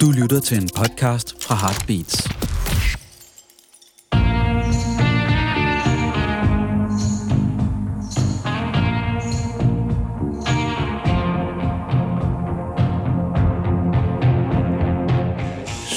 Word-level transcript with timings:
Du 0.00 0.10
lytter 0.10 0.40
til 0.40 0.62
en 0.62 0.68
podcast 0.76 1.44
fra 1.44 1.54
Heartbeats. 1.54 2.22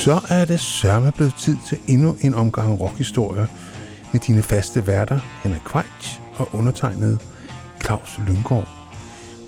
Så 0.04 0.20
er 0.30 0.46
det 0.46 0.60
sørme 0.60 1.12
blevet 1.12 1.34
tid 1.40 1.58
til 1.68 1.78
endnu 1.88 2.18
en 2.22 2.34
omgang 2.34 2.80
rockhistorie 2.80 3.48
med 4.12 4.22
dine 4.22 4.44
faste 4.44 4.88
værter, 4.88 5.20
Henrik 5.44 5.62
Kvejts 5.66 6.22
og 6.36 6.50
undertegnet 6.54 7.20
Claus 7.84 8.20
Lyngård. 8.28 8.68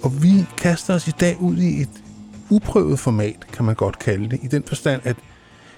Og 0.03 0.23
vi 0.23 0.45
kaster 0.57 0.93
os 0.93 1.07
i 1.07 1.11
dag 1.19 1.41
ud 1.41 1.57
i 1.57 1.81
et 1.81 2.03
uprøvet 2.49 2.99
format, 2.99 3.47
kan 3.53 3.65
man 3.65 3.75
godt 3.75 3.99
kalde 3.99 4.29
det, 4.29 4.39
i 4.43 4.47
den 4.47 4.63
forstand, 4.63 5.01
at 5.03 5.15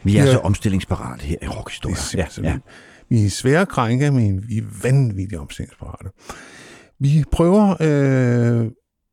Vi 0.03 0.17
er 0.17 0.23
Ja. 0.25 0.31
så 0.31 0.37
omstillingsparate 0.39 1.23
her 1.23 1.35
i 1.41 1.47
rockhistorie. 1.47 1.95
det 1.95 2.01
er 2.01 2.05
simpelthen, 2.05 2.43
ja, 2.43 2.51
ja. 2.51 2.59
vi 3.09 3.25
er 3.25 3.29
svære 3.29 3.65
krænke, 3.65 4.11
men 4.11 4.43
vi 4.47 4.57
er 4.57 4.63
vanvittigt 4.83 5.41
omstillingsparate. 5.41 6.09
Vi 6.99 7.23
prøver 7.31 7.75
øh, 7.81 8.65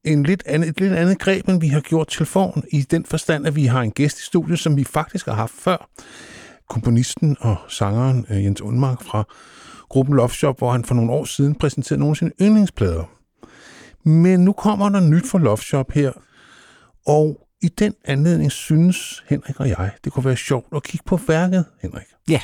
en 0.04 0.22
lidt 0.22 0.42
andet, 0.46 0.68
et 0.68 0.80
lidt 0.80 0.92
andet 0.92 1.18
greb, 1.18 1.48
end 1.48 1.60
vi 1.60 1.68
har 1.68 1.80
gjort 1.80 2.08
til 2.08 2.26
forn, 2.26 2.62
i 2.72 2.82
den 2.82 3.04
forstand, 3.04 3.46
at 3.46 3.56
vi 3.56 3.64
har 3.66 3.80
en 3.82 3.90
gæst 3.90 4.18
i 4.20 4.22
studiet, 4.24 4.58
som 4.58 4.77
vi 4.77 4.84
faktisk 4.84 5.27
har 5.27 5.34
haft 5.34 5.52
før. 5.54 5.90
Komponisten 6.68 7.36
og 7.40 7.56
sangeren 7.68 8.27
øh, 8.30 8.44
Jens 8.44 8.60
Undmark 8.60 9.02
fra 9.02 9.24
gruppen 9.88 10.14
Love 10.16 10.30
Shop, 10.30 10.58
hvor 10.58 10.72
han 10.72 10.84
for 10.84 10.94
nogle 10.94 11.12
år 11.12 11.24
siden 11.24 11.54
præsenterede 11.54 12.00
nogle 12.00 12.12
af 12.12 12.16
sine 12.16 12.30
yndlingsplader. 12.42 13.04
Men 14.08 14.40
nu 14.40 14.52
kommer 14.52 14.88
der 14.88 15.00
nyt 15.00 15.27
for 15.27 15.38
Love 15.38 15.56
Shop 15.58 15.92
her, 15.92 16.12
og 17.06 17.47
i 17.62 17.68
den 17.68 17.94
anledning 18.04 18.52
synes 18.52 19.24
Henrik 19.28 19.60
og 19.60 19.68
jeg, 19.68 19.90
det 20.04 20.12
kunne 20.12 20.24
være 20.24 20.36
sjovt 20.36 20.66
at 20.76 20.82
kigge 20.82 21.04
på 21.06 21.16
værket, 21.16 21.64
Henrik. 21.82 22.06
Ja, 22.28 22.41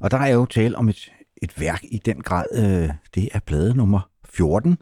og 0.00 0.10
der 0.10 0.18
er 0.18 0.28
jo 0.28 0.46
tale 0.46 0.76
om 0.76 0.88
et, 0.88 1.12
et 1.42 1.60
værk 1.60 1.84
i 1.90 1.98
den 1.98 2.22
grad. 2.22 2.44
Øh, 2.54 2.90
det 3.14 3.28
er 3.32 3.40
plade 3.40 3.74
nummer 3.74 4.10
14, 4.24 4.78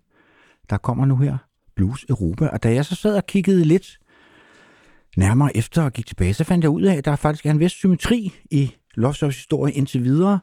der 0.70 0.76
kommer 0.76 1.06
nu 1.06 1.16
her. 1.16 1.36
Blues 1.76 2.04
Europa. 2.08 2.46
Og 2.48 2.62
da 2.62 2.74
jeg 2.74 2.84
så 2.84 2.94
sad 2.94 3.16
og 3.16 3.26
kiggede 3.26 3.64
lidt 3.64 3.98
nærmere 5.16 5.56
efter 5.56 5.82
og 5.82 5.92
gik 5.92 6.06
tilbage, 6.06 6.34
så 6.34 6.44
fandt 6.44 6.62
jeg 6.62 6.70
ud 6.70 6.82
af, 6.82 6.94
at 6.94 7.04
der 7.04 7.16
faktisk 7.16 7.46
er 7.46 7.50
en 7.50 7.60
vis 7.60 7.72
symmetri 7.72 8.34
i 8.50 8.74
Love 8.94 9.14
historie 9.22 9.72
indtil 9.72 10.04
videre. 10.04 10.40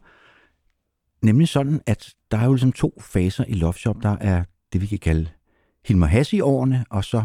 Nemlig 1.22 1.48
sådan, 1.48 1.82
at 1.86 2.14
der 2.32 2.38
er 2.38 2.46
jo 2.46 2.54
ligesom 2.54 2.72
to 2.72 3.02
faser 3.02 3.44
i 3.48 3.54
Loftshop. 3.54 3.96
Der 4.04 4.18
er 4.22 4.44
det, 4.74 4.82
vi 4.82 4.86
kan 4.86 5.00
kalde 5.00 5.30
Hilmar 5.86 6.08
Hassi-årene, 6.08 6.86
og 6.90 7.04
så 7.04 7.24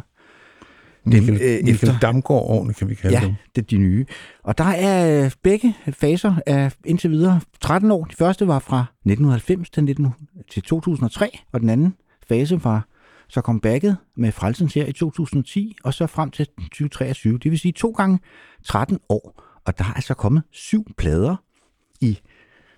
Michael, 1.05 1.29
øh, 1.31 1.39
Michael 1.41 1.69
efter- 1.69 1.99
Damgaard 1.99 2.43
årene, 2.43 2.75
kan 2.75 2.89
vi 2.89 2.95
kalde 2.95 3.19
Ja, 3.19 3.25
dem. 3.27 3.35
det 3.57 3.63
er 3.63 3.67
de 3.67 3.79
nye. 3.79 4.07
Og 4.43 4.59
der 4.59 4.65
er 4.65 5.25
øh, 5.25 5.31
begge 5.43 5.75
faser 5.93 6.35
af 6.47 6.73
indtil 6.85 7.11
videre 7.11 7.41
13 7.61 7.91
år. 7.91 8.05
De 8.05 8.15
første 8.17 8.47
var 8.49 8.59
fra 8.59 8.85
1990 9.05 9.71
til, 9.71 9.85
19, 9.85 10.07
til 10.51 10.63
2003, 10.63 11.39
og 11.53 11.61
den 11.61 11.69
anden 11.71 11.95
fase 12.29 12.65
var 12.65 12.87
så 13.29 13.41
comebacket 13.41 13.97
med 14.17 14.33
Frelsens 14.33 14.75
her 14.75 14.87
i 14.87 14.93
2010, 14.93 15.77
og 15.85 15.95
så 15.95 16.07
frem 16.07 16.31
til 16.31 16.47
2023. 16.47 17.39
Det 17.39 17.51
vil 17.51 17.59
sige 17.59 17.73
to 17.73 17.91
gange 17.91 18.19
13 18.65 18.99
år. 19.09 19.43
Og 19.67 19.79
der 19.79 19.85
er 19.85 19.93
altså 19.95 20.15
kommet 20.15 20.43
syv 20.51 20.85
plader 20.97 21.37
i 22.01 22.19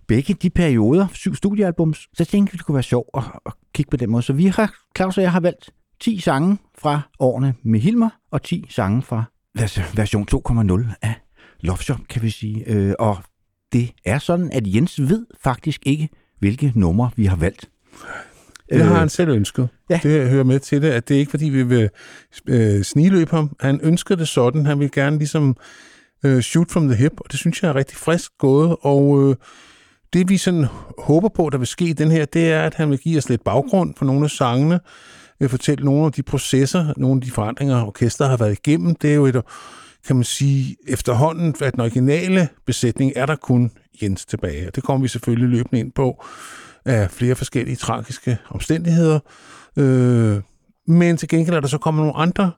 begge 0.06 0.34
de 0.34 0.50
perioder, 0.50 1.06
syv 1.12 1.34
studiealbums. 1.34 1.98
Så 1.98 2.08
jeg 2.18 2.26
tænkte, 2.28 2.56
det 2.56 2.64
kunne 2.66 2.74
være 2.74 2.82
sjovt 2.82 3.08
at, 3.16 3.22
at 3.46 3.52
kigge 3.74 3.91
på 3.91 3.96
den 3.96 4.10
måde. 4.10 4.22
Så 4.22 4.32
vi 4.32 4.46
har, 4.46 4.74
Claus 4.96 5.16
og 5.18 5.22
jeg 5.22 5.32
har 5.32 5.41
valgt 5.41 5.70
10 6.00 6.20
sange 6.20 6.58
fra 6.78 7.00
årene 7.18 7.54
med 7.62 7.80
Hilmer, 7.80 8.10
og 8.30 8.42
10 8.42 8.66
sange 8.70 9.02
fra 9.02 9.24
vers- 9.58 9.96
version 9.96 10.26
2.0 10.34 10.94
af 11.02 11.14
Love 11.60 11.78
Shop, 11.78 11.98
kan 12.08 12.22
vi 12.22 12.30
sige. 12.30 12.64
Øh, 12.66 12.94
og 12.98 13.18
det 13.72 13.92
er 14.04 14.18
sådan, 14.18 14.52
at 14.52 14.74
Jens 14.74 15.00
ved 15.00 15.26
faktisk 15.42 15.80
ikke, 15.86 16.08
hvilke 16.38 16.72
numre 16.74 17.10
vi 17.16 17.24
har 17.24 17.36
valgt. 17.36 17.70
Det 18.72 18.84
har 18.84 18.98
han 18.98 19.08
selv 19.08 19.30
ønsket. 19.30 19.69
ja. 19.91 20.00
Det 20.02 20.30
hører 20.30 20.44
med 20.44 20.60
til 20.60 20.82
det, 20.82 20.91
at 20.91 21.08
det 21.08 21.14
er 21.14 21.19
ikke 21.19 21.30
fordi, 21.30 21.48
vi 21.48 21.62
vil 21.62 21.88
øh, 22.46 22.84
ham. 23.30 23.56
Han 23.60 23.80
ønsker 23.82 24.14
det 24.14 24.28
sådan. 24.28 24.66
Han 24.66 24.80
vil 24.80 24.91
gerne 24.91 25.19
ligesom 25.19 25.56
øh, 26.25 26.41
shoot 26.41 26.70
from 26.70 26.88
the 26.88 26.96
hip, 26.96 27.12
og 27.16 27.25
det 27.30 27.38
synes 27.38 27.62
jeg 27.62 27.69
er 27.69 27.75
rigtig 27.75 27.96
frisk 27.96 28.32
gået. 28.38 28.76
Og 28.80 29.22
øh, 29.30 29.36
det 30.12 30.28
vi 30.28 30.36
sådan 30.36 30.66
håber 30.98 31.28
på, 31.28 31.50
der 31.50 31.58
vil 31.58 31.66
ske 31.66 31.84
i 31.84 31.92
den 31.92 32.10
her, 32.10 32.25
det 32.25 32.52
er, 32.52 32.62
at 32.62 32.75
han 32.75 32.91
vil 32.91 32.98
give 32.98 33.19
os 33.19 33.28
lidt 33.28 33.44
baggrund 33.44 33.94
for 33.96 34.04
nogle 34.04 34.25
af 34.25 34.30
sangene, 34.30 34.80
øh, 35.40 35.48
fortælle 35.48 35.84
nogle 35.84 36.06
af 36.06 36.12
de 36.12 36.22
processer, 36.22 36.94
nogle 36.96 37.16
af 37.16 37.22
de 37.22 37.30
forandringer, 37.30 37.86
orkester 37.86 38.28
har 38.28 38.36
været 38.36 38.52
igennem. 38.52 38.94
Det 38.94 39.10
er 39.10 39.14
jo 39.14 39.26
et, 39.26 39.42
kan 40.06 40.16
man 40.16 40.24
sige, 40.24 40.76
efterhånden, 40.88 41.54
at 41.60 41.72
den 41.72 41.80
originale 41.80 42.48
besætning 42.66 43.12
er 43.16 43.26
der 43.26 43.36
kun 43.36 43.70
Jens 44.02 44.26
tilbage. 44.26 44.66
Og 44.66 44.74
det 44.76 44.82
kommer 44.82 45.02
vi 45.02 45.08
selvfølgelig 45.08 45.48
løbende 45.48 45.80
ind 45.80 45.92
på 45.92 46.24
af 46.84 47.10
flere 47.10 47.34
forskellige 47.34 47.76
tragiske 47.76 48.38
omstændigheder. 48.50 49.20
Øh, 49.76 50.40
men 50.86 51.16
til 51.16 51.28
gengæld 51.28 51.56
er 51.56 51.60
der 51.60 51.68
så 51.68 51.78
kommet 51.78 52.02
nogle 52.02 52.16
andre 52.16 52.52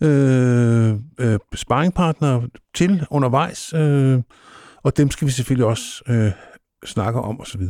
øh, 0.00 0.94
øh, 1.18 1.38
sparringpartnere 1.54 2.48
til 2.74 3.06
undervejs, 3.10 3.72
øh, 3.74 4.22
og 4.82 4.96
dem 4.96 5.10
skal 5.10 5.26
vi 5.26 5.32
selvfølgelig 5.32 5.66
også 5.66 6.02
øh, 6.08 6.32
snakke 6.84 7.20
om 7.20 7.40
osv. 7.40 7.62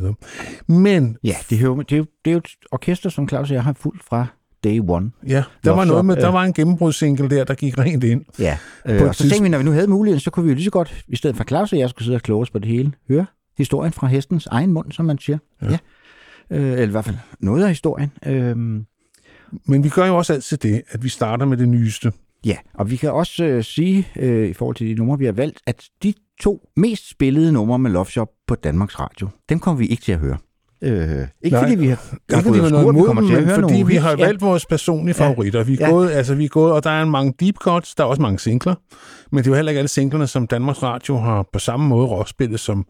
Men 0.67 1.17
Ja, 1.23 1.35
det 1.49 1.57
er, 1.57 1.61
jo, 1.61 1.81
det, 1.81 1.91
er 1.91 1.97
jo, 1.97 2.05
det 2.25 2.31
er 2.31 2.33
jo 2.33 2.37
et 2.37 2.49
orkester, 2.71 3.09
som 3.09 3.29
Claus 3.29 3.49
og 3.49 3.55
jeg 3.55 3.63
har 3.63 3.73
fulgt 3.73 4.03
fra 4.03 4.27
day 4.63 4.81
one. 4.87 5.11
ja, 5.27 5.43
der 5.63 5.71
var 5.71 5.85
noget 5.85 6.05
med, 6.05 6.15
der 6.15 6.27
øh. 6.27 6.33
var 6.33 6.43
en 6.43 6.53
gennembrudssingle 6.53 7.29
der, 7.29 7.43
der 7.43 7.53
gik 7.53 7.77
rent 7.77 8.03
ind. 8.03 8.25
Ja, 8.39 8.57
øh, 8.85 9.01
og 9.01 9.15
så 9.15 9.23
tænkte 9.23 9.43
vi, 9.43 9.49
når 9.49 9.57
vi 9.57 9.63
nu 9.63 9.71
havde 9.71 9.87
muligheden, 9.87 10.19
så 10.19 10.31
kunne 10.31 10.43
vi 10.43 10.49
jo 10.49 10.55
lige 10.55 10.65
så 10.65 10.71
godt, 10.71 11.05
i 11.07 11.15
stedet 11.15 11.35
for 11.37 11.43
Claus 11.43 11.73
og 11.73 11.79
jeg 11.79 11.89
skulle 11.89 12.05
sidde 12.05 12.15
og 12.15 12.21
kloge 12.21 12.41
os 12.41 12.49
på 12.49 12.59
det 12.59 12.67
hele, 12.67 12.91
høre 13.09 13.25
historien 13.57 13.93
fra 13.93 14.07
hestens 14.07 14.45
egen 14.45 14.71
mund, 14.73 14.91
som 14.91 15.05
man 15.05 15.17
siger. 15.17 15.37
Ja. 15.61 15.67
Ja. 15.67 15.77
ja. 16.51 16.57
Øh, 16.57 16.71
eller 16.71 16.87
i 16.87 16.91
hvert 16.91 17.05
fald 17.05 17.17
noget 17.39 17.63
af 17.63 17.69
historien. 17.69 18.11
Øh, 18.25 18.55
Men 19.65 19.83
vi 19.83 19.89
gør 19.89 20.07
jo 20.07 20.17
også 20.17 20.33
altid 20.33 20.57
det, 20.57 20.81
at 20.89 21.03
vi 21.03 21.09
starter 21.09 21.45
med 21.45 21.57
det 21.57 21.69
nyeste. 21.69 22.11
Ja, 22.45 22.57
og 22.73 22.91
vi 22.91 22.95
kan 22.95 23.11
også 23.11 23.43
øh, 23.43 23.63
sige, 23.63 24.07
øh, 24.15 24.49
i 24.49 24.53
forhold 24.53 24.75
til 24.75 24.87
de 24.87 24.93
numre, 24.93 25.17
vi 25.19 25.25
har 25.25 25.31
valgt, 25.31 25.59
at 25.67 25.83
de 26.03 26.13
to 26.41 26.69
mest 26.75 27.09
spillede 27.09 27.51
numre 27.51 27.79
med 27.79 27.91
Love 27.91 28.05
Shop 28.05 28.29
på 28.47 28.55
Danmarks 28.55 28.99
Radio, 28.99 29.27
dem 29.49 29.59
kommer 29.59 29.79
vi 29.79 29.87
ikke 29.87 30.03
til 30.03 30.11
at 30.11 30.19
høre. 30.19 30.37
Øh, 30.81 31.27
ikke 31.41 31.55
Nej, 31.55 31.63
fordi 31.63 31.75
vi 31.75 31.87
har, 31.87 32.13
Ikke 32.29 32.43
fordi 32.43 32.49
vi 32.59 32.63
har 32.63 32.69
noget 32.69 32.83
imod 32.93 33.07
dem, 33.07 33.15
men 33.15 33.49
fordi 33.49 33.83
vi 33.83 33.95
har 33.95 34.15
valgt 34.15 34.41
vores 34.41 34.65
personlige 34.65 35.15
favoritter. 35.15 35.63
Vi 35.63 35.73
er, 35.73 35.77
Ja. 35.79 35.89
gået, 35.89 36.11
altså, 36.11 36.35
vi 36.35 36.45
er 36.45 36.49
gået, 36.49 36.71
og 36.73 36.83
der 36.83 36.89
er 36.89 37.05
mange 37.05 37.33
deep 37.39 37.55
cuts, 37.55 37.95
der 37.95 38.03
er 38.03 38.07
også 38.07 38.21
mange 38.21 38.39
singler, 38.39 38.75
men 39.31 39.37
det 39.37 39.47
er 39.47 39.51
jo 39.51 39.55
heller 39.55 39.69
ikke 39.69 39.77
alle 39.79 39.87
singlerne, 39.87 40.27
som 40.27 40.47
Danmarks 40.47 40.83
Radio 40.83 41.17
har 41.17 41.45
på 41.53 41.59
samme 41.59 41.87
måde 41.87 42.07
råspillet 42.07 42.59
som... 42.59 42.85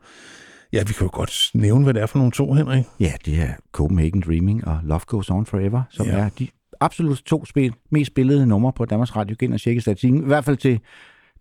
Ja, 0.73 0.83
vi 0.87 0.93
kan 0.93 1.05
jo 1.05 1.09
godt 1.13 1.49
nævne, 1.53 1.83
hvad 1.83 1.93
det 1.93 2.01
er 2.01 2.05
for 2.05 2.17
nogle 2.17 2.31
to, 2.31 2.53
Henrik. 2.53 2.83
Ja, 2.99 3.11
det 3.25 3.39
er 3.39 3.47
Copenhagen 3.71 4.21
Dreaming 4.21 4.67
og 4.67 4.79
Love 4.83 5.01
Goes 5.07 5.29
On 5.29 5.45
Forever, 5.45 5.81
som 5.89 6.05
Ja. 6.05 6.17
ja. 6.17 6.23
er 6.25 6.29
de 6.39 6.47
absolut 6.79 7.17
to 7.25 7.45
spil, 7.45 7.73
mest 7.91 8.07
spillede 8.07 8.45
numre 8.47 8.73
på 8.73 8.85
Danmarks 8.85 9.15
Radio. 9.15 9.35
Gå 9.39 9.45
ind 9.45 9.53
og 9.53 9.61
tjekke 9.61 9.81
statistikken. 9.81 10.23
I 10.23 10.25
hvert 10.25 10.45
fald 10.45 10.57
til, 10.57 10.79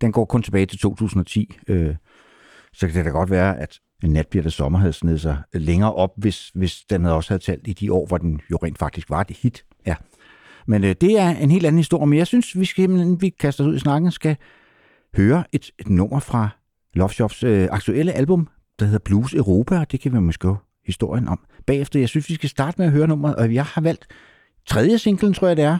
den 0.01 0.11
går 0.11 0.25
kun 0.25 0.43
tilbage 0.43 0.65
til 0.65 0.79
2010. 0.79 1.57
Øh, 1.67 1.95
så 2.73 2.87
kan 2.87 2.95
det 2.95 3.05
da 3.05 3.09
godt 3.09 3.29
være, 3.29 3.59
at 3.59 3.79
en 4.03 4.09
nat 4.09 4.27
bliver 4.27 4.43
det 4.43 4.53
sommer 4.53 4.79
havde 4.79 4.93
snedet 4.93 5.21
sig 5.21 5.37
længere 5.53 5.93
op, 5.93 6.11
hvis, 6.17 6.51
hvis 6.55 6.83
den 6.89 7.01
havde 7.03 7.15
også 7.15 7.29
havde 7.29 7.43
talt 7.43 7.67
i 7.67 7.73
de 7.73 7.93
år, 7.93 8.05
hvor 8.05 8.17
den 8.17 8.41
jo 8.51 8.57
rent 8.63 8.77
faktisk 8.77 9.09
var 9.09 9.21
et 9.21 9.37
hit. 9.37 9.65
Ja. 9.85 9.95
Men 10.67 10.83
øh, 10.83 10.95
det 11.01 11.19
er 11.19 11.29
en 11.29 11.51
helt 11.51 11.65
anden 11.65 11.79
historie. 11.79 12.07
Men 12.07 12.19
jeg 12.19 12.27
synes, 12.27 12.59
vi 12.59 12.65
skal, 12.65 12.83
inden 12.83 13.21
vi 13.21 13.29
kaster 13.29 13.63
os 13.63 13.67
ud 13.67 13.75
i 13.75 13.79
snakken, 13.79 14.11
skal 14.11 14.37
høre 15.17 15.43
et, 15.51 15.71
et 15.79 15.89
nummer 15.89 16.19
fra 16.19 16.49
Love 16.93 17.09
Shops 17.09 17.43
øh, 17.43 17.67
aktuelle 17.71 18.13
album, 18.13 18.47
der 18.79 18.85
hedder 18.85 18.99
Blues 18.99 19.33
Europa, 19.33 19.79
og 19.79 19.91
det 19.91 19.99
kan 19.99 20.13
vi 20.13 20.19
måske 20.19 20.55
historien 20.85 21.27
om 21.27 21.39
bagefter. 21.65 21.99
Jeg 21.99 22.09
synes, 22.09 22.29
vi 22.29 22.33
skal 22.33 22.49
starte 22.49 22.75
med 22.77 22.85
at 22.85 22.91
høre 22.91 23.07
nummeret, 23.07 23.35
og 23.35 23.53
jeg 23.53 23.65
har 23.65 23.81
valgt 23.81 24.07
tredje 24.67 24.97
singlen, 24.97 25.33
tror 25.33 25.47
jeg 25.47 25.57
det 25.57 25.65
er. 25.65 25.77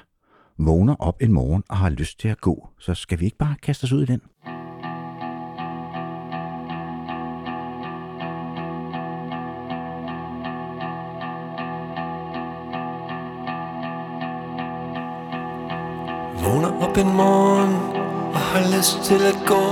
Vågner 0.60 0.96
op 0.96 1.22
en 1.22 1.32
morgen 1.32 1.64
og 1.70 1.78
har 1.78 1.90
lyst 1.90 2.20
til 2.20 2.28
at 2.28 2.42
gå. 2.42 2.70
Så 2.80 2.94
skal 2.94 3.20
vi 3.20 3.26
ikke 3.26 3.38
bare 3.38 3.56
kaste 3.62 3.84
os 3.84 3.92
ud 3.92 4.04
i 4.04 4.06
den? 4.06 4.22
Op 16.98 17.06
en 17.06 17.16
morgen 17.16 17.76
og 18.34 18.40
har 18.40 18.78
lyst 18.78 19.00
til 19.04 19.22
at 19.26 19.40
gå. 19.46 19.66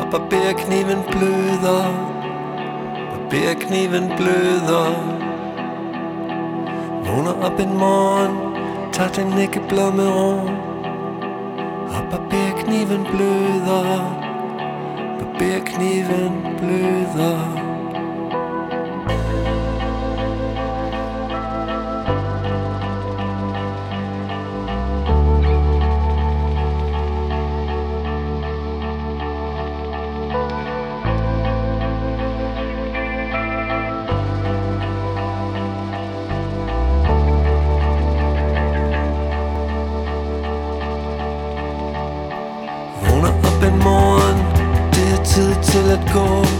Og 0.00 0.06
barberkniven 0.10 0.98
bløder. 1.10 1.84
Barberkniven 3.10 4.12
bløder. 4.16 4.92
Vågner 7.04 7.34
op 7.42 7.60
en 7.60 7.78
morgen 7.78 8.36
Tager 8.92 9.10
den 9.10 9.38
ikke 9.38 9.60
blomme 9.68 10.02
ro 10.02 10.32
Og 11.96 12.02
barberkniven 12.10 13.06
bløder. 13.12 14.00
Barberkniven 15.18 16.56
bløder. 16.58 17.59
Tid 46.00 46.12
til 46.12 46.59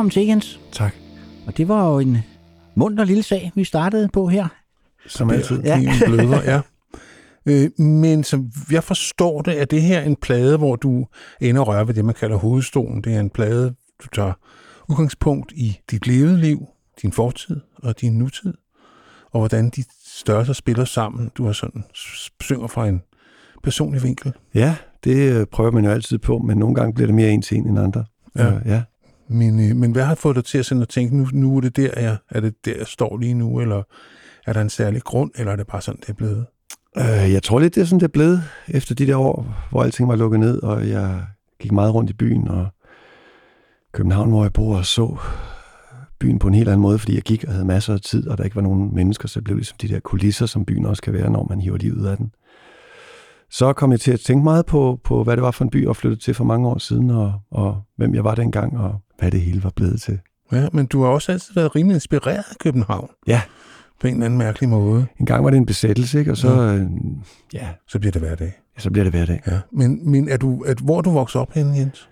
velkommen 0.00 0.10
til, 0.10 0.26
Jens. 0.26 0.60
Tak. 0.72 0.94
Og 1.46 1.56
det 1.56 1.68
var 1.68 1.92
jo 1.92 1.98
en 1.98 2.18
munter 2.74 3.04
lille 3.04 3.22
sag, 3.22 3.52
vi 3.54 3.64
startede 3.64 4.08
på 4.08 4.26
her. 4.26 4.48
Som 5.06 5.30
altid. 5.30 5.62
Ja. 5.62 5.78
Ja. 5.78 5.92
bløder, 6.06 6.42
ja. 6.42 6.60
Øh, 7.46 7.84
men 7.84 8.24
som 8.24 8.50
jeg 8.70 8.84
forstår 8.84 9.42
det, 9.42 9.60
er 9.60 9.64
det 9.64 9.82
her 9.82 10.02
en 10.02 10.16
plade, 10.16 10.56
hvor 10.58 10.76
du 10.76 11.06
ender 11.40 11.60
og 11.60 11.68
rører 11.68 11.84
ved 11.84 11.94
det, 11.94 12.04
man 12.04 12.14
kalder 12.14 12.36
hovedstolen. 12.36 13.02
Det 13.02 13.14
er 13.14 13.20
en 13.20 13.30
plade, 13.30 13.74
du 14.02 14.08
tager 14.12 14.32
udgangspunkt 14.88 15.52
i 15.52 15.78
dit 15.90 16.06
levede 16.06 16.40
liv, 16.40 16.66
din 17.02 17.12
fortid 17.12 17.60
og 17.82 18.00
din 18.00 18.18
nutid, 18.18 18.54
og 19.32 19.40
hvordan 19.40 19.70
de 19.70 19.84
størrelser 20.06 20.52
spiller 20.52 20.84
sammen. 20.84 21.30
Du 21.34 21.44
har 21.44 21.52
sådan 21.52 21.84
synger 22.40 22.66
fra 22.66 22.88
en 22.88 23.02
personlig 23.62 24.02
vinkel. 24.02 24.32
Ja, 24.54 24.76
det 25.04 25.40
øh, 25.40 25.46
prøver 25.46 25.70
man 25.70 25.84
jo 25.84 25.90
altid 25.90 26.18
på, 26.18 26.38
men 26.38 26.58
nogle 26.58 26.74
gange 26.74 26.94
bliver 26.94 27.06
det 27.06 27.14
mere 27.14 27.30
en 27.30 27.42
til 27.42 27.56
en 27.56 27.68
end 27.68 27.78
andre. 27.78 28.04
Ja. 28.36 28.46
Øh, 28.46 28.60
ja. 28.66 28.82
Men, 29.30 29.70
øh, 29.70 29.76
men 29.76 29.92
hvad 29.92 30.04
har 30.04 30.14
fået 30.14 30.36
dig 30.36 30.44
til 30.44 30.58
at 30.58 30.66
sådan 30.66 30.82
at 30.82 30.88
tænke, 30.88 31.16
nu, 31.16 31.28
nu 31.32 31.56
er 31.56 31.60
det 31.60 31.76
der, 31.76 32.00
jeg, 32.00 32.16
er 32.30 32.40
det 32.40 32.54
der, 32.64 32.76
jeg 32.78 32.86
står 32.86 33.18
lige 33.18 33.34
nu, 33.34 33.60
eller 33.60 33.82
er 34.46 34.52
der 34.52 34.60
en 34.60 34.70
særlig 34.70 35.02
grund, 35.02 35.30
eller 35.34 35.52
er 35.52 35.56
det 35.56 35.66
bare 35.66 35.80
sådan, 35.80 36.00
det 36.00 36.08
er 36.08 36.12
blevet? 36.12 36.46
Øh, 36.98 37.32
jeg 37.32 37.42
tror 37.42 37.58
lidt, 37.58 37.74
det 37.74 37.80
er 37.80 37.84
sådan, 37.84 38.00
det 38.00 38.06
er 38.06 38.12
blevet 38.12 38.42
efter 38.68 38.94
de 38.94 39.06
der 39.06 39.16
år, 39.16 39.66
hvor 39.70 39.82
alting 39.82 40.08
var 40.08 40.16
lukket 40.16 40.40
ned, 40.40 40.62
og 40.62 40.88
jeg 40.88 41.24
gik 41.60 41.72
meget 41.72 41.94
rundt 41.94 42.10
i 42.10 42.12
byen, 42.12 42.48
og 42.48 42.68
København, 43.92 44.28
hvor 44.28 44.44
jeg 44.44 44.52
bor, 44.52 44.76
og 44.76 44.86
så 44.86 45.16
byen 46.20 46.38
på 46.38 46.48
en 46.48 46.54
helt 46.54 46.68
anden 46.68 46.82
måde, 46.82 46.98
fordi 46.98 47.14
jeg 47.14 47.22
gik 47.22 47.44
og 47.44 47.52
havde 47.52 47.64
masser 47.64 47.94
af 47.94 48.00
tid, 48.00 48.28
og 48.28 48.38
der 48.38 48.44
ikke 48.44 48.56
var 48.56 48.62
nogen 48.62 48.94
mennesker, 48.94 49.28
så 49.28 49.40
det 49.40 49.44
blev 49.44 49.56
ligesom 49.56 49.76
de 49.82 49.88
der 49.88 50.00
kulisser, 50.00 50.46
som 50.46 50.64
byen 50.64 50.86
også 50.86 51.02
kan 51.02 51.12
være, 51.12 51.30
når 51.30 51.46
man 51.48 51.60
hiver 51.60 51.76
livet 51.76 51.96
ud 51.96 52.06
af 52.06 52.16
den. 52.16 52.32
Så 53.50 53.72
kom 53.72 53.92
jeg 53.92 54.00
til 54.00 54.12
at 54.12 54.20
tænke 54.20 54.44
meget 54.44 54.66
på, 54.66 55.00
på 55.04 55.24
hvad 55.24 55.36
det 55.36 55.42
var 55.42 55.50
for 55.50 55.64
en 55.64 55.70
by, 55.70 55.86
jeg 55.86 55.96
flyttede 55.96 56.20
til 56.20 56.34
for 56.34 56.44
mange 56.44 56.68
år 56.68 56.78
siden, 56.78 57.10
og, 57.10 57.32
og 57.50 57.82
hvem 57.96 58.14
jeg 58.14 58.24
var 58.24 58.34
dengang, 58.34 58.78
og 58.78 59.00
hvad 59.20 59.30
det 59.30 59.40
hele 59.40 59.64
var 59.64 59.70
blevet 59.76 60.00
til. 60.00 60.18
Ja, 60.52 60.68
men 60.72 60.86
du 60.86 61.02
har 61.02 61.08
også 61.08 61.32
altid 61.32 61.54
været 61.54 61.76
rimelig 61.76 61.94
inspireret 61.94 62.44
af 62.50 62.56
København. 62.60 63.08
Ja. 63.26 63.42
På 64.00 64.06
en 64.06 64.12
eller 64.14 64.26
anden 64.26 64.38
mærkelig 64.38 64.68
måde. 64.68 65.06
En 65.20 65.26
gang 65.26 65.44
var 65.44 65.50
det 65.50 65.56
en 65.56 65.66
besættelse, 65.66 66.18
ikke? 66.18 66.30
og 66.30 66.36
så, 66.36 66.48
øh, 66.62 66.86
ja, 67.52 67.68
Så 67.88 67.98
bliver 67.98 68.12
det 68.12 68.22
hverdag. 68.22 68.52
så 68.78 68.90
bliver 68.90 69.04
det 69.04 69.12
hverdag. 69.12 69.40
Ja. 69.46 69.60
Men, 69.72 70.10
men 70.10 70.28
er 70.28 70.36
du, 70.36 70.62
er, 70.62 70.74
hvor 70.84 70.98
er 70.98 71.02
du 71.02 71.10
vokset 71.10 71.40
op 71.40 71.52
henne, 71.52 71.76
Jens? 71.76 72.08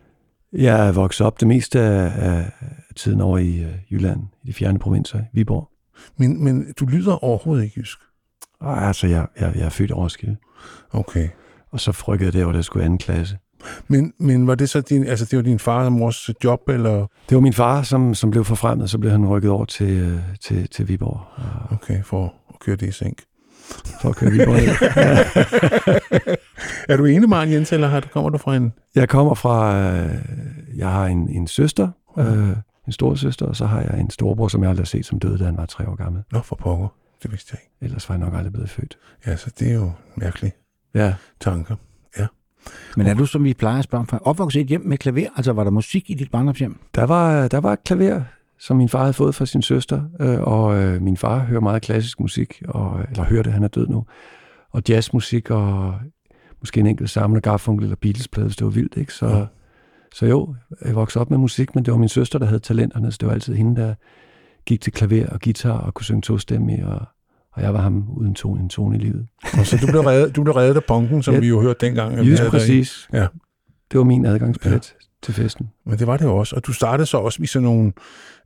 Jeg 0.53 0.89
er 0.89 0.93
vokset 0.93 1.27
op 1.27 1.41
det 1.41 1.49
meste 1.49 1.81
af, 1.81 2.13
af 2.31 2.51
tiden 2.97 3.21
over 3.21 3.39
i 3.39 3.59
øh, 3.63 3.75
Jylland, 3.91 4.21
i 4.45 4.47
de 4.47 4.53
fjerne 4.53 4.79
provinser, 4.79 5.21
Viborg. 5.33 5.69
Men, 6.17 6.45
men 6.45 6.73
du 6.81 6.87
lyder 6.87 7.25
overhovedet 7.25 7.65
ikke 7.65 7.81
jysk. 7.81 7.99
Og 8.61 8.83
altså, 8.87 9.07
jeg, 9.07 9.27
jeg, 9.41 9.53
jeg 9.57 9.65
er 9.65 9.69
født 9.71 9.91
i 9.91 9.93
Roskilde, 9.93 10.37
Okay. 10.93 11.29
og 11.71 11.81
så 11.81 11.93
frykkede 11.93 12.27
jeg 12.27 12.33
derover, 12.33 12.53
da 12.53 12.57
jeg 12.57 12.65
skulle 12.65 12.85
anden 12.85 12.99
klasse. 12.99 13.39
Men, 13.89 14.13
men 14.19 14.47
var 14.47 14.55
det 14.55 14.69
så 14.69 14.81
din, 14.81 15.07
altså 15.07 15.25
det 15.25 15.37
var 15.37 15.43
din 15.43 15.59
far 15.59 15.85
og 15.85 15.93
mors 15.93 16.31
job, 16.45 16.69
eller? 16.69 17.07
Det 17.29 17.35
var 17.35 17.41
min 17.41 17.53
far, 17.53 17.83
som, 17.83 18.15
som 18.15 18.31
blev 18.31 18.45
forfremmet, 18.45 18.91
så 18.91 18.99
blev 18.99 19.13
han 19.13 19.27
rykket 19.27 19.51
over 19.51 19.65
til, 19.65 19.91
øh, 19.99 20.21
til, 20.41 20.69
til 20.69 20.89
Viborg, 20.89 21.21
Okay, 21.73 22.03
for 22.03 22.35
at 22.49 22.59
køre 22.61 22.77
det 22.77 22.89
i 22.89 22.93
sænk. 22.93 23.19
for 24.03 24.09
at 24.09 24.17
køre 24.17 24.31
Viborg. 24.31 24.59
Er 26.89 26.97
du 26.97 27.05
ene 27.05 27.27
mand, 27.27 27.51
Jens, 27.51 27.73
eller 27.73 27.89
har, 27.89 28.01
kommer 28.01 28.31
du 28.31 28.39
fra 28.39 28.57
en? 28.57 28.73
Jeg 28.95 29.09
kommer 29.09 29.35
fra, 29.35 29.81
øh, 29.91 30.15
jeg 30.77 30.91
har 30.93 31.07
en, 31.07 31.29
en 31.29 31.47
søster, 31.47 31.89
øh, 32.19 32.49
en 32.87 32.93
stor 32.93 33.15
søster, 33.15 33.47
og 33.47 33.57
så 33.57 33.67
har 33.67 33.81
jeg 33.81 34.01
en 34.01 34.11
storebror, 34.11 34.49
som 34.49 34.63
jeg 34.63 34.71
aldrig 34.71 34.83
har 34.83 34.87
set, 34.87 35.07
som 35.07 35.19
døde, 35.19 35.39
da 35.39 35.45
han 35.45 35.57
var 35.57 35.67
tre 35.67 35.89
år 35.89 35.95
gammel. 35.97 36.23
Nå, 36.33 36.41
for 36.41 36.57
pokker. 36.57 36.89
Det 37.23 37.33
vidste 37.33 37.51
jeg 37.53 37.59
ikke. 37.63 37.85
Ellers 37.85 38.09
var 38.09 38.15
jeg 38.15 38.21
nok 38.21 38.35
aldrig 38.35 38.53
blevet 38.53 38.71
født. 38.71 38.99
Ja, 39.27 39.37
så 39.37 39.51
det 39.59 39.71
er 39.71 39.75
jo 39.75 39.93
mærkelige 40.17 40.53
Ja, 40.95 41.15
tanker. 41.41 41.77
Men 42.97 43.07
er 43.07 43.15
du, 43.15 43.27
som 43.27 43.45
vi 43.45 43.55
plejer 43.55 43.79
at 43.79 43.85
spørge 43.85 44.07
om, 44.13 44.21
opvokset 44.25 44.67
hjem 44.67 44.83
med 44.85 44.99
klaver? 44.99 45.27
Altså, 45.37 45.53
var 45.53 45.65
der 45.65 45.71
musik 45.71 46.11
i 46.11 46.15
dit 46.15 46.31
barndomshjem? 46.31 46.79
der 46.95 47.05
var, 47.05 47.49
der 47.49 47.59
var 47.59 47.73
et 47.73 47.85
klaver, 47.85 48.23
som 48.59 48.77
min 48.77 48.89
far 48.89 49.01
havde 49.01 49.13
fået 49.13 49.35
fra 49.35 49.47
sin 49.47 49.63
søster, 49.63 50.03
øh, 50.21 50.41
og 50.41 50.77
øh, 50.83 51.03
min 51.03 51.17
far 51.17 51.39
hører 51.39 51.61
meget 51.61 51.83
klassisk 51.83 52.21
musik, 52.21 52.63
og, 52.69 53.01
eller 53.11 53.25
hørte, 53.25 53.51
han 53.51 53.63
er 53.63 53.69
død 53.69 53.89
nu, 53.89 54.05
og 54.71 54.83
jazzmusik, 54.89 55.51
og 55.51 55.95
måske 56.61 56.81
en 56.81 56.87
enkelt 56.87 57.11
Simon 57.11 57.41
Garfunkel 57.41 57.85
eller 57.85 57.97
Beatles-plade, 57.97 58.47
hvis 58.47 58.57
det 58.57 58.65
var 58.65 58.71
vildt, 58.71 58.97
ikke? 58.97 59.15
Så, 59.15 59.27
Ja. 59.27 59.45
så 60.15 60.27
jo, 60.27 60.55
jeg 60.85 60.95
voksede 60.95 61.21
op 61.21 61.31
med 61.31 61.39
musik, 61.39 61.75
men 61.75 61.85
det 61.85 61.93
var 61.93 61.99
min 61.99 62.09
søster, 62.09 62.39
der 62.39 62.47
havde 62.47 62.61
talenterne, 62.61 63.13
så 63.13 63.19
det 63.21 63.27
var 63.27 63.33
altid 63.33 63.55
hende, 63.55 63.81
der 63.81 63.95
gik 64.67 64.81
til 64.81 64.93
klaver 64.93 65.27
og 65.27 65.41
guitar 65.41 65.79
og 65.79 65.95
kunne 65.95 66.05
synge 66.05 66.23
tostemme, 66.23 66.87
og, 66.87 67.07
og 67.59 67.65
jeg 67.65 67.75
var 67.75 67.81
ham 67.81 68.05
uden 68.17 68.35
tone, 68.35 68.61
en 68.61 68.69
tone 68.69 68.97
i 68.97 68.99
livet. 69.01 69.27
Og 69.59 69.67
så 69.67 69.77
du 69.77 69.87
blev 69.87 70.01
reddet, 70.01 70.37
du 70.37 70.43
blev 70.43 70.55
reddet 70.55 70.77
af 70.77 70.85
punken, 70.89 71.23
som 71.23 71.35
Ja. 71.35 71.41
vi 71.41 71.49
jo 71.49 71.61
hørte 71.61 71.87
dengang. 71.87 72.19
Just 72.19 72.43
præcis. 72.43 73.09
Ja. 73.13 73.27
Det 73.93 73.99
var 73.99 74.05
min 74.05 74.27
adgangsbillet 74.27 74.95
ja. 75.01 75.05
til 75.23 75.35
festen. 75.35 75.71
Men 75.87 75.99
det 75.99 76.07
var 76.07 76.17
det 76.17 76.27
også. 76.27 76.57
Og 76.57 76.67
du 76.67 76.73
startede 76.73 77.07
så 77.07 77.17
også 77.19 77.43
i 77.43 77.47
sådan 77.47 77.65
nogle 77.65 77.93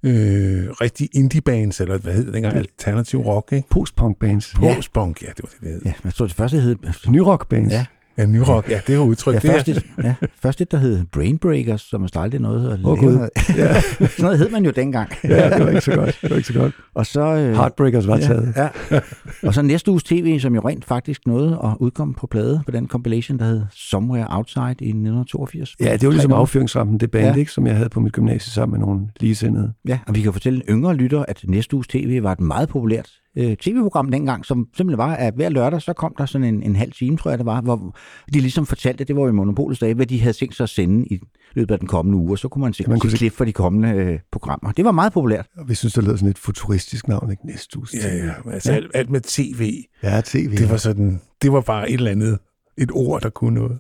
øh, 0.02 0.71
rigtig 0.71 1.09
indie-bands, 1.12 1.81
eller 1.81 1.99
hvad 1.99 2.12
hed 2.12 2.25
det 2.26 2.35
dengang? 2.35 2.57
Alternativ 2.57 3.21
rock, 3.21 3.52
ikke? 3.52 3.69
Postpunk 3.69 4.19
bands. 4.19 4.54
Postpunk, 4.57 5.23
ja, 5.23 5.26
det 5.28 5.40
var 5.42 5.49
det, 5.52 5.61
det 5.61 5.69
hed. 5.71 5.83
Ja, 5.85 5.92
jeg 6.04 6.14
tror, 6.14 6.26
det 6.26 6.35
første 6.35 6.61
hed... 6.61 6.76
Nyrock 7.09 7.49
bands. 7.49 7.73
Ja. 8.19 8.23
Ja, 8.23 8.26
nyrock, 8.28 8.71
ja, 8.71 8.81
det 8.87 8.95
er 8.95 8.99
udtryk. 8.99 9.35
Ja, 9.35 9.38
det 9.40 9.50
først, 9.50 9.69
et, 9.69 9.87
ja, 10.02 10.14
først 10.42 10.61
et, 10.61 10.73
der 10.73 10.78
hed 10.78 11.04
Brainbreakers, 11.12 11.81
som 11.81 12.02
er 12.02 12.07
startet 12.07 12.40
noget 12.40 12.73
at 12.73 12.78
Gud. 12.83 12.97
noget. 13.12 13.31
Ja. 13.57 13.81
Sådan 13.81 14.09
noget 14.19 14.38
hed 14.38 14.50
man 14.50 14.64
jo 14.64 14.71
dengang. 14.71 15.11
ja, 15.25 15.50
det 15.50 15.64
var 15.64 15.69
ikke 15.69 15.81
så 15.81 15.95
godt. 15.97 16.19
Det 16.23 16.31
var 16.31 16.37
ikke 16.37 16.49
så 16.49 16.59
godt. 16.59 16.73
Og 16.95 17.07
så... 17.07 17.21
Øh, 17.21 17.54
Heartbreakers 17.57 18.07
var 18.07 18.19
taget. 18.19 18.52
Ja, 18.57 18.69
ja. 18.90 19.00
Og 19.42 19.54
så 19.54 19.62
næste 19.62 19.90
uges 19.90 20.02
tv, 20.04 20.38
som 20.40 20.54
jo 20.54 20.61
rent 20.61 20.85
faktisk 20.85 21.26
nåede 21.26 21.61
at 21.64 21.76
udkomme 21.81 22.14
på 22.14 22.26
plade 22.26 22.62
på 22.66 22.71
den 22.71 22.88
compilation, 22.88 23.38
der 23.38 23.45
hed 23.45 23.62
Somewhere 23.71 24.26
Outside 24.31 24.62
i 24.81 24.88
1982. 24.88 25.75
Ja, 25.81 25.92
det 25.97 26.07
var 26.07 26.12
ligesom 26.12 26.33
affyringsrampen, 26.33 26.99
det 27.00 27.11
band, 27.11 27.25
Ja. 27.25 27.31
ja. 27.33 27.37
ikke, 27.38 27.52
som 27.52 27.66
jeg 27.66 27.76
havde 27.76 27.88
på 27.88 28.00
mit 28.00 28.12
gymnasie 28.12 28.50
sammen 28.52 28.78
med 28.78 28.87
nogle 28.87 29.00
ligesindede. 29.21 29.73
Ja, 29.88 29.99
og 30.07 30.14
vi 30.14 30.21
kan 30.21 30.33
fortælle 30.33 30.57
en 30.57 30.62
yngre 30.69 30.95
lytter, 30.95 31.25
at 31.28 31.40
næste 31.45 31.75
uges 31.76 31.88
tv 31.88 32.23
var 32.23 32.33
et 32.33 32.40
meget 32.40 32.69
populært 32.69 33.11
øh, 33.36 33.56
tv-program 33.56 34.10
dengang, 34.10 34.44
som 34.44 34.68
simpelthen 34.76 34.98
var, 34.98 35.14
at 35.16 35.34
hver 35.34 35.48
lørdag, 35.48 35.82
så 35.82 35.92
kom 35.92 36.14
der 36.18 36.26
sådan 36.26 36.54
en, 36.54 36.62
en 36.62 36.76
halv 36.76 36.92
time, 36.92 37.16
tror 37.16 37.30
jeg 37.30 37.38
det 37.38 37.46
var, 37.46 37.60
hvor 37.60 37.96
de 38.34 38.40
ligesom 38.40 38.66
fortalte, 38.66 39.04
det 39.04 39.16
var 39.16 39.22
jo 39.22 39.28
i 39.28 39.32
Monopolets 39.32 39.80
dage, 39.80 39.94
hvad 39.94 40.06
de 40.06 40.20
havde 40.20 40.32
tænkt 40.36 40.54
sig 40.56 40.64
at 40.64 40.70
sende 40.70 41.06
i 41.06 41.20
løbet 41.54 41.72
af 41.74 41.78
den 41.78 41.88
kommende 41.88 42.18
uge, 42.18 42.30
og 42.32 42.38
så 42.38 42.48
kunne 42.48 42.62
man 42.62 42.72
se, 42.72 42.84
man 42.88 42.98
kunne 42.98 43.10
se 43.10 43.16
klip 43.16 43.32
for 43.32 43.44
de 43.44 43.52
kommende 43.52 43.88
øh, 43.88 44.18
programmer. 44.32 44.72
Det 44.72 44.84
var 44.84 44.92
meget 44.92 45.12
populært. 45.12 45.46
Og 45.58 45.68
vi 45.68 45.74
synes, 45.74 45.92
det 45.94 46.04
lød 46.04 46.16
sådan 46.16 46.28
et 46.30 46.38
futuristisk 46.38 47.08
navn, 47.08 47.30
ikke? 47.30 47.46
Næste 47.46 47.78
uges 47.78 47.94
ja, 47.94 48.16
ja, 48.16 48.32
altså 48.52 48.72
alt, 48.72 48.90
alt 48.94 49.10
med 49.10 49.20
tv, 49.20 49.84
Ja, 50.02 50.20
tv. 50.24 50.56
det 50.56 50.70
var 50.70 50.76
sådan, 50.76 51.20
det 51.42 51.52
var 51.52 51.60
bare 51.60 51.90
et 51.90 51.94
eller 51.94 52.10
andet, 52.10 52.38
et 52.78 52.90
ord, 52.92 53.20
der 53.22 53.30
kunne 53.30 53.54
noget. 53.60 53.78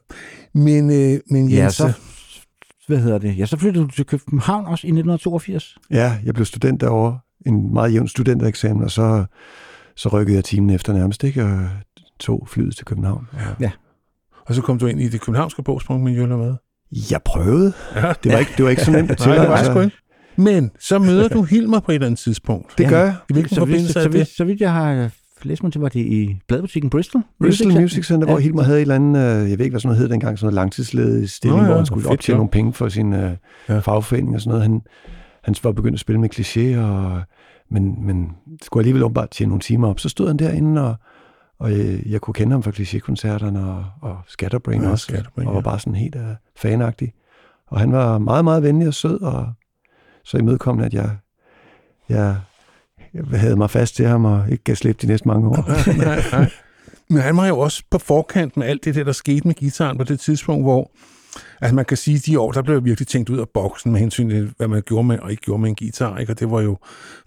Men, 0.54 0.90
øh, 0.90 1.20
men 1.30 1.42
Jens, 1.42 1.52
Ja, 1.52 1.70
så, 1.70 1.92
hvad 2.86 2.98
hedder 2.98 3.18
det? 3.18 3.38
Ja, 3.38 3.46
så 3.46 3.56
flyttede 3.56 3.84
du 3.84 3.90
til 3.90 4.06
København 4.06 4.66
også 4.66 4.86
i 4.86 4.90
1982. 4.90 5.78
Ja, 5.90 6.16
jeg 6.24 6.34
blev 6.34 6.44
student 6.46 6.80
derovre. 6.80 7.18
En 7.46 7.72
meget 7.72 7.92
jævn 7.94 8.08
studentereksamen, 8.08 8.84
og 8.84 8.90
så, 8.90 9.24
så 9.96 10.08
rykkede 10.08 10.36
jeg 10.36 10.44
timen 10.44 10.70
efter 10.70 10.92
nærmest, 10.92 11.24
ikke? 11.24 11.44
Og 11.44 11.60
tog 12.20 12.48
flyet 12.50 12.76
til 12.76 12.84
København. 12.84 13.26
ja. 13.60 13.70
og 14.46 14.54
så 14.54 14.62
kom 14.62 14.78
du 14.78 14.86
ind 14.86 15.00
i 15.00 15.08
det 15.08 15.20
københavnske 15.20 15.62
bogsprungmiljø, 15.62 16.22
eller 16.22 16.36
hvad? 16.36 16.54
Jeg 17.10 17.20
prøvede. 17.24 17.72
Ja, 17.94 18.12
Det 18.24 18.32
var 18.32 18.38
ikke, 18.38 18.52
det 18.56 18.64
var 18.64 18.70
ikke 18.70 18.84
så 18.84 18.90
nemt 18.90 19.10
at 19.10 19.26
Nej, 19.26 19.38
det 19.38 19.48
var 19.48 19.64
sgu 19.64 19.80
ikke. 19.80 19.96
Men 20.36 20.70
så 20.80 20.98
møder 20.98 21.28
du 21.28 21.42
Hilmer 21.42 21.80
på 21.80 21.90
et 21.90 21.94
eller 21.94 22.06
andet 22.06 22.18
tidspunkt. 22.20 22.78
Det 22.78 22.88
gør 22.88 23.02
jeg. 23.04 23.14
I 23.30 23.32
hvilken 23.32 23.54
så, 23.54 23.60
vidt, 23.64 23.68
forbindelse 23.70 23.92
så, 23.92 23.98
er 23.98 24.02
det? 24.02 24.12
vidt, 24.12 24.28
så 24.36 24.44
vidt 24.44 24.60
jeg 24.60 24.72
har 24.72 25.10
læst 25.42 25.62
mig 25.62 25.72
til, 25.72 25.80
var 25.80 25.88
det 25.88 26.00
i 26.00 26.36
bladbutikken 26.48 26.90
Bristol. 26.90 27.22
Bristol 27.40 27.72
Music 27.72 28.06
Center, 28.06 28.26
hvor 28.26 28.36
Ja. 28.38 28.42
Hilmer 28.42 28.62
havde 28.62 28.78
et 28.78 28.82
eller 28.82 28.94
andet, 28.94 29.20
øh, 29.20 29.50
jeg 29.50 29.58
ved 29.58 29.64
ikke, 29.64 29.70
hvad 29.70 29.80
sådan 29.80 29.88
noget 29.88 29.98
hed 29.98 30.08
dengang, 30.08 30.38
sådan 30.38 30.46
noget 30.46 30.54
langtidsledig 30.54 31.30
stilling, 31.30 31.56
Nå 31.56 31.62
ja, 31.62 31.68
hvor 31.68 31.76
han 31.76 31.86
skulle 31.86 32.08
optjene 32.08 32.36
nogle 32.36 32.50
penge 32.50 32.72
for 32.72 32.88
sin 32.88 33.12
øh, 33.12 33.32
Ja. 33.68 33.78
fagforening 33.78 34.34
og 34.34 34.40
sådan 34.40 34.50
noget. 34.50 34.62
Han, 34.62 34.80
han 35.42 35.54
var 35.62 35.72
begyndt 35.72 35.94
at 35.94 36.00
spille 36.00 36.20
med 36.20 36.34
kliché, 36.34 36.78
og, 36.78 37.22
men, 37.70 38.06
men 38.06 38.30
skulle 38.62 38.80
alligevel 38.80 39.02
åbenbart 39.02 39.30
tjene 39.30 39.48
nogle 39.48 39.60
timer 39.60 39.88
op. 39.88 40.00
Så 40.00 40.08
stod 40.08 40.26
han 40.26 40.36
derinde, 40.36 40.88
og, 40.88 40.96
og 41.58 41.72
jeg, 41.72 42.02
jeg 42.06 42.20
kunne 42.20 42.34
kende 42.34 42.52
ham 42.52 42.62
fra 42.62 42.70
kliché-koncerterne 42.70 43.70
og, 43.70 43.84
og 44.02 44.18
Scatterbrain 44.28 44.82
Ja, 44.82 44.90
også, 44.90 45.02
Scatterbrain, 45.02 45.48
og 45.48 45.54
var 45.54 45.60
ja. 45.60 45.64
bare 45.64 45.78
sådan 45.78 45.94
helt 45.94 46.16
uh, 46.16 46.22
fanagtig. 46.56 47.12
Og 47.66 47.80
han 47.80 47.92
var 47.92 48.18
meget, 48.18 48.44
meget 48.44 48.62
venlig 48.62 48.88
og 48.88 48.94
sød, 48.94 49.20
og 49.20 49.52
så 50.24 50.38
imødekommende, 50.38 50.86
at 50.86 50.94
jeg, 50.94 51.16
jeg, 52.08 52.36
jeg 53.14 53.40
havde 53.40 53.56
mig 53.56 53.70
fast 53.70 53.96
til 53.96 54.06
ham 54.06 54.24
og 54.24 54.50
ikke 54.50 54.64
gav 54.64 54.76
slip 54.76 55.02
de 55.02 55.06
næste 55.06 55.28
mange 55.28 55.48
år. 55.48 55.68
nej, 56.04 56.22
nej. 56.32 56.50
Men 57.08 57.22
han 57.22 57.36
var 57.36 57.46
jo 57.46 57.58
også 57.58 57.82
på 57.90 57.98
forkant 57.98 58.56
med 58.56 58.66
alt 58.66 58.84
det 58.84 58.94
der, 58.94 59.04
der 59.04 59.12
skete 59.12 59.46
med 59.46 59.54
gitaren 59.54 59.98
på 59.98 60.04
det 60.04 60.20
tidspunkt, 60.20 60.64
hvor 60.64 60.90
altså 61.62 61.74
man 61.74 61.84
kan 61.84 61.96
sige, 61.96 62.16
at 62.16 62.26
de 62.26 62.40
år, 62.40 62.52
der 62.52 62.62
blev 62.62 62.84
virkelig 62.84 63.08
tænkt 63.08 63.30
ud 63.30 63.38
af 63.38 63.48
boksen 63.48 63.92
med 63.92 64.00
hensyn 64.00 64.28
til, 64.28 64.52
hvad 64.56 64.68
man 64.68 64.82
gjorde 64.82 65.08
med 65.08 65.18
og 65.18 65.30
ikke 65.30 65.42
gjorde 65.42 65.60
med 65.60 65.68
en 65.68 65.76
guitar. 65.76 66.18
Ikke? 66.18 66.32
Og 66.32 66.40
det 66.40 66.50
var 66.50 66.60
jo 66.60 66.78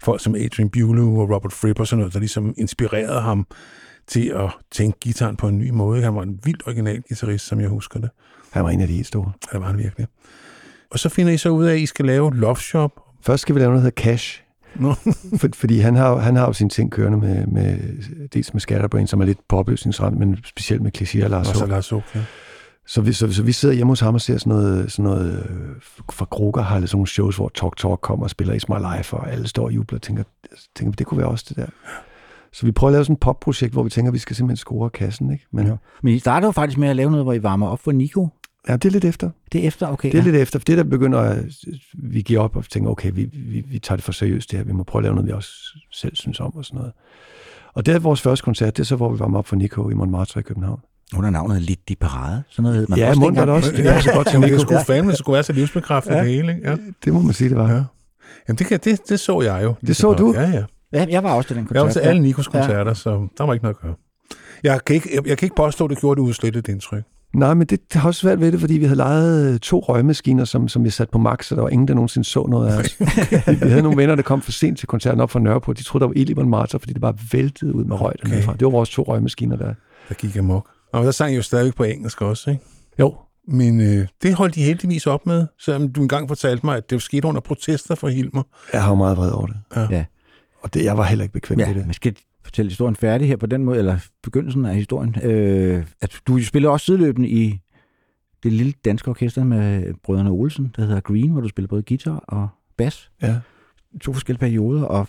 folk 0.02 0.20
som 0.20 0.34
Adrian 0.34 0.70
Bulow 0.70 1.20
og 1.20 1.30
Robert 1.30 1.52
Fripp 1.52 1.80
og 1.80 1.86
sådan 1.86 1.98
noget, 1.98 2.14
der 2.14 2.20
ligesom 2.20 2.54
inspirerede 2.56 3.20
ham 3.20 3.46
til 4.06 4.28
at 4.28 4.50
tænke 4.72 4.98
gitaren 5.00 5.36
på 5.36 5.48
en 5.48 5.58
ny 5.58 5.70
måde. 5.70 6.02
Han 6.02 6.14
var 6.14 6.22
en 6.22 6.40
vildt 6.44 6.62
original 6.66 7.02
guitarist, 7.08 7.46
som 7.46 7.60
jeg 7.60 7.68
husker 7.68 8.00
det. 8.00 8.10
Han 8.50 8.64
var 8.64 8.70
en 8.70 8.80
af 8.80 8.86
de 8.86 8.94
helt 8.94 9.06
store. 9.06 9.32
Det 9.52 9.60
var 9.60 9.66
han 9.66 9.78
virkelig. 9.78 10.06
Og 10.90 10.98
så 10.98 11.08
finder 11.08 11.32
I 11.32 11.36
så 11.36 11.48
ud 11.48 11.64
af, 11.64 11.72
at 11.72 11.78
I 11.78 11.86
skal 11.86 12.04
lave 12.04 12.36
Love 12.36 12.56
Shop. 12.56 12.90
Først 13.22 13.42
skal 13.42 13.54
vi 13.54 13.60
lave 13.60 13.70
noget, 13.70 13.84
der 13.84 13.90
hedder 13.90 14.02
Cash. 14.02 14.42
Nå. 14.74 14.94
For, 15.40 15.48
fordi 15.54 15.78
han 15.78 15.96
har, 15.96 16.16
han 16.16 16.36
har 16.36 16.46
jo 16.46 16.52
sine 16.52 16.70
ting 16.70 16.92
kørende 16.92 17.18
med, 17.18 17.46
med 17.46 17.78
dels 18.34 18.54
med 18.54 18.60
Scatterbrain, 18.60 19.06
som 19.06 19.20
er 19.20 19.24
lidt 19.24 19.38
på 19.48 19.56
opløsningsramt, 19.56 20.18
men 20.18 20.38
specielt 20.44 20.82
med 20.82 20.90
Kliché 20.98 21.24
og 21.24 21.30
Lars 21.30 21.88
Håb, 21.88 22.02
ja. 22.14 22.20
Så 22.86 23.00
vi, 23.00 23.12
så, 23.12 23.32
så 23.32 23.42
vi 23.42 23.52
sidder 23.52 23.74
hjemme 23.74 23.90
hos 23.90 24.00
ham 24.00 24.14
og 24.14 24.20
ser 24.20 24.38
sådan 24.38 24.52
noget, 24.52 24.92
sådan 24.92 25.04
noget 25.04 25.46
øh, 25.50 25.76
fra 26.12 26.24
Kroger 26.24 26.62
har 26.62 26.74
sådan 26.80 26.88
nogle 26.92 27.06
shows, 27.06 27.36
hvor 27.36 27.50
Talk 27.54 27.76
Talk 27.76 28.00
kommer 28.00 28.24
og 28.24 28.30
spiller 28.30 28.54
It's 28.54 28.74
My 28.74 28.96
Life, 28.96 29.16
og 29.16 29.32
alle 29.32 29.48
står 29.48 29.64
og 29.64 29.72
jubler 29.72 29.98
og 29.98 30.02
tænker, 30.02 30.22
tænker 30.76 30.96
det 30.96 31.06
kunne 31.06 31.18
være 31.18 31.28
også 31.28 31.44
det 31.48 31.56
der. 31.56 31.66
Så 32.52 32.66
vi 32.66 32.72
prøver 32.72 32.88
at 32.88 32.92
lave 32.92 33.04
sådan 33.04 33.14
et 33.14 33.20
popprojekt, 33.20 33.72
hvor 33.72 33.82
vi 33.82 33.90
tænker, 33.90 34.10
at 34.10 34.14
vi 34.14 34.18
skal 34.18 34.36
simpelthen 34.36 34.56
score 34.56 34.90
kassen. 34.90 35.32
Ikke? 35.32 35.46
Men 35.50 35.66
ja. 35.66 35.74
Men 36.02 36.14
I 36.14 36.18
startede 36.18 36.46
jo 36.46 36.52
faktisk 36.52 36.78
med 36.78 36.88
at 36.88 36.96
lave 36.96 37.10
noget, 37.10 37.24
hvor 37.24 37.32
I 37.32 37.42
varmer 37.42 37.68
op 37.68 37.80
for 37.80 37.92
Nico. 37.92 38.28
ja, 38.68 38.72
det 38.72 38.84
er 38.84 38.90
lidt 38.90 39.04
efter. 39.04 39.30
Det 39.52 39.62
er 39.62 39.66
efter, 39.66 39.86
okay. 39.86 40.12
Det 40.12 40.18
er 40.18 40.22
ja. 40.22 40.30
lidt 40.30 40.42
efter, 40.42 40.58
for 40.58 40.64
det 40.64 40.78
der 40.78 40.84
begynder, 40.84 41.18
at 41.18 41.44
vi 41.94 42.22
giver 42.22 42.40
op 42.40 42.56
og 42.56 42.64
tænker, 42.64 42.90
okay, 42.90 43.10
vi, 43.14 43.24
vi, 43.32 43.60
vi 43.60 43.78
tager 43.78 43.96
det 43.96 44.04
for 44.04 44.12
seriøst 44.12 44.50
det 44.50 44.58
her, 44.58 44.64
vi 44.64 44.72
må 44.72 44.82
prøve 44.82 45.00
at 45.00 45.02
lave 45.02 45.14
noget, 45.14 45.28
vi 45.28 45.32
også 45.32 45.50
selv 45.92 46.16
synes 46.16 46.40
om 46.40 46.56
og 46.56 46.64
sådan 46.64 46.78
noget. 46.78 46.92
Og 47.74 47.86
det 47.86 47.94
er 47.94 47.98
vores 47.98 48.20
første 48.20 48.44
koncert, 48.44 48.76
det 48.76 48.82
er 48.82 48.86
så, 48.86 48.96
hvor 48.96 49.12
vi 49.12 49.18
varmer 49.18 49.38
op 49.38 49.46
for 49.46 49.56
Nico 49.56 49.90
i 49.90 49.94
Montmartre 49.94 50.40
i 50.40 50.42
København. 50.42 50.80
Under 51.16 51.30
navnet 51.30 51.62
Lidt 51.62 51.80
i 51.88 51.94
Parade. 51.94 52.42
Sådan 52.50 52.62
noget 52.62 52.76
hed 52.78 52.86
man 52.88 52.98
Ja, 52.98 53.08
også 53.08 53.20
dengang. 53.20 53.46
det 53.46 53.54
også. 53.54 53.72
Det 53.72 53.84
var 53.84 54.00
så 54.00 54.12
godt 54.12 54.28
Jamen, 54.32 54.48
det 54.52 54.60
skulle 54.60 54.84
fandme, 54.86 55.10
det 55.10 55.18
skulle 55.18 55.34
være 55.34 55.42
så 55.42 55.52
livsbekræftende 55.52 56.18
Ja. 56.18 56.24
det 56.24 56.32
hele. 56.32 56.54
Ikke? 56.56 56.68
Ja. 56.70 56.76
Det 57.04 57.12
må 57.12 57.20
man 57.20 57.32
sige, 57.34 57.48
det 57.50 57.56
var. 57.56 57.68
Ja. 57.72 57.82
Jamen, 58.48 58.58
det, 58.58 58.66
kan, 58.66 58.80
det, 58.84 59.00
det 59.08 59.20
så 59.20 59.40
jeg 59.40 59.60
jo. 59.64 59.74
Det 59.86 59.96
så 59.96 60.12
du? 60.14 60.32
Ja, 60.36 60.50
ja. 60.50 60.62
Ja, 60.92 61.06
jeg 61.10 61.22
var 61.22 61.32
også 61.32 61.46
til 61.46 61.56
den 61.56 61.62
Jeg 61.62 61.68
koncert. 61.68 61.84
var 61.86 61.92
til 61.92 62.00
ja. 62.02 62.08
alle 62.08 62.22
Nikos 62.22 62.46
koncerter, 62.48 62.84
ja. 62.86 62.94
så 62.94 63.28
der 63.38 63.44
var 63.44 63.52
ikke 63.52 63.64
noget 63.64 63.76
at 63.76 63.80
gøre. 63.82 63.94
Jeg 64.62 64.80
kan 64.84 64.94
ikke, 64.94 65.08
jeg, 65.14 65.26
jeg 65.28 65.38
kan 65.38 65.46
ikke 65.46 65.56
påstå, 65.56 65.84
at 65.84 65.90
det 65.90 65.98
gjorde 65.98 66.20
det 66.20 66.26
udslettet 66.26 66.68
indtryk. 66.68 67.02
Nej, 67.34 67.54
men 67.54 67.66
det, 67.66 67.92
det 67.92 68.00
har 68.00 68.08
også 68.08 68.20
svært 68.20 68.40
ved 68.40 68.52
det, 68.52 68.60
fordi 68.60 68.74
vi 68.78 68.84
havde 68.84 68.96
lejet 68.96 69.52
øh, 69.54 69.58
to 69.60 69.80
røgmaskiner, 69.80 70.44
som, 70.44 70.68
som 70.68 70.84
vi 70.84 70.90
satte 70.90 71.12
på 71.12 71.18
max, 71.18 71.46
så 71.46 71.54
der 71.54 71.62
var 71.62 71.68
ingen, 71.68 71.88
der 71.88 71.94
nogensinde 71.94 72.24
så 72.24 72.46
noget 72.46 72.68
af 72.72 72.78
os. 72.78 72.96
vi, 73.48 73.54
vi 73.64 73.68
havde 73.68 73.82
nogle 73.82 73.96
venner, 73.96 74.14
der 74.14 74.22
kom 74.22 74.42
for 74.42 74.52
sent 74.52 74.78
til 74.78 74.88
koncerten 74.88 75.20
op 75.20 75.30
fra 75.30 75.40
Nørreport. 75.40 75.78
De 75.78 75.82
troede, 75.82 76.02
der 76.02 76.06
var 76.08 76.14
ild 76.16 76.30
i 76.30 76.34
Montmartre, 76.34 76.78
fordi 76.78 76.92
det 76.92 77.00
bare 77.00 77.14
væltede 77.32 77.74
ud 77.74 77.84
med 77.84 78.00
røg 78.00 78.12
Okay. 78.24 78.42
okay. 78.42 78.52
Det 78.52 78.64
var 78.64 78.70
vores 78.70 78.90
to 78.90 79.02
røgmaskiner 79.02 79.56
der. 79.56 79.74
Der 80.08 80.14
gik 80.14 80.36
amok. 80.36 80.68
Og 80.96 81.04
der 81.04 81.10
sang 81.10 81.30
jeg 81.32 81.36
jo 81.36 81.42
stadigvæk 81.42 81.74
på 81.74 81.84
engelsk 81.84 82.22
også, 82.22 82.50
ikke? 82.50 82.62
Jo, 82.98 83.14
Men 83.48 83.80
øh, 83.80 84.08
det 84.22 84.34
holdt 84.34 84.54
de 84.54 84.62
heldigvis 84.62 85.06
op 85.06 85.26
med, 85.26 85.46
selvom 85.58 85.92
du 85.92 86.02
engang 86.02 86.28
fortalte 86.28 86.66
mig, 86.66 86.76
at 86.76 86.90
det 86.90 87.02
skete 87.02 87.28
under 87.28 87.40
protester 87.40 87.94
fra 87.94 88.08
Hilmer. 88.08 88.42
jeg 88.72 88.82
har 88.82 88.88
jo 88.88 88.94
meget 88.94 89.16
vred 89.16 89.30
over 89.30 89.46
det. 89.46 89.56
Ja. 89.76 89.86
Ja. 89.90 90.04
Og 90.62 90.74
det, 90.74 90.84
jeg 90.84 90.96
var 90.98 91.04
heller 91.04 91.22
ikke 91.22 91.32
bekvem 91.32 91.58
Ja, 91.60 91.66
med 91.66 91.74
det. 91.74 91.86
man 91.86 91.94
skal 91.94 92.16
fortælle 92.44 92.68
historien 92.70 92.96
færdig 92.96 93.28
her 93.28 93.36
på 93.36 93.46
den 93.46 93.64
måde, 93.64 93.78
eller 93.78 93.98
begyndelsen 94.22 94.64
af 94.64 94.74
historien. 94.74 95.16
Øh, 95.22 95.84
at 96.00 96.20
du 96.26 96.42
spiller 96.42 96.68
også 96.68 96.84
sideløbende 96.86 97.28
i 97.28 97.60
det 98.42 98.52
lille 98.52 98.72
danske 98.84 99.08
orkester 99.08 99.44
med 99.44 99.94
brødrene 100.04 100.30
Olsen, 100.30 100.72
der 100.76 100.82
hedder 100.82 101.00
Green, 101.00 101.30
hvor 101.30 101.40
du 101.40 101.48
spiller 101.48 101.68
både 101.68 101.82
guitar 101.82 102.24
og 102.28 102.48
bas. 102.76 103.10
Ja. 103.22 103.36
To 104.00 104.12
forskellige 104.12 104.40
perioder, 104.40 104.82
og 104.82 105.08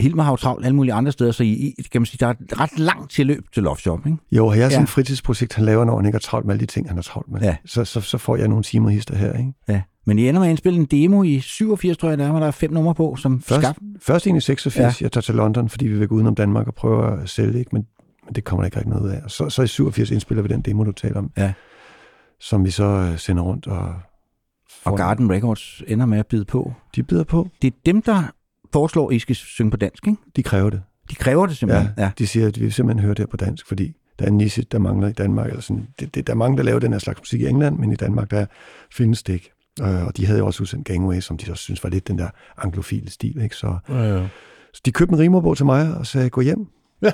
Hilmer 0.00 0.22
har 0.22 0.32
jo 0.32 0.36
travlt 0.36 0.64
alle 0.64 0.76
mulige 0.76 0.92
andre 0.94 1.12
steder, 1.12 1.32
så 1.32 1.42
I, 1.42 1.74
kan 1.92 2.00
man 2.00 2.06
sige, 2.06 2.18
der 2.20 2.26
er 2.26 2.30
et 2.30 2.60
ret 2.60 2.78
langt 2.78 3.10
tilløb 3.10 3.44
til 3.54 3.62
Love 3.62 3.76
Shop, 3.76 4.06
ikke? 4.06 4.18
Jo, 4.32 4.46
og 4.46 4.56
jeg 4.58 4.64
er 4.64 4.68
sådan 4.68 4.80
Ja. 4.80 4.82
et 4.82 4.88
fritidsprojekt, 4.88 5.54
han 5.54 5.64
laver, 5.64 5.84
når 5.84 5.96
han 5.96 6.06
ikke 6.06 6.14
har 6.16 6.20
travlt 6.20 6.46
med 6.46 6.54
alle 6.54 6.60
de 6.60 6.66
ting, 6.66 6.88
han 6.88 6.96
har 6.96 7.02
travlt 7.02 7.28
med. 7.30 7.40
Ja. 7.40 7.56
Så, 7.66 7.84
så, 7.84 8.00
så 8.00 8.18
får 8.18 8.36
jeg 8.36 8.48
nogle 8.48 8.62
timer 8.64 8.90
hister 8.90 9.16
her. 9.16 9.32
Ikke? 9.38 9.52
Ja. 9.68 9.82
Men 10.06 10.18
I 10.18 10.28
ender 10.28 10.40
med 10.40 10.48
at 10.48 10.50
indspille 10.50 10.78
en 10.78 10.84
demo 10.84 11.22
i 11.22 11.40
87, 11.40 11.96
tror 11.98 12.08
jeg, 12.08 12.18
der 12.18 12.28
er, 12.32 12.38
der 12.40 12.46
er 12.46 12.50
fem 12.50 12.72
numre 12.72 12.94
på, 12.94 13.16
som 13.16 13.40
Først, 13.42 13.62
skab. 13.66 13.74
først 14.00 14.26
egentlig 14.26 14.38
i 14.38 14.40
86, 14.40 15.00
Ja. 15.00 15.04
jeg 15.04 15.12
tager 15.12 15.22
til 15.22 15.34
London, 15.34 15.68
fordi 15.68 15.86
vi 15.86 15.98
vil 15.98 16.08
gå 16.08 16.14
udenom 16.14 16.34
Danmark 16.34 16.66
og 16.66 16.74
prøve 16.74 17.22
at 17.22 17.28
sælge 17.28 17.58
ikke? 17.58 17.70
Men, 17.72 17.86
men 18.24 18.34
det 18.34 18.44
kommer 18.44 18.62
der 18.62 18.66
ikke 18.66 18.76
rigtig 18.76 18.90
noget 18.92 19.10
af. 19.12 19.20
Og 19.24 19.30
så, 19.30 19.50
så 19.50 19.62
i 19.62 19.66
87 19.66 20.10
indspiller 20.10 20.42
vi 20.42 20.48
den 20.48 20.60
demo, 20.60 20.84
du 20.84 20.92
taler 20.92 21.18
om, 21.18 21.30
Ja. 21.36 21.52
som 22.40 22.64
vi 22.64 22.70
så 22.70 22.84
øh, 22.84 23.18
sender 23.18 23.42
rundt 23.42 23.66
og... 23.66 23.94
Og 24.84 24.96
Garden 24.96 25.30
Records 25.32 25.82
ender 25.86 26.06
med 26.06 26.18
at 26.18 26.26
bide 26.26 26.44
på. 26.44 26.72
De 26.96 27.02
bider 27.02 27.24
på, 27.24 27.48
Det 27.62 27.72
er 27.72 27.76
dem, 27.86 28.02
der 28.02 28.22
foreslår, 28.72 29.08
at 29.10 29.16
I 29.16 29.18
skal 29.18 29.34
synge 29.36 29.70
på 29.70 29.76
dansk, 29.76 30.06
ikke? 30.06 30.18
de 30.36 30.42
kræver 30.42 30.70
det. 30.70 30.82
De 31.10 31.14
kræver 31.14 31.46
det 31.46 31.56
simpelthen. 31.56 31.90
Ja, 31.98 32.10
de 32.18 32.26
siger, 32.26 32.46
at 32.48 32.56
vi 32.60 32.64
vil 32.64 32.72
simpelthen 32.72 33.02
høre 33.04 33.10
det 33.14 33.18
her 33.18 33.26
på 33.26 33.36
dansk, 33.36 33.66
fordi 33.68 33.94
der 34.18 34.24
er 34.24 34.28
en 34.28 34.36
niche, 34.36 34.62
der 34.72 34.78
mangler 34.78 35.08
i 35.08 35.12
Danmark. 35.12 35.48
Eller 35.48 35.60
sådan. 35.60 35.88
Det, 36.00 36.14
det, 36.14 36.26
der 36.26 36.32
er 36.32 36.36
mange, 36.36 36.56
der 36.56 36.62
laver 36.62 36.78
den 36.78 36.92
her 36.92 36.98
slags 36.98 37.20
musik 37.20 37.40
i 37.40 37.46
England, 37.46 37.78
men 37.78 37.92
i 37.92 37.96
Danmark, 37.96 38.30
der 38.30 38.46
findes 38.92 39.22
det 39.22 39.32
ikke. 39.32 39.52
Øh, 39.82 40.06
Og 40.06 40.16
de 40.16 40.26
havde 40.26 40.38
jo 40.38 40.46
også 40.46 40.62
udsendt 40.62 40.86
Gangway, 40.86 41.20
som 41.20 41.36
de 41.36 41.50
også 41.50 41.62
synes 41.62 41.84
var 41.84 41.90
lidt 41.90 42.08
den 42.08 42.18
der 42.18 42.28
anglofile 42.58 43.10
stil. 43.10 43.42
Ikke? 43.42 43.56
Så, 43.56 43.78
Ja, 43.88 44.14
ja. 44.16 44.28
så 44.74 44.82
de 44.84 44.92
købte 44.92 45.12
en 45.12 45.18
rimerbog 45.18 45.56
til 45.56 45.66
mig 45.66 45.96
og 45.96 46.06
sagde, 46.06 46.30
gå 46.30 46.40
hjem. 46.40 46.66
Ja. 47.02 47.10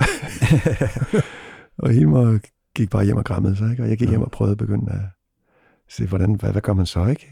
og 1.78 1.90
Hilmer 1.90 2.38
gik 2.74 2.90
bare 2.90 3.04
hjem 3.04 3.16
og 3.16 3.24
grammede 3.24 3.56
sig, 3.56 3.70
ikke? 3.70 3.82
og 3.82 3.88
jeg 3.88 3.98
gik 3.98 4.08
hjem 4.08 4.22
og 4.22 4.30
prøvede 4.30 4.52
at 4.52 4.58
begynde 4.58 4.92
at 4.92 4.98
se, 5.88 6.06
hvordan, 6.06 6.34
hvad, 6.34 6.52
hvad 6.52 6.62
gør 6.62 6.72
man 6.72 6.86
så, 6.86 7.06
ikke? 7.06 7.30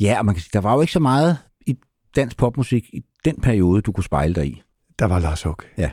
Ja, 0.00 0.18
og 0.18 0.26
man 0.26 0.34
kan 0.34 0.42
sige, 0.42 0.50
der 0.52 0.60
var 0.60 0.74
jo 0.74 0.80
ikke 0.80 0.92
så 0.92 1.00
meget 1.00 1.38
dansk 2.16 2.36
popmusik 2.36 2.84
i 2.92 3.02
den 3.24 3.40
periode, 3.40 3.82
du 3.82 3.92
kunne 3.92 4.04
spejle 4.04 4.34
dig 4.34 4.46
i. 4.46 4.62
Der 4.98 5.06
var 5.06 5.18
Lars 5.18 5.42
Huck. 5.42 5.66
Ja. 5.78 5.90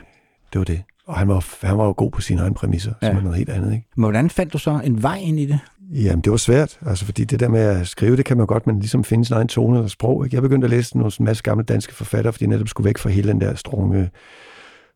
Det 0.52 0.58
var 0.58 0.64
det. 0.64 0.82
Og 1.06 1.16
han 1.16 1.28
var, 1.28 1.66
han 1.66 1.78
var 1.78 1.84
jo 1.84 1.94
god 1.96 2.10
på 2.10 2.20
sine 2.20 2.40
egne 2.40 2.54
præmisser, 2.54 2.92
ja. 3.02 3.08
Som 3.08 3.16
er 3.16 3.20
noget 3.20 3.38
helt 3.38 3.50
andet, 3.50 3.72
ikke? 3.72 3.86
Men 3.96 4.02
hvordan 4.02 4.30
fandt 4.30 4.52
du 4.52 4.58
så 4.58 4.80
en 4.84 5.02
vej 5.02 5.16
ind 5.16 5.40
i 5.40 5.46
det? 5.46 5.60
Jamen, 5.90 6.20
det 6.20 6.30
var 6.30 6.36
svært, 6.36 6.78
altså, 6.86 7.04
fordi 7.04 7.24
det 7.24 7.40
der 7.40 7.48
med 7.48 7.60
at 7.60 7.88
skrive, 7.88 8.16
det 8.16 8.24
kan 8.24 8.36
man 8.36 8.46
godt, 8.46 8.66
men 8.66 8.78
ligesom 8.78 9.04
finde 9.04 9.24
sin 9.24 9.34
egen 9.34 9.48
tone 9.48 9.76
eller 9.76 9.88
sprog. 9.88 10.24
Ikke? 10.24 10.34
Jeg 10.34 10.42
begyndte 10.42 10.64
at 10.64 10.70
læse 10.70 10.96
nogle 10.98 11.12
en 11.18 11.24
masse 11.24 11.42
gamle 11.42 11.64
danske 11.64 11.94
forfattere, 11.94 12.32
fordi 12.32 12.44
jeg 12.44 12.48
netop 12.48 12.68
skulle 12.68 12.84
væk 12.84 12.98
fra 12.98 13.10
hele 13.10 13.28
den 13.28 13.40
der 13.40 13.54
strunge 13.54 14.10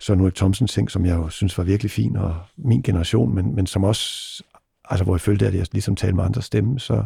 Søren 0.01 0.21
Ulrik 0.21 0.35
Thomsen 0.35 0.67
ting, 0.67 0.91
som 0.91 1.07
jeg 1.07 1.17
jo 1.17 1.29
synes 1.29 1.59
var 1.59 1.65
virkelig 1.65 1.91
fin, 1.91 2.17
og 2.17 2.37
min 2.57 2.83
generation, 2.83 3.35
men, 3.35 3.55
men 3.55 3.67
som 3.67 3.85
også, 3.85 4.43
altså 4.91 5.05
hvor 5.05 5.15
jeg 5.15 5.21
følte, 5.21 5.47
at 5.47 5.55
jeg 5.55 5.67
ligesom 5.73 5.97
talte 5.97 6.17
med 6.17 6.25
andre 6.25 6.43
stemme, 6.43 6.81
så, 6.81 7.05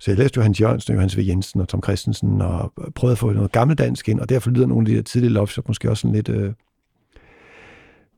så 0.00 0.10
jeg 0.10 0.18
læste 0.18 0.36
Johannes 0.36 0.60
Jørgensen, 0.60 0.92
Johannes 0.94 1.16
V. 1.18 1.20
Jensen 1.20 1.60
og 1.60 1.68
Tom 1.68 1.82
Christensen, 1.82 2.42
og 2.42 2.72
prøvede 2.94 3.12
at 3.12 3.18
få 3.18 3.32
noget 3.32 3.52
gammeldansk 3.52 4.08
ind, 4.08 4.20
og 4.20 4.28
derfor 4.28 4.50
lyder 4.50 4.66
nogle 4.66 4.82
af 4.82 4.86
de 4.86 4.96
der 4.96 5.02
tidlige 5.02 5.46
Shop 5.46 5.68
måske 5.68 5.90
også 5.90 6.00
sådan 6.00 6.14
lidt, 6.14 6.28
øh, 6.28 6.52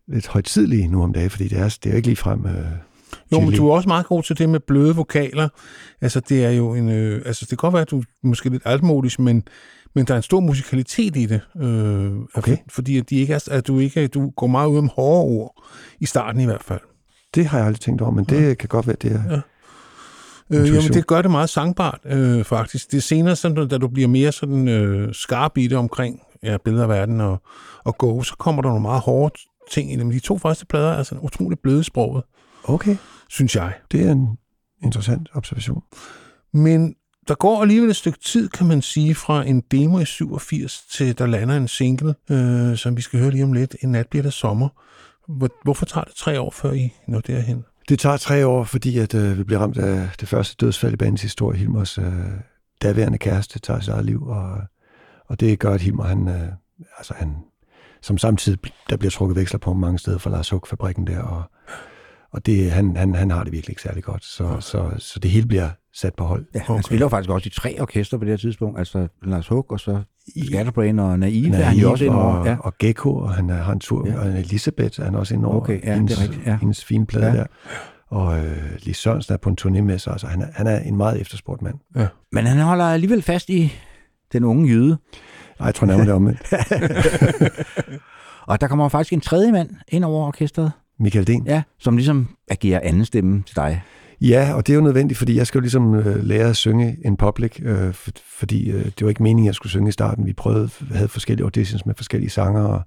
lidt 0.09 0.27
højtidlige 0.27 0.89
nu 0.89 1.03
om 1.03 1.13
dagen, 1.13 1.31
fordi 1.31 1.49
det 1.49 1.59
er, 1.59 1.79
det 1.83 1.87
er 1.87 1.91
jo 1.91 1.97
ikke 1.97 2.09
ligefrem... 2.09 2.47
Øh, 2.47 2.65
Jo, 3.33 3.41
men 3.41 3.53
du 3.53 3.69
er 3.69 3.75
også 3.75 3.89
meget 3.89 4.07
god 4.07 4.23
til 4.23 4.39
det 4.39 4.49
med 4.49 4.61
bløde 4.61 4.97
vokaler. 4.97 5.49
Altså, 6.01 6.21
det 6.21 6.45
er 6.45 6.51
jo 6.51 6.75
en... 6.75 6.89
Øh, 6.89 7.23
altså, 7.27 7.41
det 7.41 7.49
kan 7.49 7.57
godt 7.57 7.73
være, 7.73 7.83
at 7.83 7.91
du 7.91 7.99
er 7.99 8.05
måske 8.23 8.49
lidt 8.49 8.63
altmodisk, 8.65 9.19
men, 9.19 9.43
men 9.95 10.05
der 10.05 10.15
er 10.15 10.17
en 10.17 10.23
stor 10.23 10.41
musikalitet 10.41 11.17
i 11.17 11.27
det. 11.27 11.41
Øh, 11.57 12.13
Okay. 12.35 12.57
For, 12.57 12.63
fordi 12.69 12.99
at, 12.99 13.11
de 13.11 13.17
ikke 13.17 13.35
er, 13.35 13.49
at 13.51 13.67
du 13.67 13.79
ikke 13.79 14.07
du 14.07 14.31
går 14.31 14.47
meget 14.47 14.69
ud 14.69 14.79
om 14.79 14.91
hårde 14.95 15.25
ord, 15.25 15.65
i 16.01 16.07
starten 16.07 16.41
i 16.41 16.45
hvert 16.45 16.63
fald. 16.65 16.81
Det 17.35 17.47
har 17.47 17.59
jeg 17.59 17.67
aldrig 17.67 17.81
tænkt 17.81 18.03
over, 18.03 18.11
men 18.11 18.25
det 18.25 18.59
kan 18.59 18.69
godt 18.69 18.87
være, 18.87 18.97
det 19.03 19.13
er... 19.13 19.35
Ja. 19.35 19.41
Øh, 20.53 20.69
jamen, 20.69 20.93
det 20.93 21.07
gør 21.07 21.23
det 21.23 21.31
meget 21.31 21.51
sangbart, 21.51 22.01
øh, 22.05 22.45
faktisk. 22.45 22.91
Det 22.91 22.97
er 22.97 23.03
senere, 23.03 23.37
sådan, 23.37 23.69
da 23.69 23.79
du 23.79 23.89
bliver 23.89 24.09
mere 24.09 24.33
sådan 24.33 24.69
øh, 24.69 25.15
skarp 25.15 25.59
i 25.59 25.67
det 25.67 25.79
omkring 25.79 26.21
ja, 26.43 26.57
billeder 26.65 26.83
af 26.83 26.89
verden 26.89 27.21
og, 27.21 27.43
og 27.85 27.99
go, 27.99 28.23
så 28.23 28.35
kommer 28.39 28.63
der 28.63 28.69
nogle 28.69 28.83
meget 28.83 29.01
hårde 29.01 29.35
ting 29.71 29.93
i 29.93 29.97
det. 29.97 30.07
Men 30.07 30.15
de 30.15 30.21
to 30.21 30.39
første 30.39 30.67
plader 30.67 30.93
er 30.93 31.03
sådan 31.03 31.25
utroligt 31.25 31.63
bløde 31.63 31.85
sproget, 31.85 32.25
Okay. 32.65 32.97
synes 33.29 33.57
jeg. 33.57 33.73
Det 33.93 34.07
er 34.07 34.13
en 34.13 34.29
interessant 34.83 35.29
observation. 35.35 35.83
Men 36.53 36.95
der 37.29 37.35
går 37.35 37.63
alligevel 37.63 37.91
et 37.91 37.97
stykke 37.97 38.19
tid, 38.19 38.49
kan 38.49 38.67
man 38.67 38.83
sige, 38.83 39.15
fra 39.15 39.45
en 39.45 39.61
demo 39.61 39.99
i 39.99 40.05
87 40.05 40.85
til 40.91 41.19
der 41.19 41.27
lander 41.27 41.57
en 41.57 41.69
single, 41.69 42.15
øh, 42.31 42.77
som 42.77 42.97
vi 42.97 43.03
skal 43.03 43.21
høre 43.21 43.31
lige 43.31 43.45
om 43.45 43.53
lidt. 43.53 43.77
En 43.83 43.93
nat 43.93 44.07
bliver 44.09 44.23
det 44.23 44.33
sommer. 44.33 44.69
Hvor, 45.29 45.49
hvorfor 45.65 45.87
tager 45.87 46.05
det 46.05 46.15
tre 46.15 46.41
år, 46.41 46.51
før 46.51 46.73
I 46.73 46.93
når 47.09 47.21
derhen? 47.21 47.65
Det 47.91 47.99
tager 47.99 48.17
tre 48.17 48.47
år, 48.47 48.65
fordi 48.65 48.99
at, 48.99 49.15
øh, 49.15 49.39
vi 49.39 49.45
bliver 49.45 49.61
ramt 49.61 49.79
af 49.79 50.09
det 50.21 50.29
første 50.29 50.57
dødsfald 50.61 50.93
i 50.93 50.97
bandens 50.97 51.23
historie. 51.23 51.59
Hilmers 51.59 51.99
øh, 51.99 52.05
daværende 52.83 53.19
kæreste 53.19 53.59
tager 53.59 53.81
sit 53.81 53.89
eget 53.89 54.05
liv, 54.05 54.27
og, 54.27 54.59
og 55.27 55.41
det 55.41 55.59
gør, 55.59 55.75
at 55.75 55.81
Hilmer, 55.81 56.05
han, 56.05 56.29
øh, 56.29 56.49
altså 56.99 57.15
han, 57.17 57.37
som 58.03 58.19
samtidig, 58.19 58.59
der 58.91 58.97
bliver 58.97 59.11
trukket 59.11 59.37
veksler 59.37 59.59
på 59.59 59.75
mange 59.75 59.99
steder 59.99 60.19
fra 60.19 60.31
Lars 60.31 60.51
Hug-fabrikken 60.51 61.07
der, 61.07 61.23
og, 61.23 61.43
og 62.31 62.47
det, 62.47 62.71
han, 62.71 62.97
han, 62.97 63.15
han 63.15 63.31
har 63.31 63.45
det 63.45 63.53
virkelig 63.53 63.73
ikke 63.73 63.83
særlig 63.83 64.05
godt, 64.05 64.25
så, 64.25 64.57
så, 64.61 64.91
så 64.99 65.19
det 65.21 65.31
hele 65.31 65.47
bliver 65.47 65.71
sat 65.95 66.15
på 66.15 66.25
hold. 66.25 66.47
Ja, 66.55 66.59
okay. 66.61 66.67
Han 66.67 66.75
Okay. 66.75 66.83
spiller 66.83 67.05
jo 67.05 67.09
faktisk 67.09 67.31
også 67.31 67.47
i 67.47 67.51
tre 67.51 67.81
orkester 67.81 68.19
på 68.19 68.25
det 68.25 68.33
her 68.33 68.37
tidspunkt. 68.37 68.79
Altså 68.79 69.09
Lars 69.23 69.49
Hug, 69.49 69.67
og 69.73 69.81
så 69.81 70.03
Scatterbrain 70.47 70.99
og 70.99 71.19
Naive. 71.19 71.57
er 71.57 71.63
han 71.65 71.77
jo 71.79 71.91
også 71.91 72.07
over. 72.09 72.17
og, 72.17 72.47
Ja. 72.47 72.57
og 72.61 72.75
Gecko, 72.79 73.17
og 73.17 73.35
han 73.35 73.49
har 73.49 73.73
en 73.73 73.81
tur, 73.81 74.07
Ja. 74.07 74.13
ja. 74.13 74.19
og 74.21 74.29
Elisabeth 74.39 75.01
er 75.01 75.05
han 75.05 75.15
også 75.15 75.35
inde 75.35 75.47
over 75.49 75.57
Okay, 75.57 75.73
ja, 75.73 75.79
det 75.81 75.89
er 75.89 75.95
hendes, 75.95 76.23
rigtigt, 76.23 76.47
ja. 76.47 76.57
hendes 76.61 76.85
fine 76.85 77.07
plade 77.07 77.27
Ja. 77.27 77.33
ja. 77.33 77.39
der. 77.39 77.47
Og 78.09 78.39
øh, 78.39 78.57
Lis 78.83 78.97
Sørensen 78.97 79.35
er 79.35 79.39
på 79.39 79.51
en 79.51 79.59
turné 79.61 79.81
med 79.81 79.99
sig, 79.99 80.13
altså 80.13 80.27
han 80.27 80.43
er, 80.43 80.47
han 80.55 80.67
er 80.67 80.79
en 80.79 80.97
meget 80.97 81.21
efterspurgt 81.21 81.63
mand. 81.63 81.75
Men 82.33 82.47
han 82.47 82.59
holder 82.59 82.85
alligevel 82.85 83.23
fast 83.23 83.51
i 83.51 83.73
den 84.33 84.45
unge 84.45 84.69
jyde. 84.69 84.99
Ej, 85.61 85.67
jeg 85.67 85.75
tror 85.75 85.87
nærmere 85.87 86.07
det 86.07 86.11
er 86.11 86.15
omvendt. 86.17 86.43
Og 88.47 88.61
der 88.61 88.67
kommer 88.67 88.89
faktisk 88.89 89.13
en 89.13 89.21
tredje 89.21 89.53
mand 89.53 89.71
ind 89.89 90.05
over 90.05 90.27
orkestret, 90.27 90.73
Michael 91.01 91.27
Den. 91.27 91.47
ja, 91.47 91.63
som 91.79 91.97
ligesom 91.97 92.29
agerer 92.51 92.81
anden 92.83 93.05
stemme 93.05 93.43
til 93.47 93.57
dig. 93.57 93.83
Ja, 94.21 94.55
og 94.55 94.67
det 94.67 94.73
er 94.73 94.77
jo 94.77 94.83
nødvendigt, 94.83 95.19
fordi 95.19 95.37
jeg 95.37 95.47
skal 95.47 95.59
jo 95.59 95.61
ligesom 95.61 95.95
øh, 95.95 96.25
lære 96.25 96.49
at 96.49 96.57
synge 96.57 96.99
en 97.05 97.17
public, 97.17 97.61
øh, 97.63 97.95
for, 97.95 98.11
fordi 98.39 98.71
øh, 98.71 98.85
det 98.85 99.03
var 99.03 99.09
ikke 99.09 99.23
meningen, 99.23 99.45
at 99.45 99.47
jeg 99.47 99.55
skulle 99.55 99.71
synge 99.71 99.89
i 99.89 99.93
starten. 99.93 100.27
Vi 100.27 100.33
prøvede, 100.33 100.71
havde 100.91 101.09
forskellige 101.09 101.45
auditions 101.45 101.87
med 101.87 101.95
forskellige 101.95 102.31
sanger, 102.31 102.63
og 102.63 102.83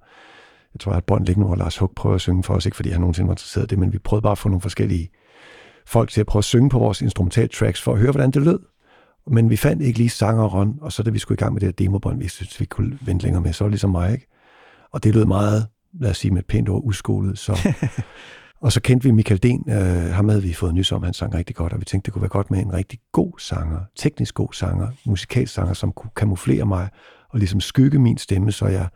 jeg 0.74 0.80
tror, 0.80 0.92
at 0.92 1.04
bånd 1.04 1.26
liggende, 1.26 1.50
og 1.50 1.56
Lars 1.56 1.78
Hug 1.78 1.92
prøver 1.96 2.14
at 2.14 2.20
synge 2.20 2.42
for 2.42 2.54
os, 2.54 2.66
ikke 2.66 2.76
fordi 2.76 2.90
han 2.90 3.00
nogensinde 3.00 3.28
var 3.28 3.32
interesseret 3.32 3.64
i 3.64 3.66
det, 3.66 3.78
men 3.78 3.92
vi 3.92 3.98
prøvede 3.98 4.22
bare 4.22 4.32
at 4.32 4.38
få 4.38 4.48
nogle 4.48 4.60
forskellige 4.60 5.10
folk 5.86 6.10
til 6.10 6.20
at 6.20 6.26
prøve 6.26 6.40
at 6.40 6.44
synge 6.44 6.70
på 6.70 6.78
vores 6.78 7.02
instrumental 7.02 7.48
tracks, 7.48 7.82
for 7.82 7.92
at 7.92 7.98
høre, 7.98 8.10
hvordan 8.10 8.30
det 8.30 8.42
lød. 8.42 8.58
Men 9.30 9.50
vi 9.50 9.56
fandt 9.56 9.82
ikke 9.82 9.98
lige 9.98 10.10
sangeren, 10.10 10.78
og 10.80 10.92
så 10.92 11.02
da 11.02 11.10
vi 11.10 11.18
skulle 11.18 11.36
i 11.36 11.42
gang 11.42 11.52
med 11.52 11.60
det 11.60 11.66
her 11.66 11.72
demobånd, 11.72 12.18
vi 12.18 12.28
synes, 12.28 12.60
vi 12.60 12.64
kunne 12.64 12.98
vente 13.02 13.24
længere 13.24 13.42
med, 13.42 13.52
så 13.52 13.64
var 13.64 13.68
det 13.68 13.72
ligesom 13.72 13.90
mig, 13.90 14.12
ikke? 14.12 14.26
Og 14.92 15.04
det 15.04 15.14
lød 15.14 15.24
meget, 15.24 15.66
lad 16.00 16.10
os 16.10 16.16
sige 16.16 16.30
med 16.30 16.38
et 16.38 16.46
pænt 16.46 16.68
ord, 16.68 16.82
uskolet, 16.84 17.38
så... 17.38 17.58
Og 18.64 18.72
så 18.72 18.80
kendte 18.80 19.04
vi 19.04 19.10
Michael 19.10 19.42
Den, 19.42 19.64
øh, 19.68 20.12
ham 20.12 20.28
havde 20.28 20.42
vi 20.42 20.52
fået 20.52 20.74
nys 20.74 20.92
om, 20.92 21.02
han 21.02 21.12
sang 21.14 21.34
rigtig 21.34 21.56
godt, 21.56 21.72
og 21.72 21.80
vi 21.80 21.84
tænkte, 21.84 22.06
det 22.06 22.12
kunne 22.12 22.22
være 22.22 22.28
godt 22.28 22.50
med 22.50 22.58
en 22.58 22.72
rigtig 22.72 22.98
god 23.12 23.32
sanger, 23.38 23.78
teknisk 23.96 24.34
god 24.34 24.48
sanger, 24.52 24.88
musikalsk 25.06 25.54
sanger, 25.54 25.74
som 25.74 25.92
kunne 25.92 26.10
kamuflere 26.16 26.66
mig 26.66 26.88
og 27.30 27.38
ligesom 27.38 27.60
skygge 27.60 27.98
min 27.98 28.18
stemme, 28.18 28.52
så 28.52 28.66
jeg 28.66 28.88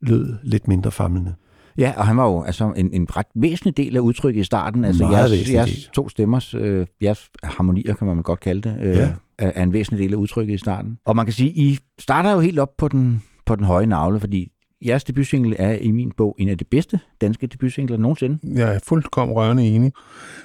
lød 0.00 0.36
lidt 0.42 0.68
mindre 0.68 0.90
famlende. 0.90 1.34
Ja, 1.78 1.92
og 1.96 2.06
han 2.06 2.16
var 2.16 2.26
jo 2.26 2.42
altså 2.42 2.72
en, 2.76 2.92
en 2.92 3.16
ret 3.16 3.26
væsentlig 3.34 3.76
del 3.76 3.96
af 3.96 4.00
udtrykket 4.00 4.40
i 4.40 4.44
starten. 4.44 4.84
Altså 4.84 5.04
Meget 5.06 5.30
jeres, 5.30 5.52
jeres 5.52 5.90
to 5.94 6.08
stemmers, 6.08 6.54
øh, 6.54 6.86
jeres 7.02 7.30
harmonier, 7.42 7.94
kan 7.94 8.06
man 8.06 8.22
godt 8.22 8.40
kalde 8.40 8.68
det, 8.68 8.76
øh, 8.80 8.96
Ja. 8.96 9.12
er, 9.38 9.52
er 9.54 9.62
en 9.62 9.72
væsentlig 9.72 10.04
del 10.04 10.12
af 10.12 10.16
udtrykket 10.16 10.54
i 10.54 10.58
starten. 10.58 10.98
Og 11.04 11.16
man 11.16 11.26
kan 11.26 11.32
sige, 11.32 11.50
I 11.50 11.78
starter 11.98 12.32
jo 12.32 12.40
helt 12.40 12.58
op 12.58 12.76
på 12.78 12.88
den, 12.88 13.22
på 13.46 13.56
den 13.56 13.64
høje 13.64 13.86
navle, 13.86 14.20
fordi 14.20 14.51
jeres 14.86 15.04
debutsingle 15.04 15.56
er 15.60 15.72
i 15.72 15.90
min 15.90 16.12
bog 16.16 16.36
en 16.38 16.48
af 16.48 16.58
de 16.58 16.64
bedste 16.64 17.00
danske 17.20 17.46
debutsingler 17.46 17.96
nogensinde. 17.96 18.38
Jeg 18.60 18.74
er 18.74 18.78
fuldkommen 18.86 19.36
rørende 19.36 19.66
enig. 19.66 19.92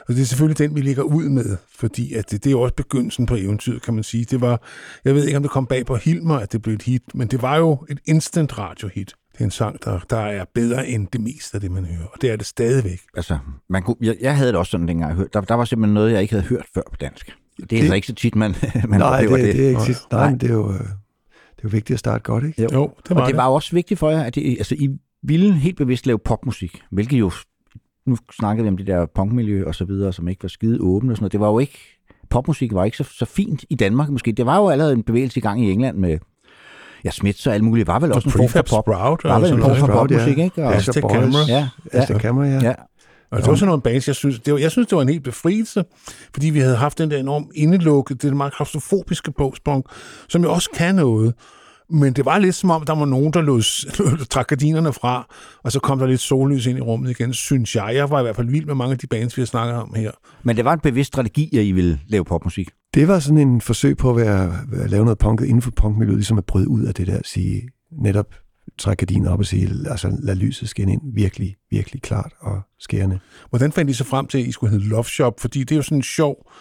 Og 0.07 0.13
det 0.15 0.21
er 0.21 0.25
selvfølgelig 0.25 0.57
den, 0.57 0.75
vi 0.75 0.81
ligger 0.81 1.03
ud 1.03 1.29
med, 1.29 1.57
fordi 1.79 2.13
at 2.13 2.31
det, 2.31 2.43
det 2.43 2.51
er 2.51 2.55
også 2.57 2.75
begyndelsen 2.75 3.25
på 3.25 3.35
eventyret, 3.35 3.81
kan 3.81 3.93
man 3.93 4.03
sige. 4.03 4.25
Det 4.25 4.41
var, 4.41 4.61
jeg 5.05 5.15
ved 5.15 5.25
ikke, 5.25 5.37
om 5.37 5.43
det 5.43 5.51
kom 5.51 5.65
bag 5.67 5.85
på 5.85 5.95
Hilmer, 5.95 6.35
at 6.35 6.51
det 6.51 6.61
blev 6.61 6.73
et 6.75 6.81
hit, 6.81 7.01
men 7.13 7.27
det 7.27 7.41
var 7.41 7.57
jo 7.57 7.85
et 7.89 7.99
instant 8.05 8.57
radiohit. 8.57 9.13
det 9.33 9.39
er 9.41 9.45
en 9.45 9.51
sang, 9.51 9.83
der, 9.85 9.99
der 10.09 10.17
er 10.17 10.45
bedre 10.55 10.87
end 10.87 11.07
det 11.13 11.21
meste 11.21 11.55
af 11.55 11.61
det, 11.61 11.71
man 11.71 11.85
hører. 11.85 12.05
Og 12.13 12.21
det 12.21 12.29
er 12.31 12.35
det 12.35 12.45
stadigvæk. 12.45 12.99
Altså, 13.15 13.37
man 13.69 13.83
kunne, 13.83 13.95
jeg, 14.01 14.15
jeg 14.21 14.35
havde 14.37 14.49
det 14.49 14.57
også 14.59 14.69
sådan, 14.69 14.87
dengang 14.87 15.09
jeg 15.09 15.15
hørte. 15.17 15.29
Der, 15.33 15.41
der 15.41 15.53
var 15.55 15.65
simpelthen 15.65 15.93
noget, 15.93 16.11
jeg 16.13 16.21
ikke 16.21 16.33
havde 16.33 16.45
hørt 16.47 16.65
før 16.73 16.81
på 16.91 16.95
dansk. 17.01 17.25
Det 17.57 17.63
er 17.63 17.67
Det- 17.67 17.77
altså 17.79 17.93
ikke 17.95 18.07
så 18.07 18.15
tit, 18.15 18.35
man, 18.35 18.55
man 18.89 18.99
Nej, 18.99 19.19
det, 19.21 19.29
oplever 19.29 19.45
det, 19.45 19.55
det 19.55 19.63
er 19.63 19.67
ikke 19.67 19.77
Nej. 19.77 19.85
sidst. 19.85 20.11
Nej, 20.11 20.29
men 20.29 20.39
det 20.39 20.49
er 20.49 20.53
jo, 20.53 20.71
øh, 20.73 20.79
det 21.57 21.63
er 21.63 21.69
jo 21.69 21.69
vigtigt 21.69 21.95
at 21.95 21.99
starte 21.99 22.23
godt, 22.23 22.43
ikke? 22.43 22.61
Jo. 22.61 22.69
Jo, 22.73 22.91
det 23.07 23.15
var 23.15 23.21
Og 23.21 23.27
det 23.27 23.37
var 23.37 23.47
jo 23.47 23.53
også 23.53 23.71
vigtigt 23.71 23.99
for 23.99 24.09
jer, 24.09 24.23
at 24.23 24.35
det, 24.35 24.57
altså, 24.57 24.75
I 24.75 24.89
ville 25.23 25.53
helt 25.53 25.77
bevidst 25.77 26.05
lave 26.05 26.19
popmusik, 26.19 26.81
hvilket 26.91 27.19
jo, 27.19 27.31
nu 28.05 28.17
snakkede 28.39 28.63
vi 28.63 28.69
om 28.69 28.77
det 28.77 28.87
der 28.87 29.05
punkmiljø 29.05 29.65
og 29.65 29.75
så 29.75 29.85
videre, 29.85 30.13
som 30.13 30.27
ikke 30.27 30.43
var 30.43 30.49
skide 30.49 30.77
åbent 30.81 31.11
og 31.11 31.17
sådan 31.17 31.23
noget. 31.23 31.31
Det 31.31 31.39
var 31.39 31.47
jo 31.47 31.59
ikke, 31.59 31.79
popmusik 32.29 32.73
var 32.73 32.85
ikke 32.85 32.97
så, 32.97 33.03
så 33.03 33.25
fint 33.25 33.65
i 33.69 33.75
Danmark 33.75 34.09
måske. 34.09 34.31
Det 34.31 34.45
var 34.45 34.57
jo 34.57 34.69
allerede 34.69 34.93
en 34.93 35.03
bevægelse 35.03 35.39
i 35.39 35.41
gang 35.41 35.65
i 35.65 35.71
England 35.71 35.97
med, 35.97 36.17
ja, 37.03 37.11
Smiths 37.11 37.47
og 37.47 37.53
alt 37.53 37.63
muligt. 37.63 37.87
var 37.87 37.99
vel 37.99 38.13
også 38.13 38.29
en 38.29 38.31
form 38.31 38.49
for 38.49 38.61
pop. 38.61 38.83
Sprout. 38.83 39.23
Var 39.23 39.39
vel 39.39 39.53
en 39.53 39.61
form 39.61 39.75
for 39.75 39.85
Sprout, 39.85 40.11
ja. 40.11 40.17
popmusik, 40.17 40.37
ikke? 40.37 40.65
Og, 40.65 40.75
Aztec. 40.75 41.03
Camera. 41.11 41.41
ja, 41.47 41.69
ja, 41.93 41.99
Aztec 41.99 42.17
Camera, 42.17 42.45
ja. 42.45 42.59
ja. 42.63 42.73
Og 43.31 43.37
det 43.37 43.47
var 43.47 43.55
sådan 43.55 43.67
nogle 43.67 43.81
bands, 43.81 44.07
jeg 44.07 44.15
synes, 44.15 44.39
det 44.39 44.53
var, 44.53 44.59
jeg 44.59 44.71
synes, 44.71 44.87
det 44.87 44.95
var 44.95 45.01
en 45.01 45.09
helt 45.09 45.23
befrielse, 45.23 45.83
fordi 46.33 46.49
vi 46.49 46.59
havde 46.59 46.75
haft 46.75 46.97
den 46.97 47.11
der 47.11 47.17
enormt 47.17 47.47
indelukket, 47.55 48.21
det 48.21 48.29
der 48.29 48.37
meget 48.37 48.53
klaustrofobiske 48.53 49.31
postpunk, 49.31 49.85
som 50.29 50.43
jo 50.43 50.53
også 50.53 50.69
kan 50.73 50.95
noget. 50.95 51.33
Men 51.89 52.13
det 52.13 52.25
var 52.25 52.37
lidt 52.37 52.55
som 52.55 52.69
om, 52.69 52.85
der 52.85 52.95
var 52.95 53.05
nogen, 53.05 53.33
der 53.33 53.41
lod, 53.41 54.25
trak 54.31 54.47
gardinerne 54.47 54.93
fra, 54.93 55.35
og 55.63 55.71
så 55.71 55.79
kom 55.79 55.99
der 55.99 56.07
lidt 56.07 56.21
sollys 56.21 56.65
ind 56.65 56.77
i 56.77 56.81
rummet 56.81 57.09
igen, 57.09 57.33
synes 57.33 57.75
jeg. 57.75 57.91
Jeg 57.95 58.09
var 58.09 58.19
i 58.19 58.23
hvert 58.23 58.35
fald 58.35 58.49
vild 58.49 58.65
med 58.65 58.75
mange 58.75 58.91
af 58.91 58.97
de 58.97 59.07
bands, 59.07 59.37
vi 59.37 59.41
har 59.41 59.45
snakket 59.45 59.75
om 59.75 59.93
her. 59.95 60.11
Men 60.43 60.57
det 60.57 60.65
var 60.65 60.73
en 60.73 60.79
bevidst 60.79 61.07
strategi, 61.07 61.57
at 61.57 61.63
I 61.63 61.71
ville 61.71 61.99
lave 62.07 62.25
popmusik. 62.25 62.69
Det 62.93 63.07
var 63.07 63.19
sådan 63.19 63.37
en 63.37 63.61
forsøg 63.61 63.97
på 63.97 64.09
at, 64.09 64.15
være, 64.15 64.53
at 64.83 64.89
lave 64.89 65.03
noget 65.03 65.17
punket 65.17 65.45
inden 65.45 65.61
for 65.61 65.71
punkmiljøet, 65.71 66.17
ligesom 66.17 66.37
at 66.37 66.45
bryde 66.45 66.67
ud 66.67 66.83
af 66.83 66.93
det 66.93 67.07
der, 67.07 67.17
at 67.17 67.27
sige, 67.27 67.69
netop 68.01 68.27
trække 68.77 69.05
gardinen 69.05 69.27
op 69.27 69.39
og 69.39 69.45
sige, 69.45 69.69
altså 69.89 70.17
lad 70.23 70.35
lyset 70.35 70.69
skinne 70.69 70.93
ind 70.93 71.01
virkelig, 71.13 71.55
virkelig 71.69 72.01
klart 72.01 72.33
og 72.39 72.61
skærende. 72.79 73.19
Hvordan 73.49 73.71
fandt 73.71 73.91
I 73.91 73.93
så 73.93 74.03
frem 74.03 74.27
til, 74.27 74.37
at 74.37 74.45
I 74.45 74.51
skulle 74.51 74.71
hedde 74.71 74.85
Love 74.85 75.05
Shop? 75.05 75.39
Fordi 75.39 75.59
det 75.59 75.71
er 75.71 75.75
jo 75.75 75.81
sådan 75.81 75.97
en 75.97 76.03
sjov, 76.03 76.51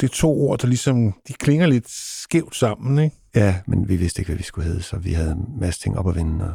det 0.00 0.06
er 0.06 0.14
to 0.14 0.40
ord, 0.40 0.58
der 0.58 0.66
ligesom, 0.68 1.14
de 1.28 1.32
klinger 1.32 1.66
lidt 1.66 1.90
skævt 1.90 2.56
sammen, 2.56 3.04
ikke? 3.04 3.16
Ja, 3.34 3.60
men 3.66 3.88
vi 3.88 3.96
vidste 3.96 4.20
ikke, 4.20 4.28
hvad 4.28 4.36
vi 4.36 4.42
skulle 4.42 4.68
hedde, 4.68 4.82
så 4.82 4.96
vi 4.96 5.12
havde 5.12 5.32
en 5.32 5.60
masse 5.60 5.80
ting 5.80 5.98
op 5.98 6.08
at 6.08 6.14
vende, 6.14 6.44
og 6.44 6.54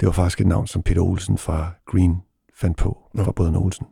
det 0.00 0.06
var 0.06 0.12
faktisk 0.12 0.40
et 0.40 0.46
navn, 0.46 0.66
som 0.66 0.82
Peter 0.82 1.02
Olsen 1.02 1.38
fra 1.38 1.70
Green 1.86 2.16
fandt 2.60 2.76
på, 2.76 2.98
fra 3.16 3.32
Brødrene 3.32 3.58
Olsen, 3.58 3.86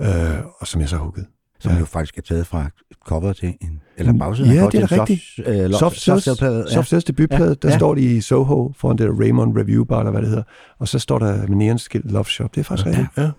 øh, 0.00 0.44
og 0.58 0.66
som 0.66 0.80
jeg 0.80 0.88
så 0.88 0.96
huggede. 0.96 1.26
Som 1.62 1.70
Ja. 1.70 1.74
ja. 1.74 1.80
jo 1.80 1.84
faktisk 1.86 2.18
er 2.18 2.22
taget 2.22 2.46
fra 2.46 2.70
cover 3.06 3.32
til 3.32 3.48
en, 3.60 3.80
eller 3.96 4.12
Mm, 4.12 4.18
bagsiden 4.18 4.50
af 4.50 4.54
ja, 4.54 4.60
cover 4.60 4.70
det 4.70 4.82
er 4.82 4.86
da 4.86 5.00
rigtigt. 5.00 5.20
Soft, 5.22 5.48
øh, 5.48 5.70
lo- 5.70 5.78
Soft 5.78 6.22
Cell-plade, 6.24 6.70
Soft 6.72 6.88
Cells 6.88 7.04
debutplade, 7.04 7.48
Ja, 7.48 7.54
der 7.62 7.68
ja. 7.70 7.78
står 7.78 7.94
de 7.94 8.00
i 8.16 8.20
Soho 8.20 8.72
foran 8.76 8.98
det 8.98 9.08
der 9.08 9.20
Raymond 9.20 9.58
Review 9.58 9.84
Bar, 9.84 9.98
eller 9.98 10.10
hvad 10.10 10.20
det 10.22 10.28
hedder, 10.28 10.42
og 10.78 10.88
så 10.88 10.98
står 10.98 11.18
der 11.18 11.46
med 11.46 11.56
neonskilt 11.56 12.10
Love 12.12 12.24
Shop. 12.24 12.54
Det 12.54 12.60
er 12.60 12.64
faktisk 12.64 12.86
rigtigt. 12.86 13.08
Ja. 13.16 13.30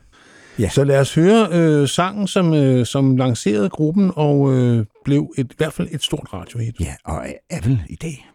Ja. 0.60 0.70
Så 0.70 0.84
lad 0.84 1.00
os 1.00 1.16
høre 1.16 1.48
øh, 1.52 1.88
sangen, 1.88 2.28
som, 2.28 2.54
øh, 2.54 2.86
som 2.86 3.18
lancerede 3.18 3.70
gruppen 3.70 4.12
og 4.16 4.54
øh, 4.54 4.86
blev 5.06 5.34
et, 5.38 5.52
i 5.52 5.56
hvert 5.58 5.74
fald 5.74 5.88
et 5.92 6.04
stort 6.04 6.28
radiohit. 6.34 6.76
Ja, 6.80 6.96
og 7.06 7.26
er 7.50 7.62
vel 7.64 7.82
i 7.90 7.96
dag 7.96 8.30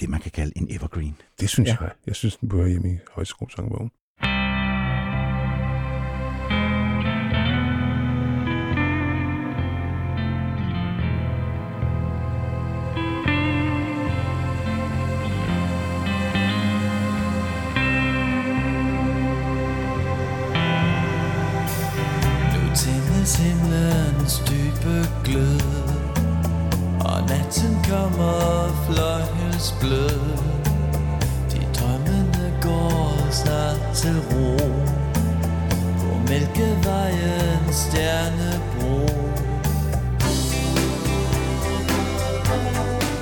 det, 0.00 0.08
man 0.08 0.20
kan 0.20 0.30
kalde 0.30 0.52
en 0.56 0.66
evergreen. 0.70 1.16
Det 1.40 1.48
synes 1.48 1.68
Ja. 1.68 1.76
ja. 1.80 1.84
jeg. 1.84 1.90
Jeg 2.06 2.14
synes, 2.16 2.36
den 2.36 2.48
bør 2.48 2.66
hjemme 2.66 2.88
i 2.92 2.96
højskolesangbogen. 3.14 3.90
Tændes 23.30 23.36
himlens 23.36 24.42
dybe 24.48 25.08
glød 25.24 25.60
Og 27.00 27.20
natten 27.28 27.78
kommer 27.88 28.68
fløjelsblød 28.86 30.20
De 31.50 31.66
drømmende 31.78 32.52
går 32.62 33.30
snart 33.30 33.94
til 33.94 34.16
ro 34.30 34.56
På 35.98 36.28
Mælkevejens 36.28 37.76
stjernebro. 37.76 39.06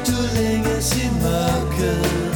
Du 0.07 0.17
længes 0.37 0.97
i 0.97 1.09
mørket 1.23 2.28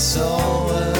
sove 0.00 0.94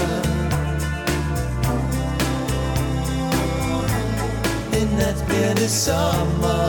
En 4.81 4.89
nat 4.99 5.25
bliver 5.29 5.55
det 5.55 5.71
sommer. 5.71 6.69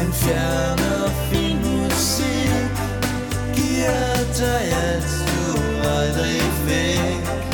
En 0.00 0.12
fjern 0.12 0.78
og 1.02 1.10
fin 1.30 1.56
musik 1.56 2.70
Giver 3.54 4.16
dig 4.38 4.62
alt 4.88 5.12
du 5.26 5.88
aldrig 5.88 6.42
fik. 6.66 7.53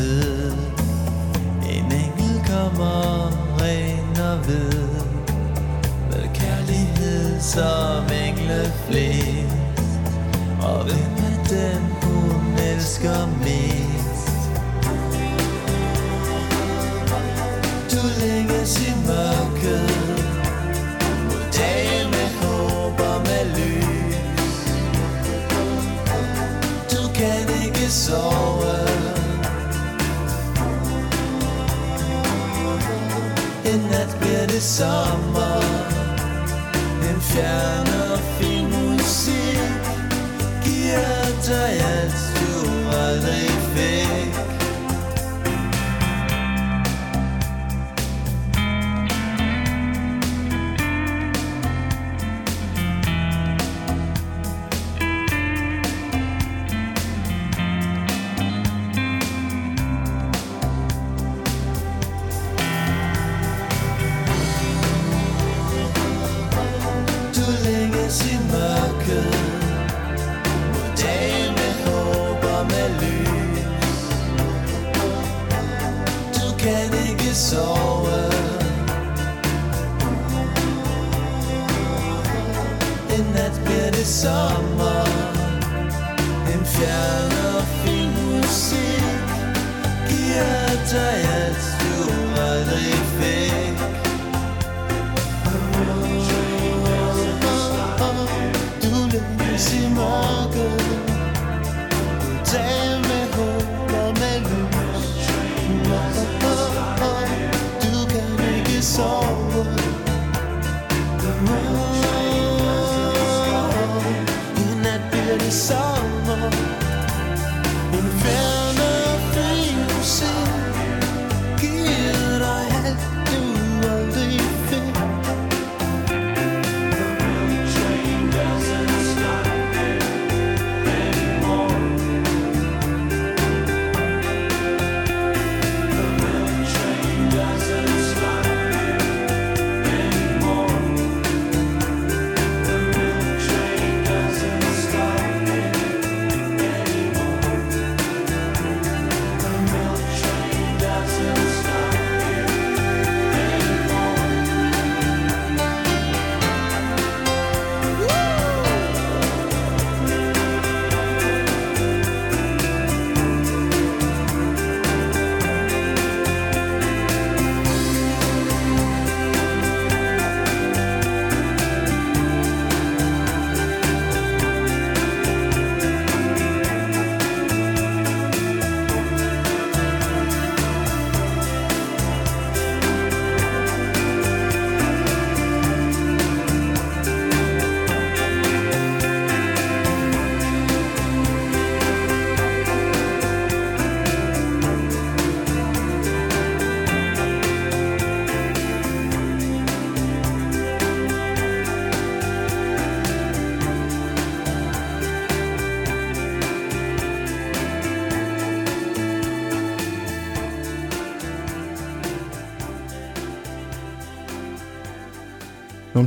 Side 0.00 0.52
En 1.74 1.92
engel 2.02 2.34
kommer 2.50 3.30
ren 3.60 4.16
og 4.30 4.36
hvid 4.44 4.88
Med 6.10 6.26
kærlighed 6.34 7.40
som 7.40 8.04
engle 8.26 8.72
flest. 8.88 9.56
Og 10.62 10.84
hvem 10.84 11.12
er 11.30 11.38
den 11.48 11.82
hun 12.02 12.58
elsker 12.58 13.26
mest? 13.44 13.79
Det 34.60 34.66
sommer. 34.66 35.62
En 37.10 37.20
fjern 37.20 37.88
og 38.10 38.18
fin 38.38 38.64
musik 38.64 39.60
Giver 40.64 41.24
dig 41.46 41.72
alt 41.94 42.14
du 42.36 42.50
aldrig 42.96 43.59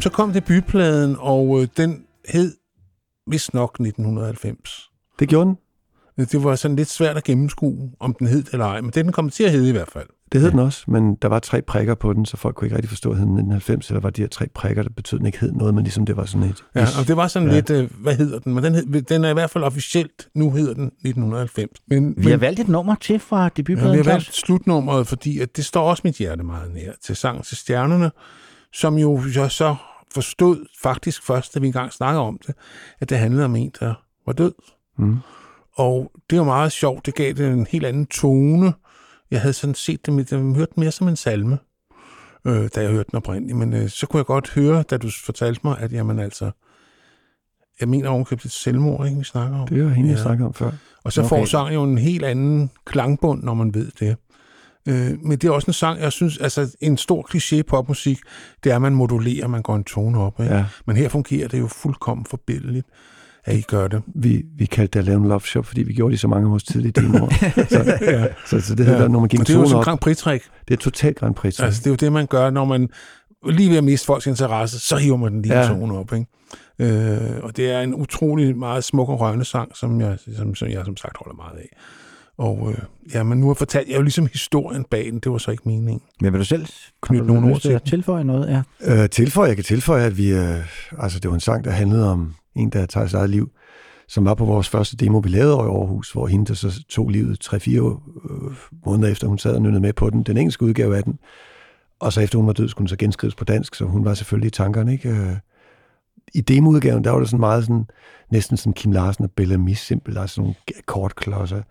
så 0.04 0.10
kom 0.10 0.34
debutpladen, 0.34 1.16
og 1.20 1.62
øh, 1.62 1.68
den 1.78 2.04
hed 2.30 2.56
vist 3.28 3.54
nok 3.54 3.74
1990. 3.80 4.90
Det 5.20 5.30
gjorde 5.30 5.46
den. 5.46 5.58
Øh, 6.20 6.26
Det 6.32 6.44
var 6.44 6.56
sådan 6.56 6.76
lidt 6.78 6.90
svært 6.90 7.18
at 7.18 7.24
gennemskue, 7.24 7.92
om 8.00 8.14
den 8.20 8.28
hed 8.28 8.44
eller 8.52 8.66
ej, 8.66 8.82
men 8.82 8.92
den 8.92 9.12
kom 9.12 9.30
til 9.30 9.44
at 9.44 9.52
hedde 9.52 9.70
i 9.70 9.72
hvert 9.72 9.90
fald. 9.92 10.06
Det 10.32 10.42
hed 10.42 10.52
den 10.52 10.60
også, 10.60 10.84
men 10.88 11.16
der 11.22 11.28
var 11.28 11.40
tre 11.40 11.62
prikker 11.62 11.96
på 11.96 12.14
den, 12.14 12.26
så 12.26 12.38
folk 12.38 12.56
kunne 12.56 12.66
ikke 12.66 12.76
rigtig 12.76 12.90
forstå, 12.90 13.10
at 13.10 13.14
den 13.18 13.20
hed 13.20 13.28
1990, 13.28 13.88
eller 13.90 14.02
var 14.02 14.10
de 14.10 14.22
her 14.22 14.30
tre 14.30 14.48
prikker, 14.56 14.84
der 14.84 14.90
betød, 14.90 15.18
at 15.18 15.20
den 15.20 15.26
ikke 15.26 15.40
hed 15.40 15.52
noget, 15.52 15.74
men 15.76 15.84
ligesom 15.84 16.06
det 16.06 16.18
var 16.18 16.26
sådan 16.26 16.50
et... 16.50 16.64
Ja, 16.76 16.86
og 17.00 17.08
det 17.08 17.18
var 17.18 17.28
sådan 17.28 17.48
Ja. 17.48 17.54
ja. 17.54 17.60
lidt, 17.60 17.70
øh, 17.70 17.90
hvad 18.02 18.16
hedder 18.16 18.40
den? 18.40 18.54
Men 18.54 18.64
den, 18.64 18.76
hed, 18.76 19.02
den 19.02 19.24
er 19.24 19.30
i 19.30 19.34
hvert 19.34 19.50
fald 19.50 19.64
officielt, 19.64 20.28
nu 20.36 20.52
hedder 20.52 20.74
den 20.74 20.86
1990. 20.86 21.80
Men, 21.88 22.14
Vi 22.18 22.24
har 22.24 22.30
men, 22.30 22.42
valgt 22.42 22.60
et 22.60 22.68
nummer 22.68 22.96
til 23.02 23.20
fra 23.20 23.44
ja, 23.44 23.50
debutpladen, 23.58 23.92
vi 23.92 23.98
har 23.98 24.04
valgt 24.12 24.34
slutnummeret, 24.36 25.08
fordi 25.08 25.40
at 25.40 25.56
det 25.58 25.66
står 25.66 25.90
også 25.90 26.02
mit 26.06 26.16
hjerte 26.16 26.44
meget 26.44 26.74
nær 26.74 26.92
til 27.04 27.16
sang 27.16 27.44
til 27.44 27.58
stjernerne, 27.58 28.12
som 28.74 28.98
jo 28.98 29.22
jeg 29.36 29.52
så 29.52 29.76
forstod 30.14 30.66
faktisk 30.82 31.24
først, 31.24 31.54
da 31.56 31.60
vi 31.60 31.68
engang 31.68 31.94
snakkede 31.94 32.22
om 32.22 32.40
det, 32.48 32.56
at 33.00 33.10
det 33.10 33.18
handlede 33.18 33.46
om 33.46 33.56
en, 33.56 33.72
der 33.80 33.94
var 34.26 34.34
død. 34.34 34.54
Mm. 34.98 35.18
Og 35.76 36.12
det 36.30 36.38
var 36.40 36.46
meget 36.46 36.72
sjovt. 36.72 37.06
Det 37.06 37.16
gav 37.16 37.34
det 37.34 37.48
en 37.48 37.68
helt 37.70 37.86
anden 37.86 38.06
tone. 38.06 38.74
Jeg 39.32 39.42
havde 39.42 39.54
sådan 39.54 39.76
set 39.76 40.06
det, 40.06 40.32
jeg 40.32 40.40
hørte 40.40 40.72
den 40.76 40.82
mere 40.82 40.92
som 40.92 41.08
en 41.08 41.16
salme, 41.16 41.58
øh, 42.46 42.70
da 42.76 42.82
jeg 42.82 42.92
hørte 42.92 43.10
den 43.12 43.18
oprindeligt. 43.18 43.58
Men 43.58 43.74
øh, 43.74 43.90
så 43.90 44.08
kunne 44.08 44.18
jeg 44.18 44.26
godt 44.26 44.52
høre, 44.54 44.84
da 44.84 44.98
du 44.98 45.10
fortalte 45.26 45.62
mig, 45.64 45.78
at 45.80 45.92
jamen 45.94 46.20
altså, 46.20 46.52
jeg 47.80 47.90
mener 47.90 48.10
ovenkøbet 48.10 48.46
et 48.46 48.52
selvmord, 48.52 49.06
ikke, 49.06 49.18
vi 49.18 49.24
snakker 49.24 49.58
om. 49.58 49.68
Det 49.68 49.84
var 49.86 49.90
hende, 49.90 50.10
jeg 50.10 50.18
Ja. 50.18 50.24
snakkede 50.24 50.48
om 50.48 50.54
før. 50.54 50.72
Og 51.04 51.14
så 51.14 51.22
Okay. 51.22 51.28
okay. 51.32 51.42
får 51.42 51.46
sang 51.46 51.74
jo 51.74 51.84
en 51.84 51.98
helt 51.98 52.26
anden 52.26 52.72
klangbund, 52.86 53.44
når 53.44 53.54
man 53.54 53.74
ved 53.74 53.92
det. 54.00 54.18
Øh, 54.88 55.12
men 55.22 55.32
det 55.32 55.44
er 55.44 55.52
også 55.52 55.68
en 55.68 55.74
sang, 55.74 56.00
jeg 56.00 56.12
synes, 56.12 56.38
altså 56.38 56.76
en 56.82 56.98
stor 56.98 57.28
kliché 57.30 57.62
popmusik, 57.62 58.20
det 58.64 58.72
er, 58.72 58.76
at 58.76 58.82
man 58.82 58.96
modulerer, 58.96 59.48
man 59.48 59.62
går 59.62 59.76
en 59.76 59.84
tone 59.84 60.20
op. 60.20 60.40
Ikke? 60.40 60.56
Ja. 60.56 60.66
Men 60.88 60.98
her 60.98 61.10
fungerer 61.10 61.48
det 61.48 61.60
jo 61.60 61.68
fuldkommen 61.68 62.26
forbilledeligt, 62.26 62.88
at 63.46 63.56
I 63.56 63.62
gør 63.62 63.88
det. 63.88 64.02
Vi, 64.16 64.44
vi 64.58 64.66
kaldte 64.66 64.94
det 64.94 65.00
at 65.00 65.06
lave 65.06 65.18
en 65.18 65.28
love 65.28 65.42
shop, 65.42 65.66
fordi 65.66 65.84
vi 65.84 65.94
gjorde 65.94 66.12
det 66.12 66.18
i 66.18 66.22
så 66.22 66.28
mange 66.28 66.46
af 66.46 66.52
vores 66.52 66.64
tidlige 66.64 66.92
demoer. 66.92 67.30
så, 67.70 67.98
Ja. 68.02 68.28
så, 68.46 68.60
så, 68.60 68.76
det 68.76 68.86
hedder, 68.86 69.02
ja. 69.02 69.08
når 69.08 69.20
man 69.20 69.30
Og 69.30 69.34
en 69.34 69.40
det 69.40 69.50
er 69.50 69.54
jo 69.54 69.66
sådan 69.66 69.78
en 69.78 69.84
Grand 69.84 70.00
Prix-træk. 70.00 70.44
Det 70.68 70.74
er 70.74 70.78
totalt 70.78 71.18
Grand 71.18 71.36
Prix. 71.36 71.60
Altså, 71.60 71.80
det 71.80 71.88
er 71.88 71.92
jo 71.92 71.96
det, 71.96 72.12
man 72.12 72.26
gør, 72.26 72.50
når 72.50 72.66
man 72.66 72.90
lige 73.50 73.70
ved 73.70 73.78
at 73.78 73.84
miste 73.84 74.06
folks 74.06 74.28
interesse, 74.28 74.80
så 74.80 74.98
hiver 74.98 75.18
man 75.18 75.34
den 75.34 75.42
lige 75.42 75.60
ja. 75.60 75.68
tone 75.68 75.98
op. 75.98 76.14
Ikke? 76.14 76.26
Øh, 76.80 77.44
og 77.44 77.58
det 77.58 77.72
er 77.72 77.82
en 77.82 77.96
utrolig 77.96 78.58
meget 78.58 78.84
smuk 78.84 79.10
og 79.10 79.20
rørende 79.20 79.46
sang, 79.46 79.78
som 79.78 80.02
jeg 80.02 80.18
som, 80.38 80.56
som, 80.56 80.68
jeg 80.68 80.86
som 80.86 80.98
sagt 80.98 81.18
holder 81.18 81.36
meget 81.36 81.58
af. 81.58 81.70
Og 82.38 82.72
øh, 82.72 82.78
ja, 83.14 83.24
men 83.24 83.40
nu 83.40 83.48
har 83.48 83.54
fortalt 83.54 83.90
jeg 83.90 83.98
jo 83.98 84.02
ligesom 84.02 84.28
historien 84.28 84.84
bag 84.84 85.06
den, 85.06 85.20
det 85.20 85.32
var 85.32 85.38
så 85.38 85.52
ikke 85.52 85.64
meningen. 85.66 86.02
Men 86.22 86.34
vil 86.34 86.40
du 86.40 86.46
selv 86.46 86.66
Knytte 87.02 87.26
nogle 87.28 87.54
ord 87.54 87.62
til 87.62 87.72
at 87.72 87.84
tilføje 87.84 88.24
noget? 88.24 88.64
Ja. 88.82 89.04
Øh, 89.04 89.10
tilføje, 89.10 89.48
jeg 89.48 89.56
kan 89.56 89.66
tilføje, 89.66 90.06
at 90.06 90.18
vi, 90.18 90.32
øh, 90.32 90.58
altså 91.00 91.20
det 91.20 91.30
var 91.30 91.36
en 91.36 91.40
sang, 91.40 91.64
der 91.64 91.72
handlede 91.72 92.12
om 92.12 92.34
en, 92.56 92.70
der 92.70 92.86
tager 92.86 93.08
sit 93.08 93.16
eget 93.16 93.30
liv, 93.30 93.52
som 94.08 94.26
var 94.26 94.34
på 94.34 94.46
vores 94.46 94.70
første 94.70 94.98
demo, 94.98 95.18
vi 95.18 95.30
lavede 95.30 95.56
i 95.56 95.60
Aarhus, 95.60 96.12
hvor 96.12 96.28
hende, 96.28 96.46
der 96.46 96.54
så 96.54 96.84
tog 96.90 97.10
livet 97.10 97.54
3-4 97.54 97.70
øh, 97.70 98.56
måneder 98.86 99.12
efter, 99.12 99.28
hun 99.28 99.38
sad 99.38 99.56
og 99.56 99.62
nynnede 99.62 99.82
med 99.82 99.94
på 99.94 100.10
den, 100.10 100.24
den 100.24 100.38
engelske 100.38 100.66
udgave 100.66 100.98
af 100.98 101.04
den. 101.04 101.20
Og 102.00 102.14
så 102.14 102.22
efter 102.22 102.38
hun 102.38 102.48
var 102.48 102.54
død, 102.54 102.70
skulle 102.70 102.86
den 102.86 102.90
så 102.90 102.98
genskrives 102.98 103.36
på 103.36 103.44
dansk, 103.44 103.76
så 103.76 103.86
hun 103.86 104.06
var 104.06 104.14
selvfølgelig 104.14 104.48
i 104.48 104.52
tankerne, 104.52 104.92
ikke? 104.94 105.10
Øh, 105.10 105.36
I 106.34 106.42
demoudgaven, 106.42 107.04
der 107.04 107.12
var 107.12 107.20
det 107.20 107.30
sådan 107.30 107.40
meget 107.40 107.64
sådan, 107.64 107.86
næsten 108.32 108.58
sådan 108.58 108.74
Kim 108.74 108.92
Larsen 108.92 109.24
og 109.24 109.32
Bellamy 109.32 109.74
simpelt, 109.74 110.18
altså 110.18 110.42
nogle 110.42 110.56
akkordklodser. 110.78 111.62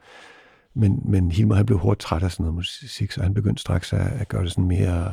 Men, 0.74 1.00
men 1.04 1.30
Hilmer, 1.32 1.54
han 1.54 1.66
blev 1.66 1.78
hurtigt 1.78 2.00
træt 2.00 2.22
af 2.22 2.32
sådan 2.32 2.44
noget 2.44 2.54
musik, 2.54 3.12
så 3.12 3.22
han 3.22 3.34
begyndte 3.34 3.60
straks 3.60 3.92
at, 3.92 4.00
at 4.20 4.28
gøre 4.28 4.42
det 4.44 4.50
sådan 4.50 4.64
mere 4.68 5.12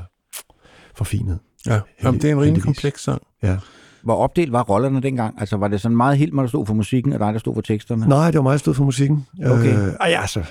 forfinet. 0.96 1.40
Ja, 1.68 1.80
Jamen, 2.04 2.22
det 2.22 2.30
er 2.30 2.34
en 2.34 2.42
rimelig 2.42 2.64
kompleks 2.64 3.04
sang. 3.04 3.22
Ja. 3.44 3.58
Hvor 4.04 4.16
opdelt 4.16 4.52
var 4.52 4.64
rollerne 4.64 5.02
dengang? 5.02 5.36
Altså 5.40 5.58
var 5.58 5.68
det 5.68 5.82
sådan 5.82 5.98
meget 5.98 6.18
helt, 6.18 6.34
der 6.34 6.48
stod 6.48 6.66
for 6.66 6.74
musikken, 6.74 7.14
og 7.14 7.20
dig, 7.20 7.34
der 7.34 7.40
stod 7.40 7.54
for 7.54 7.62
teksterne? 7.62 8.08
Nej, 8.08 8.32
det 8.32 8.38
var 8.38 8.44
mig, 8.44 8.52
der 8.52 8.58
stod 8.58 8.74
for 8.74 8.84
musikken. 8.84 9.26
Okay. 9.46 9.88
Øh, 9.88 9.94
ej, 10.00 10.16
altså, 10.22 10.44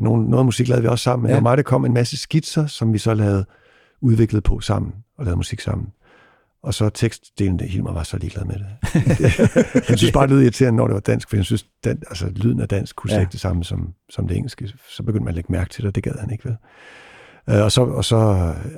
nogle, 0.00 0.30
noget 0.30 0.46
musik 0.46 0.68
lavede 0.68 0.82
vi 0.82 0.88
også 0.88 1.02
sammen, 1.02 1.22
men 1.22 1.28
Ja. 1.28 1.32
ja. 1.32 1.36
det 1.36 1.44
var 1.44 1.50
mig, 1.50 1.56
der 1.56 1.62
kom 1.62 1.84
en 1.84 1.94
masse 1.94 2.16
skitser, 2.16 2.66
som 2.66 2.92
vi 2.92 2.98
så 2.98 3.14
lavede 3.14 3.44
udviklet 4.00 4.44
på 4.44 4.60
sammen, 4.60 4.92
og 5.18 5.24
lavede 5.24 5.36
musik 5.36 5.60
sammen. 5.60 5.86
Og 6.66 6.74
så 6.74 6.88
tekstdelen, 6.88 7.58
det 7.58 7.68
Hilmar 7.68 7.92
var 7.92 8.02
så 8.02 8.18
ligeglad 8.18 8.44
med 8.44 8.54
det. 8.54 8.66
han 9.88 9.98
synes 9.98 10.12
bare, 10.12 10.22
det 10.22 10.30
lød 10.30 10.42
irriterende, 10.42 10.76
når 10.76 10.86
det 10.86 10.94
var 10.94 11.00
dansk, 11.00 11.28
for 11.28 11.36
han 11.36 11.44
synes, 11.44 11.66
den, 11.84 12.02
altså, 12.08 12.32
lyden 12.36 12.60
af 12.60 12.68
dansk 12.68 12.96
kunne 12.96 13.10
Ja. 13.10 13.14
ja. 13.16 13.20
ikke 13.20 13.32
det 13.32 13.40
samme 13.40 13.64
som, 13.64 13.94
som 14.10 14.28
det 14.28 14.36
engelske. 14.36 14.68
Så 14.90 15.02
begyndte 15.02 15.24
man 15.24 15.28
at 15.28 15.34
lægge 15.34 15.52
mærke 15.52 15.70
til 15.70 15.82
det, 15.82 15.88
og 15.88 15.94
det 15.94 16.02
gad 16.02 16.12
han 16.20 16.30
ikke 16.30 16.44
vel. 16.44 16.56
Øh, 17.50 17.64
og, 17.64 17.72
så, 17.72 17.82
og 17.82 18.04
så 18.04 18.16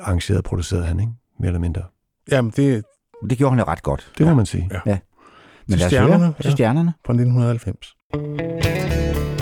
arrangerede 0.01 0.41
og 0.41 0.45
producerede 0.45 0.85
han, 0.87 1.01
ikke? 1.01 1.13
mere 1.41 1.49
eller 1.49 1.61
mindre. 1.61 1.83
Jamen, 2.31 2.53
det 2.57 2.85
Det 3.31 3.39
gjorde 3.39 3.51
han 3.51 3.59
jo 3.59 3.65
ret 3.73 3.83
godt. 3.83 4.13
Det 4.19 4.27
må 4.27 4.35
man 4.35 4.47
sige. 4.47 4.71
Ja. 4.87 4.99
Men 5.67 5.79
Til 5.79 5.87
stjernerne, 5.87 6.25
høre 6.25 6.35
til 6.41 6.49
ja. 6.49 6.51
stjernerne. 6.51 6.93
fra 7.07 7.13
1990. 7.13 9.38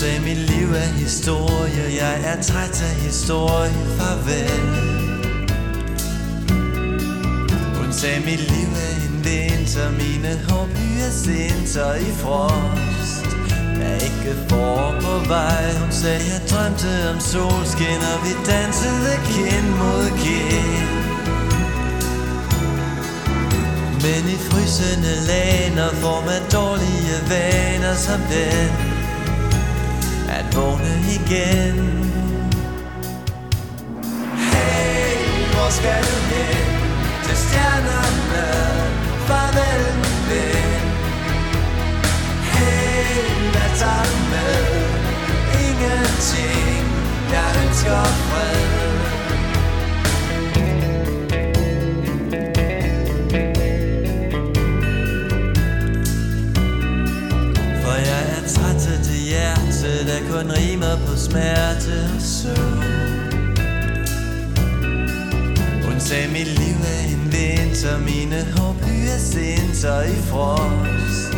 sagde, 0.00 0.20
mit 0.20 0.38
liv 0.38 0.68
er 0.72 0.90
historie, 1.04 1.84
jeg 2.00 2.14
er 2.24 2.42
træt 2.42 2.82
af 2.82 2.94
historie, 3.08 3.72
farvel. 3.98 4.60
Hun 7.78 7.92
sagde, 7.92 8.20
mit 8.20 8.42
liv 8.52 8.70
er 8.86 8.94
en 9.06 9.16
vinter, 9.24 9.88
mine 10.02 10.32
hårbyer 10.48 11.10
sinter 11.22 11.94
i 11.94 12.10
frost. 12.22 13.24
Der 13.76 13.86
er 13.94 14.00
ikke 14.08 14.34
for 14.48 14.94
på 15.00 15.28
vej, 15.28 15.72
hun 15.80 15.92
sagde, 15.92 16.22
jeg 16.32 16.40
drømte 16.50 16.90
om 17.10 17.20
solskin, 17.30 18.00
og 18.12 18.18
vi 18.24 18.32
dansede 18.50 19.14
kind 19.30 19.68
mod 19.80 20.06
kind. 20.24 20.90
Men 24.04 24.22
i 24.34 24.38
frysende 24.48 25.14
laner 25.30 25.90
får 26.02 26.20
man 26.28 26.42
dårlige 26.52 27.16
vaner 27.30 27.94
som 27.94 28.20
den 28.20 28.99
at 30.30 30.56
vågne 30.56 30.94
igen 31.16 31.76
Hey, 34.52 35.16
hvor 35.52 35.70
skal 35.70 36.02
du 36.02 36.16
hen? 36.32 36.66
Til 37.24 37.36
stjernerne 37.36 38.46
Farvel 39.26 39.84
min 40.02 40.20
ven 40.30 40.82
Hey, 42.54 43.50
hvad 43.52 43.70
tager 43.80 44.04
du 44.10 44.18
med? 44.34 44.64
Ingenting 45.66 46.84
Jeg 47.32 47.48
ønsker 47.64 48.04
fred 48.04 48.69
kun 60.40 60.52
rimer 60.52 60.96
på 61.06 61.16
smerte 61.16 61.96
og 62.14 62.22
sorg 62.22 62.82
Hun 65.84 66.00
sagde 66.00 66.28
mit 66.28 66.50
liv 66.60 66.76
er 66.94 67.02
en 67.14 67.24
vinter 67.32 67.98
Mine 67.98 68.40
hårbyer 68.54 69.18
sinter 69.18 70.02
i 70.02 70.18
frost. 70.30 71.34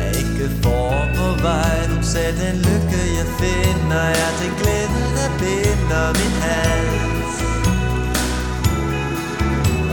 Er 0.00 0.10
ikke 0.22 0.48
for 0.62 0.94
på 1.16 1.28
vej 1.42 1.78
Hun 1.92 2.04
sagde 2.04 2.32
den 2.42 2.56
lykke 2.56 3.02
jeg 3.18 3.28
finder. 3.40 4.06
Er 4.24 4.32
den 4.40 4.52
glæde 4.60 5.02
der 5.16 5.30
binder 5.40 6.06
min 6.18 6.34
hals? 6.46 7.36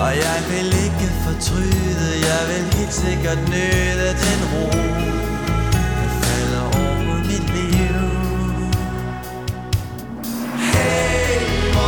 Og 0.04 0.12
jeg 0.26 0.40
vil 0.52 0.70
ikke 0.86 1.08
fortryde 1.26 2.10
Jeg 2.30 2.42
vil 2.50 2.64
helt 2.78 2.94
sikkert 2.94 3.42
nyde 3.50 4.10
den 4.24 4.40
ro. 4.54 5.03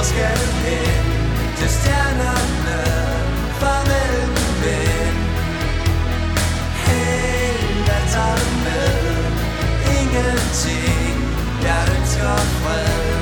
Skal 0.07 0.35
du 0.41 0.49
hen? 0.65 1.05
Til 1.57 1.69
stjernerne 1.69 2.79
Farvel 3.59 4.27
min 4.35 4.53
ven 4.63 5.15
Hey, 6.85 7.53
hvad 7.85 8.03
tager 8.13 8.37
du 8.41 8.49
med? 8.67 8.95
Ingenting 9.97 11.17
Jeg 11.67 11.81
ønsker 11.97 12.37
fred 12.61 13.15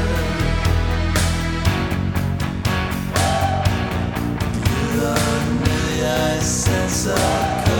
jeg 5.03 5.43
ned, 5.63 5.85
jeg 6.03 6.37
den 6.41 7.72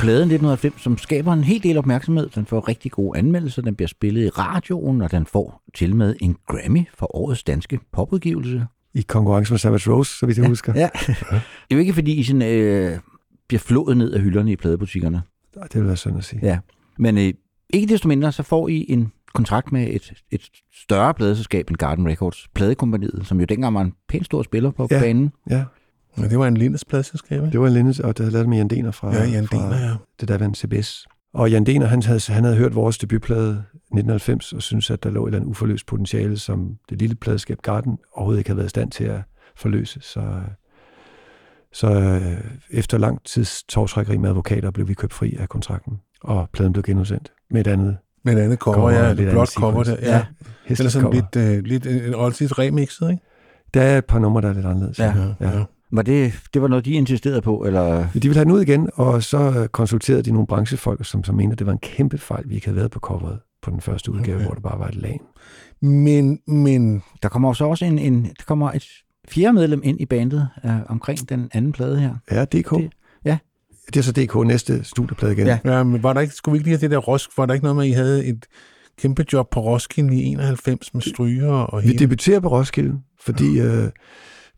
Det 0.00 0.06
jo 0.06 0.12
en 0.12 0.18
plade 0.18 0.18
i 0.18 0.22
1990, 0.22 0.82
som 0.82 0.98
skaber 0.98 1.32
en 1.32 1.44
hel 1.44 1.62
del 1.62 1.78
opmærksomhed. 1.78 2.28
Den 2.34 2.46
får 2.46 2.68
rigtig 2.68 2.92
gode 2.92 3.18
anmeldelser, 3.18 3.62
den 3.62 3.74
bliver 3.74 3.88
spillet 3.88 4.24
i 4.24 4.28
radioen, 4.28 5.02
og 5.02 5.10
den 5.10 5.26
får 5.26 5.62
til 5.74 5.96
med 5.96 6.14
en 6.20 6.36
Grammy 6.48 6.84
for 6.94 7.16
årets 7.16 7.42
danske 7.42 7.80
popudgivelse. 7.92 8.66
I 8.94 9.00
konkurrence 9.00 9.52
med 9.52 9.58
Savage 9.58 9.90
Rose, 9.90 10.18
så 10.18 10.26
vidt 10.26 10.38
jeg 10.38 10.46
husker. 10.48 10.72
Ja. 10.76 10.88
det 11.06 11.16
er 11.70 11.74
jo 11.74 11.78
ikke 11.78 11.92
fordi, 11.94 12.14
I 12.14 12.22
sådan, 12.22 12.42
øh, 12.42 12.98
bliver 13.48 13.60
flået 13.60 13.96
ned 13.96 14.12
af 14.12 14.20
hylderne 14.20 14.52
i 14.52 14.56
pladebutikkerne. 14.56 15.22
Nej, 15.56 15.66
Det 15.66 15.80
vil 15.80 15.86
være 15.86 15.96
synd 15.96 16.18
at 16.18 16.24
sige. 16.24 16.40
Ja. 16.46 16.58
Men 16.98 17.18
øh, 17.18 17.32
ikke 17.70 17.86
desto 17.92 18.08
mindre, 18.08 18.32
så 18.32 18.42
får 18.42 18.68
I 18.68 18.86
en 18.88 19.12
kontrakt 19.34 19.72
med 19.72 19.86
et, 19.90 20.12
et 20.30 20.42
større 20.82 21.14
pladeselskab 21.14 21.68
end 21.70 21.76
Garden 21.76 22.08
Records, 22.08 22.48
pladekompaniet, 22.54 23.26
som 23.26 23.40
jo 23.40 23.44
dengang 23.46 23.74
var 23.74 23.80
en 23.80 23.92
pænt 24.08 24.24
stor 24.26 24.42
spiller 24.42 24.70
på 24.70 24.88
Ja. 24.90 25.00
banen. 25.00 25.32
Ja, 25.50 25.64
Ja, 26.18 26.28
det 26.28 26.38
var 26.38 26.46
en 26.48 26.56
Lindes 26.56 26.84
pladselskab, 26.84 27.40
ikke? 27.42 27.52
det 27.52 27.60
var 27.60 27.68
Lindes, 27.68 28.00
og 28.00 28.18
det 28.18 28.24
havde 28.24 28.32
lavet 28.32 28.48
med 28.48 28.56
Jan 28.56 28.68
Dener 28.68 28.90
fra, 28.90 29.14
Ja, 29.14 29.24
Jan 29.24 29.46
fra 29.46 29.76
ja. 29.76 29.94
det 30.20 30.28
der 30.28 30.38
vandt 30.38 30.58
CBS. 30.58 31.06
Og 31.34 31.50
Jan 31.50 31.64
Dener, 31.64 31.86
han 31.86 32.02
havde, 32.02 32.20
han 32.28 32.44
havde 32.44 32.56
hørt 32.56 32.74
vores 32.74 32.98
debutplade 32.98 33.50
1990, 33.50 34.52
og 34.52 34.62
syntes, 34.62 34.90
at 34.90 35.02
der 35.02 35.10
lå 35.10 35.24
et 35.24 35.28
eller 35.28 35.38
andet 35.38 35.50
uforløst 35.50 35.86
potentiale, 35.86 36.38
som 36.38 36.76
det 36.90 36.98
lille 36.98 37.16
pladeskab 37.16 37.58
Garden 37.62 37.98
overhovedet 38.12 38.40
ikke 38.40 38.50
havde 38.50 38.56
været 38.56 38.66
i 38.66 38.70
stand 38.70 38.90
til 38.90 39.04
at 39.04 39.20
forløse. 39.56 40.00
Så, 40.02 40.22
så 41.72 41.90
øh, 41.90 42.40
efter 42.70 42.98
lang 42.98 43.24
tids 43.24 43.62
tovtrækkeri 43.62 44.16
med 44.16 44.28
advokater, 44.28 44.70
blev 44.70 44.88
vi 44.88 44.94
købt 44.94 45.12
fri 45.12 45.36
af 45.40 45.48
kontrakten, 45.48 46.00
og 46.22 46.48
pladen 46.52 46.72
blev 46.72 46.82
genudsendt 46.82 47.32
med 47.50 47.60
et 47.60 47.66
andet 47.66 47.96
Med 48.24 48.36
et 48.36 48.40
andet 48.40 48.58
cover, 48.58 48.76
Cover, 48.76 48.90
ja. 48.90 49.12
lidt 49.12 49.28
Et 49.28 49.32
blåt 49.32 49.40
andet 49.40 49.50
cover 49.50 49.84
der, 49.84 49.96
ja. 50.02 50.16
Ja, 50.16 50.24
Eller 50.66 50.88
sådan 50.90 51.12
lidt, 51.12 51.36
øh, 51.36 51.64
lidt, 51.64 51.86
øh, 51.86 52.18
også 52.18 52.44
lidt 52.44 52.58
remixet, 52.58 53.10
ikke? 53.10 53.22
Der 53.74 53.82
er 53.82 53.98
et 53.98 54.04
par 54.04 54.18
numre, 54.18 54.42
der 54.42 54.48
er 54.48 54.52
lidt 54.52 54.66
anderledes. 54.66 54.98
Ja. 54.98 55.14
Ja, 55.40 55.58
ja. 55.58 55.64
Var 55.92 56.02
det, 56.02 56.32
det 56.54 56.62
var 56.62 56.68
noget, 56.68 56.84
de 56.84 56.90
insisterede 56.92 57.42
på, 57.42 57.64
eller... 57.64 57.98
De 58.14 58.20
ville 58.22 58.34
have 58.34 58.44
den 58.44 58.52
ud 58.52 58.60
igen, 58.62 58.90
og 58.94 59.22
så 59.22 59.38
øh, 59.58 59.68
konsulterede 59.68 60.22
de 60.22 60.32
nogle 60.32 60.46
branchefolk, 60.46 61.04
som, 61.06 61.24
som 61.24 61.34
mente, 61.34 61.52
at 61.52 61.58
det 61.58 61.66
var 61.66 61.72
en 61.72 61.78
kæmpe 61.78 62.18
fejl, 62.18 62.44
vi 62.48 62.54
ikke 62.54 62.66
havde 62.66 62.76
været 62.76 62.90
på 62.90 62.98
coveret 63.00 63.38
på 63.62 63.70
den 63.70 63.80
første 63.80 64.12
udgave, 64.12 64.36
Okay. 64.36 64.44
hvor 64.46 64.54
det 64.54 64.62
bare 64.62 64.78
var 64.78 64.88
et 64.88 64.94
lag. 64.94 65.20
Men, 65.82 66.38
men 66.46 67.02
Der 67.22 67.28
kommer 67.28 67.52
så 67.52 67.64
også 67.64 67.84
en, 67.84 67.98
en, 67.98 68.22
der 68.24 68.44
kommer 68.46 68.72
et 68.72 68.86
fjerde 69.28 69.52
medlem 69.52 69.80
ind 69.84 70.00
i 70.00 70.06
bandet 70.06 70.48
øh, 70.64 70.70
omkring 70.88 71.28
den 71.28 71.50
anden 71.52 71.72
plade 71.72 72.00
her. 72.00 72.14
Ja, 72.30 72.44
DK. 72.44 72.70
Det- 72.70 72.90
ja. 73.24 73.38
Det 73.86 73.96
er 73.96 74.02
så 74.02 74.12
DK 74.12 74.46
næste 74.46 74.84
studieplade 74.84 75.32
igen. 75.32 75.46
Ja. 75.46 75.58
Ja, 75.64 75.82
men 75.84 76.02
var 76.02 76.12
der 76.12 76.20
ikke, 76.20 76.34
skulle 76.34 76.52
vi 76.52 76.56
ikke 76.58 76.66
lige 76.70 76.76
have 76.78 76.80
det 76.80 76.90
der 76.90 76.98
Rosk, 76.98 77.30
var 77.36 77.46
der 77.46 77.54
ikke 77.54 77.64
noget 77.64 77.76
med, 77.76 77.84
at 77.84 77.90
I 77.90 77.92
havde 77.92 78.26
et 78.26 78.46
kæmpe 78.98 79.24
job 79.32 79.50
på 79.50 79.60
Roskilde 79.60 80.14
i 80.16 80.24
91 80.24 80.94
med 80.94 81.02
stryger 81.02 81.52
og 81.52 81.82
Vi 81.82 81.86
hele? 81.86 81.98
debuterer 81.98 82.40
på 82.40 82.48
Roskilde, 82.48 82.98
fordi 83.24 83.60
øh, 83.60 83.88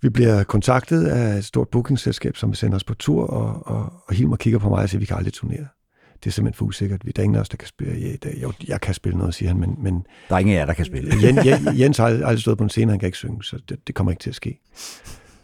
vi 0.02 0.08
bliver 0.08 0.44
kontaktet 0.44 1.06
af 1.06 1.36
et 1.38 1.44
stort 1.44 1.68
bookingselskab, 1.68 2.36
som 2.36 2.50
vil 2.50 2.56
sende 2.56 2.74
os 2.74 2.84
på 2.84 2.94
tur, 2.94 3.26
og, 3.26 3.66
og, 3.66 3.92
og 4.08 4.14
Hilmer 4.14 4.36
kigger 4.36 4.58
på 4.58 4.68
mig 4.68 4.82
og 4.82 4.88
siger, 4.88 5.00
vi 5.00 5.06
kan 5.06 5.16
aldrig 5.16 5.32
turnere. 5.32 5.66
Det 6.14 6.30
er 6.30 6.32
simpelthen 6.32 6.58
for 6.58 6.66
usikkert. 6.66 7.02
Der 7.02 7.12
er 7.16 7.22
ingen 7.22 7.36
af 7.36 7.40
os, 7.40 7.48
der 7.48 7.56
kan 7.56 7.68
spille. 7.68 8.16
Der, 8.16 8.30
jo, 8.42 8.52
jeg 8.68 8.80
kan 8.80 8.94
spille 8.94 9.18
noget, 9.18 9.34
siger 9.34 9.48
han, 9.48 9.60
men, 9.60 9.76
men 9.78 10.06
Der 10.28 10.34
er 10.34 10.38
ingen 10.38 10.54
af 10.54 10.58
jer, 10.60 10.66
der 10.66 10.72
kan 10.72 10.84
spille. 10.84 11.12
Jens, 11.22 11.46
Jens, 11.80 11.98
har 11.98 12.06
aldrig 12.06 12.26
aldrig 12.26 12.40
stået 12.40 12.58
på 12.58 12.64
en 12.64 12.70
scene, 12.70 12.90
han 12.90 12.98
kan 12.98 13.06
ikke 13.06 13.18
synge, 13.18 13.44
så 13.44 13.58
det, 13.68 13.86
det 13.86 13.94
kommer 13.94 14.10
ikke 14.10 14.20
til 14.20 14.30
at 14.30 14.36
ske. 14.36 14.60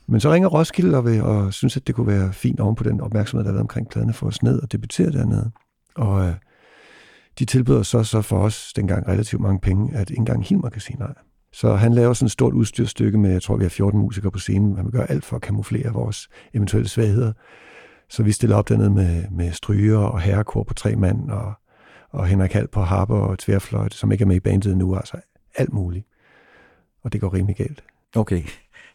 Men 0.07 0.21
så 0.21 0.33
ringer 0.33 0.49
Roskilde 0.49 0.97
og, 0.97 1.05
vil, 1.05 1.23
og 1.23 1.55
synes, 1.55 1.77
at 1.77 1.87
det 1.87 1.95
kunne 1.95 2.07
være 2.07 2.33
fint 2.33 2.61
oven 2.61 2.75
på 2.77 2.85
den 2.85 3.01
opmærksomhed, 3.01 3.45
der 3.45 3.51
har 3.51 3.53
været 3.53 3.63
omkring 3.63 3.89
pladerne 3.89 4.13
for 4.13 4.27
os 4.27 4.43
ned 4.43 4.63
og 4.63 4.73
debutere 4.73 5.13
dernede. 5.13 5.51
Og 5.95 6.27
øh, 6.27 6.35
de 7.39 7.45
tilbyder 7.45 7.83
så, 7.83 8.03
så 8.03 8.23
for 8.23 8.39
os 8.39 8.73
dengang 8.77 9.09
relativt 9.09 9.43
mange 9.43 9.61
penge, 9.61 9.97
at 9.97 10.11
ikke 10.11 10.21
engang 10.21 10.45
Hilmer 10.45 10.71
kan 10.71 10.81
sige 10.81 10.99
nej. 10.99 11.15
Så 11.53 11.75
han 11.75 11.95
laver 11.95 12.13
sådan 12.13 12.27
et 12.27 12.33
stort 12.33 12.55
udstyrstykke 12.55 13.19
med, 13.19 13.33
jeg 13.33 13.43
tror, 13.43 13.57
vi 13.57 13.65
har 13.65 13.69
14 13.69 14.01
musikere 14.01 14.31
på 14.31 14.39
scenen. 14.39 14.77
Han 14.77 14.85
vil 14.85 14.93
gøre 14.93 15.11
alt 15.11 15.25
for 15.25 15.37
at 15.37 15.43
kamuflere 15.43 15.93
vores 15.93 16.29
eventuelle 16.55 16.89
svagheder. 16.89 17.33
Så 18.11 18.23
vi 18.23 18.33
stiller 18.33 18.57
op 18.57 18.69
dernede 18.69 18.91
med, 18.91 19.25
med 19.31 19.53
stryger 19.53 19.99
og 19.99 20.21
herrekor 20.21 20.63
på 20.63 20.75
tre 20.75 20.97
mand, 20.97 21.31
og, 21.31 21.53
og 22.11 22.27
Henrik 22.27 22.53
Hall 22.53 22.69
på 22.69 22.81
harper 22.81 23.19
og 23.19 23.39
tværfløjte, 23.39 23.97
som 23.97 24.13
ikke 24.13 24.23
er 24.23 24.27
med 24.27 24.37
i 24.37 24.41
bandet 24.41 24.77
nu, 24.77 24.97
altså 24.97 25.17
alt 25.55 25.73
muligt. 25.73 26.07
Og 27.05 27.13
det 27.13 27.21
går 27.21 27.35
rimelig 27.35 27.57
galt. 27.57 27.85
Okay. 28.17 28.43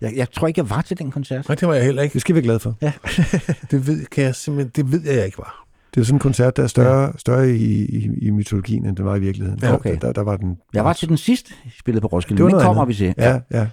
Jeg, 0.02 0.14
jeg 0.16 0.32
tror 0.32 0.48
ikke, 0.48 0.60
jeg 0.60 0.70
var 0.70 0.82
til 0.82 0.98
den 1.00 1.12
koncert. 1.12 1.48
Nej, 1.50 1.56
det 1.56 1.68
var 1.68 1.74
jeg 1.74 1.84
heller 1.84 2.02
ikke. 2.02 2.14
Det 2.14 2.22
skal 2.22 2.36
vi 2.36 2.38
være 2.38 2.44
glade 2.44 2.60
for. 2.60 2.76
Ja. 2.82 2.94
Det 3.72 3.88
ved, 3.88 4.06
kan 4.06 4.24
jeg 4.24 4.36
simpelthen, 4.36 4.72
det 4.86 4.92
ved 4.92 5.14
jeg 5.14 5.26
ikke 5.26 5.38
var. 5.38 5.63
Det 5.94 6.02
er 6.02 6.06
sådan 6.06 6.16
en 6.16 6.20
koncert, 6.20 6.58
der 6.58 6.64
er 6.64 6.68
større, 6.68 7.02
ja. 7.02 7.12
større 7.18 7.50
i, 7.52 7.86
i, 7.86 8.10
i 8.22 8.30
mytologien, 8.32 8.86
end 8.86 8.96
den 8.96 9.06
var 9.06 9.16
i 9.16 9.20
virkeligheden. 9.20 9.60
Ja, 9.64 9.74
okay. 9.74 9.92
Der, 9.94 9.98
der, 10.00 10.12
der 10.12 10.22
var 10.22 10.38
den, 10.38 10.58
Jeg 10.74 10.86
var 10.86 10.94
til 10.94 11.10
den 11.10 11.18
sidste, 11.18 11.54
I 11.66 11.70
spillede 11.80 12.02
på 12.02 12.08
Roskilde. 12.08 12.38
Det 12.38 12.44
var 12.44 12.50
Den 12.50 12.54
noget 12.54 12.66
kommer 12.66 12.82
andet. 12.82 13.00
vi 13.00 13.04
til. 13.06 13.14
Ja, 13.18 13.40
ja. 13.52 13.68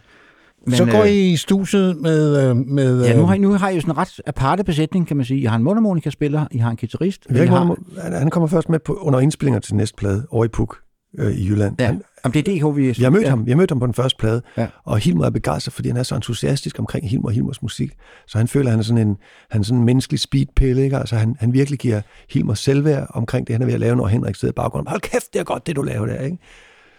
Men, 0.66 0.74
så 0.74 0.84
går 0.84 1.02
øh, 1.02 1.08
I 1.08 1.32
i 1.32 1.36
studiet 1.36 1.96
med... 1.96 2.48
øh, 2.50 2.56
med 2.56 3.04
Ja, 3.04 3.14
nu 3.16 3.22
øh, 3.22 3.28
har, 3.28 3.34
I, 3.34 3.38
nu 3.38 3.52
har 3.52 3.68
I 3.68 3.74
jo 3.74 3.80
sådan 3.80 3.92
en 3.94 3.98
ret 3.98 4.20
aparte 4.26 4.64
besætning, 4.64 5.06
kan 5.06 5.16
man 5.16 5.26
sige. 5.26 5.40
I 5.40 5.44
har 5.44 5.56
en 5.56 5.62
mundharmonika-spiller, 5.62 6.46
I 6.50 6.58
har 6.58 6.70
en 6.70 6.76
guitarist. 6.76 7.26
Har, 7.30 8.18
han 8.18 8.30
kommer 8.30 8.46
først 8.46 8.68
med 8.68 8.78
på, 8.78 8.92
under 8.94 9.20
indspillinger 9.20 9.60
til 9.60 9.74
næste 9.74 9.96
plade 9.96 10.26
over 10.30 10.44
i 10.44 10.48
Puk 10.48 10.76
øh, 11.18 11.32
i 11.32 11.48
Jylland. 11.48 11.74
ja, 11.78 11.86
Han, 11.86 12.02
Jamen, 12.24 12.34
det 12.34 12.48
er 12.48 12.70
DK, 12.70 12.76
vi... 12.76 12.94
jeg 13.02 13.12
mødte 13.12 13.24
ja. 13.24 13.30
ham. 13.30 13.44
Jeg 13.46 13.56
mødte 13.56 13.72
ham 13.72 13.80
på 13.80 13.86
den 13.86 13.94
første 13.94 14.18
plade, 14.18 14.42
Ja. 14.56 14.66
og 14.84 14.98
Hilmer 14.98 15.24
er 15.24 15.30
begejstret, 15.30 15.72
fordi 15.72 15.88
han 15.88 15.96
er 15.96 16.02
så 16.02 16.14
entusiastisk 16.14 16.78
omkring 16.78 17.08
Hilmer 17.10 17.26
og 17.26 17.32
Hilmers 17.32 17.62
musik. 17.62 17.92
Så 18.26 18.38
han 18.38 18.48
føler, 18.48 18.66
at 18.66 18.70
han 18.70 18.78
er 18.78 18.84
sådan 18.84 19.08
en, 19.08 19.16
han 19.50 19.60
er 19.60 19.64
sådan 19.64 19.78
en 19.78 19.84
menneskelig 19.84 20.20
speedpille. 20.20 20.84
Ikke? 20.84 20.96
Altså, 20.96 21.16
han, 21.16 21.36
han 21.40 21.52
virkelig 21.52 21.78
giver 21.78 22.00
Hilmer 22.30 22.54
selvværd 22.54 23.06
omkring 23.14 23.46
det, 23.46 23.54
han 23.54 23.62
er 23.62 23.66
ved 23.66 23.74
at 23.74 23.80
lave, 23.80 23.96
når 23.96 24.06
Henrik 24.06 24.34
sidder 24.34 24.52
i 24.52 24.56
baggrunden. 24.56 24.88
Hold 24.90 25.00
kæft, 25.00 25.32
det 25.32 25.40
er 25.40 25.44
godt, 25.44 25.66
det 25.66 25.76
du 25.76 25.82
laver 25.82 26.06
der. 26.06 26.20
Ikke? 26.20 26.38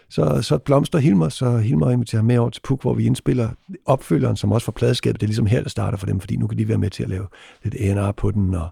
Så, 0.09 0.41
så 0.41 0.57
blomster 0.57 0.99
Hilmer, 0.99 1.29
så 1.29 1.57
Hilmer 1.57 1.91
inviterer 1.91 2.21
med 2.21 2.37
over 2.37 2.49
til 2.49 2.61
Puk, 2.61 2.81
hvor 2.81 2.93
vi 2.93 3.05
indspiller 3.05 3.49
opfølgeren, 3.85 4.35
som 4.35 4.51
også 4.51 4.65
for 4.65 4.71
pladeskabet. 4.71 5.21
Det 5.21 5.25
er 5.25 5.27
ligesom 5.27 5.45
her, 5.45 5.61
der 5.61 5.69
starter 5.69 5.97
for 5.97 6.05
dem, 6.05 6.19
fordi 6.19 6.35
nu 6.37 6.47
kan 6.47 6.57
de 6.57 6.67
være 6.67 6.77
med 6.77 6.89
til 6.89 7.03
at 7.03 7.09
lave 7.09 7.25
lidt 7.63 7.75
A&R 7.79 8.11
på 8.11 8.31
den, 8.31 8.55
og 8.55 8.67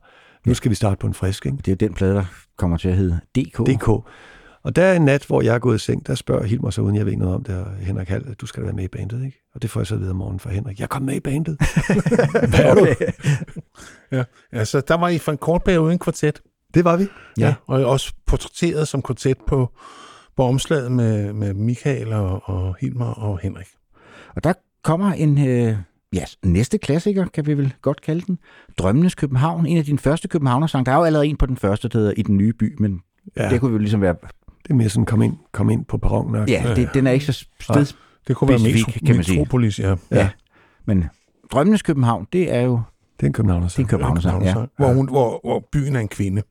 nu 0.45 0.53
skal 0.53 0.69
vi 0.69 0.75
starte 0.75 0.97
på 0.97 1.07
en 1.07 1.13
frisk. 1.13 1.45
Ikke? 1.45 1.57
Det 1.57 1.67
er 1.67 1.71
jo 1.71 1.87
den 1.87 1.93
plade, 1.93 2.13
der 2.15 2.25
kommer 2.57 2.77
til 2.77 2.89
at 2.89 2.95
hedde 2.95 3.19
DK. 3.35 3.57
DK. 3.67 3.89
Og 4.63 4.75
der 4.75 4.83
er 4.83 4.95
en 4.95 5.05
nat, 5.05 5.25
hvor 5.25 5.41
jeg 5.41 5.55
er 5.55 5.59
gået 5.59 5.75
i 5.75 5.79
seng, 5.79 6.07
der 6.07 6.15
spørger 6.15 6.43
Hilmer 6.43 6.69
så, 6.69 6.81
uden 6.81 6.95
jeg 6.95 7.05
ved 7.05 7.15
noget 7.15 7.35
om 7.35 7.43
det, 7.43 7.55
og 7.57 7.75
Henrik 7.75 8.09
Hall, 8.09 8.33
du 8.33 8.45
skal 8.45 8.63
da 8.63 8.65
være 8.65 8.75
med 8.75 8.83
i 8.83 8.87
bandet, 8.87 9.25
ikke? 9.25 9.37
Og 9.55 9.61
det 9.61 9.69
får 9.69 9.79
jeg 9.79 9.87
så 9.87 9.95
videre 9.95 10.11
om 10.11 10.17
morgenen 10.17 10.39
fra 10.39 10.49
Henrik. 10.49 10.79
Jeg 10.79 10.89
kom 10.89 11.01
med 11.01 11.15
i 11.15 11.19
bandet. 11.19 11.57
Hvad 12.49 12.59
er 12.59 12.75
du? 12.75 12.87
Ja, 14.11 14.23
altså, 14.51 14.81
der 14.87 14.93
var 14.93 15.09
I 15.09 15.17
for 15.17 15.31
en 15.31 15.37
kort 15.37 15.63
periode 15.63 15.93
en 15.93 15.99
kvartet. 15.99 16.41
Det 16.73 16.83
var 16.83 16.97
vi. 16.97 17.07
Ja. 17.37 17.45
Ja. 17.45 17.53
Og 17.67 17.85
også 17.85 18.13
portrætteret 18.27 18.87
som 18.87 19.01
kvartet 19.01 19.37
på, 19.47 19.69
på 20.37 20.43
omslaget 20.43 20.91
med, 20.91 21.33
med 21.33 21.53
Michael 21.53 22.13
og, 22.13 22.41
og 22.43 22.75
Hilmer 22.79 23.05
og 23.05 23.39
Henrik. 23.39 23.67
Og 24.35 24.43
der 24.43 24.53
kommer 24.83 25.13
en... 25.13 25.47
Øh, 25.47 25.75
ja, 26.13 26.23
næste 26.45 26.77
klassiker, 26.77 27.25
kan 27.25 27.45
vi 27.45 27.53
vel 27.53 27.73
godt 27.81 28.01
kalde 28.01 28.21
den. 28.21 28.39
Drømmenes 28.77 29.15
København. 29.15 29.65
En 29.65 29.77
af 29.77 29.85
dine 29.85 29.99
første 29.99 30.27
københavnersange. 30.27 30.85
Der 30.85 30.91
er 30.91 30.95
jo 30.95 31.03
allerede 31.03 31.27
en 31.27 31.37
på 31.37 31.45
den 31.45 31.57
første, 31.57 31.87
der 31.87 31.99
hedder 31.99 32.13
I 32.17 32.21
den 32.21 32.37
nye 32.37 32.53
by, 32.53 32.75
men 32.79 33.01
Ja, 33.37 33.49
det 33.49 33.59
kunne 33.59 33.71
jo 33.71 33.77
ligesom 33.77 34.01
være... 34.01 34.15
det 34.63 34.69
er 34.69 34.73
mere 34.73 34.89
sådan, 34.89 35.05
kom 35.05 35.21
ind, 35.21 35.37
kom 35.51 35.69
ind 35.69 35.85
på 35.85 35.97
perronen. 35.97 36.47
Ja, 36.47 36.73
det, 36.75 36.89
den 36.93 37.07
er 37.07 37.11
ikke 37.11 37.25
så 37.25 37.45
sted, 37.59 37.93
Det 38.27 38.35
kunne 38.35 38.49
være 38.49 38.59
metro, 38.59 38.91
kan 39.05 39.15
man 39.15 39.23
sige. 39.23 39.37
Metropolis, 39.39 39.79
ja. 39.79 39.95
Ja. 40.11 40.29
Men 40.85 41.05
Drømmenes 41.51 41.81
København, 41.81 42.27
det 42.33 42.53
er 42.53 42.61
jo 42.61 42.81
Det 43.19 43.23
er 43.23 43.27
en 43.27 43.33
københavner 43.33 43.67
det 43.67 43.75
er 43.75 43.79
en 43.79 43.87
københavnersang. 43.87 44.43
Ja. 44.43 44.53
Hvor, 44.77 44.93
hun, 44.93 45.09
hvor, 45.09 45.39
hvor 45.43 45.67
byen 45.71 45.95
er 45.95 45.99
en 45.99 46.07
kvinde, 46.07 46.41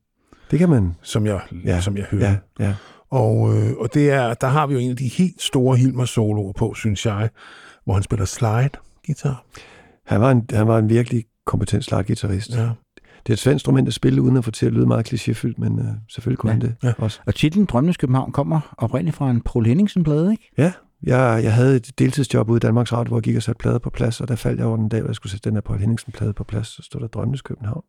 Det 0.51 0.59
kan 0.59 0.69
man. 0.69 0.95
som 1.03 1.27
jeg, 1.27 1.41
ja. 1.65 1.75
Ja. 1.75 1.81
som 1.81 1.97
jeg 1.97 2.05
hører. 2.11 2.31
Ja, 2.61 2.65
ja. 2.65 2.75
Og, 3.11 3.57
øh, 3.57 3.73
og 3.79 3.95
det 3.95 4.11
er, 4.11 4.35
der 4.35 4.47
har 4.47 4.67
vi 4.67 4.75
jo 4.75 4.81
en 4.81 4.91
af 4.91 4.97
de 4.97 5.09
helt 5.09 5.43
store 5.43 5.77
Hilmer-soloer 5.77 6.53
på, 6.53 6.75
synes 6.75 7.07
jeg, 7.07 7.31
hvor 7.85 7.95
han 7.95 8.03
spiller 8.03 8.25
slide-guitar. 8.25 9.45
Han 10.07 10.21
var 10.21 10.31
en, 10.31 10.47
han 10.53 10.67
var 10.69 10.79
en 10.79 10.89
virkelig 10.89 11.25
kompetent 11.47 11.85
slaggitarrist. 11.85 12.51
Ja. 12.57 12.69
Det 13.29 13.33
er 13.33 13.37
et 13.37 13.39
svært 13.39 13.53
instrument 13.53 13.89
at 13.89 13.95
spille, 13.95 14.23
uden 14.23 14.37
at 14.37 14.45
få 14.45 14.51
til 14.51 14.67
at 14.67 14.73
lyde 14.73 14.87
meget 14.87 15.13
klichéfyldt, 15.13 15.55
men 15.59 15.73
uh, 15.79 15.87
selvfølgelig 16.09 16.39
kunne 16.39 16.51
Ja. 16.51 16.53
han 16.53 16.61
det 16.61 16.75
Ja. 16.83 16.93
også. 16.99 17.21
Og 17.27 17.35
titlen 17.35 17.65
Drømmenes 17.65 17.97
København 17.97 18.33
kommer 18.33 18.75
oprindeligt 18.79 19.17
fra 19.17 19.31
en 19.31 19.41
Paul 19.41 19.67
Henningsen-plade, 19.67 20.31
ikke? 20.31 20.51
Ja, 20.59 20.73
jeg, 21.03 21.41
jeg 21.45 21.55
havde 21.55 21.77
et 21.77 21.91
deltidsjob 21.99 22.51
ude 22.51 22.57
i 22.57 22.61
Danmarks 22.61 22.93
Radio, 22.93 23.09
hvor 23.09 23.17
jeg 23.17 23.23
gik 23.23 23.37
og 23.37 23.43
satte 23.43 23.59
plader 23.59 23.79
på 23.79 23.91
plads, 23.91 24.21
og 24.21 24.29
der 24.29 24.37
faldt 24.37 24.59
jeg 24.59 24.67
over 24.67 24.77
den 24.77 24.89
dag, 24.89 25.01
hvor 25.01 25.09
jeg 25.09 25.15
skulle 25.17 25.31
sætte 25.33 25.45
den 25.51 25.57
her 25.57 25.61
Paul 25.61 25.79
Henningsen-plade 25.79 26.33
på 26.33 26.45
plads, 26.45 26.67
så 26.69 26.83
stod 26.83 27.01
der 27.01 27.07
Drømmes 27.07 27.43
København. 27.43 27.83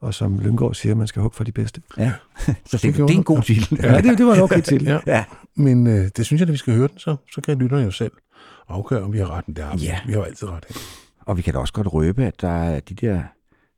Og 0.00 0.14
som 0.14 0.38
Lyngård 0.38 0.74
siger, 0.74 0.94
man 0.94 1.06
skal 1.06 1.22
hugge 1.22 1.34
for 1.36 1.44
de 1.44 1.52
bedste. 1.52 1.82
Ja. 1.98 2.12
Så 2.46 2.52
det, 2.72 2.82
det, 2.82 2.94
gjorde 2.94 3.12
er 3.12 3.16
en 3.16 3.24
god 3.24 3.42
titel. 3.42 3.78
Ja, 3.82 4.00
det, 4.00 4.18
det 4.18 4.26
var 4.26 4.34
en 4.34 4.40
okay 4.40 4.60
til. 4.70 4.82
Ja. 4.84 4.98
Ja. 5.06 5.24
Men 5.56 5.86
øh, 5.86 6.08
det 6.16 6.26
synes 6.26 6.40
jeg, 6.40 6.48
at 6.48 6.52
vi 6.52 6.56
skal 6.58 6.74
høre 6.74 6.88
den, 6.88 6.98
så, 6.98 7.16
så 7.34 7.40
kan 7.40 7.58
lytterne 7.58 7.82
jo 7.84 7.90
selv 7.90 8.12
afgøre, 8.68 9.02
om 9.02 9.12
vi 9.12 9.18
har 9.18 9.30
retten. 9.36 9.54
Det 9.56 9.64
vi. 9.74 9.78
Ja. 9.84 9.98
Vi 10.06 10.12
har 10.12 10.18
jo 10.18 10.24
altid 10.24 10.48
ret. 10.48 10.64
Og 11.26 11.36
vi 11.36 11.42
kan 11.42 11.52
da 11.54 11.58
også 11.58 11.72
godt 11.72 11.92
røbe, 11.92 12.24
at 12.24 12.40
der 12.40 12.48
er 12.48 12.80
de 12.80 12.94
der 12.94 13.22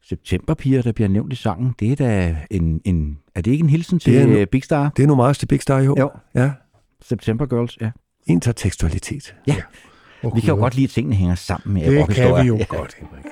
septemberpiger, 0.09 0.83
der 0.83 0.93
bliver 0.93 1.09
nævnt 1.09 1.33
i 1.33 1.37
sangen. 1.37 1.75
Det 1.81 1.93
er 1.93 1.97
da 1.97 2.37
en, 2.51 2.81
en 2.85 3.19
er 3.35 3.41
det 3.41 3.51
ikke 3.51 3.63
en 3.63 3.71
hilsen 3.71 3.99
til 3.99 4.13
Det 4.13 4.21
er 4.21 4.25
en- 4.27 4.37
en, 4.37 4.47
Big 4.53 4.65
Star? 4.65 4.93
Det 4.97 5.03
er 5.03 5.07
nu 5.07 5.15
meget 5.15 5.37
til 5.37 5.47
Big 5.47 5.63
Star 5.63 5.77
år. 5.91 5.99
Jo. 6.01 6.11
Ja. 6.35 6.51
September 7.03 7.47
Girls, 7.47 7.79
ja. 7.81 7.91
Intertekstualitet. 8.27 9.35
Og 10.23 10.33
Vi 10.37 10.41
kan 10.41 10.49
jo 10.55 10.57
godt 10.61 10.75
lide, 10.75 10.85
at 10.85 10.91
tingene 10.91 11.17
hænger 11.17 11.35
sammen 11.35 11.75
med 11.75 11.83
Det 12.07 12.15
kan 12.15 12.43
vi 12.43 12.47
jo 12.49 12.57
Ja. 12.57 12.65
godt, 12.69 12.95
Henrik. 13.01 13.25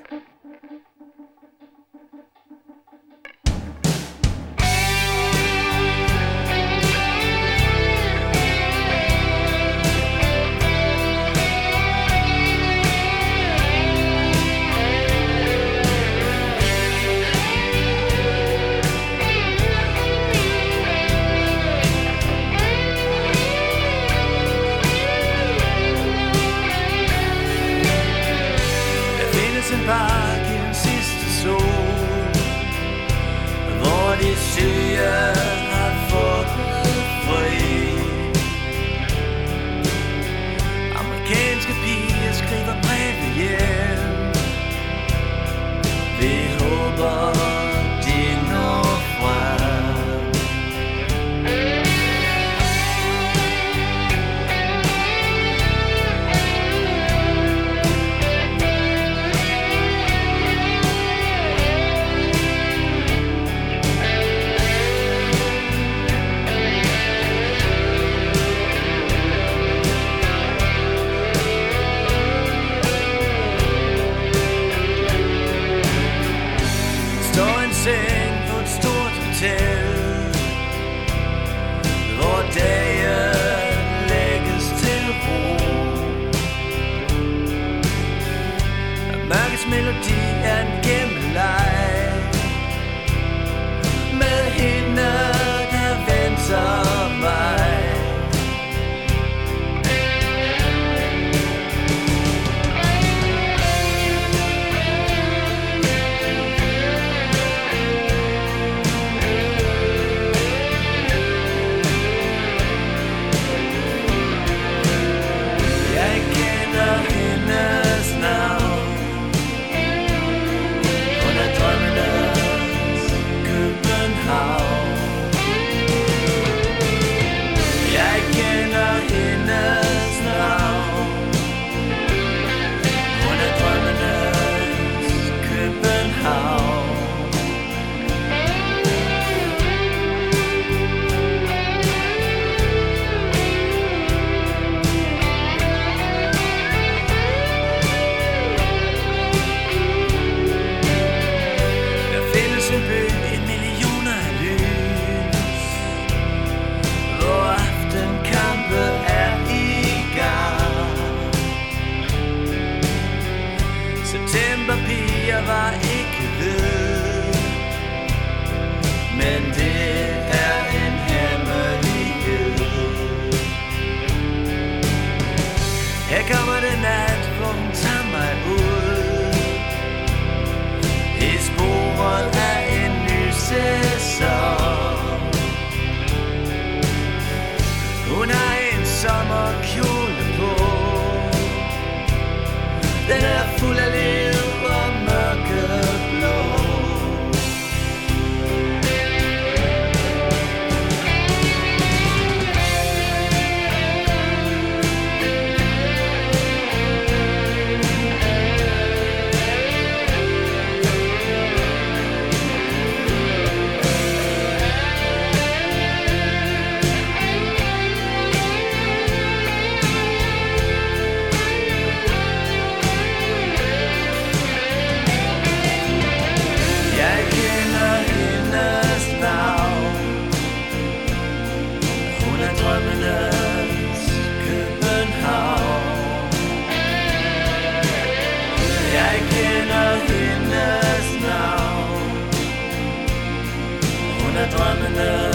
Hun 244.53 245.32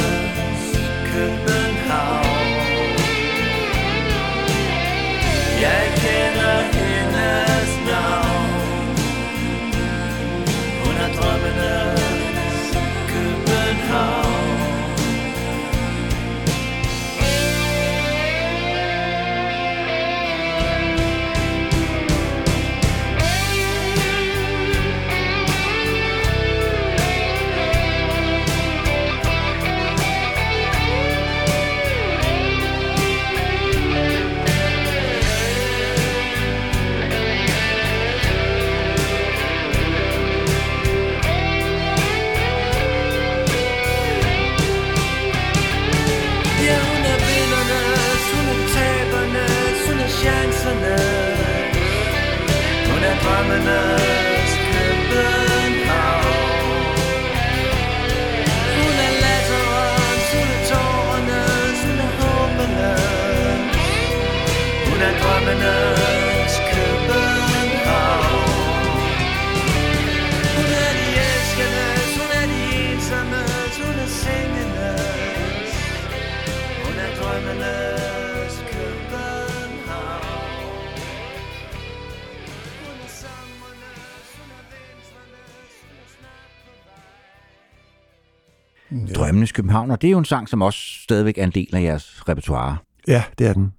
Drømmenes 89.28 89.51
København, 89.51 89.91
og 89.91 90.01
det 90.01 90.07
er 90.07 90.11
jo 90.11 90.17
en 90.17 90.25
sang, 90.25 90.49
som 90.49 90.61
også 90.61 90.80
stadigvæk 91.03 91.38
er 91.38 91.43
en 91.43 91.51
del 91.51 91.75
af 91.75 91.82
jeres 91.82 92.30
repertoire. 92.30 92.78
Ja, 93.07 93.23
det 93.39 93.47
er 93.47 93.53
den. 93.53 93.71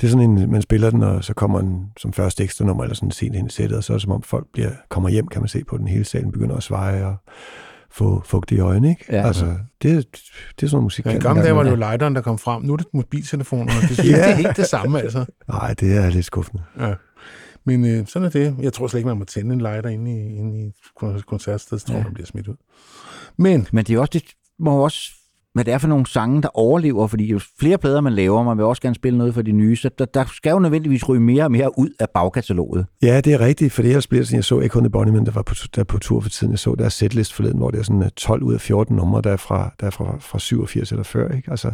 Det 0.00 0.06
er 0.06 0.10
sådan 0.10 0.30
en, 0.38 0.50
man 0.50 0.62
spiller 0.62 0.90
den, 0.90 1.02
og 1.02 1.24
så 1.24 1.34
kommer 1.34 1.60
den 1.60 1.86
som 1.98 2.12
første 2.12 2.44
ekstra 2.44 2.64
nummer, 2.64 2.82
eller 2.84 2.94
sådan 2.94 3.10
sent 3.10 3.34
ind 3.36 3.50
i 3.50 3.52
sættet, 3.52 3.78
og 3.78 3.84
så 3.84 3.92
er 3.92 3.94
det 3.94 4.02
som 4.02 4.12
om 4.12 4.22
folk 4.22 4.46
bliver, 4.52 4.70
kommer 4.88 5.08
hjem, 5.08 5.26
kan 5.26 5.42
man 5.42 5.48
se 5.48 5.64
på 5.64 5.76
den 5.78 5.88
hele 5.88 6.04
salen, 6.04 6.32
begynder 6.32 6.56
at 6.56 6.62
sveje 6.62 7.04
og 7.06 7.16
få 7.90 8.22
fugt 8.26 8.50
i 8.50 8.58
øjnene, 8.58 8.88
ikke? 8.90 9.04
Ja. 9.08 9.26
Altså, 9.26 9.56
det, 9.82 9.90
er- 9.96 10.02
det 10.60 10.66
er 10.66 10.70
sådan 10.70 10.82
musik. 10.82 11.06
Ja, 11.06 11.10
I 11.10 11.18
gamle 11.18 11.42
dage 11.42 11.54
var 11.56 11.62
det 11.62 11.70
jo 11.70 11.76
lighteren, 11.76 12.14
der 12.14 12.20
kom 12.20 12.38
frem. 12.38 12.62
Nu 12.62 12.72
er 12.72 12.76
det 12.76 12.86
mobiltelefonerne. 12.92 13.80
Det, 13.88 13.98
Ja. 13.98 14.04
det 14.04 14.30
er 14.30 14.34
helt 14.34 14.56
det 14.56 14.66
samme, 14.66 15.00
altså. 15.00 15.24
Nej, 15.48 15.74
det 15.74 15.96
er 15.96 16.10
lidt 16.10 16.24
skuffende. 16.26 16.62
Ja. 16.80 16.94
Men 17.66 17.84
øh, 17.86 18.06
sådan 18.06 18.26
er 18.26 18.30
det. 18.30 18.56
Jeg 18.60 18.72
tror 18.72 18.86
slet 18.86 18.98
ikke, 18.98 19.08
man 19.08 19.18
må 19.18 19.24
tænde 19.24 19.54
en 19.54 19.60
lighter 19.60 19.90
inde 19.90 20.10
i, 20.10 20.36
inde 20.36 20.58
i 20.58 20.66
et 20.66 20.74
kon- 21.02 21.20
koncertsted. 21.22 21.78
Så 21.78 21.86
tror, 21.86 21.96
ja. 21.96 22.02
man 22.02 22.14
bliver 22.14 22.26
smidt 22.26 22.48
ud. 22.48 22.54
Men 23.36 23.66
Men 23.72 23.84
det 23.84 23.94
er 23.94 24.00
også 24.00 24.10
det, 24.12 24.22
må 24.60 24.70
også, 24.84 25.00
hvad 25.54 25.64
det 25.64 25.74
er 25.74 25.78
for 25.78 25.88
nogle 25.88 26.06
sange, 26.06 26.42
der 26.42 26.48
overlever, 26.54 27.06
fordi 27.06 27.26
jo 27.26 27.40
flere 27.60 27.78
plader 27.78 28.00
man 28.00 28.12
laver, 28.12 28.42
man 28.42 28.56
vil 28.56 28.64
også 28.64 28.82
gerne 28.82 28.94
spille 28.94 29.18
noget 29.18 29.34
for 29.34 29.42
de 29.42 29.52
nye, 29.52 29.76
så 29.76 29.90
der, 29.98 30.04
der 30.04 30.24
skal 30.36 30.50
jo 30.50 30.58
nødvendigvis 30.58 31.08
ryge 31.08 31.20
mere 31.20 31.44
og 31.44 31.52
mere 31.52 31.78
ud 31.78 31.90
af 32.00 32.06
bagkataloget. 32.14 32.86
Ja, 33.02 33.20
det 33.20 33.32
er 33.32 33.40
rigtigt, 33.40 33.72
for 33.72 33.82
det 33.82 33.88
ellers 33.88 34.06
bliver 34.06 34.20
det 34.20 34.28
sådan, 34.28 34.36
jeg 34.36 34.44
så 34.44 34.60
ikke 34.60 34.72
kun 34.72 34.82
The 34.82 34.90
Bunnymen, 34.90 35.26
der 35.26 35.32
var 35.32 35.42
på, 35.42 35.54
der 35.74 35.80
er 35.80 35.84
på 35.84 35.98
tur 35.98 36.20
for 36.20 36.28
tiden, 36.28 36.50
jeg 36.50 36.58
så 36.58 36.74
der 36.74 36.84
er 36.84 36.88
setlist 36.88 37.32
forleden, 37.32 37.58
hvor 37.58 37.70
det 37.70 37.78
er 37.78 37.82
sådan 37.82 38.02
øh, 38.02 38.10
12 38.16 38.42
ud 38.42 38.54
af 38.54 38.60
14 38.60 38.96
numre, 38.96 39.22
der 39.22 39.30
er 39.30 39.36
fra, 39.36 39.74
der 39.80 39.86
er 39.86 39.90
fra, 39.90 40.16
fra 40.20 40.38
87 40.38 40.90
eller 40.92 41.02
før, 41.04 41.28
ikke? 41.36 41.50
Altså, 41.50 41.70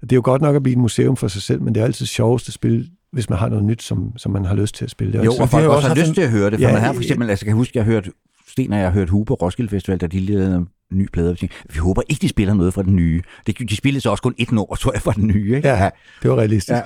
det 0.00 0.12
er 0.12 0.16
jo 0.16 0.22
godt 0.24 0.42
nok 0.42 0.56
at 0.56 0.62
blive 0.62 0.72
et 0.72 0.78
museum 0.78 1.16
for 1.16 1.28
sig 1.28 1.42
selv, 1.42 1.62
men 1.62 1.74
det 1.74 1.80
er 1.80 1.84
altid 1.84 2.06
sjovest 2.06 2.48
at 2.48 2.54
spille, 2.54 2.86
hvis 3.12 3.30
man 3.30 3.38
har 3.38 3.48
noget 3.48 3.64
nyt, 3.64 3.82
som, 3.82 4.12
som 4.16 4.32
man 4.32 4.44
har 4.44 4.54
lyst 4.54 4.74
til 4.74 4.84
at 4.84 4.90
spille. 4.90 5.12
Det 5.12 5.20
er 5.20 5.24
Jo, 5.24 5.32
og 5.40 5.48
folk 5.48 5.64
også 5.66 5.88
har 5.88 5.94
lyst 5.94 6.08
en- 6.08 6.14
til 6.14 6.22
at 6.22 6.30
høre 6.30 6.50
det, 6.50 6.58
for 6.58 6.66
Ja, 6.66 6.72
man 6.72 6.80
har 6.82 6.92
for 6.92 6.98
øh, 6.98 7.02
eksempel, 7.02 7.30
altså 7.30 7.44
jeg 7.44 7.50
kan 7.50 7.56
huske, 7.56 7.72
jeg 7.78 7.84
har 7.84 7.92
hørt 7.92 8.10
Sten 8.48 8.72
og 8.72 8.78
jeg 8.78 8.86
har 8.86 8.92
hørt 8.92 9.08
Huber 9.10 9.34
Roskilde 9.34 9.70
Festival, 9.70 9.98
da 9.98 10.06
de 10.06 10.20
lavede 10.20 10.66
ny 10.98 11.08
plade. 11.12 11.36
Vi 11.40 11.78
håber 11.78 12.02
ikke, 12.08 12.22
de 12.22 12.28
spiller 12.28 12.54
noget 12.54 12.74
fra 12.74 12.82
den 12.82 12.96
nye. 12.96 13.22
Det, 13.46 13.58
de 13.70 13.76
spillede 13.76 14.00
så 14.00 14.10
også 14.10 14.22
kun 14.22 14.34
et 14.38 14.52
nummer, 14.52 14.76
tror 14.80 14.92
jeg, 14.92 15.02
fra 15.02 15.12
den 15.12 15.26
nye. 15.26 15.56
Ikke? 15.56 15.68
Ja, 15.68 15.90
det 16.22 16.30
var 16.30 16.36
realistisk. 16.36 16.76
Ja. 16.76 16.82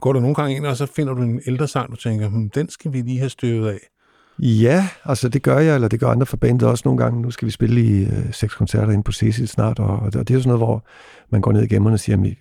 Går 0.00 0.12
du 0.12 0.20
nogle 0.20 0.34
gange 0.34 0.56
ind, 0.56 0.66
og 0.66 0.76
så 0.76 0.86
finder 0.86 1.14
du 1.14 1.22
en 1.22 1.40
ældre 1.46 1.68
sang, 1.68 1.90
du 1.90 1.96
tænker, 1.96 2.28
hm, 2.28 2.50
den 2.50 2.70
skal 2.70 2.92
vi 2.92 3.00
lige 3.00 3.18
have 3.18 3.30
støvet 3.30 3.68
af. 3.68 3.78
Ja, 4.38 4.88
altså 5.04 5.28
det 5.28 5.42
gør 5.42 5.58
jeg, 5.58 5.74
eller 5.74 5.88
det 5.88 6.00
gør 6.00 6.08
andre 6.08 6.26
fra 6.26 6.36
bandet 6.36 6.68
også 6.68 6.82
nogle 6.84 7.02
gange. 7.02 7.22
Nu 7.22 7.30
skal 7.30 7.46
vi 7.46 7.50
spille 7.50 7.80
i 7.80 8.02
øh, 8.02 8.32
seks 8.32 8.54
koncerter 8.54 8.92
inde 8.92 9.02
på 9.02 9.12
Cecil 9.12 9.48
snart, 9.48 9.78
og, 9.78 9.98
og 9.98 10.12
det 10.12 10.30
er 10.30 10.34
jo 10.34 10.40
sådan 10.40 10.48
noget, 10.48 10.60
hvor 10.60 10.84
man 11.30 11.40
går 11.40 11.52
ned 11.52 11.62
i 11.62 11.66
gemmerne 11.66 11.94
og 11.94 12.00
siger, 12.00 12.16
jamen, 12.16 12.36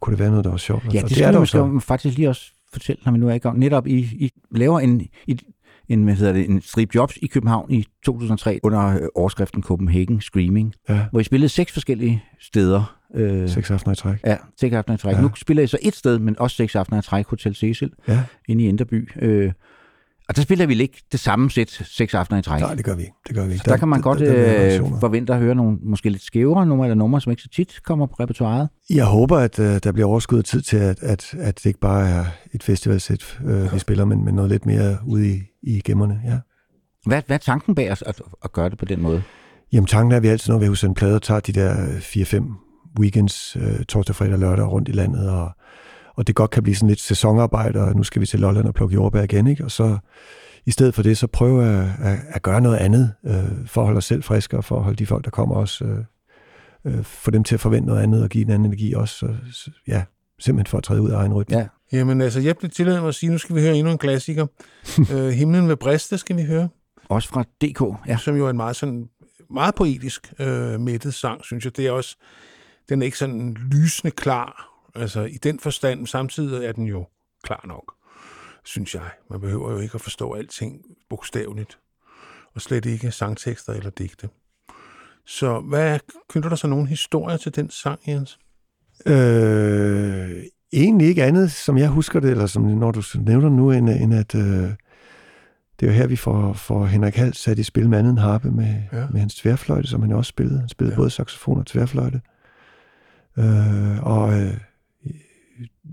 kunne 0.00 0.12
det 0.12 0.18
være 0.18 0.30
noget, 0.30 0.44
der 0.44 0.50
var 0.50 0.56
sjovt? 0.56 0.84
Ja, 0.84 0.88
det, 0.88 1.08
det 1.08 1.16
skal 1.16 1.32
der 1.32 1.38
jo 1.38 1.44
så. 1.44 1.80
faktisk 1.82 2.16
lige 2.16 2.28
også 2.28 2.52
fortælle, 2.72 3.02
når 3.04 3.12
vi 3.12 3.18
nu 3.18 3.28
er 3.28 3.34
i 3.34 3.38
gang. 3.38 3.58
Netop 3.58 3.86
I, 3.86 3.98
I 3.98 4.30
laver 4.50 4.80
en, 4.80 5.00
I, 5.26 5.38
en, 5.88 6.04
hvad 6.04 6.14
hedder 6.14 6.32
det, 6.32 6.48
en 6.50 6.60
strip 6.62 6.94
jobs 6.94 7.18
i 7.22 7.26
København 7.26 7.70
i 7.70 7.84
2003 8.04 8.60
under 8.62 8.86
øh, 8.86 9.08
overskriften 9.14 9.62
Copenhagen 9.62 10.20
Screaming, 10.20 10.74
Ja, 10.88 11.06
hvor 11.10 11.20
I 11.20 11.24
spillede 11.24 11.48
seks 11.48 11.72
forskellige 11.72 12.24
steder. 12.40 12.94
Øh, 13.14 13.48
seks 13.48 13.70
aftener 13.70 13.92
i 13.92 13.96
træk. 13.96 14.16
Ja, 14.26 14.36
seks 14.60 14.74
aftener 14.74 14.94
i 14.94 14.98
træk. 14.98 15.12
Ja. 15.12 15.16
Ja. 15.18 15.22
Nu 15.22 15.30
spiller 15.34 15.62
I 15.62 15.66
så 15.66 15.78
et 15.82 15.94
sted, 15.94 16.18
men 16.18 16.38
også 16.38 16.56
seks 16.56 16.76
aftener 16.76 16.98
i 16.98 17.02
træk, 17.02 17.26
Hotel 17.26 17.54
Cecil, 17.54 17.90
Ja, 18.08 18.22
inde 18.48 18.64
i 18.64 18.68
Enderby. 18.68 19.08
Øh, 19.22 19.52
og 20.28 20.36
der 20.36 20.42
spiller 20.42 20.66
vi 20.66 20.82
ikke 20.82 21.02
det 21.12 21.20
samme 21.20 21.50
sæt 21.50 21.70
seks 21.84 22.14
aftener 22.14 22.38
i 22.38 22.42
træk. 22.42 22.60
nej, 22.60 22.74
det 22.74 22.84
gør 22.84 22.94
vi 22.94 23.02
ikke. 23.02 23.14
Det 23.28 23.36
gør 23.36 23.44
vi 23.44 23.52
ikke. 23.52 23.64
Så 23.64 23.70
der, 23.70 23.76
kan 23.76 23.88
man 23.88 24.00
godt 24.00 24.18
der 24.18 24.32
er 24.32 24.80
mere 24.80 24.94
øh, 24.94 25.00
forvente 25.00 25.32
at 25.32 25.38
høre 25.38 25.54
nogle 25.54 25.78
måske 25.82 26.10
lidt 26.10 26.22
skævere 26.22 26.66
numre, 26.66 26.86
eller 26.86 26.94
numre, 26.94 27.20
som 27.20 27.30
ikke 27.30 27.42
så 27.42 27.48
tit 27.48 27.82
kommer 27.84 28.06
på 28.06 28.14
repertoireet. 28.20 28.68
Jeg 28.90 29.04
håber, 29.04 29.38
at 29.38 29.58
øh, 29.58 29.80
der 29.84 29.92
bliver 29.92 30.08
overskud 30.08 30.42
tid 30.42 30.62
til, 30.62 30.76
at, 30.76 31.02
at, 31.02 31.34
at 31.38 31.58
det 31.58 31.66
ikke 31.66 31.80
bare 31.80 32.08
er 32.08 32.24
et 32.54 32.62
festivalsæt, 32.62 33.38
øh, 33.44 33.74
vi 33.74 33.78
spiller, 33.78 34.04
men, 34.04 34.24
men 34.24 34.34
noget 34.34 34.50
lidt 34.50 34.66
mere 34.66 34.98
ude 35.06 35.28
i, 35.28 35.40
i 35.62 35.80
gemmerne. 35.84 36.20
Ja. 36.24 36.38
Hvad, 37.06 37.22
hvad 37.26 37.36
er 37.36 37.38
tanken 37.38 37.74
bag 37.74 37.92
os 37.92 38.02
at, 38.02 38.22
at 38.44 38.52
gøre 38.52 38.70
det 38.70 38.78
på 38.78 38.84
den 38.84 39.02
måde? 39.02 39.22
Jamen 39.72 39.86
tanken 39.86 40.12
er, 40.12 40.16
at 40.16 40.22
vi 40.22 40.28
altid, 40.28 40.52
når 40.52 40.60
vi 40.60 40.66
husker 40.66 40.88
en 40.88 40.94
plade, 40.94 41.20
tager 41.20 41.40
de 41.40 41.52
der 41.52 41.86
4-5 41.98 42.98
weekends, 43.00 43.56
øh, 43.60 43.84
torsdag, 43.84 44.14
fredag 44.14 44.32
og 44.32 44.38
lørdag 44.38 44.66
rundt 44.66 44.88
i 44.88 44.92
landet, 44.92 45.30
og, 45.30 45.50
og 46.18 46.26
det 46.26 46.34
godt 46.34 46.50
kan 46.50 46.62
blive 46.62 46.76
sådan 46.76 46.88
lidt 46.88 47.00
sæsonarbejde, 47.00 47.80
og 47.80 47.96
nu 47.96 48.02
skal 48.02 48.20
vi 48.20 48.26
til 48.26 48.40
Lolland 48.40 48.66
og 48.66 48.74
plukke 48.74 48.94
jordbær 48.94 49.22
igen, 49.22 49.46
ikke? 49.46 49.64
og 49.64 49.70
så 49.70 49.98
i 50.66 50.70
stedet 50.70 50.94
for 50.94 51.02
det, 51.02 51.18
så 51.18 51.26
prøve 51.26 51.64
at, 51.64 51.88
at, 52.02 52.18
at 52.28 52.42
gøre 52.42 52.60
noget 52.60 52.76
andet, 52.76 53.12
øh, 53.26 53.66
for 53.66 53.80
at 53.80 53.86
holde 53.86 53.98
os 53.98 54.04
selv 54.04 54.22
friske, 54.22 54.56
og 54.56 54.64
for 54.64 54.76
at 54.76 54.82
holde 54.82 54.96
de 54.96 55.06
folk, 55.06 55.24
der 55.24 55.30
kommer 55.30 55.54
også, 55.54 55.84
øh, 55.84 56.04
øh, 56.84 57.04
få 57.04 57.30
dem 57.30 57.44
til 57.44 57.54
at 57.54 57.60
forvente 57.60 57.86
noget 57.86 58.02
andet, 58.02 58.22
og 58.22 58.28
give 58.28 58.44
en 58.44 58.50
anden 58.50 58.66
energi 58.66 58.94
også. 58.94 59.14
Så, 59.14 59.34
så, 59.52 59.70
ja, 59.88 60.04
simpelthen 60.38 60.70
for 60.70 60.78
at 60.78 60.84
træde 60.84 61.02
ud 61.02 61.10
af 61.10 61.16
egen 61.16 61.34
rytme. 61.34 61.58
Ja. 61.58 61.66
Jamen 61.92 62.20
altså, 62.20 62.40
jeg 62.40 62.56
bliver 62.56 62.70
tilladet 62.70 63.00
mig 63.00 63.08
at 63.08 63.14
sige, 63.14 63.30
nu 63.30 63.38
skal 63.38 63.56
vi 63.56 63.60
høre 63.60 63.76
endnu 63.76 63.92
en 63.92 63.98
klassiker. 63.98 64.46
øh, 65.12 65.28
Himlen 65.28 65.68
ved 65.68 65.76
Briste 65.76 66.18
skal 66.18 66.36
vi 66.36 66.42
høre, 66.42 66.68
Også 67.08 67.28
fra 67.28 67.42
DK, 67.42 68.08
ja. 68.08 68.16
som 68.16 68.36
jo 68.36 68.46
er 68.46 68.50
en 68.50 68.56
meget 68.56 68.76
sådan 68.76 69.08
meget 69.50 69.74
poetisk 69.74 70.32
øh, 70.38 70.80
mættet 70.80 71.14
sang, 71.14 71.44
synes 71.44 71.64
jeg. 71.64 71.76
Det 71.76 71.86
er 71.86 71.90
også, 71.90 72.16
den 72.88 73.02
er 73.02 73.06
ikke 73.06 73.18
sådan 73.18 73.52
lysende 73.52 74.10
klar, 74.10 74.68
altså 74.98 75.20
i 75.20 75.36
den 75.42 75.60
forstand, 75.60 76.06
samtidig 76.06 76.64
er 76.66 76.72
den 76.72 76.84
jo 76.86 77.06
klar 77.42 77.64
nok, 77.66 77.94
synes 78.64 78.94
jeg. 78.94 79.10
Man 79.30 79.40
behøver 79.40 79.72
jo 79.72 79.78
ikke 79.78 79.94
at 79.94 80.00
forstå 80.00 80.32
alting 80.32 80.80
bogstaveligt, 81.10 81.78
og 82.54 82.60
slet 82.60 82.86
ikke 82.86 83.10
sangtekster 83.10 83.72
eller 83.72 83.90
digte. 83.90 84.28
Så 85.26 85.60
hvad 85.60 85.98
knytter 86.28 86.48
der 86.48 86.56
så 86.56 86.66
nogle 86.66 86.86
historier 86.88 87.36
til 87.36 87.56
den 87.56 87.70
sang, 87.70 88.00
Jens? 88.08 88.38
Øh, 89.06 90.44
egentlig 90.72 91.08
ikke 91.08 91.24
andet, 91.24 91.52
som 91.52 91.78
jeg 91.78 91.88
husker 91.88 92.20
det, 92.20 92.30
eller 92.30 92.46
som 92.46 92.62
når 92.62 92.90
du 92.92 93.02
nævner 93.14 93.48
nu, 93.48 93.70
end, 93.70 93.88
end 93.90 94.14
at 94.14 94.34
øh, 94.34 94.70
det 95.80 95.86
er 95.86 95.86
jo 95.86 95.92
her, 95.92 96.06
vi 96.06 96.16
får, 96.16 96.52
får 96.52 96.84
Henrik 96.86 97.14
Hals 97.16 97.38
sat 97.38 97.58
i 97.58 97.62
spil 97.62 97.88
med 97.88 97.98
anden 97.98 98.18
harpe 98.18 98.50
med, 98.50 98.74
Ja. 98.92 99.06
med 99.10 99.20
hans 99.20 99.34
tværfløjte, 99.34 99.88
som 99.88 100.02
han 100.02 100.12
også 100.12 100.28
spillede. 100.28 100.58
Han 100.60 100.68
spillede 100.68 100.94
ja. 100.94 100.96
både 100.96 101.10
saxofon 101.10 101.58
og 101.58 101.66
tværfløjte. 101.66 102.20
Øh, 103.38 104.02
og 104.02 104.40
øh, 104.40 104.54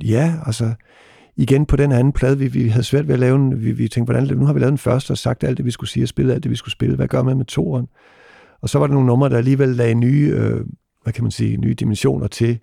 ja, 0.03 0.33
altså 0.45 0.73
igen 1.35 1.65
på 1.65 1.75
den 1.75 1.91
anden 1.91 2.13
plade, 2.13 2.37
vi, 2.37 2.47
vi 2.47 2.67
havde 2.67 2.83
svært 2.83 3.07
ved 3.07 3.13
at 3.13 3.19
lave 3.19 3.35
en, 3.35 3.61
vi, 3.63 3.71
vi 3.71 3.87
tænkte, 3.87 4.13
hvordan, 4.13 4.37
nu 4.37 4.45
har 4.45 4.53
vi 4.53 4.59
lavet 4.59 4.71
den 4.71 4.77
første 4.77 5.11
og 5.11 5.17
sagt 5.17 5.43
alt 5.43 5.57
det, 5.57 5.65
vi 5.65 5.71
skulle 5.71 5.89
sige, 5.89 6.03
og 6.03 6.07
spillet 6.07 6.33
alt 6.33 6.43
det, 6.43 6.51
vi 6.51 6.55
skulle 6.55 6.71
spille. 6.71 6.95
Hvad 6.95 7.07
gør 7.07 7.23
man 7.23 7.37
med 7.37 7.45
toeren? 7.45 7.87
Og 8.61 8.69
så 8.69 8.79
var 8.79 8.87
der 8.87 8.93
nogle 8.93 9.07
numre, 9.07 9.29
der 9.29 9.37
alligevel 9.37 9.69
lagde 9.69 9.93
nye, 9.93 10.31
øh, 10.35 10.65
hvad 11.03 11.13
kan 11.13 11.23
man 11.23 11.31
sige, 11.31 11.57
nye 11.57 11.73
dimensioner 11.73 12.27
til 12.27 12.59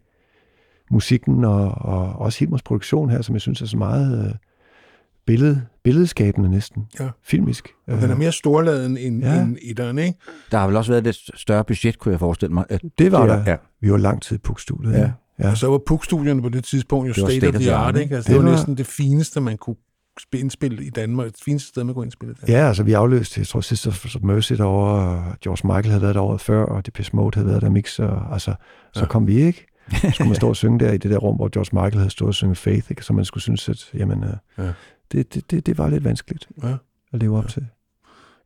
musikken 0.90 1.44
og, 1.44 1.70
og 1.74 2.12
også 2.18 2.38
Hilmers 2.38 2.62
produktion 2.62 3.10
her, 3.10 3.22
som 3.22 3.34
jeg 3.34 3.40
synes 3.40 3.62
er 3.62 3.66
så 3.66 3.76
meget 3.76 4.26
øh, 4.28 4.34
billed, 5.26 5.56
billedskabende 5.84 6.50
næsten. 6.50 6.86
Ja. 7.00 7.08
Filmisk. 7.24 7.68
Og 7.86 8.00
den 8.00 8.10
er 8.10 8.16
mere 8.16 8.32
storladen 8.32 8.96
end, 8.96 9.22
ja. 9.22 9.42
End 9.42 9.56
etteren, 9.62 9.98
ikke? 9.98 10.18
Der 10.50 10.58
har 10.58 10.66
vel 10.66 10.76
også 10.76 10.92
været 10.92 11.00
et 11.00 11.04
lidt 11.04 11.40
større 11.40 11.64
budget, 11.64 11.98
kunne 11.98 12.12
jeg 12.12 12.18
forestille 12.18 12.54
mig. 12.54 12.64
at- 12.68 12.82
Det 12.98 13.12
var 13.12 13.26
der. 13.26 13.44
Ja. 13.50 13.56
Vi 13.80 13.90
var 13.90 13.96
lang 13.96 14.22
tid 14.22 14.38
på 14.38 14.54
studiet. 14.58 14.92
Ja. 14.92 15.10
Ja. 15.42 15.50
Og 15.50 15.56
så 15.56 15.66
var 15.68 15.78
Puk-studierne 15.86 16.42
på 16.42 16.48
det 16.48 16.64
tidspunkt 16.64 17.08
jo 17.08 17.12
Det 17.12 17.22
var 17.22 17.28
state, 17.28 17.48
of 17.48 17.54
the 17.54 17.74
art, 17.74 17.96
ikke? 17.96 18.16
Altså, 18.16 18.28
det, 18.28 18.36
Det 18.36 18.44
var 18.44 18.50
var- 18.50 18.56
næsten 18.56 18.76
det 18.76 18.86
fineste, 18.86 19.40
man 19.40 19.56
kunne 19.58 19.76
sp- 20.20 20.38
indspille 20.38 20.84
i 20.84 20.90
Danmark. 20.90 21.26
Det 21.26 21.40
fineste 21.44 21.68
sted, 21.68 21.84
man 21.84 21.94
kunne 21.94 22.04
indspille 22.06 22.34
det. 22.40 22.48
Ja, 22.48 22.68
altså 22.68 22.82
vi 22.82 22.92
afløste, 22.92 23.40
jeg 23.40 23.46
tror 23.46 23.60
sidst 23.60 23.86
of 23.86 24.16
Mercy 24.22 24.52
derovre, 24.52 24.92
og 25.08 25.34
George 25.44 25.66
Michael 25.66 25.86
havde 25.90 26.02
været 26.02 26.14
der 26.14 26.20
året 26.20 26.40
før, 26.40 26.64
og 26.64 26.86
Depeche 26.86 27.16
Mode 27.16 27.34
havde 27.34 27.48
været 27.48 27.62
der 27.62 27.70
mix, 27.70 27.98
og 27.98 28.32
altså, 28.32 28.54
så 28.94 29.00
Ja. 29.00 29.06
kom 29.06 29.26
vi 29.26 29.36
ikke. 29.36 29.66
Så 30.02 30.10
skulle 30.10 30.28
man 30.28 30.34
stå 30.36 30.48
og 30.48 30.56
synge 30.56 30.78
der 30.80 30.92
i 30.92 30.96
det 30.98 31.10
der 31.10 31.16
rum, 31.18 31.36
hvor 31.36 31.48
George 31.48 31.70
Michael 31.72 31.94
havde 31.98 32.10
stået 32.10 32.28
og 32.28 32.34
synge 32.34 32.54
Faith, 32.54 32.86
ikke? 32.90 33.04
så 33.04 33.12
man 33.12 33.24
skulle 33.24 33.42
synes, 33.42 33.68
at 33.68 33.90
jamen, 33.94 34.24
Ja. 34.58 34.64
ja. 34.64 34.72
det, 35.12 35.34
det, 35.34 35.50
det, 35.50 35.66
det 35.66 35.78
var 35.78 35.88
lidt 35.88 36.04
vanskeligt 36.04 36.48
Ja. 36.62 36.76
at 37.12 37.20
leve 37.20 37.38
op 37.38 37.44
Ja. 37.44 37.48
til. 37.48 37.66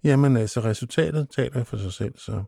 Jamen 0.05 0.37
altså, 0.37 0.61
resultatet 0.61 1.27
taler 1.37 1.65
for 1.65 1.77
sig 1.77 1.93
selv, 1.93 2.13
så 2.19 2.43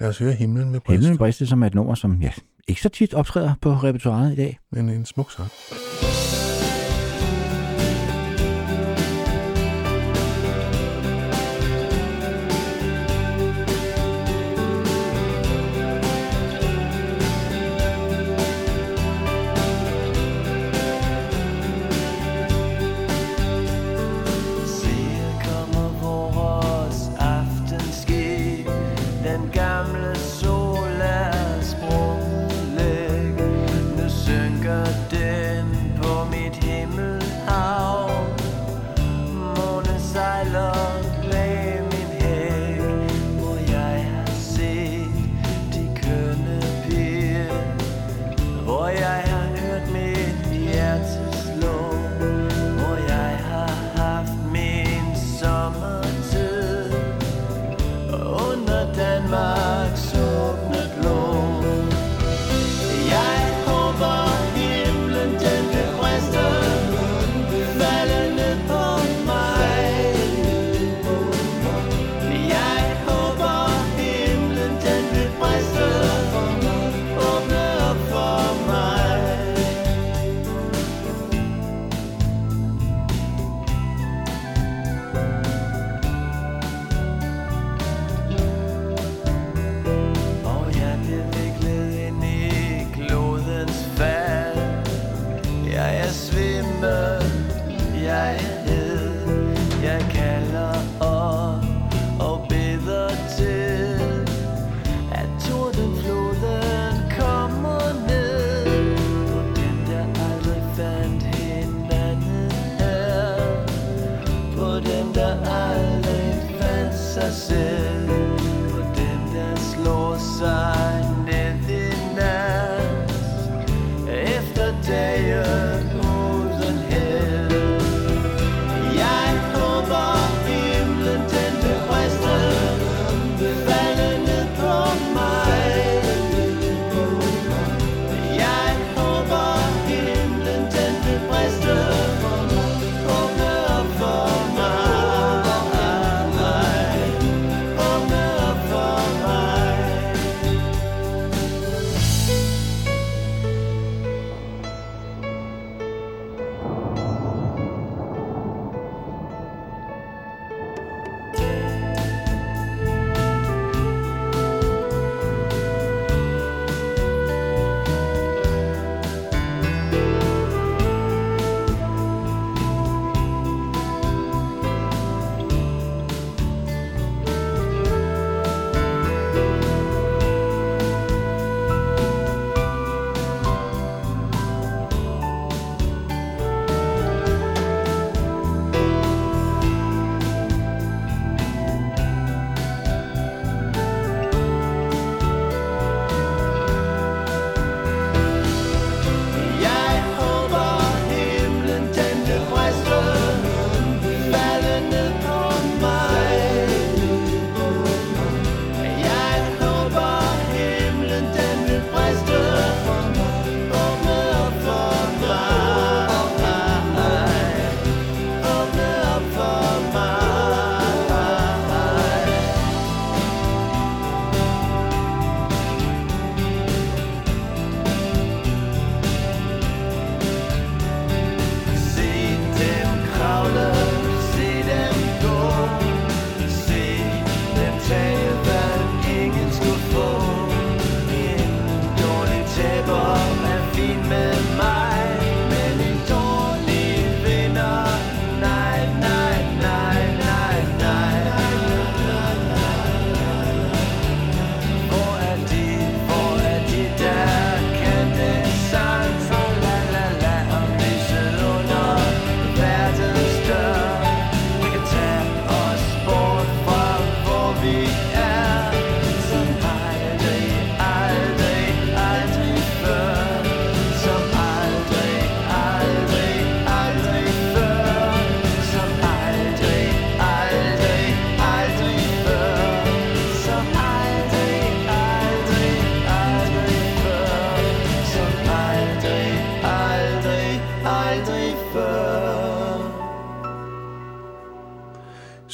lad 0.00 0.08
os 0.08 0.18
høre 0.18 0.32
Himlen 0.32 0.70
med 0.70 0.80
Brist. 0.80 1.00
Himlen 1.02 1.18
Briste, 1.18 1.46
som 1.46 1.62
er 1.62 1.66
et 1.66 1.74
nummer, 1.74 1.94
som 1.94 2.22
ja, 2.22 2.30
ikke 2.68 2.82
så 2.82 2.88
tit 2.88 3.14
optræder 3.14 3.54
på 3.60 3.72
repertoireet 3.72 4.32
i 4.32 4.36
dag. 4.36 4.58
Men 4.72 4.88
en 4.88 5.06
smuk 5.06 5.32
sang. 5.32 5.50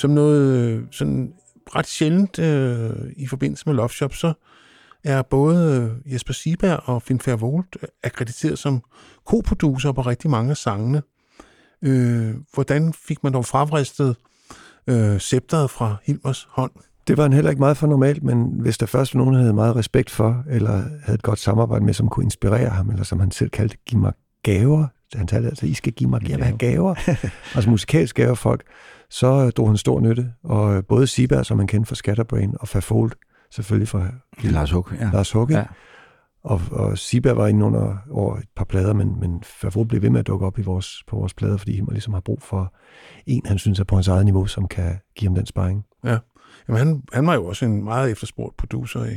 Som 0.00 0.10
noget 0.10 0.58
øh, 0.58 0.82
sådan 0.90 1.32
ret 1.76 1.86
sjældent 1.86 2.38
øh, 2.38 2.90
i 3.16 3.26
forbindelse 3.26 3.62
med 3.66 3.74
Love 3.74 3.88
Shop, 3.88 4.14
så 4.14 4.32
er 5.04 5.22
både 5.22 5.90
øh, 6.06 6.12
Jesper 6.12 6.32
Sieberg 6.32 6.80
og 6.84 7.02
Finn 7.02 7.20
Fervold 7.20 7.88
akkrediteret 8.02 8.58
som 8.58 8.82
koproducer 9.26 9.92
på 9.92 10.00
rigtig 10.00 10.30
mange 10.30 10.50
af 10.50 10.56
sangene. 10.56 11.02
Øh, 11.82 12.34
hvordan 12.54 12.92
fik 12.92 13.24
man 13.24 13.32
dog 13.32 13.44
frafristet 13.44 14.16
øh, 14.86 15.18
scepteret 15.18 15.70
fra 15.70 15.96
Hilmers 16.04 16.48
hånd? 16.50 16.72
Det 17.06 17.16
var 17.16 17.22
han 17.22 17.32
heller 17.32 17.50
ikke 17.50 17.60
meget 17.60 17.76
for 17.76 17.86
normalt, 17.86 18.22
men 18.22 18.60
hvis 18.60 18.78
der 18.78 18.86
først 18.86 19.14
var 19.14 19.18
nogen, 19.18 19.34
han 19.34 19.42
havde 19.42 19.54
meget 19.54 19.76
respekt 19.76 20.10
for, 20.10 20.44
eller 20.50 20.82
havde 21.02 21.14
et 21.14 21.22
godt 21.22 21.38
samarbejde 21.38 21.84
med, 21.84 21.94
som 21.94 22.08
kunne 22.08 22.24
inspirere 22.24 22.68
ham, 22.68 22.90
eller 22.90 23.04
som 23.04 23.20
han 23.20 23.30
selv 23.30 23.50
kaldte, 23.50 23.76
give 23.86 24.00
mig 24.00 24.12
gaver, 24.42 24.86
han 25.14 25.26
talte 25.26 25.48
altså, 25.48 25.66
I 25.66 25.74
skal 25.74 25.92
give 25.92 26.10
mig 26.10 26.22
have 26.22 26.58
gaver, 26.58 26.94
altså 27.54 27.70
musikalsk 27.70 28.16
gaver 28.16 28.34
folk, 28.34 28.62
så 29.10 29.50
drog 29.50 29.68
han 29.68 29.76
stor 29.76 30.00
nytte, 30.00 30.32
og 30.44 30.86
både 30.86 31.06
Sieberg, 31.06 31.46
som 31.46 31.56
man 31.56 31.66
kendte 31.66 31.88
fra 31.88 31.94
Scatterbrain, 31.94 32.54
og 32.60 32.68
Fafold, 32.68 33.12
selvfølgelig 33.50 33.88
fra 33.88 34.06
Lars 34.42 34.70
Huck, 34.70 34.94
ja. 35.00 35.10
Lars 35.12 35.32
Huck, 35.32 35.50
Ja. 35.50 35.64
og, 36.44 36.60
og 36.70 36.98
Sieberg 36.98 37.36
var 37.36 37.46
inde 37.46 37.66
under 37.66 37.96
over 38.10 38.36
et 38.36 38.44
par 38.56 38.64
plader, 38.64 38.92
men, 38.94 39.20
men 39.20 39.42
Favreau 39.60 39.84
blev 39.84 40.02
ved 40.02 40.10
med 40.10 40.20
at 40.20 40.26
dukke 40.26 40.46
op 40.46 40.58
i 40.58 40.62
vores, 40.62 41.02
på 41.08 41.16
vores 41.16 41.34
plader, 41.34 41.56
fordi 41.56 41.76
han 41.76 41.86
ligesom 41.90 42.12
har 42.14 42.20
brug 42.20 42.42
for 42.42 42.74
en, 43.26 43.42
han 43.46 43.58
synes 43.58 43.80
er 43.80 43.84
på 43.84 43.94
hans 43.94 44.08
eget 44.08 44.24
niveau, 44.24 44.46
som 44.46 44.68
kan 44.68 44.96
give 45.16 45.28
ham 45.28 45.34
den 45.34 45.46
sparring. 45.46 45.84
Jamen, 46.68 46.78
han, 46.78 47.02
han 47.12 47.26
var 47.26 47.34
jo 47.34 47.46
også 47.46 47.64
en 47.64 47.84
meget 47.84 48.10
efterspurgt 48.10 48.56
producer 48.56 49.04
i, 49.04 49.14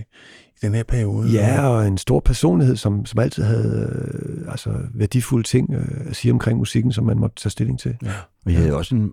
i 0.47 0.57
den 0.61 0.73
her 0.75 0.83
periode. 0.83 1.29
Ja, 1.31 1.67
og 1.67 1.87
en 1.87 1.97
stor 1.97 2.19
personlighed, 2.19 2.75
som, 2.75 3.05
som 3.05 3.19
altid 3.19 3.43
havde 3.43 4.01
øh, 4.13 4.51
altså, 4.51 4.73
værdifulde 4.93 5.47
ting 5.47 5.73
øh, 5.73 5.85
at 6.09 6.15
sige 6.15 6.31
omkring 6.31 6.57
musikken, 6.57 6.91
som 6.91 7.05
man 7.05 7.17
måtte 7.19 7.35
tage 7.35 7.51
stilling 7.51 7.79
til. 7.79 7.97
ja. 8.03 8.11
Vi 8.45 8.53
havde 8.53 8.75
også 8.77 8.95
en 8.95 9.11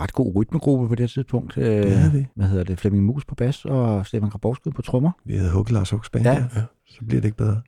ret 0.00 0.12
god 0.12 0.32
rytmegruppe 0.36 0.88
på 0.88 0.94
det 0.94 1.10
tidspunkt. 1.10 1.56
Øh, 1.56 1.64
Det 1.64 1.96
havde 1.96 2.12
vi. 2.12 2.26
Hvad 2.36 2.46
hedder 2.46 2.64
det? 2.64 2.78
Flemming 2.80 3.04
Mus 3.04 3.24
på 3.24 3.34
bas 3.34 3.64
og 3.64 4.06
Stefan 4.06 4.28
Grabowski 4.30 4.70
på 4.70 4.82
trommer. 4.82 5.10
Vi 5.24 5.36
havde 5.36 5.50
hugget 5.50 5.72
Lars 5.72 5.90
Hugs 5.90 6.10
band, 6.10 6.24
Ja. 6.24 6.32
ja. 6.32 6.62
så 6.86 6.98
bliver 7.08 7.20
det 7.20 7.24
ikke 7.28 7.36
bedre. 7.36 7.60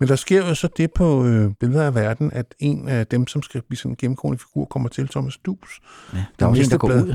Men 0.00 0.08
der 0.08 0.16
sker 0.16 0.48
jo 0.48 0.54
så 0.54 0.68
det 0.76 0.92
på 0.92 1.24
øh, 1.26 1.50
billeder 1.60 1.86
af 1.86 1.94
verden, 1.94 2.30
at 2.32 2.54
en 2.58 2.88
af 2.88 3.06
dem, 3.06 3.26
som 3.26 3.42
skal 3.42 3.62
blive 3.68 3.78
sådan 3.78 3.92
en 3.92 3.96
gennemgående 3.96 4.38
figur, 4.38 4.64
kommer 4.64 4.88
til 4.88 5.08
Thomas 5.08 5.38
Dus. 5.38 5.80
Ja, 6.14 6.24
der 6.38 6.46
er 6.46 6.50
også 6.50 6.62
en, 6.62 6.70
der 6.70 6.78
går 6.78 6.88
næste 6.88 7.06
ud. 7.08 7.14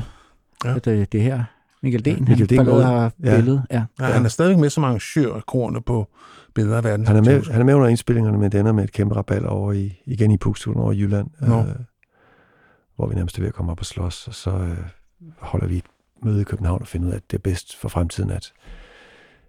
Ja. 0.64 0.74
Det, 0.74 1.12
det 1.12 1.22
her. 1.22 1.44
Michael 1.82 2.04
Den, 2.04 2.14
Ja, 2.14 2.20
Michael 2.20 2.56
han 2.58 2.66
forlader 2.66 3.10
Ja. 3.24 3.36
billedet. 3.36 3.62
Ja. 3.70 3.82
Ja, 4.00 4.04
Han 4.04 4.24
er 4.24 4.28
stadigvæk 4.28 4.58
med 4.58 4.70
som 4.70 4.84
arrangør 4.84 5.34
af 5.34 5.46
korene 5.46 5.80
på 5.80 6.08
billeder 6.54 6.76
af 6.76 6.84
verden. 6.84 7.06
Han 7.06 7.16
er, 7.16 7.22
med, 7.22 7.42
han 7.52 7.60
er 7.60 7.64
med 7.64 7.74
under 7.74 7.88
indspillingerne, 7.88 8.38
men 8.38 8.52
det 8.52 8.60
ender 8.60 8.72
med 8.72 8.84
et 8.84 8.92
kæmpe 8.92 9.16
rabal 9.16 9.46
over 9.46 9.72
i, 9.72 10.02
igen 10.06 10.30
i 10.30 10.36
Pugstuen 10.38 10.76
over 10.76 10.92
i 10.92 10.98
Jylland, 11.00 11.26
Nå. 11.40 11.58
øh, 11.60 11.66
hvor 12.98 13.06
vi 13.06 13.14
nærmest 13.14 13.36
er 13.38 13.42
ved 13.42 13.48
at 13.48 13.54
komme 13.54 13.72
op 13.72 13.80
og 13.80 13.86
slås, 13.86 14.28
og 14.28 14.34
så 14.34 14.50
øh, 14.50 14.78
holder 15.38 15.66
vi 15.66 15.76
et 15.76 15.84
møde 16.22 16.40
i 16.40 16.44
København 16.44 16.80
og 16.82 16.88
finder 16.88 17.06
ud 17.08 17.12
af, 17.12 17.16
at 17.16 17.30
det 17.30 17.36
er 17.36 17.42
bedst 17.42 17.76
for 17.76 17.88
fremtiden, 17.88 18.30
at, 18.30 18.52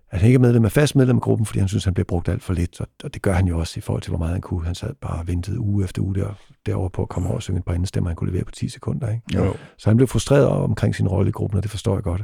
at 0.09 0.19
han 0.19 0.27
ikke 0.27 0.35
er 0.35 0.39
medlem 0.39 0.65
af 0.65 0.71
fast 0.71 0.95
medlem 0.95 1.15
af 1.15 1.21
gruppen, 1.21 1.45
fordi 1.45 1.59
han 1.59 1.67
synes, 1.67 1.83
han 1.85 1.93
bliver 1.93 2.05
brugt 2.05 2.29
alt 2.29 2.43
for 2.43 2.53
lidt, 2.53 2.81
og, 2.81 2.87
og 3.03 3.13
det 3.13 3.21
gør 3.21 3.33
han 3.33 3.47
jo 3.47 3.59
også 3.59 3.73
i 3.77 3.81
forhold 3.81 4.01
til, 4.01 4.09
hvor 4.09 4.17
meget 4.17 4.31
han 4.31 4.41
kunne. 4.41 4.65
Han 4.65 4.75
sad 4.75 4.93
bare 5.01 5.19
og 5.19 5.27
ventede 5.27 5.59
uge 5.59 5.83
efter 5.83 6.01
uge 6.01 6.15
der, 6.15 6.33
derovre 6.65 6.89
på 6.89 7.01
at 7.01 7.09
komme 7.09 7.27
over 7.29 7.35
og 7.35 7.41
synge 7.43 7.57
et 7.59 7.65
par 7.65 7.73
indestemmer, 7.73 8.09
han 8.09 8.15
kunne 8.15 8.29
levere 8.31 8.45
på 8.45 8.51
10 8.51 8.69
sekunder. 8.69 9.09
Ikke? 9.09 9.21
Jo. 9.35 9.53
Så 9.77 9.89
han 9.89 9.97
blev 9.97 10.07
frustreret 10.07 10.47
omkring 10.47 10.95
sin 10.95 11.07
rolle 11.07 11.29
i 11.29 11.31
gruppen, 11.31 11.57
og 11.57 11.63
det 11.63 11.71
forstår 11.71 11.93
jeg 11.95 12.03
godt. 12.03 12.23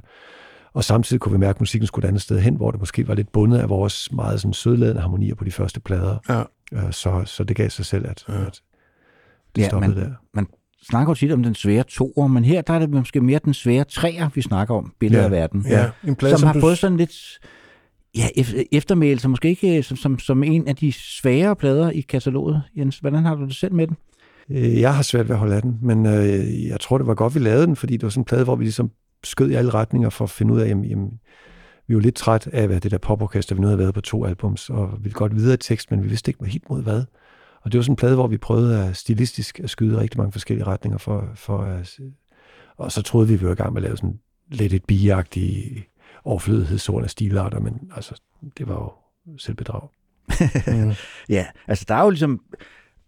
Og 0.73 0.83
samtidig 0.83 1.19
kunne 1.21 1.31
vi 1.31 1.37
mærke, 1.37 1.57
at 1.57 1.61
musikken 1.61 1.87
skulle 1.87 2.03
et 2.05 2.07
andet 2.07 2.21
sted 2.21 2.39
hen, 2.39 2.55
hvor 2.55 2.71
det 2.71 2.79
måske 2.79 3.07
var 3.07 3.13
lidt 3.15 3.31
bundet 3.31 3.57
af 3.59 3.69
vores 3.69 4.11
meget 4.11 4.41
sådan 4.41 4.53
sødladende 4.53 5.01
harmonier 5.01 5.35
på 5.35 5.43
de 5.43 5.51
første 5.51 5.79
plader. 5.79 6.17
Ja. 6.29 6.43
Øh, 6.85 6.91
Så, 6.93 7.21
så 7.25 7.43
det 7.43 7.55
gav 7.55 7.69
sig 7.69 7.85
selv, 7.85 8.07
at, 8.09 8.25
Ja. 8.29 8.45
at 8.45 8.61
det 9.55 9.61
Ja, 9.61 9.67
stoppede 9.67 9.95
men- 9.95 10.03
der. 10.03 10.41
Snakker 10.83 11.11
jo 11.11 11.15
tit 11.15 11.31
om 11.31 11.43
den 11.43 11.55
svære 11.55 11.83
toer, 11.83 12.27
men 12.27 12.45
her 12.45 12.61
der 12.61 12.73
er 12.73 12.79
det 12.79 12.89
måske 12.89 13.21
mere 13.21 13.39
den 13.45 13.53
svære 13.53 13.83
treer, 13.83 14.29
vi 14.35 14.41
snakker 14.41 14.75
om. 14.75 14.93
Billeder 14.99 15.21
Ja. 15.23 15.25
af 15.25 15.31
verden. 15.31 15.65
Ja, 15.69 15.89
en 16.07 16.15
plade, 16.15 16.37
som 16.37 16.47
har 16.47 16.53
du- 16.53 16.59
fået 16.59 16.77
sådan 16.77 16.97
lidt 16.97 17.39
ja, 18.17 18.25
ef- 18.37 18.63
eftermæl, 18.71 19.19
som 19.19 19.31
måske 19.31 19.49
ikke 19.49 19.83
som, 19.83 19.97
som, 19.97 20.19
som 20.19 20.43
en 20.43 20.67
af 20.67 20.75
de 20.75 20.91
svære 20.91 21.55
plader 21.55 21.89
i 21.89 22.01
kataloget. 22.01 22.61
Jens, 22.77 22.97
hvordan 22.99 23.25
har 23.25 23.35
du 23.35 23.45
det 23.45 23.55
selv 23.55 23.73
med 23.73 23.87
den? 23.87 23.97
Øh, 24.49 24.79
Jeg 24.81 24.95
har 24.95 25.01
svært 25.03 25.25
ved 25.29 25.35
at 25.35 25.39
holde 25.39 25.55
af 25.55 25.61
den, 25.61 25.77
men 25.81 26.05
øh, 26.05 26.65
jeg 26.67 26.79
tror, 26.79 26.97
det 26.97 27.07
var 27.07 27.13
godt, 27.15 27.35
vi 27.35 27.39
lavede 27.39 27.67
den, 27.67 27.75
fordi 27.75 27.93
det 27.93 28.03
var 28.03 28.09
sådan 28.09 28.21
en 28.21 28.25
plade, 28.25 28.43
hvor 28.43 28.55
vi 28.55 28.63
ligesom 28.63 28.91
skød 29.23 29.49
i 29.51 29.53
alle 29.53 29.71
retninger 29.73 30.09
for 30.09 30.23
at 30.23 30.29
finde 30.29 30.53
ud 30.53 30.59
af, 30.59 30.67
jamen, 30.69 30.85
jamen 30.85 31.09
vi 31.87 31.95
var 31.95 32.01
lidt 32.01 32.15
træt 32.15 32.47
af 32.53 32.67
hvad 32.67 32.79
det 32.81 32.91
der 32.91 32.97
poporkester, 32.97 33.55
vi 33.55 33.61
nu 33.61 33.67
havde 33.67 33.79
været 33.79 33.93
på 33.93 34.01
to 34.01 34.25
albums, 34.25 34.69
og 34.69 34.91
vi 34.97 35.03
ville 35.03 35.13
godt 35.13 35.35
videre 35.35 35.53
i 35.53 35.57
tekst, 35.57 35.91
men 35.91 36.03
vi 36.03 36.07
vidste 36.07 36.29
ikke 36.29 36.45
helt 36.45 36.69
mod 36.69 36.83
hvad. 36.83 37.03
Og 37.65 37.71
det 37.71 37.77
var 37.77 37.83
sådan 37.83 37.91
en 37.91 37.95
plade, 37.95 38.15
hvor 38.15 38.27
vi 38.27 38.37
prøvede 38.37 38.83
at 38.83 38.97
stilistisk 38.97 39.59
at 39.59 39.69
skyde 39.69 39.99
rigtig 39.99 40.17
mange 40.17 40.31
forskellige 40.31 40.67
retninger, 40.67 40.97
for, 40.97 41.29
for 41.35 41.57
at, 41.57 41.99
og 42.77 42.91
så 42.91 43.01
troede 43.01 43.27
vi, 43.27 43.35
vi 43.35 43.45
var 43.45 43.51
i 43.51 43.55
gang 43.55 43.73
med 43.73 43.81
at 43.81 43.83
lave 43.83 43.97
sådan 43.97 44.19
lidt 44.51 44.73
et 44.73 44.85
biagtigt 44.85 45.89
overflødighedsord 46.23 47.03
af 47.03 47.09
stilarter, 47.09 47.59
men 47.59 47.91
altså, 47.95 48.21
det 48.57 48.67
var 48.67 48.73
jo 48.73 48.91
selvbedrag. 49.37 49.87
Ja, 51.29 51.45
altså 51.67 51.85
der 51.87 51.95
er 51.95 52.03
jo 52.03 52.09
ligesom 52.09 52.41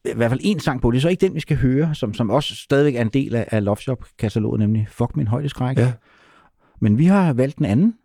i 0.05 0.13
hvert 0.15 0.31
fald 0.31 0.39
en 0.43 0.59
sang 0.59 0.81
på, 0.81 0.91
det 0.91 0.97
er 0.97 1.01
så 1.01 1.09
ikke 1.09 1.25
den, 1.25 1.35
vi 1.35 1.39
skal 1.39 1.57
høre, 1.57 1.95
som, 1.95 2.13
som 2.13 2.29
også 2.29 2.55
stadigvæk 2.55 2.95
er 2.95 3.01
en 3.01 3.09
del 3.09 3.35
af, 3.35 3.47
af 3.51 3.63
Love 3.63 3.77
Shop-kataloget, 3.77 4.59
nemlig 4.59 4.87
Fuck 4.89 5.15
min 5.15 5.27
højdeskræk. 5.27 5.77
Ja. 5.77 5.93
Men 6.79 6.97
vi 6.97 7.05
har 7.05 7.33
valgt 7.33 7.57
den 7.57 7.65
anden, 7.65 7.95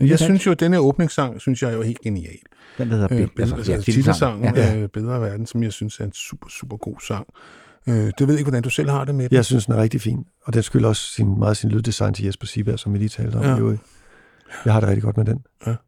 Jeg 0.00 0.18
synes 0.18 0.46
jo, 0.46 0.50
at 0.50 0.60
denne 0.60 0.78
åbningssang, 0.78 1.40
synes 1.40 1.62
jeg 1.62 1.70
er 1.70 1.74
jo 1.76 1.82
helt 1.82 2.00
genial. 2.00 2.36
den 2.78 2.90
der 2.90 2.96
hedder 2.96 3.08
Øh, 3.10 3.28
Bill- 3.38 3.40
altså, 3.56 3.72
altså, 3.72 3.92
titelsangen, 3.92 4.54
Ja. 4.54 4.72
ja. 4.72 4.76
øh, 4.82 4.88
Bedre 4.88 5.14
af 5.14 5.20
Verden, 5.20 5.46
som 5.46 5.62
jeg 5.62 5.72
synes 5.72 6.00
er 6.00 6.04
en 6.04 6.12
super, 6.12 6.48
super 6.48 6.76
god 6.76 6.94
sang. 7.06 7.26
Øh, 7.88 7.94
det 7.94 8.12
ved 8.18 8.26
jeg 8.28 8.38
ikke, 8.38 8.44
hvordan 8.44 8.62
du 8.62 8.70
selv 8.70 8.90
har 8.90 9.04
det 9.04 9.14
med 9.14 9.28
den. 9.28 9.34
Jeg 9.36 9.44
synes, 9.44 9.64
den 9.66 9.74
er 9.74 9.78
rigtig 9.82 10.00
fin, 10.00 10.24
og 10.44 10.54
den 10.54 10.62
skylder 10.62 10.88
også 10.88 11.02
sin, 11.12 11.38
meget 11.38 11.56
sin 11.56 11.70
lyddesign 11.70 12.14
til 12.14 12.24
Jesper 12.24 12.46
Sieberg, 12.46 12.78
som 12.78 12.92
vi 12.92 12.98
lige 12.98 13.08
talte 13.08 13.36
om. 13.36 13.42
Ja. 13.42 13.56
Ja. 13.70 13.76
Jeg 14.64 14.72
har 14.72 14.80
det 14.80 14.88
rigtig 14.88 15.02
godt 15.02 15.16
med 15.16 15.24
den. 15.24 15.38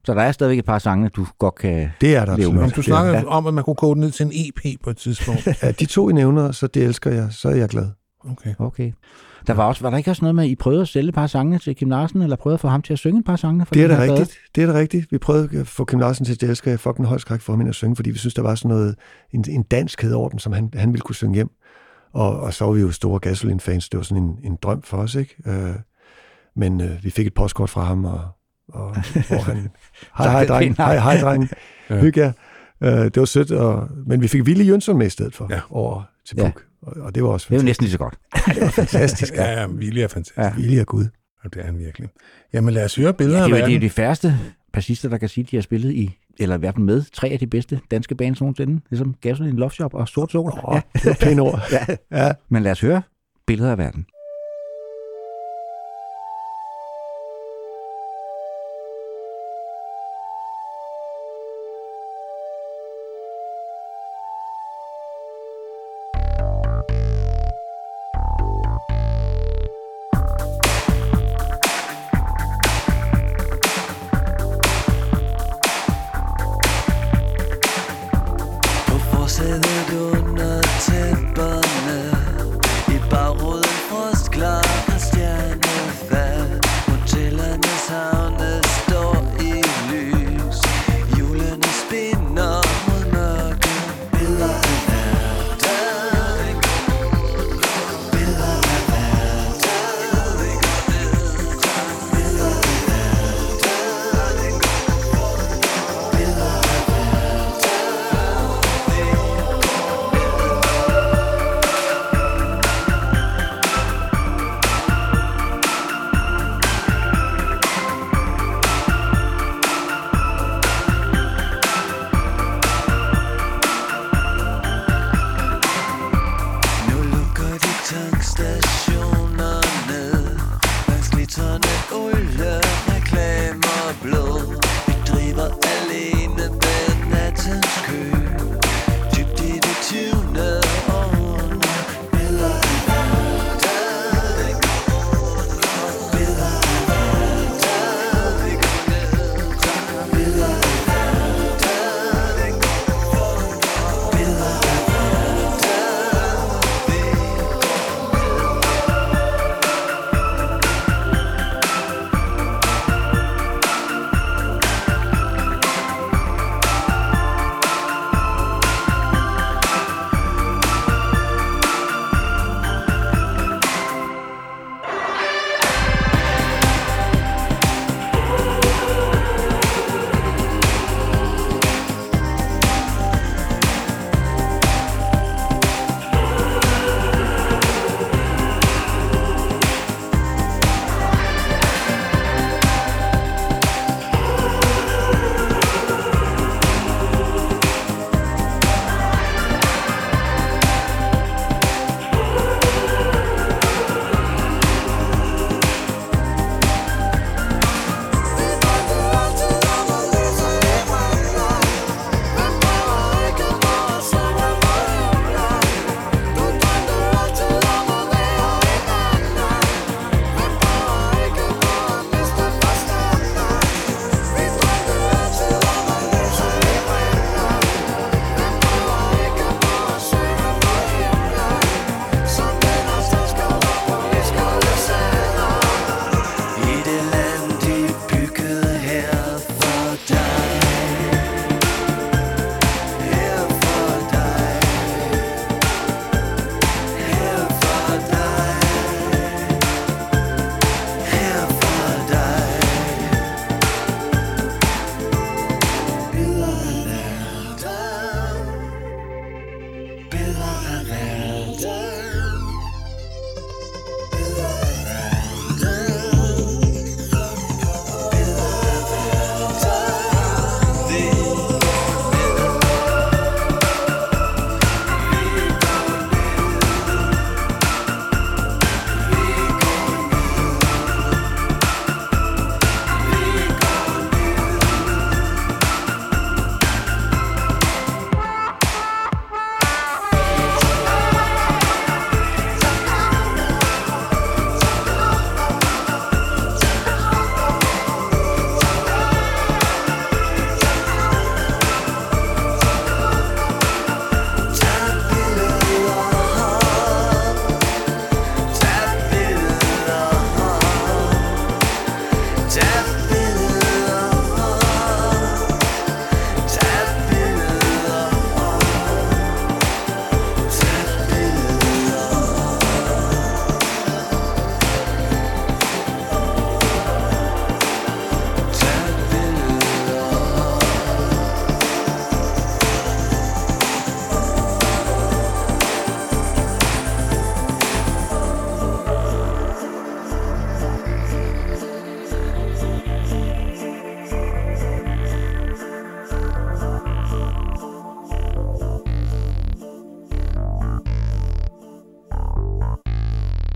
Så 0.05 0.15
der 0.15 0.23
er 0.23 0.33
stadigvæk 0.33 0.59
et 0.59 0.65
par 0.65 0.79
sange, 0.79 1.09
du 1.09 1.27
godt 1.39 1.55
kan... 1.55 1.91
Det 2.01 2.17
er 2.17 2.25
der 2.25 2.37
Leve 2.37 2.53
med. 2.53 2.63
Om 2.63 2.71
du 2.71 2.83
snakker 2.83 3.13
Ja. 3.13 3.19
ja. 3.19 3.25
om, 3.27 3.47
at 3.47 3.55
man 3.55 3.65
kunne 3.65 3.75
gå 3.75 3.95
ned 3.95 4.11
til 4.11 4.27
en 4.27 4.33
EP 4.35 4.81
på 4.83 4.91
et 4.91 4.97
tidspunkt. 4.97 5.47
Ja, 5.63 5.71
de 5.71 5.87
to, 5.87 6.09
I 6.11 6.13
nævner, 6.13 6.53
så 6.53 6.67
det 6.67 6.83
elsker 6.83 7.11
jeg, 7.11 7.29
så 7.31 7.49
er 7.49 7.55
jeg 7.55 7.69
glad. 7.69 7.87
Okay. 8.31 8.55
Okay. 8.59 8.93
Der 9.47 9.53
var, 9.55 9.65
også, 9.65 9.83
var 9.83 9.91
der 9.91 9.97
ikke 9.97 10.11
også 10.11 10.25
noget 10.25 10.35
med, 10.35 10.45
at 10.45 10.51
I 10.51 10.55
prøvede 10.55 10.83
at 10.83 10.89
sælge 10.89 11.09
et 11.09 11.15
par 11.15 11.27
sange 11.27 11.59
til 11.59 11.77
Kim 11.77 11.91
Larsen, 11.91 12.23
eller 12.23 12.37
prøvede 12.37 12.55
at 12.55 12.61
få 12.61 12.69
ham 12.69 12.83
til 12.83 12.93
at 12.93 12.99
synge 12.99 13.19
et 13.19 13.25
par 13.25 13.37
sange? 13.37 13.67
For 13.67 13.75
Det 13.75 13.83
er 13.85 13.89
den 13.89 13.97
da 13.97 14.03
rigtigt. 14.03 14.39
Det 14.55 14.63
er 14.63 14.73
da 14.73 14.79
rigtigt. 14.79 15.13
Vi 15.13 15.19
prøvede 15.19 15.61
at 15.61 15.67
få 15.67 15.85
Kim 15.85 15.99
Larsen 15.99 16.25
til, 16.25 16.41
det 16.41 16.49
elsker 16.51 16.71
jeg 16.71 16.81
fucking 16.81 17.09
højt 17.09 17.21
skræk 17.21 17.41
for 17.41 17.53
ham 17.53 17.61
ind 17.61 17.69
at 17.69 17.75
synge, 17.75 17.97
fordi 17.97 18.11
vi 18.11 18.19
synes, 18.19 18.35
der 18.35 18.43
var 18.43 18.55
sådan 18.55 18.69
noget, 18.69 18.95
en, 19.33 19.45
en 19.49 19.63
danskhed 19.63 20.13
over 20.13 20.29
dem, 20.29 20.39
som 20.39 20.53
han, 20.53 20.71
han 20.75 20.93
ville 20.93 21.03
kunne 21.03 21.15
synge 21.15 21.35
hjem. 21.35 21.51
Og, 22.13 22.41
og 22.41 22.55
så 22.55 22.65
var 22.65 22.73
vi 22.73 22.81
jo 22.81 22.91
store 22.91 23.19
Gasoline-fans. 23.21 23.89
Det 23.89 23.99
var 23.99 24.05
sådan 24.05 24.23
en, 24.23 24.39
en 24.45 24.59
drøm 24.63 24.83
for 24.83 24.97
os, 24.97 25.15
ikke? 25.15 25.35
Øh, 25.47 25.75
men 26.57 26.81
øh, 26.81 27.05
vi 27.05 27.11
fik 27.11 27.27
et 27.27 27.35
postkort 27.35 27.71
fra 27.71 27.83
ham, 27.85 28.05
og, 28.05 28.21
og 28.69 28.95
hvor 29.29 29.43
han... 29.43 29.57
Hej, 30.19 30.31
hej, 30.31 30.47
dreng. 30.47 30.77
Hej, 30.77 30.99
hej, 30.99 31.21
dreng. 31.21 31.49
Ja. 31.91 32.01
Hygge 32.01 32.21
jer. 32.21 32.33
Øh, 32.83 32.91
det 33.05 33.17
var 33.17 33.25
sødt, 33.25 33.51
og, 33.51 33.89
men 34.07 34.23
vi 34.23 34.29
fik 34.29 34.47
Ville 34.47 34.65
Jønsson 34.65 34.99
med 34.99 35.07
i 35.07 35.11
stedet 35.11 35.35
for, 35.35 35.47
Ja. 35.51 35.55
ja. 35.55 35.61
over 35.71 36.03
til 36.27 36.37
Ja. 36.39 36.45
Puk. 36.45 36.57
Og, 36.57 36.63
og 36.83 37.15
det 37.15 37.23
var 37.23 37.29
også 37.29 37.47
Det 37.51 37.55
er 37.55 37.57
jo 37.57 37.61
fantastisk. 37.61 37.65
næsten 37.65 37.85
lige 37.85 37.93
så 37.93 37.99
godt. 37.99 38.15
Det 38.55 38.63
var 38.63 38.69
fantastisk. 38.71 39.35
Ja, 39.35 39.61
ja, 39.61 39.67
Willy 39.69 39.99
er 39.99 40.09
fantastisk. 40.09 40.37
Ja. 40.39 40.43
Ja. 40.45 40.53
Ville 40.57 40.81
er 40.81 40.85
Gud. 40.85 41.07
Og 41.45 41.55
det 41.55 41.61
er 41.61 41.67
han 41.67 41.79
virkelig. 41.79 42.09
Jamen 42.53 42.75
lad 42.75 42.85
os 42.85 42.95
høre 42.97 43.15
billeder 43.15 43.39
Ja, 43.39 43.45
af 43.45 43.51
det, 43.51 43.57
er 43.59 43.61
jo, 43.63 43.67
det 43.67 43.75
er 43.77 43.81
de 43.81 43.91
færreste 43.91 44.39
bassister, 44.73 45.09
der 45.09 45.19
kan 45.19 45.29
sige, 45.29 45.45
at 45.45 45.51
de 45.51 45.57
har 45.57 45.63
spillet 45.63 45.93
i, 45.93 46.19
eller 46.41 46.57
i 46.57 46.59
hvert 46.59 46.75
fald 46.75 46.85
med, 46.85 47.05
tre 47.13 47.29
af 47.29 47.39
de 47.39 47.47
bedste 47.47 47.81
danske 47.91 48.15
bands 48.15 48.41
nogensinde, 48.41 48.81
ligesom 48.91 49.15
Gasoline, 49.21 49.59
Love 49.59 49.71
Shop 49.71 49.95
og 49.95 50.09
Sort 50.09 50.33
Sol. 50.33 50.53
Åh, 50.69 50.81
det 50.95 51.05
var 51.05 51.17
pæne 51.21 51.43
ord. 51.43 51.61
Ja. 51.73 51.87
ja. 52.27 52.33
Men 52.49 52.63
lad 52.63 52.73
os 52.73 52.81
høre 52.81 53.03
billeder 53.47 53.71
af 53.73 53.79
verden. 53.79 54.07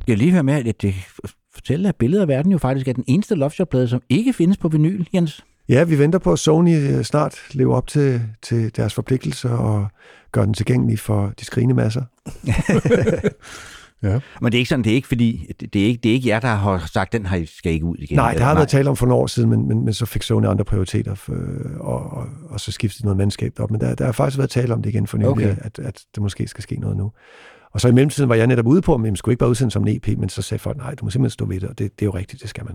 Jeg 0.07 0.17
lige 0.19 0.33
høre 0.33 0.43
med, 0.43 0.55
at 0.55 0.83
det 0.83 0.95
fortælle, 1.55 1.89
at 1.89 1.97
billedet 1.97 2.23
af 2.23 2.29
verden 2.29 2.53
jo 2.53 2.59
faktisk 2.59 2.89
er 2.89 2.93
den 2.93 3.05
eneste 3.07 3.35
Love 3.35 3.51
Shop-plade, 3.51 3.89
som 3.89 4.03
ikke 4.09 4.33
findes 4.33 4.57
på 4.57 4.69
vinyl, 4.69 5.05
Jens. 5.15 5.45
Ja, 5.69 5.85
vi 5.85 5.99
venter 5.99 6.19
på, 6.19 6.33
at 6.33 6.39
Sony 6.39 6.77
øh, 6.77 7.03
snart 7.03 7.39
lever 7.53 7.77
op 7.77 7.87
til, 7.87 8.23
til 8.43 8.77
deres 8.77 8.95
forpligtelser 8.95 9.51
og 9.51 9.89
gør 10.33 10.45
den 10.45 10.55
tilgængelig 10.55 10.99
for 10.99 11.33
de 11.41 11.45
skrigende 11.45 11.75
masser. 11.75 12.03
Ja. 14.03 14.21
Men 14.41 14.53
det 14.53 14.59
er 14.59 14.59
ikke 14.59 14.69
sådan, 14.69 14.85
det 14.85 14.91
er 14.91 14.95
ikke 14.95 15.09
fordi, 15.09 15.47
det 15.61 15.75
det 15.75 15.83
er 15.83 15.87
ikke, 15.87 16.01
det 16.03 16.09
er 16.09 16.13
ikke 16.15 16.29
jer, 16.29 16.41
der 16.41 16.49
har 16.49 16.91
sagt, 16.93 17.13
den 17.13 17.27
her 17.27 17.45
skal 17.59 17.73
ikke 17.73 17.85
ud 17.85 17.97
igen. 17.97 18.17
Nej, 18.17 18.33
det 18.33 18.43
har 18.43 18.55
været 18.55 18.69
tale 18.69 18.91
om 18.91 18.97
for 18.97 19.07
nogle 19.07 19.23
år 19.23 19.27
siden, 19.27 19.51
men, 19.51 19.69
men, 19.69 19.85
men 19.85 19.95
så 19.95 20.07
fik 20.07 20.23
Sony 20.23 20.47
andre 20.47 20.65
prioriteter, 20.65 21.15
for, 21.15 21.35
og, 21.81 22.11
og, 22.11 22.27
og 22.51 22.61
så 22.61 22.73
skiftede 22.73 23.05
noget 23.05 23.17
mandskab 23.17 23.53
op. 23.61 23.71
Men 23.71 23.81
der, 23.81 23.95
der 23.95 24.05
har 24.05 24.13
faktisk 24.13 24.39
været 24.39 24.51
tale 24.51 24.75
om 24.75 24.83
det 24.83 24.91
igen 24.91 25.07
for 25.07 25.19
nylig, 25.19 25.31
Okay. 25.31 25.51
okay. 25.51 25.63
at, 25.63 25.79
at 25.79 26.01
der 26.15 26.21
måske 26.21 26.49
skal 26.49 26.63
ske 26.63 26.77
noget 26.81 26.97
nu. 26.97 27.13
Og 27.73 27.81
så 27.81 27.89
i 27.89 27.93
mellemtiden 27.93 28.29
var 28.29 28.35
jeg 28.35 28.47
netop 28.47 28.67
ude 28.67 28.83
på, 28.83 28.95
at 28.95 29.01
man 29.01 29.17
skulle 29.17 29.33
ikke 29.33 29.39
bare 29.41 29.51
udsende 29.51 29.71
som 29.71 29.87
en 29.87 29.97
EP, 29.97 30.09
men 30.19 30.29
så 30.29 30.43
sagde 30.43 30.59
folk, 30.63 30.77
nej, 30.77 30.95
du 30.95 31.05
må 31.05 31.11
simpelthen 31.11 31.31
stå 31.31 31.45
ved 31.47 31.61
det, 31.61 31.69
og 31.69 31.79
det, 31.79 31.99
det 31.99 32.03
er 32.03 32.07
jo 32.07 32.15
rigtigt, 32.15 32.43
det 32.43 32.51
skal 32.51 32.65
man. 32.65 32.75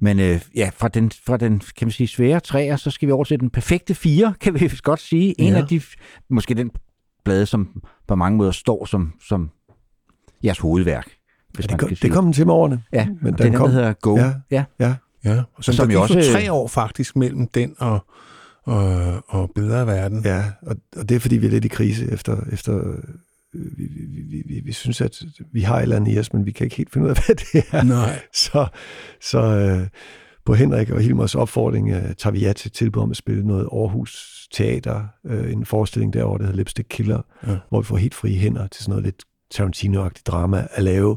Men 0.00 0.20
øh, 0.20 0.40
ja, 0.56 0.70
fra 0.76 0.88
den, 0.88 1.10
fra 1.26 1.36
den, 1.36 1.60
kan 1.76 1.86
man 1.86 1.92
sige, 1.92 2.06
svære 2.06 2.40
træer, 2.40 2.76
så 2.76 2.90
skal 2.90 3.06
vi 3.06 3.12
over 3.12 3.24
til 3.24 3.40
den 3.40 3.50
perfekte 3.50 3.94
fire, 3.94 4.34
kan 4.40 4.60
vi 4.60 4.70
godt 4.82 5.00
sige. 5.00 5.40
En 5.40 5.52
Ja. 5.52 5.58
af 5.60 5.66
de, 5.66 5.80
måske 6.30 6.54
den 6.54 6.70
plade, 7.24 7.46
som 7.46 7.82
på 8.08 8.14
mange 8.14 8.36
måder 8.38 8.50
står 8.50 8.84
som, 8.84 9.12
som 9.28 9.50
jeres 10.44 10.58
hovedværk. 10.58 11.08
Hvis 11.54 11.66
Ja, 11.66 11.72
det, 11.72 11.80
kom, 11.80 11.88
kan 11.88 11.96
sige 11.96 12.08
det 12.08 12.14
kom 12.14 12.24
den 12.24 12.32
til 12.32 12.46
med 12.46 12.54
årene. 12.54 12.82
Ja, 12.92 13.06
men 13.22 13.32
det 13.32 13.40
er 13.40 13.44
den, 13.44 13.52
der 13.52 13.66
hedder 13.68 13.92
Go. 13.92 14.16
Ja. 14.16 14.34
ja. 14.50 14.64
Ja, 14.80 14.94
Ja, 15.24 15.42
og 15.54 15.64
så 15.64 15.72
Som 15.72 15.74
som 15.74 15.86
der 15.88 15.94
jo 15.94 16.02
også... 16.02 16.30
tre 16.32 16.52
år 16.52 16.68
faktisk 16.68 17.16
mellem 17.16 17.48
den 17.48 17.74
og, 17.78 18.06
og, 18.64 19.22
og 19.28 19.50
Billeder 19.54 19.80
af 19.80 19.86
Verden. 19.86 20.22
ja 20.24 20.44
og, 20.62 20.76
og 20.96 21.08
det 21.08 21.14
er 21.14 21.20
fordi, 21.20 21.36
vi 21.36 21.46
er 21.46 21.50
lidt 21.50 21.64
i 21.64 21.68
krise 21.68 22.12
efter... 22.12 22.36
efter 22.52 22.82
vi, 23.52 23.84
vi, 23.86 24.22
vi, 24.22 24.42
vi, 24.46 24.60
vi 24.64 24.72
synes, 24.72 25.00
at 25.00 25.22
vi 25.52 25.60
har 25.60 25.76
et 25.76 25.82
eller 25.82 25.96
andet 25.96 26.14
i 26.14 26.18
os, 26.18 26.32
men 26.32 26.46
vi 26.46 26.52
kan 26.52 26.64
ikke 26.64 26.76
helt 26.76 26.92
finde 26.92 27.04
ud 27.04 27.10
af, 27.10 27.16
hvad 27.26 27.34
det 27.34 27.64
er. 27.72 27.82
Nej. 27.82 28.20
Så, 28.32 28.66
så 29.20 29.38
øh, 29.40 29.88
på 30.44 30.54
Henrik 30.54 30.90
og 30.90 31.00
Hilmers 31.00 31.34
opfordring 31.34 31.90
øh, 31.90 32.14
tager 32.14 32.30
vi 32.30 32.40
ja 32.40 32.52
til 32.52 32.70
tilbud 32.70 33.02
om 33.02 33.10
at 33.10 33.16
spille 33.16 33.46
noget 33.46 33.68
Aarhus 33.72 34.48
Teater, 34.52 35.06
øh, 35.26 35.52
en 35.52 35.64
forestilling 35.66 36.12
derovre, 36.12 36.38
der 36.38 36.44
hedder 36.44 36.56
Lipstick 36.56 36.86
Killer, 36.90 37.22
Ja. 37.46 37.56
hvor 37.68 37.80
vi 37.80 37.84
får 37.84 37.96
helt 37.96 38.14
frie 38.14 38.38
hænder 38.38 38.66
til 38.66 38.84
sådan 38.84 38.90
noget 38.90 39.04
lidt 39.04 39.22
Tarantino-agtigt 39.54 40.22
drama, 40.26 40.66
at 40.70 40.82
lave 40.82 41.16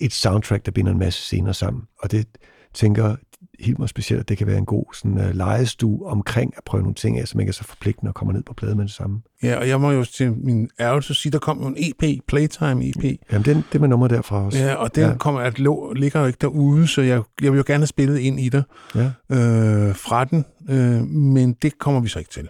et 0.00 0.12
soundtrack, 0.12 0.66
der 0.66 0.72
binder 0.72 0.92
en 0.92 0.98
masse 0.98 1.20
scener 1.20 1.52
sammen. 1.52 1.82
Og 2.02 2.10
det, 2.10 2.26
tænker 2.74 3.16
helt 3.60 3.78
meget 3.78 3.90
specielt, 3.90 4.20
at 4.20 4.28
det 4.28 4.38
kan 4.38 4.46
være 4.46 4.58
en 4.58 4.64
god 4.64 4.84
sådan, 4.94 5.18
uh, 5.18 5.30
legestue 5.34 6.06
omkring 6.06 6.52
at 6.56 6.64
prøve 6.64 6.82
nogle 6.82 6.94
ting 6.94 7.18
af, 7.18 7.28
som 7.28 7.40
ikke 7.40 7.50
er 7.50 7.54
så 7.54 7.64
forpligtende 7.64 8.10
og 8.10 8.14
kommer 8.14 8.34
ned 8.34 8.42
på 8.42 8.54
plade 8.54 8.74
med 8.74 8.84
det 8.84 8.92
samme. 8.92 9.20
Ja, 9.42 9.56
og 9.56 9.68
jeg 9.68 9.80
må 9.80 9.90
jo 9.90 10.04
til 10.04 10.32
min 10.32 10.70
ærgelse 10.80 11.14
sige, 11.14 11.32
der 11.32 11.38
kom 11.38 11.60
jo 11.60 11.66
en 11.66 11.76
EP, 11.78 12.20
Playtime 12.28 12.88
EP. 12.88 13.18
Jamen, 13.32 13.44
den, 13.44 13.64
det 13.72 13.80
med 13.80 13.88
nummer 13.88 14.08
derfra 14.08 14.44
også. 14.44 14.58
Ja, 14.58 14.74
og 14.74 14.94
den 14.94 15.04
ja. 15.04 15.16
kommer 15.16 15.40
at 15.40 15.58
lå, 15.58 15.92
ligger 15.92 16.20
jo 16.20 16.26
ikke 16.26 16.38
derude, 16.40 16.86
så 16.86 17.02
jeg, 17.02 17.22
jeg 17.42 17.52
vil 17.52 17.58
jo 17.58 17.64
gerne 17.66 17.80
have 17.80 17.86
spillet 17.86 18.18
ind 18.18 18.40
i 18.40 18.48
det 18.48 18.64
Ja. 18.94 19.04
øh, 19.04 19.94
fra 19.96 20.24
den, 20.24 20.44
øh, 20.70 21.02
men 21.06 21.52
det 21.62 21.78
kommer 21.78 22.00
vi 22.00 22.08
så 22.08 22.18
ikke 22.18 22.30
til. 22.30 22.48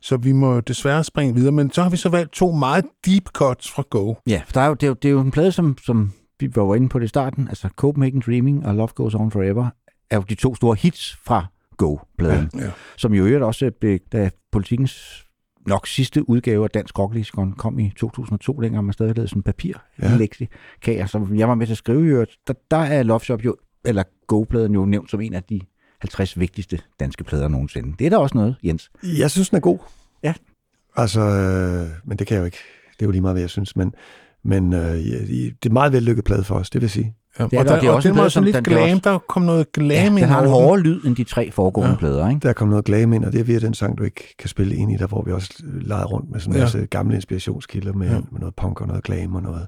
Så 0.00 0.16
vi 0.16 0.32
må 0.32 0.60
desværre 0.60 1.04
springe 1.04 1.34
videre, 1.34 1.52
men 1.52 1.72
så 1.72 1.82
har 1.82 1.90
vi 1.90 1.96
så 1.96 2.08
valgt 2.08 2.32
to 2.32 2.52
meget 2.52 2.84
deep 3.06 3.24
cuts 3.28 3.70
fra 3.70 3.82
Go. 3.90 4.14
Ja, 4.26 4.42
for 4.46 4.52
der 4.52 4.60
er 4.60 4.66
jo, 4.66 4.74
det, 4.74 4.82
er 4.82 4.88
jo, 4.88 4.94
det 4.94 5.08
er 5.08 5.12
jo 5.12 5.20
en 5.20 5.30
plade, 5.30 5.52
som, 5.52 5.76
som 5.86 6.12
vi 6.40 6.50
var 6.56 6.74
inde 6.74 6.88
på 6.88 6.98
det 6.98 7.04
i 7.04 7.08
starten, 7.08 7.48
altså 7.48 7.68
Copenhagen 7.76 8.22
Dreaming 8.26 8.66
og 8.66 8.74
Love 8.74 8.88
Goes 8.94 9.14
On 9.14 9.30
Forever, 9.30 9.70
er 10.12 10.16
jo 10.16 10.22
de 10.28 10.34
to 10.34 10.54
store 10.54 10.76
hits 10.76 11.16
fra 11.24 11.46
Go-pladen, 11.76 12.50
Ja. 12.58 12.70
som 12.96 13.14
jo 13.14 13.24
øvrigt 13.24 13.44
også 13.44 13.70
blev, 13.80 13.98
da 14.12 14.30
politikens 14.52 15.24
nok 15.66 15.86
sidste 15.86 16.28
udgave 16.28 16.64
af 16.64 16.70
Dansk 16.70 16.98
Rocklexikon 16.98 17.52
kom 17.52 17.78
i 17.78 17.92
2002, 17.96 18.52
dengang 18.52 18.84
man 18.84 18.92
stadig 18.92 19.16
lavede 19.16 19.28
sådan 19.28 19.42
papir 19.42 19.74
Ja. 20.02 20.10
ja. 20.10 20.16
leksikager, 20.16 21.06
som 21.06 21.36
jeg 21.36 21.48
var 21.48 21.54
med 21.54 21.66
til 21.66 21.72
at 21.74 21.78
skrive 21.78 22.04
i 22.06 22.08
øvrigt. 22.08 22.30
Der, 22.46 22.54
der 22.70 22.76
er 22.76 23.02
Love 23.02 23.20
Shop 23.20 23.44
jo, 23.44 23.56
eller 23.84 24.02
Go-pladen 24.26 24.74
jo 24.74 24.84
nævnt 24.84 25.10
som 25.10 25.20
en 25.20 25.34
af 25.34 25.42
de 25.42 25.60
50 26.00 26.38
vigtigste 26.38 26.78
danske 27.00 27.24
plader 27.24 27.48
nogensinde. 27.48 27.94
Det 27.98 28.06
er 28.06 28.10
da 28.10 28.16
også 28.18 28.36
noget, 28.38 28.56
Jens. 28.64 28.90
Jeg 29.18 29.30
synes, 29.30 29.48
den 29.50 29.56
er 29.56 29.60
god. 29.60 29.78
Ja. 30.22 30.34
Altså, 30.96 31.20
øh, 31.20 31.88
men 32.04 32.18
det 32.18 32.26
kan 32.26 32.34
jeg 32.34 32.40
jo 32.40 32.44
ikke. 32.44 32.58
Det 32.92 33.02
er 33.02 33.06
jo 33.06 33.10
lige 33.10 33.20
meget, 33.20 33.34
hvad 33.34 33.42
jeg 33.42 33.50
synes. 33.50 33.76
Men, 33.76 33.94
men 34.44 34.72
øh, 34.72 35.10
ja, 35.10 35.18
det 35.18 35.48
er 35.48 35.66
en 35.66 35.72
meget 35.72 35.92
vellykket 35.92 36.24
plade 36.24 36.44
for 36.44 36.54
os, 36.54 36.70
det 36.70 36.80
vil 36.80 36.90
sige. 36.90 37.14
Ja, 37.38 37.44
Det 37.44 37.52
er 37.52 37.58
og, 37.58 37.64
der- 37.64 37.80
det 37.80 37.86
er 37.86 37.90
og 37.90 37.96
også 37.96 38.08
den 38.08 38.14
en 38.14 38.18
plade, 38.18 38.30
som- 38.30 38.44
lidt 38.44 38.54
den 38.56 38.64
glam, 38.64 38.82
også- 38.82 39.00
der 39.04 39.18
kom 39.28 39.42
noget 39.42 39.72
glam 39.72 39.90
Ja, 39.90 40.06
ind 40.06 40.16
den 40.16 40.24
har 40.24 40.42
en 40.42 40.48
hårdere 40.48 40.80
lyd 40.80 41.00
end 41.04 41.16
de 41.16 41.24
tre 41.24 41.50
foregående 41.50 41.88
Ja. 41.88 41.92
ja. 41.92 41.98
plader, 41.98 42.28
ikke? 42.28 42.40
Der 42.40 42.52
kom 42.52 42.68
noget 42.68 42.84
glam 42.84 43.12
ind, 43.12 43.24
og 43.24 43.32
det 43.32 43.40
er 43.40 43.44
via 43.44 43.58
den 43.58 43.74
sang, 43.74 43.98
du 43.98 44.02
ikke 44.02 44.34
kan 44.38 44.48
spille 44.48 44.74
ind 44.74 44.92
i, 44.92 44.96
der 44.96 45.06
hvor 45.06 45.22
vi 45.22 45.32
også 45.32 45.50
legede 45.64 46.04
rundt 46.04 46.30
med 46.30 46.40
sådan 46.40 46.52
en 46.52 46.56
Ja. 46.58 46.62
masse 46.64 46.86
gamle 46.86 47.14
inspirationskilder 47.14 47.92
med, 47.92 48.06
Ja. 48.06 48.12
ja. 48.14 48.20
med 48.32 48.40
noget 48.40 48.54
punk 48.54 48.80
og 48.80 48.86
noget 48.86 49.04
glam 49.04 49.34
og 49.34 49.42
noget. 49.42 49.66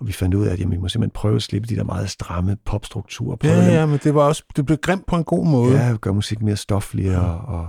Og 0.00 0.06
vi 0.06 0.12
fandt 0.12 0.34
ud 0.34 0.46
af, 0.46 0.52
at 0.52 0.60
jamen, 0.60 0.72
vi 0.72 0.76
må 0.80 0.88
simpelthen 0.88 1.14
prøve 1.14 1.36
at 1.36 1.42
slippe 1.42 1.68
de 1.68 1.76
der 1.76 1.84
meget 1.84 2.10
stramme 2.10 2.56
popstrukturer. 2.66 3.36
Ja, 3.44 3.48
at 3.66 3.72
ja, 3.72 3.86
men 3.86 4.00
det 4.04 4.14
var 4.14 4.22
også, 4.22 4.42
det 4.56 4.66
blev 4.66 4.78
grimt 4.78 5.06
på 5.06 5.16
en 5.16 5.24
god 5.24 5.46
måde. 5.46 5.72
ja, 5.80 5.96
gøre 6.00 6.14
musik 6.14 6.42
mere 6.42 6.56
stoflig 6.56 7.16
og, 7.18 7.38
og 7.54 7.68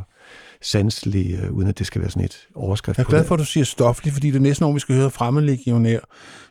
sanselig, 0.61 1.39
øh, 1.43 1.51
uden 1.51 1.67
at 1.67 1.79
det 1.79 1.87
skal 1.87 2.01
være 2.01 2.09
sådan 2.09 2.25
et 2.25 2.47
overskrift 2.55 2.97
Jeg 2.97 3.03
er 3.03 3.09
glad 3.09 3.23
for, 3.25 3.35
at 3.35 3.39
du 3.39 3.45
siger 3.45 3.63
stoflig, 3.63 4.13
fordi 4.13 4.31
det 4.31 4.41
næste 4.41 4.65
år, 4.65 4.73
vi 4.73 4.79
skal 4.79 4.95
høre 4.95 5.09
Fremmedlegionær, 5.09 5.99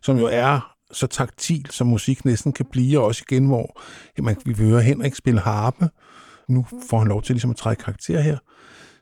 som 0.02 0.18
jo 0.18 0.28
er 0.32 0.72
så 0.92 1.06
taktil, 1.06 1.66
som 1.70 1.86
musik 1.86 2.24
næsten 2.24 2.52
kan 2.52 2.66
blive, 2.72 2.98
og 2.98 3.04
også 3.04 3.24
igen, 3.30 3.46
hvor 3.46 3.82
jamen, 4.18 4.36
vi 4.44 4.52
vil 4.52 4.66
høre 4.66 4.82
Henrik 4.82 5.14
spille 5.14 5.40
harpe. 5.40 5.88
Nu 6.48 6.66
får 6.90 6.98
han 6.98 7.08
lov 7.08 7.22
til 7.22 7.34
ligesom 7.34 7.50
at 7.50 7.56
træde 7.56 7.76
karakter 7.76 8.20
her 8.20 8.38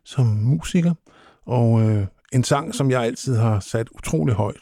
som 0.04 0.26
musiker. 0.26 0.94
Og 1.46 1.82
øh, 1.82 2.06
en 2.32 2.44
sang, 2.44 2.74
som 2.74 2.90
jeg 2.90 3.02
altid 3.02 3.36
har 3.36 3.60
sat 3.60 3.88
utrolig 3.94 4.34
højt, 4.34 4.60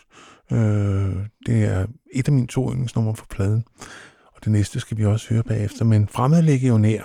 øh, 0.52 1.16
det 1.46 1.64
er 1.64 1.86
et 2.14 2.28
af 2.28 2.32
mine 2.32 2.46
to 2.46 2.70
yndlingsnumre 2.70 3.16
for 3.16 3.26
pladen. 3.30 3.64
Og 4.34 4.44
det 4.44 4.52
næste 4.52 4.80
skal 4.80 4.96
vi 4.96 5.04
også 5.04 5.34
høre 5.34 5.42
bagefter. 5.42 5.84
Men 5.84 6.08
Fremmedlegionær, 6.08 7.02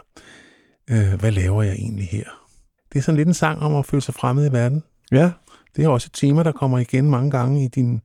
øh, 0.89 1.13
hvad 1.19 1.31
laver 1.31 1.63
jeg 1.63 1.73
egentlig 1.73 2.07
her? 2.07 2.25
Det 2.93 2.99
er 2.99 3.03
sådan 3.03 3.17
lidt 3.17 3.27
en 3.27 3.33
sang 3.33 3.59
om 3.59 3.75
at 3.75 3.85
føle 3.85 4.01
sig 4.01 4.13
fremmed 4.13 4.49
i 4.49 4.51
verden. 4.53 4.83
Ja, 5.11 5.31
Det 5.75 5.85
er 5.85 5.89
også 5.89 6.07
et 6.07 6.13
tema, 6.13 6.43
der 6.43 6.51
kommer 6.51 6.77
igen 6.77 7.09
mange 7.09 7.31
gange 7.31 7.65
i 7.65 7.67
dine 7.67 7.99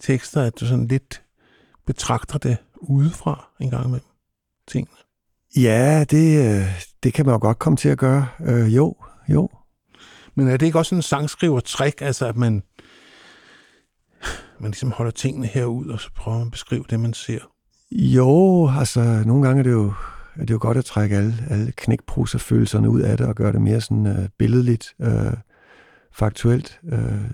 tekster, 0.00 0.42
at 0.42 0.60
du 0.60 0.66
sådan 0.66 0.86
lidt 0.86 1.22
betragter 1.86 2.38
det 2.38 2.56
udefra 2.76 3.48
en 3.60 3.70
gang 3.70 3.84
imellem. 3.84 4.08
Ting. 4.68 4.88
ja 5.56 6.04
det, 6.10 6.56
øh, 6.56 6.82
det 7.02 7.14
kan 7.14 7.26
man 7.26 7.32
jo 7.32 7.38
godt 7.38 7.58
komme 7.58 7.76
til 7.76 7.88
at 7.88 7.98
gøre. 7.98 8.26
Øh, 8.40 8.76
jo, 8.76 8.96
jo. 9.28 9.48
Men 10.34 10.48
er 10.48 10.56
det 10.56 10.66
ikke 10.66 10.78
også 10.78 10.88
sådan 10.88 10.98
en 10.98 11.02
sangskriver-trick, 11.02 12.02
altså 12.02 12.26
at 12.26 12.36
man, 12.36 12.62
man 14.60 14.70
ligesom 14.70 14.90
holder 14.90 15.12
tingene 15.12 15.46
herud, 15.46 15.86
og 15.86 16.00
så 16.00 16.08
prøver 16.16 16.38
man 16.38 16.46
at 16.46 16.52
beskrive 16.52 16.84
det, 16.90 17.00
man 17.00 17.14
ser? 17.14 17.40
Jo, 17.90 18.70
altså 18.78 19.22
nogle 19.26 19.46
gange 19.46 19.58
er 19.58 19.62
det 19.62 19.72
jo, 19.72 19.92
er 20.36 20.40
det 20.40 20.50
jo 20.50 20.58
godt 20.60 20.76
at 20.76 20.84
trække 20.84 21.16
alle, 21.16 21.34
alle 21.50 21.72
knækpruserfølelserne 21.72 22.90
ud 22.90 23.00
af 23.00 23.16
det 23.16 23.26
og 23.26 23.34
gøre 23.34 23.52
det 23.52 23.62
mere 23.62 23.80
sådan 23.80 24.06
øh, 24.06 24.28
billedligt, 24.38 24.94
øh, 25.00 25.32
faktuelt, 26.12 26.80
øh, 26.84 27.30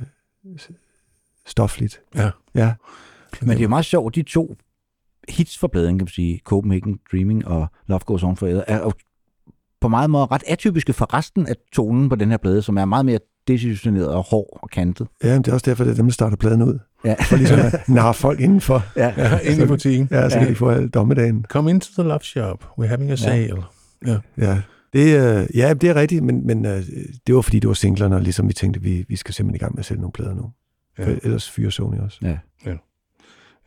stofligt. 1.46 2.00
Ja. 2.14 2.30
Ja, 2.54 2.74
Men 3.40 3.50
det 3.50 3.58
er 3.58 3.62
jo 3.62 3.68
meget 3.68 3.84
sjovt, 3.84 4.14
de 4.14 4.22
to 4.22 4.56
hits 5.28 5.58
for 5.58 5.68
pladen, 5.68 5.98
kan 5.98 6.04
man 6.04 6.08
sige, 6.08 6.40
Copenhagen 6.44 6.98
Dreaming 7.12 7.46
og 7.46 7.66
Love 7.86 8.00
Goes 8.06 8.22
On 8.22 8.36
Forever, 8.36 8.62
er 8.66 8.78
jo 8.78 8.92
på 9.80 9.88
meget 9.88 10.10
måde 10.10 10.26
ret 10.26 10.42
atypiske 10.46 10.92
for 10.92 11.14
resten 11.14 11.46
af 11.46 11.54
tonen 11.72 12.08
på 12.08 12.16
den 12.16 12.30
her 12.30 12.36
plade, 12.36 12.62
som 12.62 12.76
er 12.76 12.84
meget 12.84 13.06
mere 13.06 13.18
desillusioneret 13.48 14.08
og 14.08 14.22
hård 14.22 14.58
og 14.62 14.70
kantet. 14.70 15.06
ja 15.24 15.32
men 15.32 15.42
det 15.42 15.48
er 15.48 15.52
også 15.52 15.70
derfor, 15.70 15.84
det 15.84 15.90
er 15.90 15.96
dem, 15.96 16.06
der 16.06 16.12
starter 16.12 16.36
pladen 16.36 16.62
ud. 16.62 16.78
Ja. 17.04 17.14
For 17.22 17.36
ligesom 17.36 17.58
at 17.58 17.88
narre 17.88 18.14
folk 18.14 18.40
indenfor. 18.40 18.82
ja. 18.96 19.14
Ja, 19.16 19.38
ind 19.50 19.62
i 19.62 19.66
butikken. 19.66 20.08
Ja, 20.10 20.30
så 20.30 20.38
kan 20.38 20.48
de 20.48 20.54
få 20.54 20.68
al 20.68 20.88
dommedagen. 20.88 21.44
Come 21.48 21.70
into 21.70 21.88
the 22.02 22.08
love 22.08 22.20
shop. 22.22 22.64
We're 22.78 22.86
having 22.86 23.10
a 23.10 23.16
sale. 23.16 23.62
Ja, 24.06 24.62
det, 24.92 25.16
øh, 25.16 25.46
ja, 25.56 25.74
det 25.74 25.90
er 25.90 25.94
rigtigt, 25.94 26.24
men, 26.24 26.46
men 26.46 26.66
øh, 26.66 26.82
det 27.26 27.34
var 27.34 27.40
fordi, 27.40 27.58
det 27.58 27.68
var 27.68 27.74
singlerne, 27.74 28.16
og 28.16 28.22
ligesom 28.22 28.48
vi 28.48 28.52
tænkte, 28.52 28.82
vi, 28.82 29.04
vi 29.08 29.16
skal 29.16 29.34
simpelthen 29.34 29.56
i 29.56 29.58
gang 29.58 29.74
med 29.74 29.78
at 29.78 29.84
sælge 29.84 30.00
nogle 30.00 30.12
plader 30.12 30.34
nu. 30.34 30.50
Ja. 30.98 31.10
Ja. 31.10 31.16
Ellers 31.22 31.50
fyrer 31.50 31.70
Sony 31.70 31.98
også. 31.98 32.18
ja. 32.22 32.36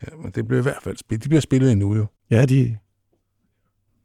Ja, 0.02 0.16
men 0.16 0.30
det 0.30 0.48
bliver 0.48 0.60
i 0.60 0.62
hvert 0.62 0.82
fald 0.82 0.96
spillet. 0.96 1.24
De 1.24 1.28
bliver 1.28 1.40
spillet 1.40 1.72
endnu 1.72 1.94
jo. 1.96 2.06
Ja, 2.30 2.44
de, 2.44 2.78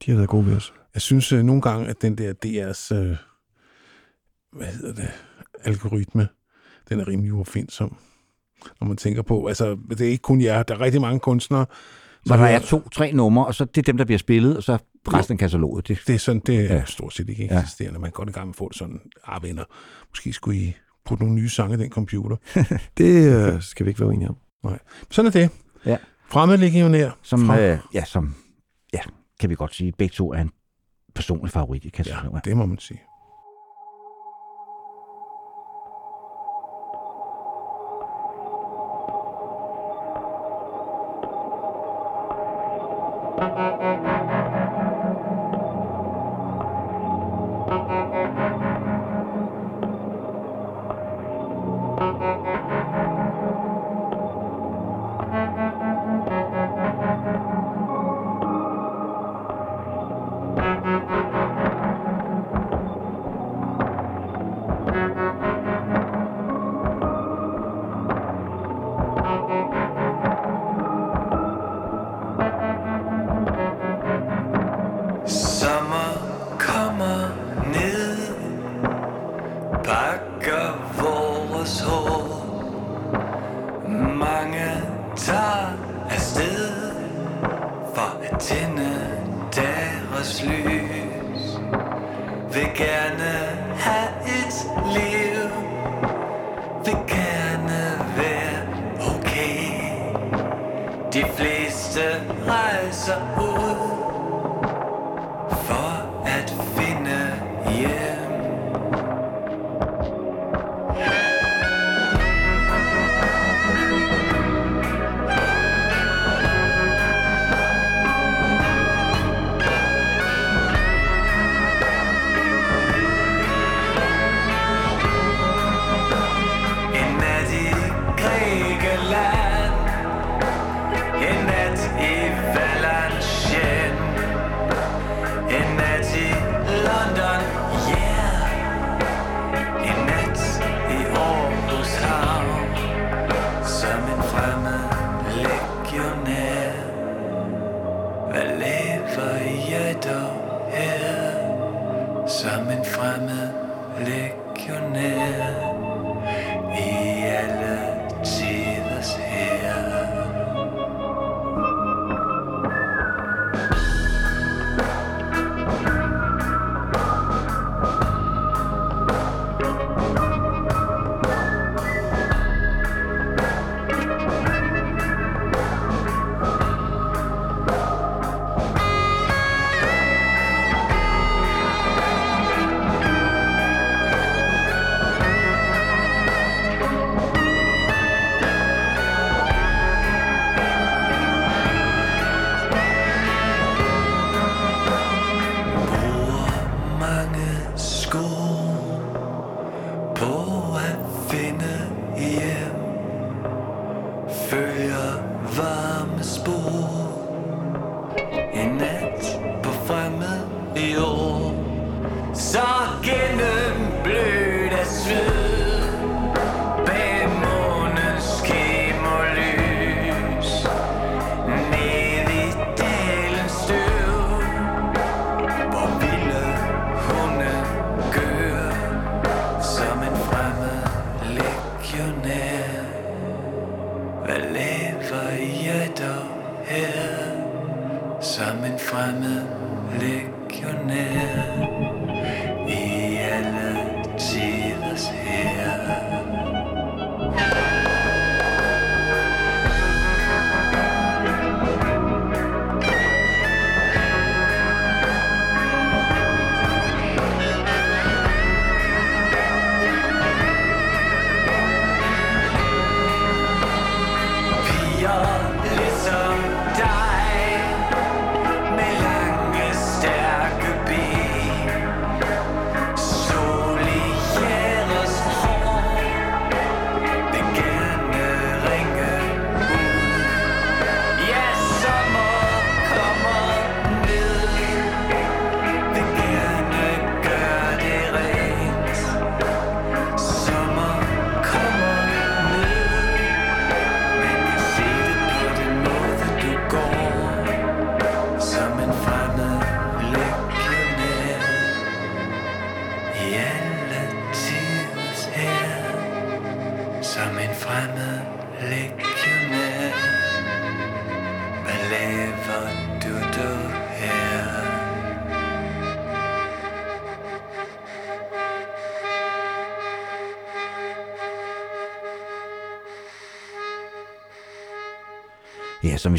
de 0.06 0.12
har 0.12 0.16
været 0.18 0.30
gode 0.30 0.46
ved 0.46 0.56
os. 0.56 0.74
Jeg 0.94 1.02
synes 1.02 1.32
øh, 1.32 1.44
nogle 1.44 1.62
gange, 1.62 1.88
at 1.88 2.02
den 2.02 2.18
der 2.18 2.34
DR's, 2.46 2.96
øh, 2.96 3.16
hvad 4.54 4.68
hedder 4.68 4.94
det, 4.94 5.10
algoritme, 5.64 6.28
den 6.90 7.00
er 7.00 7.08
rimelig 7.08 7.34
uopfindsom. 7.34 7.98
Når 8.82 8.88
man 8.88 8.98
tænker 8.98 9.22
på, 9.22 9.48
altså 9.48 9.78
det 9.90 10.02
er 10.02 10.10
ikke 10.10 10.22
kun 10.22 10.42
jer, 10.42 10.64
der 10.64 10.76
er 10.76 10.82
rigtig 10.82 11.02
mange 11.02 11.20
kunstnere. 11.20 11.66
Hvor 12.26 12.36
så 12.36 12.42
der 12.42 12.48
er 12.48 12.60
to, 12.60 12.90
tre 12.90 13.12
numre, 13.12 13.46
og 13.46 13.56
så 13.56 13.66
det 13.66 13.78
er 13.78 13.82
dem, 13.82 13.98
der 13.98 14.06
bliver 14.06 14.18
spillet, 14.20 14.58
og 14.58 14.64
så 14.64 14.78
resten 15.08 15.34
af 15.34 15.40
kataloget. 15.40 15.88
Det, 15.88 16.00
Det 16.08 16.16
er 16.16 16.20
sådan, 16.20 16.42
det 16.46 16.60
er 16.72 16.76
Ja. 16.76 16.84
stort 16.86 17.14
set 17.14 17.30
ikke 17.30 17.44
Ja. 17.52 17.60
eksisterende. 17.62 18.00
Man 18.00 18.12
går 18.12 18.28
i 18.28 18.32
gang 18.32 18.48
med 18.48 18.52
at 18.54 18.56
få 18.58 18.70
det 18.70 18.78
sådan, 18.78 19.00
ah 19.28 19.44
venner, 19.44 19.64
måske 20.10 20.34
skulle 20.34 20.60
I 20.60 20.74
putte 21.06 21.24
nogle 21.24 21.36
nye 21.42 21.50
sange 21.50 21.76
i 21.76 21.78
den 21.80 21.90
computer. 21.92 22.36
Det 22.98 23.34
øh, 23.54 23.62
skal 23.62 23.86
vi 23.86 23.90
ikke 23.90 24.00
være 24.00 24.10
uenige 24.10 24.30
om. 24.30 24.38
Sådan 25.12 25.28
er 25.28 25.32
det. 25.32 25.50
Ja. 25.86 25.98
Fremmedlegionær. 26.28 27.12
som, 27.22 27.50
Fra- 27.50 27.60
øh, 27.60 27.78
ja, 27.94 28.06
som, 28.06 28.36
ja, 28.94 29.00
kan 29.40 29.50
vi 29.50 29.56
godt 29.56 29.76
sige, 29.76 29.92
begge 29.98 30.14
to 30.14 30.34
er 30.34 30.42
en 30.42 30.52
personlig 31.16 31.52
favorit 31.52 31.84
i 31.86 31.88
Ja, 31.88 32.04
kataloget. 32.04 32.46
det 32.46 32.58
må 32.58 32.66
man 32.66 32.78
sige. 32.78 33.02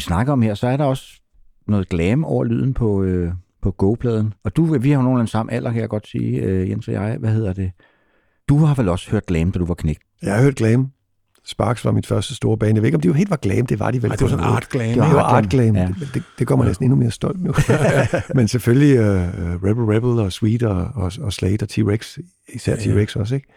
Vi 0.01 0.03
snakker 0.03 0.33
om 0.33 0.41
her, 0.41 0.53
så 0.53 0.67
er 0.67 0.77
der 0.77 0.85
også 0.85 1.21
noget 1.67 1.89
glam 1.89 2.23
over 2.23 2.43
lyden 2.43 2.73
på, 2.73 3.03
øh, 3.03 3.31
på 3.61 3.71
Go-pladen. 3.71 4.33
Og 4.43 4.55
du, 4.55 4.63
vi 4.65 4.89
har 4.91 4.97
jo 4.97 5.01
nogenlunde 5.01 5.31
samme 5.31 5.53
alder, 5.53 5.71
kan 5.71 5.81
jeg 5.81 5.89
godt 5.89 6.07
sige, 6.07 6.41
øh, 6.41 6.69
Jens 6.69 6.87
og 6.87 6.93
jeg. 6.93 7.17
Hvad 7.19 7.31
hedder 7.31 7.53
det? 7.53 7.71
Du 8.49 8.57
har 8.57 8.75
vel 8.75 8.89
også 8.89 9.11
hørt 9.11 9.25
glam, 9.25 9.51
da 9.51 9.59
du 9.59 9.65
var 9.65 9.73
knægt? 9.73 10.01
Jeg 10.21 10.35
har 10.35 10.41
hørt 10.41 10.55
Glam. 10.55 10.91
Sparks 11.45 11.85
var 11.85 11.91
mit 11.91 12.07
første 12.07 12.35
store 12.35 12.57
bane. 12.57 12.75
Jeg 12.75 12.81
ved 12.81 12.87
ikke, 12.87 12.95
om 12.95 13.01
de 13.01 13.07
jo 13.07 13.13
helt 13.13 13.29
var 13.29 13.35
glam. 13.35 13.65
Det 13.65 13.79
var 13.79 13.91
de 13.91 14.03
vel. 14.03 14.11
Ej, 14.11 14.15
det 14.15 14.23
var 14.23 14.29
sådan 14.29 14.45
art 14.45 14.69
glam. 14.69 14.87
Det 14.87 14.95
Det 14.95 15.15
var 15.15 15.23
art 15.23 15.49
glam, 15.49 15.75
ja. 15.75 15.87
Det, 15.99 16.09
det, 16.13 16.23
det 16.39 16.47
gør 16.47 16.55
mig 16.55 16.67
næsten 16.67 16.83
endnu 16.83 16.95
mere 16.95 17.11
stolt 17.11 17.43
nu. 17.43 17.53
Men 18.35 18.47
selvfølgelig 18.47 18.99
uh, 18.99 19.05
Rebel 19.63 19.83
Rebel 19.83 20.19
og 20.19 20.31
Sweet 20.31 20.63
og, 20.63 20.89
og, 20.95 21.11
og 21.21 21.33
Slade 21.33 21.57
og 21.61 21.67
T-Rex, 21.71 22.17
især 22.53 22.75
Ja, 22.75 22.89
ja. 22.89 23.03
T-Rex 23.03 23.19
også, 23.19 23.35
ikke? 23.35 23.47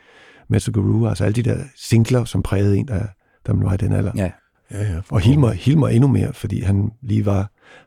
Metro 0.48 0.72
Guru, 0.74 1.08
altså 1.08 1.24
alle 1.24 1.34
de 1.34 1.42
der 1.42 1.58
singler, 1.76 2.24
som 2.24 2.42
prægede 2.42 2.76
en, 2.76 2.88
der, 2.88 3.06
der 3.46 3.52
man 3.52 3.66
var 3.66 3.74
i 3.74 3.76
den 3.76 3.92
alder. 3.92 4.12
Ja. 4.16 4.30
Ja, 4.70 4.82
ja. 4.82 5.00
Og 5.10 5.20
Hilmer, 5.20 5.50
Hilmer 5.50 5.88
endnu 5.88 6.08
mere, 6.08 6.32
fordi 6.32 6.60
han 6.62 6.90
lige 7.02 7.26
var, 7.26 7.36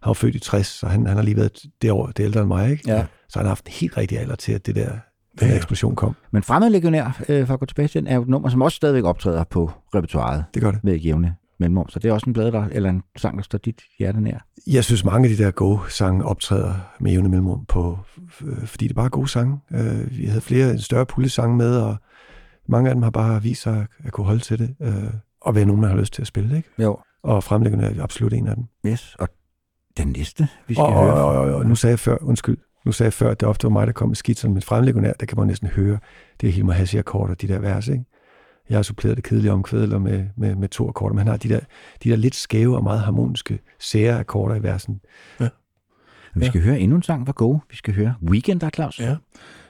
han 0.01 0.05
var 0.05 0.13
født 0.13 0.35
i 0.35 0.39
60, 0.39 0.67
så 0.67 0.87
han, 0.87 1.05
han 1.07 1.15
har 1.15 1.23
lige 1.23 1.37
været 1.37 1.59
det 1.81 1.91
år, 1.91 2.07
det 2.07 2.19
er 2.19 2.25
ældre 2.25 2.39
end 2.39 2.47
mig, 2.47 2.71
ikke? 2.71 2.83
Ja. 2.91 3.05
Så 3.29 3.39
han 3.39 3.45
har 3.45 3.49
haft 3.49 3.65
en 3.65 3.71
helt 3.71 3.97
rigtig 3.97 4.19
alder 4.19 4.35
til, 4.35 4.51
at 4.51 4.65
det 4.65 4.75
der, 4.75 4.89
den 4.89 4.97
Ja, 5.41 5.47
ja. 5.47 5.55
eksplosion 5.55 5.95
kom. 5.95 6.15
Men 6.31 6.43
Fremmed 6.43 6.69
Legionær, 6.69 7.21
øh, 7.29 7.47
for 7.47 7.53
at 7.53 7.59
gå 7.59 7.65
tilbage 7.65 7.87
til 7.87 8.01
den, 8.01 8.07
er 8.07 8.15
jo 8.15 8.21
et 8.21 8.27
nummer, 8.27 8.49
som 8.49 8.61
også 8.61 8.75
stadigvæk 8.75 9.03
optræder 9.03 9.43
på 9.43 9.71
repertoiret 9.95 10.43
Det 10.53 10.61
gør 10.61 10.71
det. 10.71 10.83
med 10.83 10.95
jævne 10.95 11.35
mellemrum. 11.59 11.89
Så 11.89 11.99
det 11.99 12.09
er 12.09 12.13
også 12.13 12.29
en 12.29 12.33
plade, 12.33 12.51
der, 12.51 12.65
eller 12.71 12.89
en 12.89 13.03
sang, 13.17 13.37
der 13.37 13.43
står 13.43 13.57
dit 13.57 13.81
hjerte 13.99 14.21
nær. 14.21 14.37
Jeg 14.67 14.83
synes, 14.83 15.05
mange 15.05 15.29
af 15.29 15.35
de 15.37 15.43
der 15.43 15.51
Go-sange 15.51 16.25
optræder 16.25 16.73
med 16.99 17.11
jævne 17.11 17.29
mellemrum, 17.29 17.65
på, 17.65 17.99
øh, 18.45 18.65
fordi 18.67 18.85
det 18.87 18.91
er 18.91 18.95
bare 18.95 19.09
gode 19.09 19.27
sange. 19.27 19.57
Øh, 19.71 20.17
vi 20.17 20.25
havde 20.25 20.41
flere, 20.41 20.71
en 20.71 20.79
større 20.79 21.05
pulje 21.05 21.29
sange 21.29 21.57
med, 21.57 21.77
og 21.77 21.95
mange 22.69 22.89
af 22.89 22.95
dem 22.95 23.03
har 23.03 23.09
bare 23.09 23.41
vist 23.43 23.61
sig 23.61 23.77
at, 23.77 23.87
at 24.05 24.11
kunne 24.11 24.25
holde 24.25 24.39
til 24.39 24.59
det, 24.59 24.75
øh, 24.81 24.93
og 25.41 25.55
være 25.55 25.65
nogen, 25.65 25.81
man 25.81 25.89
har 25.89 25.97
lyst 25.97 26.13
til 26.13 26.21
at 26.21 26.27
spille, 26.27 26.57
ikke? 26.57 26.69
Jo. 26.79 26.97
Og 27.23 27.43
fremlæggende 27.43 27.85
er 27.85 28.03
absolut 28.03 28.33
en 28.33 28.47
af 28.47 28.55
dem. 28.55 28.63
Yes. 28.85 29.15
Og 29.19 29.29
den 29.97 30.07
næste, 30.07 30.47
vi 30.67 30.73
skal 30.73 30.83
Og, 30.83 30.93
høre. 30.93 31.13
og, 31.13 31.25
og, 31.25 31.55
og, 31.55 31.65
nu 31.65 31.75
sagde 31.75 31.91
jeg 31.91 31.99
før, 31.99 32.17
undskyld, 32.21 32.57
nu 32.85 32.91
sagde 32.91 33.07
jeg 33.07 33.13
før, 33.13 33.31
at 33.31 33.39
det 33.39 33.49
ofte 33.49 33.63
var 33.63 33.69
mig, 33.69 33.87
der 33.87 33.93
kom 33.93 34.09
med 34.09 34.15
skitserne, 34.15 34.53
men 34.53 34.63
fremlæggende 34.63 35.13
der 35.19 35.25
kan 35.25 35.37
man 35.37 35.47
næsten 35.47 35.67
høre, 35.67 35.99
det 36.41 36.49
er 36.49 36.53
Hilmar 36.53 36.73
Hassi 36.73 36.97
akkorder, 36.97 37.33
de 37.33 37.47
der 37.47 37.59
vers, 37.59 37.87
ikke? 37.87 38.05
Jeg 38.69 38.77
har 38.77 38.83
suppleret 38.83 39.17
det 39.17 39.23
kedelige 39.23 39.51
omkvædler 39.51 39.99
med, 39.99 40.25
med, 40.37 40.55
med 40.55 40.69
to 40.69 40.87
akkorder, 40.89 41.13
men 41.13 41.17
han 41.19 41.27
har 41.27 41.37
de 41.37 41.49
der, 41.49 41.59
de 42.03 42.09
der 42.09 42.15
lidt 42.15 42.35
skæve 42.35 42.75
og 42.75 42.83
meget 42.83 42.99
harmoniske, 42.99 43.59
sære 43.79 44.19
akkorder 44.19 44.55
i 44.55 44.63
versen. 44.63 44.99
Vi 46.35 46.45
skal 46.45 46.61
høre 46.61 46.79
endnu 46.79 46.95
en 46.95 47.03
sang 47.03 47.25
fra 47.27 47.33
Go. 47.35 47.57
Vi 47.69 47.75
skal 47.75 47.93
høre 47.93 48.15
Weekend, 48.29 48.59
der 48.59 48.69
Claus. 48.69 48.99
Ja. 48.99 49.15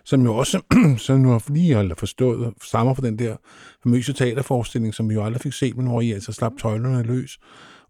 Som 0.07 0.21
jo 0.21 0.35
også, 0.35 0.61
som 0.97 1.19
nu 1.19 1.29
har 1.29 1.43
lige 1.53 1.73
har 1.75 1.93
forstået, 1.97 2.53
stammer 2.63 2.93
fra 2.93 3.07
den 3.07 3.19
der 3.19 3.35
famøse 3.84 4.13
teaterforestilling, 4.13 4.93
som 4.93 5.09
vi 5.09 5.13
jo 5.13 5.23
aldrig 5.23 5.41
fik 5.41 5.53
set, 5.53 5.77
men 5.77 5.88
hvor 5.88 6.01
I 6.01 6.11
altså 6.11 6.31
slap 6.31 6.51
tøjlerne 6.61 7.03
løs. 7.03 7.38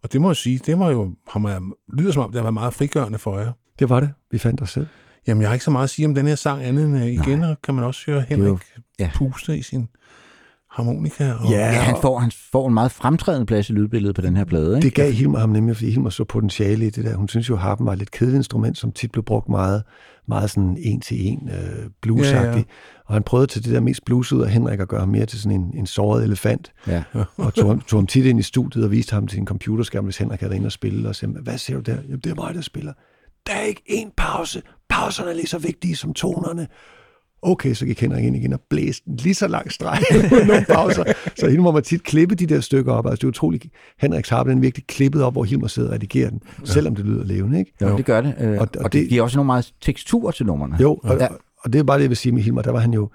Og 0.03 0.13
det 0.13 0.21
må 0.21 0.29
jeg 0.29 0.35
sige, 0.35 0.59
det 0.65 0.79
var 0.79 0.89
jo, 0.91 1.11
har 1.29 1.39
man, 1.39 1.71
lyder 1.93 2.11
som 2.11 2.23
om, 2.23 2.29
det 2.31 2.35
har 2.39 2.43
været 2.43 2.53
meget 2.53 2.73
frigørende 2.73 3.19
for 3.19 3.39
jer. 3.39 3.51
Det 3.79 3.89
var 3.89 3.99
det. 3.99 4.09
Vi 4.31 4.37
fandt 4.37 4.61
os 4.61 4.69
selv. 4.71 4.87
Jamen, 5.27 5.41
jeg 5.41 5.49
har 5.49 5.53
ikke 5.53 5.65
så 5.65 5.71
meget 5.71 5.83
at 5.83 5.89
sige 5.89 6.05
om 6.05 6.15
den 6.15 6.27
her 6.27 6.35
sang, 6.35 6.63
andet 6.63 6.85
end 6.85 6.95
uh, 6.95 7.05
igen 7.07 7.39
Nej. 7.39 7.55
kan 7.63 7.75
man 7.75 7.83
også 7.83 8.01
høre 8.07 8.17
jo- 8.17 8.25
Henrik 8.35 8.59
ja. 8.99 9.09
puste 9.15 9.57
i 9.57 9.61
sin 9.61 9.87
harmonika. 10.71 11.31
Og, 11.33 11.49
Ja, 11.51 11.57
Ja, 11.57 11.71
han 11.71 11.95
får, 12.01 12.19
han 12.19 12.31
får 12.51 12.67
en 12.67 12.73
meget 12.73 12.91
fremtrædende 12.91 13.45
plads 13.45 13.69
i 13.69 13.73
lydbilledet 13.73 14.15
på 14.15 14.21
den 14.21 14.35
her 14.37 14.45
plade. 14.45 14.75
Ikke? 14.75 14.85
Det 14.85 14.93
gav 14.93 15.11
Hilmar 15.11 15.39
ham 15.39 15.49
nemlig, 15.49 15.75
fordi 15.75 15.91
Hilmar 15.91 16.09
så 16.09 16.23
potentiale 16.23 16.87
i 16.87 16.89
det 16.89 17.05
der. 17.05 17.15
Hun 17.15 17.27
synes 17.27 17.49
jo, 17.49 17.53
at 17.53 17.59
harpen 17.61 17.85
var 17.85 17.91
et 17.93 17.97
lidt 17.99 18.11
kedeligt 18.11 18.37
instrument, 18.37 18.77
som 18.77 18.91
tit 18.91 19.11
blev 19.11 19.23
brugt 19.23 19.49
meget, 19.49 19.83
meget 20.27 20.49
sådan 20.49 20.77
en 20.79 20.99
til 21.01 21.27
en 21.27 21.49
øh, 21.49 21.89
bluesagtigt. 22.01 22.53
Ja, 22.53 22.57
ja. 22.57 22.63
Og 23.05 23.13
han 23.13 23.23
prøvede 23.23 23.47
til 23.47 23.63
det 23.63 23.73
der 23.73 23.79
mest 23.79 24.05
blues 24.05 24.33
ud 24.33 24.41
af 24.41 24.49
Henrik 24.49 24.79
at 24.79 24.87
gøre 24.87 24.99
ham 24.99 25.09
mere 25.09 25.25
til 25.25 25.39
sådan 25.41 25.61
en, 25.61 25.73
en 25.77 25.85
såret 25.85 26.23
elefant. 26.23 26.71
Ja. 26.87 27.03
og 27.37 27.53
tog, 27.53 27.69
ham- 27.69 27.81
tog 27.81 27.99
ham 27.99 28.07
tit 28.07 28.25
ind 28.25 28.39
i 28.39 28.43
studiet 28.43 28.85
og 28.85 28.91
viste 28.91 29.13
ham 29.13 29.27
til 29.27 29.39
en 29.39 29.45
computerskærm, 29.47 30.03
hvis 30.03 30.17
Henrik 30.17 30.39
havde 30.39 30.49
været 30.49 30.57
inde 30.57 30.67
og 30.67 30.71
spille, 30.71 31.09
og 31.09 31.15
sagde, 31.15 31.33
hvad 31.43 31.57
ser 31.57 31.73
du 31.73 31.79
der? 31.79 31.95
Jamen, 31.95 32.19
det 32.19 32.29
er 32.29 32.35
mig, 32.35 32.53
der 32.55 32.61
spiller. 32.61 32.93
Der 33.47 33.53
er 33.53 33.61
ikke 33.61 33.81
en 33.85 34.11
pause. 34.17 34.61
pauserne 34.89 35.29
er 35.29 35.33
lige 35.35 35.47
så 35.47 35.57
vigtige 35.57 35.95
som 35.95 36.13
tonerne. 36.13 36.67
Okay, 37.41 37.73
så 37.73 37.85
gik 37.85 38.01
Henrik 38.01 38.25
ind 38.25 38.35
igen 38.35 38.53
og 38.53 38.61
blæste 38.69 39.09
en 39.09 39.15
lige 39.15 39.35
så 39.35 39.47
lang 39.47 39.71
streg 39.71 39.99
nogle 40.47 40.65
pauser. 40.65 41.03
Så 41.35 41.49
hende 41.49 41.63
må 41.63 41.79
tit 41.79 42.03
klippe 42.03 42.35
de 42.35 42.45
der 42.45 42.59
stykker 42.59 42.93
op. 42.93 43.05
Altså, 43.05 43.15
det 43.15 43.23
er 43.23 43.27
utroligt. 43.27 43.65
Henriks 43.99 44.29
harpe, 44.29 44.51
den 44.51 44.61
virkelig 44.61 44.87
klippet 44.87 45.23
op, 45.23 45.33
hvor 45.33 45.43
Hilmer 45.43 45.67
sidder 45.67 45.89
og 45.89 45.95
redigerer 45.95 46.29
den, 46.29 46.41
ja. 46.59 46.65
selvom 46.65 46.95
det 46.95 47.05
lyder 47.05 47.23
levende, 47.23 47.59
ikke? 47.59 47.73
Jo, 47.81 47.97
det 47.97 48.05
gør 48.05 48.21
det. 48.21 48.35
Øh, 48.39 48.51
og, 48.51 48.57
og, 48.59 48.67
og 48.79 48.93
det, 48.93 49.01
det 49.01 49.09
giver 49.09 49.23
også 49.23 49.37
nogle 49.37 49.45
meget 49.45 49.73
tekstur 49.81 50.31
til 50.31 50.45
numrene. 50.45 50.77
Jo, 50.81 50.99
og, 51.03 51.17
ja. 51.19 51.27
og 51.63 51.73
det 51.73 51.79
er 51.79 51.83
bare 51.83 51.97
det, 51.97 52.03
jeg 52.03 52.09
vil 52.09 52.17
sige 52.17 52.31
med 52.31 52.41
Hilmer. 52.41 52.61
Der 52.61 52.71
var 52.71 52.79
han 52.79 52.93
jo 52.93 53.09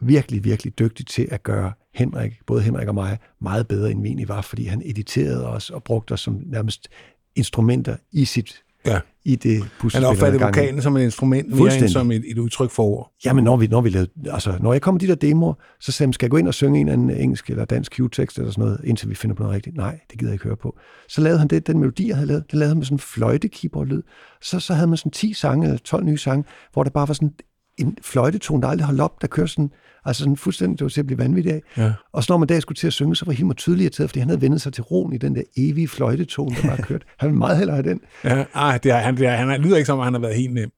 virkelig, 0.00 0.44
virkelig 0.44 0.78
dygtig 0.78 1.06
til 1.06 1.28
at 1.30 1.42
gøre 1.42 1.72
Henrik, 1.94 2.32
både 2.46 2.62
Henrik 2.62 2.88
og 2.88 2.94
mig, 2.94 3.18
meget 3.40 3.68
bedre 3.68 3.90
end 3.90 4.02
vi 4.02 4.08
egentlig 4.08 4.28
var, 4.28 4.40
fordi 4.40 4.64
han 4.64 4.82
editerede 4.84 5.48
os 5.48 5.70
og 5.70 5.82
brugte 5.82 6.12
os 6.12 6.20
som 6.20 6.40
nærmest 6.46 6.88
instrumenter 7.36 7.96
i 8.12 8.24
sit 8.24 8.62
Ja. 8.92 9.00
i 9.24 9.36
det 9.36 9.64
Han 9.94 10.04
opfattede 10.04 10.42
vokalen 10.44 10.82
som 10.82 10.96
et 10.96 11.02
instrument, 11.02 11.54
mere 11.54 11.78
end 11.78 11.88
som 11.88 12.10
et, 12.10 12.24
et 12.26 12.38
udtryk 12.38 12.70
for 12.70 12.82
ord. 12.82 13.12
Jamen, 13.24 13.44
når, 13.44 13.56
vi, 13.56 13.66
når, 13.66 13.80
vi 13.80 13.88
lavede, 13.88 14.10
altså, 14.30 14.54
når 14.60 14.72
jeg 14.72 14.82
kom 14.82 14.94
med 14.94 15.00
de 15.00 15.06
der 15.06 15.14
demoer, 15.14 15.54
så 15.80 15.92
sagde 15.92 16.08
jeg, 16.08 16.14
skal 16.14 16.26
jeg 16.26 16.30
gå 16.30 16.36
ind 16.36 16.48
og 16.48 16.54
synge 16.54 16.80
en 16.80 16.88
eller 16.88 17.02
anden 17.02 17.22
engelsk 17.22 17.50
eller 17.50 17.64
dansk 17.64 17.92
Q-tekst 17.92 18.38
eller 18.38 18.50
sådan 18.50 18.64
noget, 18.64 18.80
indtil 18.84 19.10
vi 19.10 19.14
finder 19.14 19.36
på 19.36 19.42
noget 19.42 19.54
rigtigt? 19.54 19.76
Nej, 19.76 20.00
det 20.10 20.18
gider 20.18 20.30
jeg 20.30 20.34
ikke 20.34 20.44
høre 20.44 20.56
på. 20.56 20.78
Så 21.08 21.20
lavede 21.20 21.38
han 21.38 21.48
det, 21.48 21.66
den 21.66 21.78
melodi, 21.78 22.08
jeg 22.08 22.16
havde 22.16 22.28
lavet, 22.28 22.44
det 22.50 22.58
lavede 22.58 22.70
han 22.70 22.76
med 22.76 22.84
sådan 22.84 22.94
en 22.94 23.00
fløjte 23.00 23.50
lyd 23.84 24.02
Så, 24.42 24.60
så 24.60 24.74
havde 24.74 24.86
man 24.86 24.96
sådan 24.96 25.12
10 25.12 25.32
sange, 25.32 25.66
eller 25.66 25.78
12 25.78 26.04
nye 26.04 26.18
sange, 26.18 26.44
hvor 26.72 26.82
der 26.82 26.90
bare 26.90 27.08
var 27.08 27.14
sådan 27.14 27.32
en 27.78 27.98
fløjtetone, 28.02 28.62
der 28.62 28.68
aldrig 28.68 28.86
holdt 28.86 29.00
op, 29.00 29.22
der 29.22 29.26
kørte 29.26 29.48
sådan, 29.48 29.70
altså 30.04 30.20
sådan 30.20 30.36
fuldstændig, 30.36 30.78
det 30.78 30.84
var 30.84 30.88
til 30.88 31.00
at 31.00 31.06
blive 31.06 31.18
vanvittig 31.18 31.52
af. 31.52 31.62
Ja. 31.76 31.92
Og 32.12 32.24
så 32.24 32.32
når 32.32 32.38
man 32.38 32.48
dag 32.48 32.62
skulle 32.62 32.76
til 32.76 32.86
at 32.86 32.92
synge, 32.92 33.16
så 33.16 33.24
var 33.24 33.32
Hilmer 33.32 33.54
tydeligt 33.54 33.84
irriteret, 33.84 34.10
fordi 34.10 34.20
han 34.20 34.28
havde 34.28 34.40
vendt 34.40 34.62
sig 34.62 34.72
til 34.72 34.82
roen 34.82 35.12
i 35.12 35.18
den 35.18 35.34
der 35.34 35.42
evige 35.56 35.88
fløjtetone, 35.88 36.56
der 36.56 36.62
bare 36.62 36.82
kørte. 36.88 37.06
Han 37.16 37.28
ville 37.28 37.38
meget 37.38 37.58
hellere 37.58 37.76
have 37.76 37.90
den. 37.90 38.00
Ja, 38.24 38.44
ej, 38.54 38.78
det 38.78 38.92
er, 38.92 38.96
han, 38.96 39.16
det 39.16 39.26
er, 39.26 39.36
han 39.36 39.60
lyder 39.60 39.76
ikke 39.76 39.86
som, 39.86 39.98
at 39.98 40.04
han 40.04 40.14
har 40.14 40.20
været 40.20 40.34
helt 40.34 40.54
nem. 40.54 40.70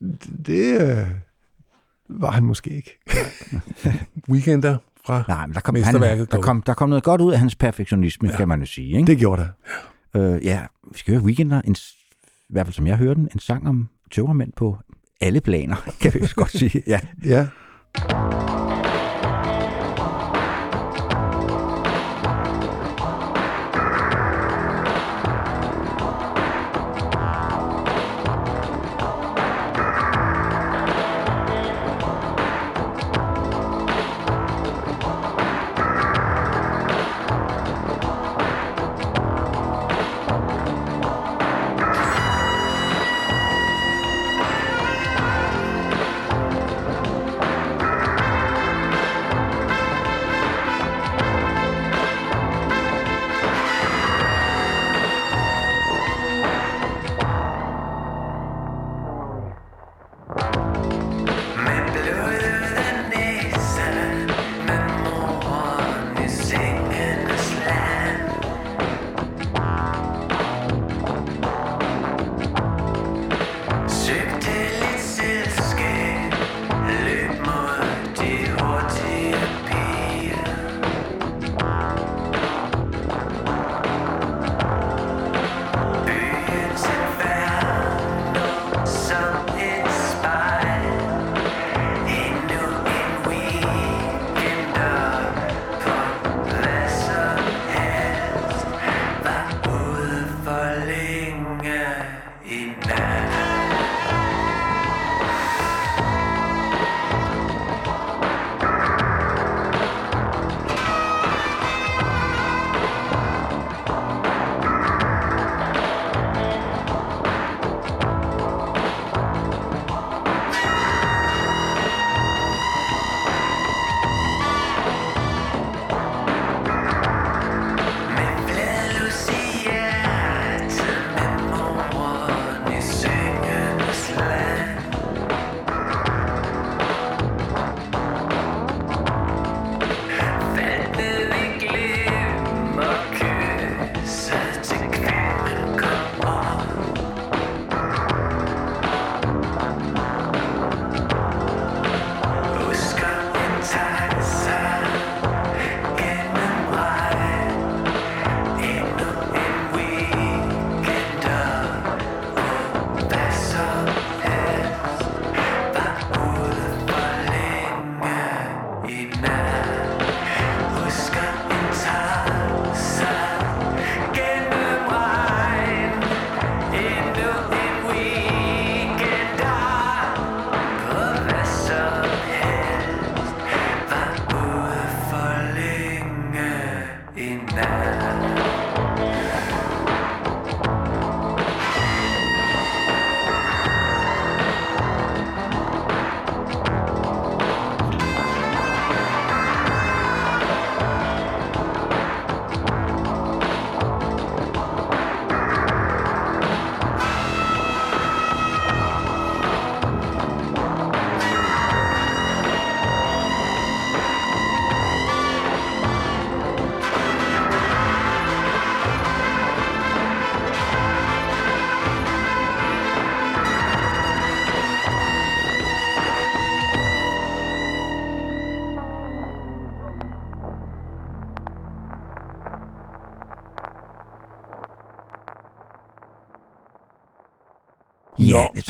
Det, 0.00 0.46
det 0.46 0.80
øh, 0.80 1.06
var 2.08 2.30
han 2.30 2.44
måske 2.44 2.70
ikke. 2.70 2.98
Weekender 4.30 4.76
fra 5.06 5.24
Nej, 5.28 5.46
men 5.46 5.54
der 5.54 5.60
kom, 5.60 5.76
han, 5.82 5.94
der, 6.00 6.40
kom, 6.40 6.62
der 6.62 6.74
kom 6.74 6.88
noget 6.88 7.04
godt 7.04 7.20
ud 7.20 7.32
af 7.32 7.38
hans 7.38 7.54
perfektionisme, 7.54 8.28
ja. 8.28 8.36
kan 8.36 8.48
man 8.48 8.60
jo 8.60 8.66
sige. 8.66 8.96
Ikke? 8.96 9.06
Det 9.06 9.18
gjorde 9.18 9.42
der. 9.42 9.48
Øh, 10.34 10.44
ja, 10.44 10.60
vi 10.92 10.98
skal 10.98 11.14
høre 11.14 11.24
Weekender, 11.24 11.60
en, 11.60 11.76
i 12.48 12.52
hvert 12.52 12.66
fald 12.66 12.74
som 12.74 12.86
jeg 12.86 12.96
hørte 12.96 13.20
den, 13.20 13.28
en 13.34 13.40
sang 13.40 13.68
om 13.68 13.88
tømmermænd 14.10 14.52
på 14.52 14.78
alle 15.20 15.40
planer, 15.40 15.76
kan 16.00 16.12
vi 16.14 16.28
godt 16.34 16.50
sige. 16.50 16.82
Ja. 16.86 17.00
ja. 17.24 17.46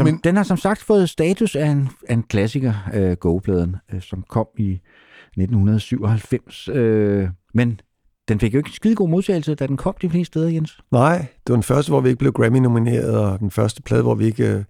Som, 0.01 0.07
men- 0.07 0.21
den 0.25 0.37
har 0.37 0.43
som 0.43 0.57
sagt 0.57 0.83
fået 0.83 1.09
status 1.11 1.57
af 1.57 1.67
en, 1.67 1.89
af 2.09 2.15
en 2.15 2.23
klassiker, 2.23 2.75
øh, 2.95 3.13
Go-pladen, 3.17 3.77
øh, 3.93 4.03
som 4.03 4.25
kom 4.29 4.47
i 4.59 4.81
1997. 5.37 6.69
Øh, 6.69 7.29
men 7.55 7.81
den 8.29 8.41
fik 8.41 8.55
jo 8.55 8.59
ikke 8.59 8.69
en 8.69 8.73
skide 8.73 8.95
god 8.95 9.09
modtagelse, 9.09 9.55
da 9.55 9.67
den 9.67 9.77
kom 9.77 9.95
de 10.03 10.11
fleste 10.11 10.27
steder, 10.33 10.49
Jens. 10.49 10.81
Nej, 10.93 11.19
det 11.19 11.49
var 11.49 11.55
den 11.57 11.63
første, 11.63 11.91
hvor 11.91 12.01
vi 12.01 12.09
ikke 12.09 12.19
blev 12.19 12.33
Grammy-nomineret, 12.33 13.19
og 13.19 13.39
den 13.41 13.51
første 13.51 13.83
plade, 13.83 14.03
hvor 14.03 14.15
vi 14.15 14.25
ikke, 14.25 14.53
øh, 14.55 14.65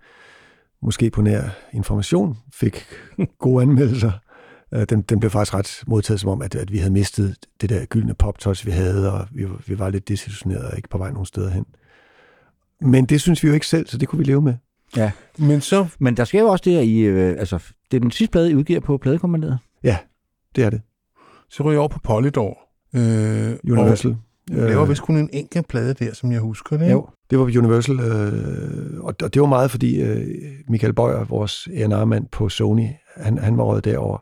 måske 0.82 1.10
på 1.10 1.22
nær 1.22 1.42
information, 1.72 2.36
fik 2.54 2.84
gode 3.38 3.62
anmeldelser. 3.62 4.12
Øh, 4.74 4.86
den, 4.88 5.02
den 5.02 5.20
blev 5.20 5.30
faktisk 5.30 5.54
ret 5.54 5.82
modtaget 5.86 6.20
som 6.20 6.30
om, 6.30 6.42
at, 6.42 6.54
at 6.54 6.72
vi 6.72 6.78
havde 6.78 6.92
mistet 6.92 7.36
det 7.60 7.70
der 7.70 7.84
gyldne 7.84 8.14
pop-touch, 8.14 8.66
vi 8.66 8.70
havde, 8.70 9.12
og 9.12 9.26
vi, 9.32 9.46
vi 9.66 9.78
var 9.78 9.88
lidt 9.90 10.08
desillusionerede 10.08 10.66
og 10.70 10.76
ikke 10.76 10.88
på 10.88 10.98
vej 10.98 11.10
nogen 11.10 11.26
steder 11.26 11.50
hen. 11.50 11.64
Men 12.80 13.04
det 13.06 13.20
synes 13.20 13.42
vi 13.42 13.48
jo 13.48 13.54
ikke 13.54 13.66
selv, 13.66 13.86
så 13.86 13.98
det 13.98 14.08
kunne 14.08 14.18
vi 14.18 14.24
leve 14.24 14.42
med. 14.42 14.54
Men 15.40 15.60
så, 15.60 15.86
Men 15.98 16.16
der 16.16 16.24
sker 16.24 16.40
jo 16.40 16.48
også 16.48 16.62
det, 16.64 16.76
at 16.76 16.84
I, 16.84 16.98
øh, 17.00 17.30
altså, 17.38 17.58
det 17.90 17.96
er 17.96 18.00
den 18.00 18.10
sidste 18.10 18.32
plade, 18.32 18.50
I 18.50 18.54
udgiver 18.54 18.80
på 18.80 18.98
pladekommanderet. 18.98 19.58
Det 20.56 20.64
er 20.64 20.70
det. 20.70 20.80
så 21.50 21.62
ryger 21.62 21.72
jeg 21.72 21.80
over 21.80 21.88
på 21.88 21.98
Polydor. 21.98 22.58
Øh, 22.94 23.56
Universal. 23.70 24.16
Og 24.50 24.56
laver 24.56 24.84
vist 24.84 25.02
kun 25.02 25.16
en 25.16 25.30
enkelt 25.32 25.68
plade 25.68 25.94
der, 25.94 26.14
som 26.14 26.32
jeg 26.32 26.40
husker 26.40 26.76
det. 26.76 26.84
ikke? 26.84 26.92
Jo. 26.92 27.08
Det 27.30 27.38
var 27.38 27.44
på 27.44 27.58
Universal, 27.58 28.00
øh, 28.00 29.00
og, 29.04 29.14
og 29.22 29.34
det 29.34 29.42
var 29.42 29.48
meget, 29.48 29.70
fordi 29.70 30.02
øh, 30.02 30.26
Michael 30.68 30.92
Bøjer, 30.92 31.24
vores 31.24 31.68
A&R-mand 31.76 32.26
på 32.32 32.48
Sony, 32.48 32.86
han, 33.16 33.38
han 33.38 33.58
var 33.58 33.64
røget 33.64 33.84
derover. 33.84 34.18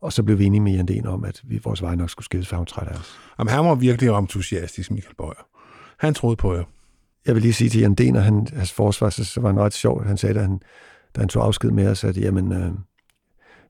Og 0.00 0.12
så 0.12 0.22
blev 0.22 0.38
vi 0.38 0.44
enige 0.44 0.60
med 0.60 0.72
Jan 0.72 0.86
Den 0.86 1.06
om, 1.06 1.24
at 1.24 1.40
vi, 1.44 1.60
vores 1.64 1.82
veje 1.82 1.96
nok 1.96 2.10
skulle 2.10 2.24
skilles, 2.24 2.48
for 2.48 2.56
han 2.56 2.60
var 2.60 2.64
træt 2.64 2.88
af 2.88 2.98
os. 2.98 3.18
Jamen, 3.38 3.50
han 3.50 3.64
var 3.64 3.74
virkelig 3.74 4.08
entusiastisk, 4.08 4.90
Michael 4.90 5.14
Bøjer. 5.14 5.46
Han 5.98 6.14
troede 6.14 6.36
på 6.36 6.54
jer. 6.54 6.62
Jeg 7.26 7.34
vil 7.34 7.42
lige 7.42 7.52
sige 7.52 7.70
til 7.70 7.80
Jan 7.80 7.94
Den, 7.94 8.16
og 8.16 8.22
han, 8.24 8.46
hans 8.56 8.72
forsvar, 8.72 9.10
så, 9.10 9.24
så 9.24 9.40
var 9.40 9.48
han 9.48 9.60
ret 9.60 9.72
sjov. 9.74 10.04
Han 10.04 10.16
sagde, 10.16 10.34
da 10.34 10.40
han, 10.40 10.60
da 11.16 11.20
han 11.20 11.28
tog 11.28 11.44
afsked 11.46 11.70
med 11.70 11.88
os, 11.88 12.04
at 12.04 12.16
jamen, 12.16 12.52
øh, 12.52 12.70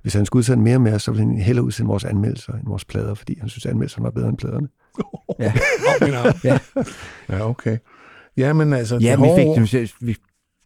hvis 0.03 0.15
han 0.15 0.27
skulle 0.27 0.41
udsende 0.41 0.65
mere 0.65 0.79
med 0.79 0.93
os, 0.93 1.03
så 1.03 1.11
ville 1.11 1.27
han 1.27 1.39
hellere 1.39 1.65
udsende 1.65 1.89
vores 1.89 2.05
anmeldelser 2.05 2.53
end 2.53 2.67
vores 2.67 2.85
plader, 2.85 3.15
fordi 3.15 3.39
han 3.41 3.49
synes, 3.49 3.67
at 3.67 3.71
anmeldelserne 3.71 4.05
var 4.05 4.11
bedre 4.11 4.29
end 4.29 4.39
pladerne. 4.39 4.69
Ja. 5.39 5.53
Ja. 6.45 6.59
ja, 7.29 7.49
okay. 7.51 7.79
Ja, 8.37 8.53
men 8.53 8.73
altså, 8.73 8.97
Ja, 8.97 9.11
det 9.13 9.19
vi 9.23 9.29
fik, 9.37 9.47
ord- 9.47 9.59
det, 9.59 9.95
vi 10.01 10.17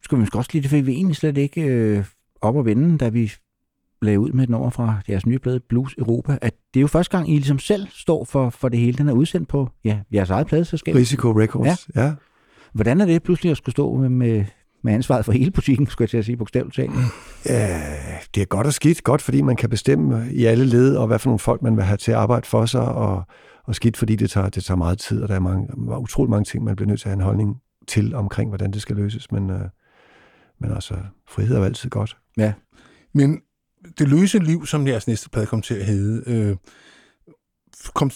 skulle 0.02 0.20
måske 0.20 0.38
også 0.38 0.50
lige, 0.52 0.62
det 0.62 0.70
fik 0.70 0.86
vi 0.86 0.92
egentlig 0.92 1.16
slet 1.16 1.38
ikke 1.38 1.62
øh, 1.62 2.04
op 2.40 2.58
at 2.58 2.64
vende, 2.64 2.98
da 2.98 3.08
vi 3.08 3.32
lagde 4.02 4.20
ud 4.20 4.30
med 4.32 4.44
et 4.44 4.50
nummer 4.50 4.70
fra 4.70 5.00
jeres 5.08 5.26
nye 5.26 5.38
plade 5.38 5.60
Blues 5.68 5.94
Europa, 5.98 6.38
at 6.40 6.54
det 6.74 6.80
er 6.80 6.82
jo 6.82 6.86
første 6.86 7.16
gang, 7.16 7.30
I 7.30 7.32
ligesom 7.32 7.58
selv 7.58 7.86
står 7.90 8.24
for, 8.24 8.50
for 8.50 8.68
det 8.68 8.78
hele. 8.80 8.98
Den 8.98 9.08
er 9.08 9.12
udsendt 9.12 9.48
på 9.48 9.68
ja, 9.84 9.98
jeres 10.12 10.30
eget 10.30 10.46
pladeselskab. 10.46 10.94
Risiko 10.94 11.30
Records, 11.32 11.88
ja. 11.94 12.02
ja. 12.04 12.12
Hvordan 12.74 13.00
er 13.00 13.06
det 13.06 13.22
pludselig 13.22 13.50
at 13.50 13.56
skulle 13.56 13.72
stå 13.72 13.94
med, 13.94 14.08
med, 14.08 14.44
med 14.82 14.92
ansvaret 14.92 15.24
for 15.24 15.32
hele 15.32 15.50
butikken, 15.50 15.86
skulle 15.86 16.04
jeg 16.04 16.10
til 16.10 16.16
at 16.16 16.24
sige 16.24 16.36
bogstaveligt 16.36 16.76
talt? 16.76 16.90
Ja, 17.46 17.80
det 18.34 18.40
er 18.40 18.46
godt 18.46 18.66
og 18.66 18.72
skidt. 18.72 19.04
Godt, 19.04 19.22
fordi 19.22 19.42
man 19.42 19.56
kan 19.56 19.70
bestemme 19.70 20.32
i 20.32 20.44
alle 20.44 20.64
led, 20.64 20.96
og 20.96 21.06
hvad 21.06 21.18
for 21.18 21.28
nogle 21.28 21.38
folk 21.38 21.62
man 21.62 21.76
vil 21.76 21.84
have 21.84 21.96
til 21.96 22.12
at 22.12 22.18
arbejde 22.18 22.46
for 22.46 22.66
sig, 22.66 22.80
og, 22.82 23.22
og 23.64 23.74
skidt, 23.74 23.96
fordi 23.96 24.16
det 24.16 24.30
tager, 24.30 24.48
det 24.48 24.64
tager 24.64 24.78
meget 24.78 24.98
tid, 24.98 25.22
og 25.22 25.28
der 25.28 25.34
er 25.34 25.40
mange, 25.40 25.68
utrolig 25.98 26.30
mange 26.30 26.44
ting, 26.44 26.64
man 26.64 26.76
bliver 26.76 26.88
nødt 26.88 27.00
til 27.00 27.08
at 27.08 27.10
have 27.10 27.20
en 27.20 27.24
holdning 27.24 27.56
til 27.88 28.14
omkring, 28.14 28.50
hvordan 28.50 28.70
det 28.70 28.82
skal 28.82 28.96
løses. 28.96 29.32
Men, 29.32 29.50
øh, 29.50 29.60
men 30.60 30.72
altså, 30.72 30.94
frihed 31.28 31.54
er 31.54 31.58
jo 31.58 31.64
altid 31.64 31.90
godt. 31.90 32.16
Men 33.14 33.40
det 33.98 34.08
løse 34.08 34.38
liv, 34.38 34.66
som 34.66 34.86
jeres 34.86 35.06
næste 35.06 35.30
plade 35.30 35.46
kom 35.46 35.62
til 35.62 35.74
at 35.74 35.84
hedde, 35.84 36.22
øh, 36.26 36.56
kom 37.94 38.10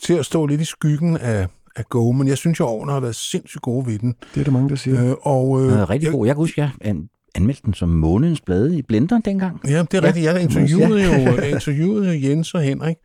til 0.00 0.14
at 0.14 0.26
stå 0.26 0.46
lidt 0.46 0.60
i 0.60 0.64
skyggen 0.64 1.16
af, 1.16 1.48
af 1.76 1.84
Go, 1.88 2.12
men 2.12 2.28
jeg 2.28 2.38
synes 2.38 2.60
jo, 2.60 2.66
årene 2.66 2.92
har 2.92 3.00
været 3.00 3.14
sindssygt 3.14 3.62
gode 3.62 3.86
ved 3.86 3.98
den. 3.98 4.14
Det 4.34 4.40
er 4.40 4.44
der 4.44 4.50
mange, 4.50 4.68
der 4.68 4.74
siger. 4.76 5.10
Øh, 5.10 5.14
og, 5.22 5.60
Den 5.60 5.70
øh, 5.70 5.78
er 5.78 5.90
rigtig 5.90 6.10
god. 6.10 6.26
Jeg 6.26 6.34
kan 6.34 6.40
huske, 6.42 6.60
jeg 6.60 6.70
an, 6.80 7.08
anmeldte 7.34 7.62
den 7.64 7.74
som 7.74 7.88
månedens 7.88 8.40
blade 8.40 8.78
i 8.78 8.82
Blender 8.82 9.20
dengang. 9.20 9.60
Ja, 9.68 9.82
det 9.82 9.94
er 9.94 10.00
Ja. 10.02 10.06
rigtigt. 10.06 10.26
Jeg 10.26 10.42
interviewede, 10.42 11.04
jo, 11.04 11.10
jeg 11.42 11.50
interviewede 11.50 12.12
jo 12.18 12.28
Jens 12.28 12.54
og 12.54 12.60
Henrik. 12.62 12.96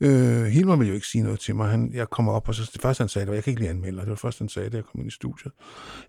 Øh, 0.00 0.44
Hilmer 0.44 0.76
ville 0.76 0.88
jo 0.88 0.94
ikke 0.94 1.06
sige 1.06 1.22
noget 1.24 1.40
til 1.40 1.56
mig. 1.56 1.68
Han, 1.68 1.90
jeg 1.94 2.10
kommer 2.10 2.32
op, 2.32 2.48
og 2.48 2.54
så 2.54 2.70
det 2.72 2.82
første, 2.82 3.02
han 3.02 3.08
sagde, 3.08 3.26
det 3.26 3.30
var, 3.30 3.34
jeg 3.34 3.44
kan 3.44 3.50
ikke 3.50 3.60
lide 3.60 3.70
anmelder. 3.70 4.00
Det 4.00 4.08
var 4.08 4.14
det 4.14 4.20
første, 4.20 4.38
han 4.42 4.48
sagde, 4.48 4.70
da 4.70 4.76
jeg 4.76 4.84
kom 4.84 5.00
ind 5.00 5.08
i 5.08 5.14
studiet. 5.14 5.52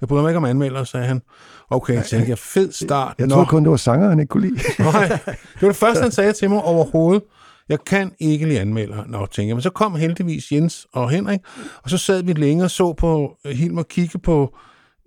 Jeg 0.02 0.08
bryder 0.10 0.24
mig 0.24 0.30
ikke 0.30 0.38
om 0.38 0.46
anmelder, 0.46 0.84
sagde 0.84 1.06
han. 1.06 1.22
Okay, 1.70 1.94
jeg 1.94 2.06
tænkte 2.06 2.30
jeg, 2.30 2.38
fed 2.38 2.72
start. 2.72 3.16
Jeg 3.20 3.28
Nå. 3.28 3.34
troede 3.34 3.48
kun, 3.48 3.64
det 3.64 3.72
var 3.72 3.78
sanger, 3.78 4.10
han 4.10 4.20
ikke 4.20 4.30
kunne 4.30 4.48
lide. 4.50 4.56
Nej, 4.80 5.08
det 5.54 5.62
var 5.62 5.68
det 5.68 5.76
første, 5.76 6.02
han 6.02 6.12
sagde 6.12 6.34
til 6.34 6.50
mig 6.50 6.62
overhovedet. 6.62 7.24
Jeg 7.70 7.80
kan 7.86 8.12
ikke 8.20 8.46
lide 8.48 8.60
anmelder. 8.60 9.06
Nå, 9.06 9.26
tænker 9.26 9.50
jeg. 9.50 9.56
Men 9.56 9.62
så 9.62 9.70
kom 9.70 9.96
heldigvis 9.96 10.52
Jens 10.52 10.88
og 10.94 11.10
Henrik, 11.10 11.40
og 11.84 11.90
så 11.90 11.98
sad 11.98 12.24
vi 12.24 12.34
længe 12.34 12.64
og 12.64 12.72
så 12.72 12.94
på 12.94 13.38
øh, 13.46 13.52
Hilmer 13.52 13.84
kigge 13.84 14.20
på 14.20 14.56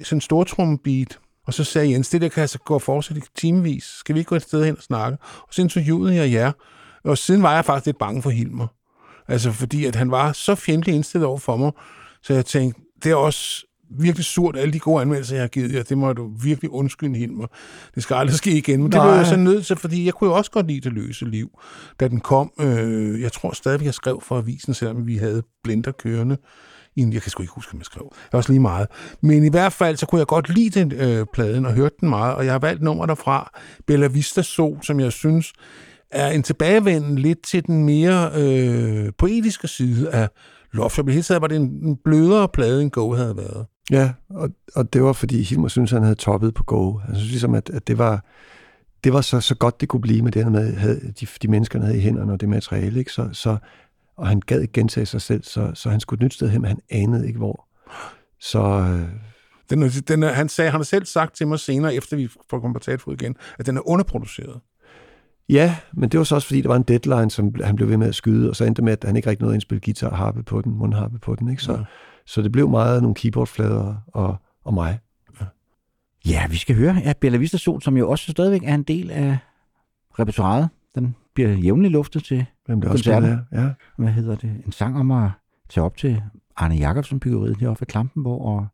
sådan 0.03 0.16
en 0.16 0.20
stortrumbeat. 0.20 1.19
Og 1.47 1.55
så 1.55 1.65
sagde 1.65 1.91
Jens, 1.91 2.09
det 2.09 2.20
der 2.20 2.28
kan 2.28 2.41
altså 2.41 2.59
gå 2.59 2.74
og 2.74 2.82
fortsætte 2.82 3.23
timevis. 3.37 3.85
Skal 3.85 4.15
vi 4.15 4.20
ikke 4.20 4.28
gå 4.28 4.35
et 4.35 4.43
sted 4.43 4.65
hen 4.65 4.77
og 4.77 4.82
snakke? 4.82 5.19
Og 5.23 5.49
så 5.51 5.62
interviewede 5.62 6.15
jeg 6.15 6.32
jer. 6.32 6.53
Og 7.05 7.19
siden 7.19 7.43
var 7.43 7.55
jeg 7.55 7.65
faktisk 7.65 7.87
lidt 7.87 7.99
bange 7.99 8.23
for 8.23 8.31
Hilmer. 8.31 8.66
Altså 9.28 9.53
fordi, 9.53 9.85
at 9.85 9.97
han 9.97 10.11
var 10.11 10.32
så 10.32 10.55
fjendtlig 10.55 10.95
indstillet 10.95 11.27
over 11.27 11.39
for 11.39 11.57
mig. 11.57 11.73
Så 12.23 12.35
jeg 12.35 12.47
tænkte, 12.47 12.81
det 13.03 13.11
er 13.11 13.16
også 13.16 13.66
virkelig 13.99 14.25
surt, 14.25 14.57
alle 14.57 14.73
de 14.73 14.79
gode 14.79 15.01
anmeldelser, 15.01 15.35
jeg 15.35 15.43
har 15.43 15.49
givet 15.49 15.75
jer. 15.75 15.83
Det 15.83 15.99
må 15.99 16.12
du 16.12 16.31
virkelig 16.43 16.71
undskylde, 16.71 17.19
Hilmer. 17.19 17.47
Det 17.95 18.03
skal 18.03 18.15
aldrig 18.15 18.37
ske 18.37 18.51
igen. 18.51 18.83
Men 18.83 18.93
det 18.93 19.01
blev 19.01 19.03
Nej. 19.03 19.12
jeg 19.12 19.27
så 19.27 19.37
nødt 19.37 19.67
til, 19.67 19.77
fordi 19.77 20.05
jeg 20.07 20.15
kunne 20.15 20.31
jo 20.31 20.37
også 20.37 20.51
godt 20.51 20.67
lide 20.67 20.81
det 20.81 20.93
løse 20.93 21.25
liv, 21.25 21.51
da 22.01 22.09
den 22.09 22.21
kom. 22.21 22.53
Øh, 22.61 23.21
jeg 23.21 23.33
tror 23.33 23.53
stadigvæk, 23.53 23.87
jeg 23.87 23.95
skrev 23.95 24.21
for 24.23 24.39
avisen, 24.39 24.75
selvom 24.75 25.07
vi 25.07 25.17
havde 25.17 25.43
blinder 25.65 25.93
kørende. 25.93 26.37
Jeg 26.97 27.23
kan 27.23 27.31
sgu 27.31 27.43
ikke 27.43 27.55
huske, 27.55 27.73
om 27.73 27.79
jeg 27.79 27.85
skrev. 27.85 28.09
Det 28.12 28.33
er 28.33 28.37
også 28.37 28.53
lige 28.53 28.61
meget. 28.61 28.87
Men 29.21 29.45
i 29.45 29.51
hvert 29.51 29.73
fald, 29.73 29.97
så 29.97 30.07
kunne 30.07 30.19
jeg 30.19 30.27
godt 30.27 30.55
lide 30.55 30.81
den 30.81 30.93
øh, 30.93 31.27
pladen 31.33 31.67
og 31.67 31.73
hørte 31.73 31.95
den 32.01 32.09
meget, 32.09 32.35
og 32.35 32.45
jeg 32.45 32.53
har 32.53 32.59
valgt 32.59 32.83
nummer 32.83 33.07
derfra, 33.07 33.59
Bella 33.87 34.07
Vista 34.07 34.43
Sol, 34.43 34.79
som 34.83 35.01
jeg 35.01 35.12
synes 35.12 35.53
er 36.11 36.31
en 36.31 36.43
tilbagevenden 36.43 37.19
lidt 37.19 37.43
til 37.43 37.67
den 37.67 37.85
mere 37.85 38.31
øh, 38.35 39.12
poetiske 39.19 39.69
side 39.69 40.11
af 40.11 40.29
Love 40.73 40.91
Shop. 40.91 41.07
I 41.07 41.07
det 41.07 41.15
hele 41.15 41.23
taget 41.23 41.43
var 41.43 41.49
det 41.49 41.57
en, 41.57 41.62
en 41.62 41.97
blødere 42.05 42.49
plade, 42.49 42.83
end 42.83 42.91
Go 42.91 43.15
havde 43.15 43.37
været. 43.37 43.67
Ja, 43.91 44.12
og, 44.29 44.51
og 44.75 44.93
det 44.93 45.03
var, 45.03 45.12
fordi 45.12 45.43
Hilmer 45.43 45.69
synes 45.69 45.91
han 45.91 46.03
havde 46.03 46.15
toppet 46.15 46.55
på 46.55 46.65
Go. 46.65 46.99
Han 46.99 47.15
synes 47.17 47.31
ligesom, 47.31 47.55
at, 47.55 47.71
at 47.71 47.87
det 47.89 47.99
var, 47.99 48.25
det 49.05 49.12
var 49.12 49.21
så, 49.21 49.41
så 49.41 49.55
godt, 49.55 49.81
det 49.81 49.89
kunne 49.89 50.01
blive 50.01 50.23
med 50.23 50.33
det, 50.33 50.45
han 50.45 50.55
havde, 50.55 51.12
de, 51.21 51.27
de 51.43 51.49
mennesker, 51.49 51.79
han 51.79 51.87
havde 51.87 51.99
i 51.99 52.03
hænderne 52.03 52.33
og 52.33 52.41
det 52.41 52.49
materiale. 52.49 52.99
Ikke? 52.99 53.12
Så, 53.12 53.29
så, 53.33 53.57
og 54.17 54.29
han 54.29 54.41
gad 54.41 54.61
ikke 54.61 54.73
gentage 54.73 55.07
sig 55.07 55.21
selv, 55.21 55.45
så, 55.45 55.71
så 55.75 55.91
han 55.91 56.01
skulle 56.01 56.19
et 56.19 56.25
nyt 56.25 56.35
sted 56.35 56.49
hen, 56.49 56.62
men 56.62 56.69
han 56.69 56.81
anede 56.91 57.27
ikke 57.27 57.39
hvor. 57.39 57.67
Så 58.41 58.62
øh, 58.62 59.09
Den, 59.71 59.91
den 59.91 60.23
han, 60.23 60.49
sagde, 60.49 60.71
han 60.71 60.79
har 60.79 60.85
selv 60.85 61.05
sagt 61.05 61.37
til 61.37 61.49
mig 61.49 61.59
senere, 61.59 61.95
efter 61.95 62.17
vi 62.17 62.29
får 62.51 62.61
kommet 62.61 62.75
på 62.75 62.85
talfod 62.85 63.15
igen, 63.23 63.37
at 63.59 63.67
den 63.67 63.77
er 63.77 63.89
underproduceret. 63.89 64.61
ja, 65.49 65.77
men 65.93 66.09
det 66.09 66.19
var 66.19 66.25
så 66.25 66.35
også, 66.35 66.47
fordi 66.47 66.61
der 66.61 66.69
var 66.69 66.77
en 66.77 66.83
deadline, 66.83 67.31
som 67.31 67.55
han 67.65 67.77
blev 67.77 67.89
ved 67.89 67.97
med 67.97 68.09
at 68.09 68.15
skyde, 68.15 68.51
og 68.51 68.57
så 68.57 68.65
endte 68.65 68.83
med, 68.83 68.93
at 68.93 69.05
han 69.05 69.17
ikke 69.17 69.31
rigtig 69.31 69.43
nåede 69.43 69.53
at 69.53 69.57
indspille 69.57 69.81
guitar 69.85 70.09
og 70.09 70.17
harpe 70.17 70.43
på 70.43 70.61
den, 70.62 70.73
mundharpe 70.73 71.19
på 71.19 71.35
den. 71.35 71.51
Ikke? 71.51 71.62
Så, 71.62 71.73
Ja. 71.73 71.79
Ja. 72.21 72.27
så 72.27 72.43
det 72.43 72.53
blev 72.53 72.69
meget 72.69 73.03
nogle 73.03 73.15
keyboardflader 73.15 73.95
og, 74.07 74.37
og 74.65 74.75
mig. 74.75 74.99
Ja, 76.27 76.47
vi 76.51 76.57
skal 76.57 76.77
høre 76.77 76.95
ja, 77.05 77.13
Bella 77.21 77.39
Vista 77.39 77.57
Sol, 77.57 77.83
som 77.83 77.97
jo 77.97 78.11
også 78.11 78.31
stadigvæk 78.33 78.63
er 78.65 78.75
en 78.75 78.83
del 78.83 79.11
af 79.11 79.39
repertoireet. 80.19 80.69
Den 80.95 81.15
bliver 81.35 81.51
jævnligt 81.51 81.93
luftet 81.93 82.25
til, 82.25 82.47
Hvem 82.67 82.81
det 82.81 82.91
også 82.91 83.05
Koncerter. 83.05 83.21
skulle 83.37 83.47
være. 83.53 83.65
Ja. 83.65 84.03
hvad 84.03 84.13
hedder 84.13 84.35
det, 84.37 84.63
en 84.67 84.73
sang 84.73 84.99
om 84.99 85.11
at 85.11 85.31
tage 85.69 85.85
op 85.85 85.97
til 85.97 86.23
Arne 86.57 86.75
Jacobsen 86.75 87.21
byggeriet 87.21 87.57
heroppe 87.57 87.81
ved 87.81 87.87
Klampenborg 87.87 88.41
og 88.45 88.67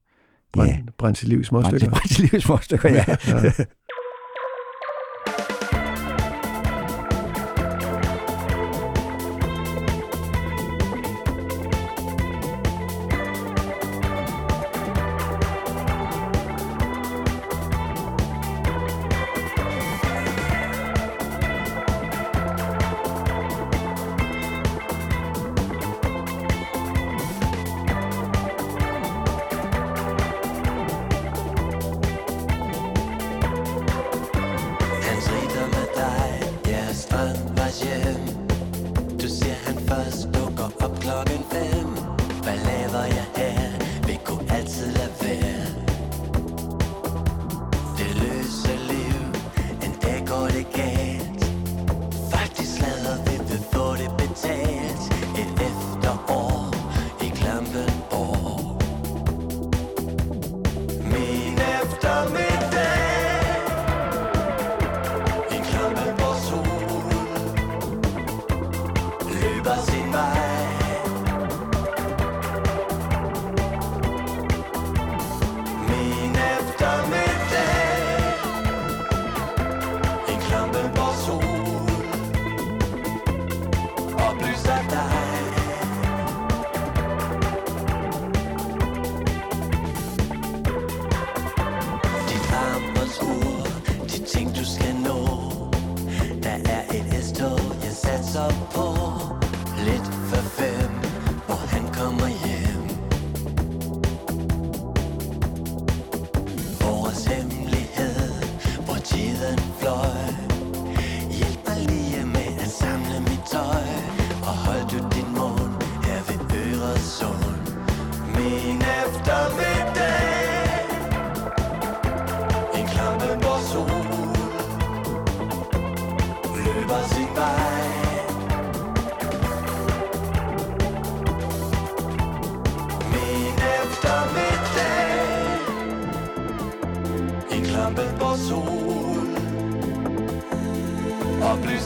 ja, 0.56 0.60
Brænd, 0.60 0.88
brændt 0.98 1.18
sit 1.18 1.28
liv 1.28 1.38
i 1.38 1.42
til 1.42 1.46
småstykker. 1.46 1.90
brænde 1.90 2.08
til 2.08 2.22
livets 2.24 2.44
småstykker, 2.44 2.88
ja. 2.88 3.04
ja. 3.08 3.52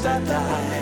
estatais. 0.01 0.80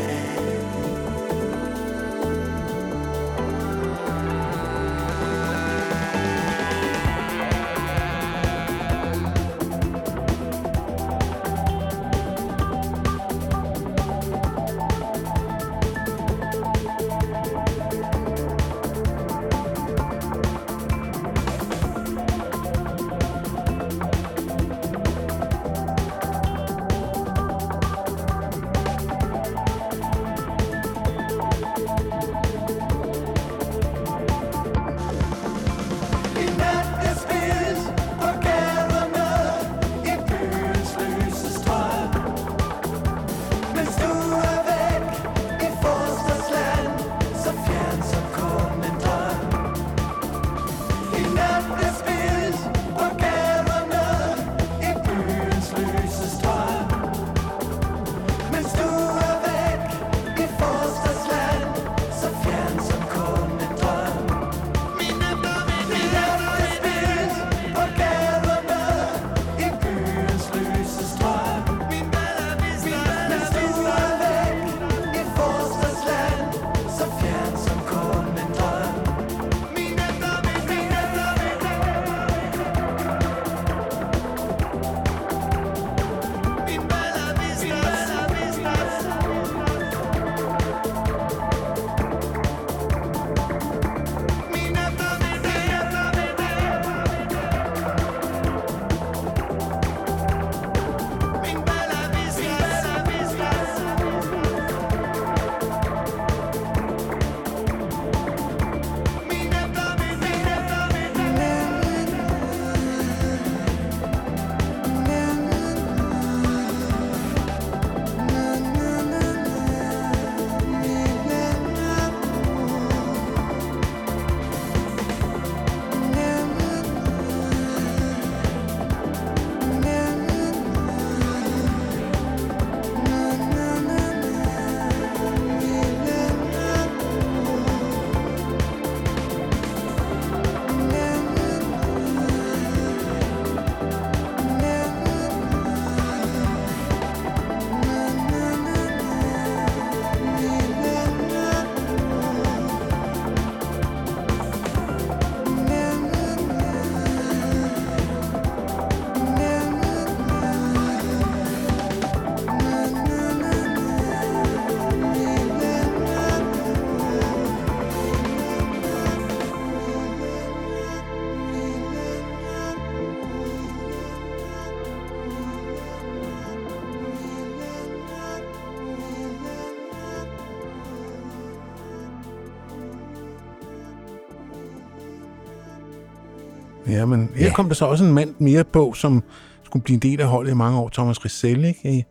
Ja, 187.39 187.43
her 187.43 187.47
Ja. 187.49 187.55
kom 187.55 187.67
der 187.69 187.75
så 187.75 187.85
også 187.87 188.05
en 188.05 188.13
mand 188.15 188.35
mere 188.39 188.65
på, 188.65 188.93
som 188.93 189.23
skulle 189.65 189.83
blive 189.83 189.95
en 189.95 190.01
del 190.03 190.21
af 190.21 190.27
holdet 190.29 190.51
i 190.51 190.55
mange 190.55 190.79
år. 190.79 190.89
Thomas 190.93 191.25
Rissell, 191.25 191.65
ikke? 191.65 191.99
I 191.99 192.05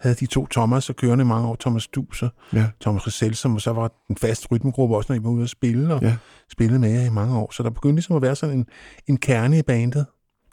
havde 0.00 0.14
de 0.16 0.26
to 0.26 0.46
Thomas 0.46 0.90
og 0.90 0.96
kørende 0.96 1.22
i 1.22 1.26
mange 1.26 1.48
år. 1.48 1.56
Thomas 1.60 1.88
Dus 1.88 2.22
og 2.22 2.28
Ja. 2.52 2.66
Thomas 2.80 3.06
Rissell, 3.06 3.34
som 3.34 3.58
så 3.58 3.72
var 3.72 3.92
den 4.08 4.16
faste 4.16 4.48
rytmegruppe, 4.50 4.96
også 4.96 5.12
når 5.12 5.20
I 5.20 5.24
var 5.24 5.30
ude 5.30 5.42
at 5.42 5.50
spille, 5.50 5.94
og 5.94 6.02
Ja. 6.02 6.16
spillede 6.52 6.78
med 6.78 6.90
jer 6.90 7.02
i 7.06 7.10
mange 7.10 7.38
år. 7.38 7.52
Så 7.52 7.62
der 7.62 7.70
begyndte 7.70 7.94
ligesom 7.96 8.16
at 8.16 8.22
være 8.22 8.36
sådan 8.36 8.58
en, 8.58 8.66
en 9.06 9.16
kerne 9.16 9.58
i 9.58 9.62
bandet. 9.62 10.06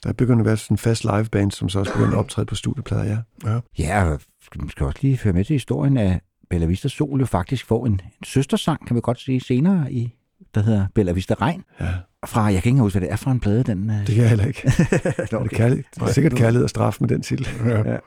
Der 0.03 0.13
begynder 0.13 0.39
at 0.39 0.45
være 0.45 0.57
sådan 0.57 0.73
en 0.73 0.77
fast 0.77 1.03
liveband, 1.03 1.51
som 1.51 1.69
så 1.69 1.79
også 1.79 1.93
begynder 1.93 2.11
at 2.13 2.17
optræde 2.19 2.45
på 2.45 2.55
studieplader, 2.55 3.03
ja. 3.45 3.59
Ja, 3.79 4.03
og 4.03 4.19
man 4.55 4.69
skal 4.69 4.85
også 4.85 4.99
lige 5.01 5.17
føre 5.17 5.33
med 5.33 5.45
til 5.45 5.53
historien, 5.53 5.97
at 5.97 6.21
Bella 6.49 6.65
Vista 6.65 6.87
Sol 6.87 7.19
jo 7.19 7.25
faktisk 7.25 7.65
får 7.65 7.85
en, 7.85 7.91
en 7.93 8.23
søstersang, 8.25 8.87
kan 8.87 8.95
vi 8.95 9.01
godt 9.01 9.19
sige, 9.19 9.41
senere 9.41 9.91
i, 9.93 10.13
der 10.55 10.61
hedder 10.61 10.87
Bella 10.95 11.11
Vista 11.11 11.33
Regn. 11.41 11.63
ja. 11.79 11.87
Fra, 12.25 12.43
jeg 12.43 12.63
kan 12.63 12.69
ikke 12.69 12.81
huske, 12.81 12.99
hvad 12.99 13.07
det 13.07 13.13
er 13.13 13.17
fra 13.17 13.31
en 13.31 13.39
plade, 13.39 13.63
den... 13.63 13.89
øh, 13.89 13.95
Det 13.99 14.07
kan 14.07 14.17
jeg 14.17 14.29
heller 14.29 14.45
ikke. 14.45 14.61
Nå, 15.31 15.37
Er 15.39 15.43
det, 15.43 15.51
kærlighed? 15.51 15.83
det 15.95 16.01
er 16.01 16.07
sikkert 16.07 16.33
kærlighed 16.33 16.63
og 16.63 16.69
straf 16.69 16.97
med 16.99 17.09
den 17.09 17.21
titel. 17.21 17.47
Ja. 17.65 17.97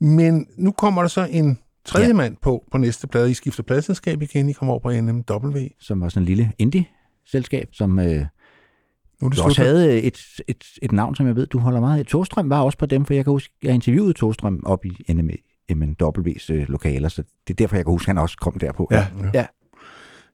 Men 0.00 0.46
nu 0.56 0.72
kommer 0.72 1.02
der 1.02 1.08
så 1.08 1.26
en 1.30 1.58
tredje 1.84 2.04
Ja. 2.06 2.08
ja. 2.08 2.14
mand 2.16 2.36
på, 2.42 2.64
på 2.72 2.78
næste 2.78 3.06
plade. 3.06 3.30
I 3.30 3.34
skifter 3.34 3.62
pladselskab 3.62 4.22
igen. 4.22 4.48
I 4.48 4.52
kommer 4.52 4.72
over 4.72 4.80
på 4.80 4.90
NMW. 4.90 5.58
som 5.80 6.00
var 6.00 6.08
sådan 6.08 6.22
en 6.22 6.26
lille 6.26 6.52
indie-selskab, 6.58 7.68
som 7.72 7.98
øh, 7.98 8.06
Nu 8.06 8.10
er 8.12 8.20
det 8.20 9.24
også 9.24 9.42
slut. 9.42 9.56
havde 9.66 10.02
et, 10.02 10.18
et, 10.48 10.64
et 10.82 10.92
navn, 10.92 11.14
som 11.14 11.26
jeg 11.26 11.36
ved, 11.36 11.46
du 11.46 11.58
holder 11.58 11.80
meget 11.80 11.98
af. 11.98 12.06
Togstrøm 12.06 12.50
var 12.50 12.60
også 12.62 12.78
på 12.78 12.86
dem, 12.86 13.04
for 13.04 13.14
jeg 13.14 13.24
kan 13.24 13.30
huske, 13.30 13.54
jeg 13.62 13.74
interviewede 13.74 14.12
Togstrøm 14.12 14.62
op 14.66 14.84
i 14.84 15.12
NM, 15.12 15.30
MNW's 15.72 16.52
øh, 16.52 16.68
lokaler, 16.68 17.08
så 17.08 17.22
det 17.46 17.54
er 17.54 17.56
derfor, 17.56 17.76
jeg 17.76 17.84
kan 17.84 17.92
huske, 17.92 18.04
at 18.04 18.06
han 18.16 18.18
også 18.18 18.36
kom 18.40 18.58
derpå. 18.58 18.88
Ja. 19.34 19.46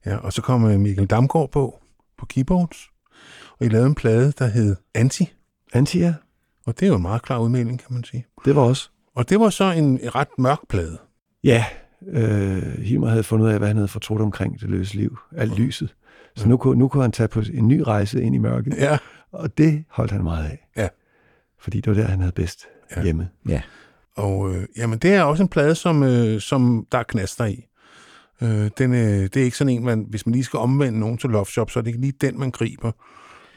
Ja, 0.07 0.17
og 0.17 0.33
så 0.33 0.43
kom 0.43 0.65
øh, 0.65 0.81
Michael 0.81 1.07
Damgaard 1.07 1.51
på, 1.51 1.79
på 2.19 2.27
keyboards. 2.27 2.77
Og 3.61 3.67
I 3.67 3.69
lavede 3.69 3.87
en 3.87 3.95
plade, 3.95 4.33
der 4.39 4.47
hed 4.47 4.77
Anti. 4.95 5.33
Antia, 5.73 6.15
Og 6.67 6.81
det 6.81 6.87
er 6.87 6.91
jo 6.91 6.97
en 6.97 7.03
meget 7.03 7.23
klar 7.23 7.39
udmelding, 7.39 7.79
kan 7.79 7.95
man 7.95 8.05
sige. 8.05 8.27
det 8.45 8.57
var 8.57 8.63
også. 8.63 8.89
Og 9.15 9.29
det 9.29 9.41
var 9.41 9.51
så 9.51 9.65
en 9.65 10.01
ret 10.15 10.29
mørk 10.39 10.59
plade. 10.69 10.99
Ja, 11.45 11.65
Øh, 12.09 12.79
Hilmer 12.79 13.09
havde 13.09 13.23
fundet 13.23 13.47
ud 13.47 13.51
af, 13.51 13.59
hvad 13.59 13.69
han 13.69 13.77
havde 13.77 13.89
fortrudt 13.89 14.23
omkring 14.23 14.61
det 14.61 14.71
løse 14.71 14.95
liv. 14.95 15.19
Alt 15.37 15.59
lyset. 15.59 15.95
Så 16.37 16.49
nu, 16.49 16.57
kunne, 16.57 16.79
nu 16.79 16.89
kunne 16.89 17.03
han 17.03 17.13
tage 17.13 17.29
på 17.29 17.43
en 17.53 17.69
ny 17.69 17.81
rejse 17.81 18.23
ind 18.23 18.35
i 18.35 18.39
mørket. 18.39 18.75
Ja. 18.77 18.99
Og 19.33 19.59
det 19.59 19.85
holdt 19.89 20.11
han 20.13 20.23
meget 20.23 20.45
af. 20.45 20.69
Ja. 20.77 20.89
Fordi 21.61 21.81
det 21.81 21.97
var 21.97 22.03
der, 22.03 22.09
han 22.09 22.19
havde 22.21 22.33
bedst 22.33 22.67
Ja. 22.91 22.97
ja. 23.01 23.05
hjemme. 23.05 23.29
Ja. 23.49 23.63
Og 24.17 24.55
øh, 24.55 24.67
jamen, 24.77 24.99
det 24.99 25.15
er 25.15 25.23
også 25.23 25.43
en 25.43 25.49
plade, 25.49 25.75
som, 25.75 26.03
øh, 26.03 26.41
som 26.41 26.87
der 26.93 26.99
er 26.99 27.03
knaster 27.03 27.45
i. 27.45 27.67
Øh, 28.43 28.71
den, 28.79 28.95
øh, 28.95 29.01
det 29.23 29.37
er 29.37 29.45
ikke 29.45 29.57
sådan 29.57 29.73
en, 29.75 29.85
man, 29.85 30.07
hvis 30.09 30.27
man 30.27 30.33
lige 30.33 30.45
skal 30.45 30.59
omvende 30.59 30.99
nogen 31.01 31.19
til 31.19 31.31
Love 31.31 31.47
Shop, 31.47 31.71
så 31.71 31.79
er 31.79 31.83
det 31.83 31.89
ikke 31.89 32.01
lige 32.01 32.15
den, 32.21 32.39
man 32.39 32.51
griber. 32.51 32.93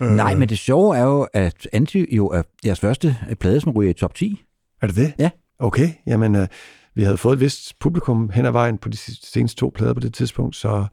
Øh, 0.02 0.12
Nej, 0.12 0.36
men 0.36 0.50
det 0.50 0.58
sjove 0.58 0.98
er 0.98 1.04
jo, 1.04 1.28
at 1.34 1.68
Anti 1.74 2.16
jo 2.16 2.28
er 2.28 2.42
jeres 2.66 2.80
første 2.80 3.18
plade, 3.40 3.62
som 3.62 3.72
ryger 3.72 3.90
i 3.92 3.94
top 3.94 4.16
10. 4.16 4.44
Er 4.82 4.88
det 4.88 4.96
det? 4.96 5.14
Ja. 5.20 5.30
Okay, 5.60 5.90
jamen 6.08 6.36
øh, 6.36 6.48
vi 6.96 7.04
havde 7.04 7.18
fået 7.18 7.34
et 7.34 7.40
vist 7.40 7.80
publikum 7.80 8.30
hen 8.34 8.46
ad 8.46 8.52
vejen 8.52 8.78
på 8.78 8.90
de 8.90 8.98
seneste 9.24 9.60
to 9.60 9.72
plader 9.76 9.94
på 9.94 10.00
det 10.00 10.14
tidspunkt, 10.14 10.56
så, 10.56 10.86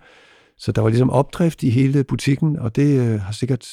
så 0.58 0.72
der 0.72 0.82
var 0.82 0.88
ligesom 0.88 1.10
opdrift 1.10 1.62
i 1.62 1.70
hele 1.70 2.04
butikken, 2.04 2.58
og 2.58 2.76
det 2.76 3.00
øh, 3.00 3.20
har 3.20 3.32
sikkert 3.32 3.66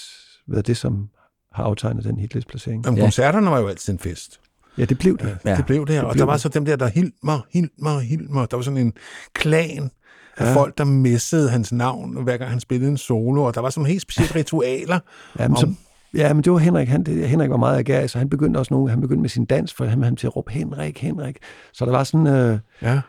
været 0.47 0.67
det, 0.67 0.77
som 0.77 1.09
har 1.53 1.63
aftegnet 1.63 2.03
den 2.03 2.19
hitlistplacering. 2.19 2.85
Jamen, 2.85 2.97
Ja. 2.97 3.03
koncerterne 3.03 3.51
var 3.51 3.59
jo 3.59 3.67
altid 3.67 3.93
en 3.93 3.99
fest. 3.99 4.39
Ja, 4.77 4.85
det 4.85 4.97
blev 4.97 5.17
det. 5.17 5.37
Ja, 5.45 5.55
det 5.55 5.65
blev 5.65 5.87
det, 5.87 6.01
og 6.01 6.11
blev 6.11 6.19
der 6.19 6.25
var 6.25 6.33
det. 6.33 6.41
så 6.41 6.49
dem 6.49 6.65
der, 6.65 6.75
der 6.75 6.87
Hilmer, 6.87 7.39
Hilmer, 7.51 7.99
Hilmer. 7.99 8.45
Der 8.45 8.57
var 8.57 8.63
sådan 8.63 8.77
en 8.77 8.93
klan 9.33 9.91
af 10.37 10.45
Ja. 10.45 10.55
folk, 10.55 10.77
der 10.77 10.83
messede 10.83 11.49
hans 11.49 11.71
navn, 11.71 12.23
hver 12.23 12.37
gang 12.37 12.49
han 12.51 12.59
spillede 12.59 12.91
en 12.91 12.97
solo, 12.97 13.43
og 13.43 13.55
der 13.55 13.61
var 13.61 13.69
sådan 13.69 13.85
helt 13.85 14.01
specielle 14.01 14.35
ritualer. 14.39 14.99
Ja, 15.39 15.47
men, 15.47 15.51
Om- 15.51 15.57
så, 15.57 15.73
ja, 16.13 16.33
men 16.33 16.43
det 16.43 16.51
var 16.51 16.57
Henrik. 16.57 16.87
Han, 16.87 17.03
det, 17.03 17.29
Henrik 17.29 17.49
var 17.49 17.57
meget 17.57 17.77
agerig, 17.79 18.09
så 18.09 18.17
han 18.17 18.29
begyndte 18.29 18.57
også 18.57 18.73
nogle, 18.73 18.89
han 18.89 19.01
begyndte 19.01 19.21
med 19.21 19.29
sin 19.29 19.45
dans, 19.45 19.73
for 19.73 19.85
han 19.85 20.03
han 20.03 20.15
til 20.15 20.27
at 20.27 20.35
råbe 20.35 20.51
Henrik, 20.51 21.01
Henrik. 21.01 21.37
Så 21.73 21.85
der 21.85 21.91
var 21.91 22.03
sådan, 22.03 22.27
øh, 22.27 22.59
Ja, 22.81 23.01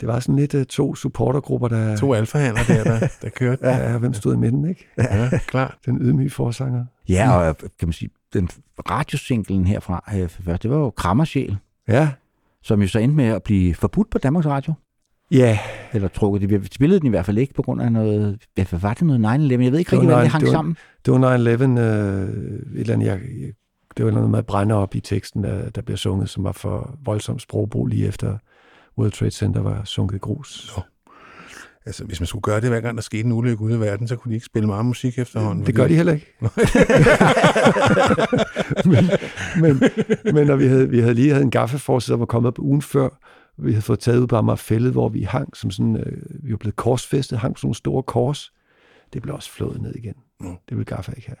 det 0.00 0.08
var 0.08 0.20
sådan 0.20 0.36
lidt 0.36 0.54
øh, 0.54 0.66
to 0.66 0.94
supportergrupper, 0.94 1.68
der... 1.68 1.96
to 1.96 2.14
alfahander 2.14 2.62
der, 2.68 2.84
der, 2.84 2.98
der 3.22 3.28
kørte. 3.28 3.68
Ja, 3.68 3.90
ja, 3.90 3.98
hvem 3.98 4.14
stod 4.14 4.34
i 4.34 4.36
midten, 4.36 4.68
ikke? 4.68 4.86
ja, 4.98 5.30
klart. 5.46 5.74
Den 5.86 5.98
ydmyge 6.00 6.30
forsanger. 6.30 6.84
Ja, 7.08 7.32
og 7.48 7.56
kan 7.58 7.68
man 7.88 7.92
sige, 7.92 8.10
den 8.32 8.48
radiosinglen 8.90 9.66
herfra, 9.66 10.04
øh, 10.14 10.56
det 10.62 10.70
var 10.70 10.76
jo 10.76 10.90
Krammersjæl, 10.90 11.56
Ja. 11.88 12.08
som 12.62 12.82
jo 12.82 12.88
så 12.88 12.98
endte 12.98 13.16
med 13.16 13.24
at 13.24 13.42
blive 13.42 13.74
forbudt 13.74 14.10
på 14.10 14.18
Danmarks 14.18 14.46
Radio. 14.46 14.72
Ja, 15.30 15.58
Eller 15.92 16.08
trukket. 16.08 16.50
De 16.50 16.60
spillede 16.72 17.00
den 17.00 17.06
i 17.06 17.10
hvert 17.10 17.26
fald 17.26 17.38
ikke 17.38 17.54
på 17.54 17.62
grund 17.62 17.82
af 17.82 17.92
noget... 17.92 18.38
Hvad 18.54 18.78
var 18.80 18.94
det 18.94 19.02
noget 19.02 19.50
9-11? 19.50 19.62
Jeg 19.62 19.72
ved 19.72 19.78
ikke 19.78 19.92
rigtig, 19.92 20.08
hvordan 20.08 20.24
det 20.24 20.32
hang 20.32 20.40
det 20.40 20.48
var- 20.48 20.54
sammen. 20.56 20.76
det 21.06 21.12
var 21.12 21.36
9-11, 21.36 21.78
øh, 21.78 22.28
et 22.74 22.80
eller 22.80 22.94
andet, 22.94 23.06
jeg, 23.06 23.20
det 23.96 24.04
var 24.04 24.10
noget 24.10 24.30
med 24.30 24.38
at 24.38 24.46
brænde 24.46 24.74
op 24.74 24.94
i 24.94 25.00
teksten, 25.00 25.44
der, 25.44 25.70
der 25.70 25.82
bliver 25.82 25.96
sunget, 25.96 26.28
som 26.28 26.44
var 26.44 26.52
for 26.52 26.98
voldsomt 27.04 27.42
sprogbrug 27.42 27.86
lige 27.86 28.06
efter 28.06 28.36
World 28.98 29.12
Trade 29.12 29.30
Center 29.30 29.60
var 29.62 29.84
sunket 29.84 30.16
i 30.16 30.18
grus. 30.18 30.72
Nå. 30.76 30.82
Altså, 31.86 32.04
hvis 32.04 32.20
man 32.20 32.26
skulle 32.26 32.42
gøre 32.42 32.60
det, 32.60 32.68
hver 32.68 32.80
gang 32.80 32.96
der 32.96 33.02
skete 33.02 33.24
en 33.24 33.32
ulykke 33.32 33.62
ude 33.62 33.76
i 33.76 33.80
verden, 33.80 34.08
så 34.08 34.16
kunne 34.16 34.30
de 34.30 34.34
ikke 34.34 34.46
spille 34.46 34.66
meget 34.66 34.84
musik 34.84 35.18
efterhånden. 35.18 35.66
Det 35.66 35.74
gør 35.74 35.88
de 35.88 35.94
heller 35.96 36.12
ikke. 36.12 36.26
men, 38.90 39.04
men, 39.60 39.82
men 40.34 40.46
når 40.46 40.56
vi 40.56 40.66
havde, 40.66 40.88
vi 40.90 41.00
havde 41.00 41.14
lige 41.14 41.30
havde 41.30 41.42
en 41.44 41.50
gaffeforside, 41.50 42.12
der 42.12 42.18
var 42.18 42.26
kommet 42.26 42.48
op 42.48 42.58
ugen 42.58 42.82
før, 42.82 43.08
vi 43.62 43.72
havde 43.72 43.82
fået 43.82 43.98
taget 44.00 44.18
ud 44.18 44.26
på 44.26 44.36
Amagerfællet, 44.36 44.92
hvor 44.92 45.08
vi 45.08 45.22
hang 45.22 45.56
som 45.56 45.70
sådan, 45.70 45.96
øh, 45.96 46.22
vi 46.44 46.50
var 46.50 46.56
blevet 46.58 46.76
korsfæstet, 46.76 47.38
hang 47.38 47.58
som 47.58 47.66
nogle 47.66 47.74
store 47.74 48.02
kors. 48.02 48.52
Det 49.12 49.22
blev 49.22 49.34
også 49.34 49.50
flået 49.50 49.82
ned 49.82 49.94
igen. 49.94 50.14
Nå. 50.40 50.48
Det 50.48 50.76
ville 50.76 50.84
Gaffa 50.84 51.12
ikke 51.16 51.28
have. 51.28 51.36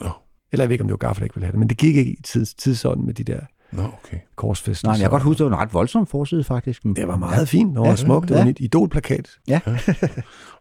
Nå. 0.00 0.10
Eller 0.52 0.62
jeg 0.64 0.68
ved 0.68 0.74
ikke, 0.74 0.82
om 0.82 0.88
det 0.88 0.92
var 0.92 0.96
Gaffa, 1.08 1.18
der 1.18 1.24
ikke 1.24 1.34
ville 1.34 1.44
have 1.46 1.52
det, 1.52 1.58
men 1.58 1.68
det 1.68 1.76
gik 1.78 1.96
ikke 1.96 2.10
i 2.12 2.22
tids, 2.24 2.54
tidsånden 2.54 3.06
med 3.06 3.14
de 3.14 3.24
der 3.24 3.40
Nå, 3.72 3.82
okay. 3.82 4.18
korsfæsten. 4.36 4.86
Nej, 4.86 4.94
men 4.94 5.00
jeg 5.00 5.04
kan 5.04 5.10
godt 5.10 5.22
huske, 5.22 5.38
det 5.38 5.50
var 5.50 5.56
en 5.56 5.62
ret 5.62 5.74
voldsom 5.74 6.06
forside, 6.06 6.44
faktisk. 6.44 6.82
Det 6.82 7.08
var 7.08 7.16
meget 7.16 7.48
fint, 7.48 7.70
det 7.70 7.80
var 7.80 7.86
Ja. 7.86 7.96
smukt. 7.96 8.28
Det 8.28 8.36
var 8.36 8.42
Ja. 8.42 8.48
en 8.48 8.56
idolplakat. 8.60 9.30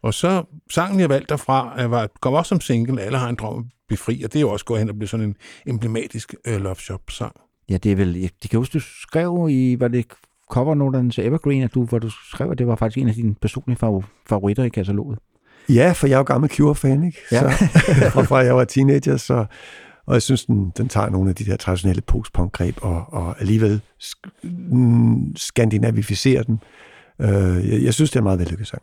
Og 0.01 0.13
så 0.13 0.43
sangen, 0.71 0.99
jeg 0.99 1.09
valgte 1.09 1.29
derfra, 1.29 1.83
øh, 1.83 1.91
var, 1.91 2.09
kom 2.21 2.33
også 2.33 2.49
som 2.49 2.61
single, 2.61 3.01
Alle 3.01 3.17
har 3.17 3.29
en 3.29 3.35
drøm 3.35 3.53
om 3.53 3.59
at 3.59 3.65
befri, 3.89 4.23
og 4.23 4.33
det 4.33 4.39
er 4.39 4.41
jo 4.41 4.49
også 4.49 4.65
gået 4.65 4.79
hen 4.79 4.89
og 4.89 4.95
blevet 4.95 5.09
sådan 5.09 5.25
en 5.25 5.35
emblematisk 5.67 6.35
uh, 6.49 6.53
Love 6.55 6.75
Shop-sang. 6.75 7.35
Ja, 7.69 7.77
det 7.77 7.91
er 7.91 7.95
vel... 7.95 8.15
Jeg, 8.19 8.29
det 8.43 8.49
kan 8.49 8.57
huske, 8.57 8.73
du 8.73 8.79
skrev 8.79 9.47
i... 9.51 9.79
Var 9.79 9.87
det 9.87 10.05
covernoterne 10.49 11.09
til 11.11 11.25
Evergreen, 11.25 11.63
at 11.63 11.73
du, 11.73 11.85
hvor 11.85 11.99
du 11.99 12.09
skrev, 12.09 12.51
at 12.51 12.57
det 12.57 12.67
var 12.67 12.75
faktisk 12.75 12.97
en 12.97 13.07
af 13.07 13.13
dine 13.13 13.35
personlige 13.35 13.77
fav- 13.83 14.03
favoritter 14.29 14.63
i 14.63 14.69
kataloget. 14.69 15.19
Ja, 15.69 15.91
for 15.91 16.07
jeg 16.07 16.13
er 16.13 16.17
jo 16.17 16.23
gammel 16.23 16.49
Cure-fan, 16.49 17.03
ikke? 17.03 17.17
Ja. 17.31 17.51
Så, 17.51 17.65
fra, 18.13 18.21
fra 18.23 18.37
jeg 18.37 18.55
var 18.55 18.63
teenager, 18.63 19.17
så, 19.17 19.45
og 20.05 20.13
jeg 20.13 20.21
synes, 20.21 20.45
den, 20.45 20.71
den 20.77 20.87
tager 20.89 21.09
nogle 21.09 21.29
af 21.29 21.35
de 21.35 21.45
der 21.45 21.55
traditionelle 21.57 22.01
post-punk-greb, 22.01 22.75
og, 22.81 23.05
og 23.13 23.35
alligevel 23.41 23.81
sk- 24.03 24.47
mm, 24.75 25.35
skandinavificerer 25.35 26.43
den. 26.43 26.59
Uh, 27.19 27.69
jeg, 27.69 27.83
jeg 27.83 27.93
synes, 27.93 28.09
det 28.09 28.15
er 28.15 28.19
en 28.19 28.23
meget 28.23 28.39
vellykket 28.39 28.67
sang. 28.67 28.81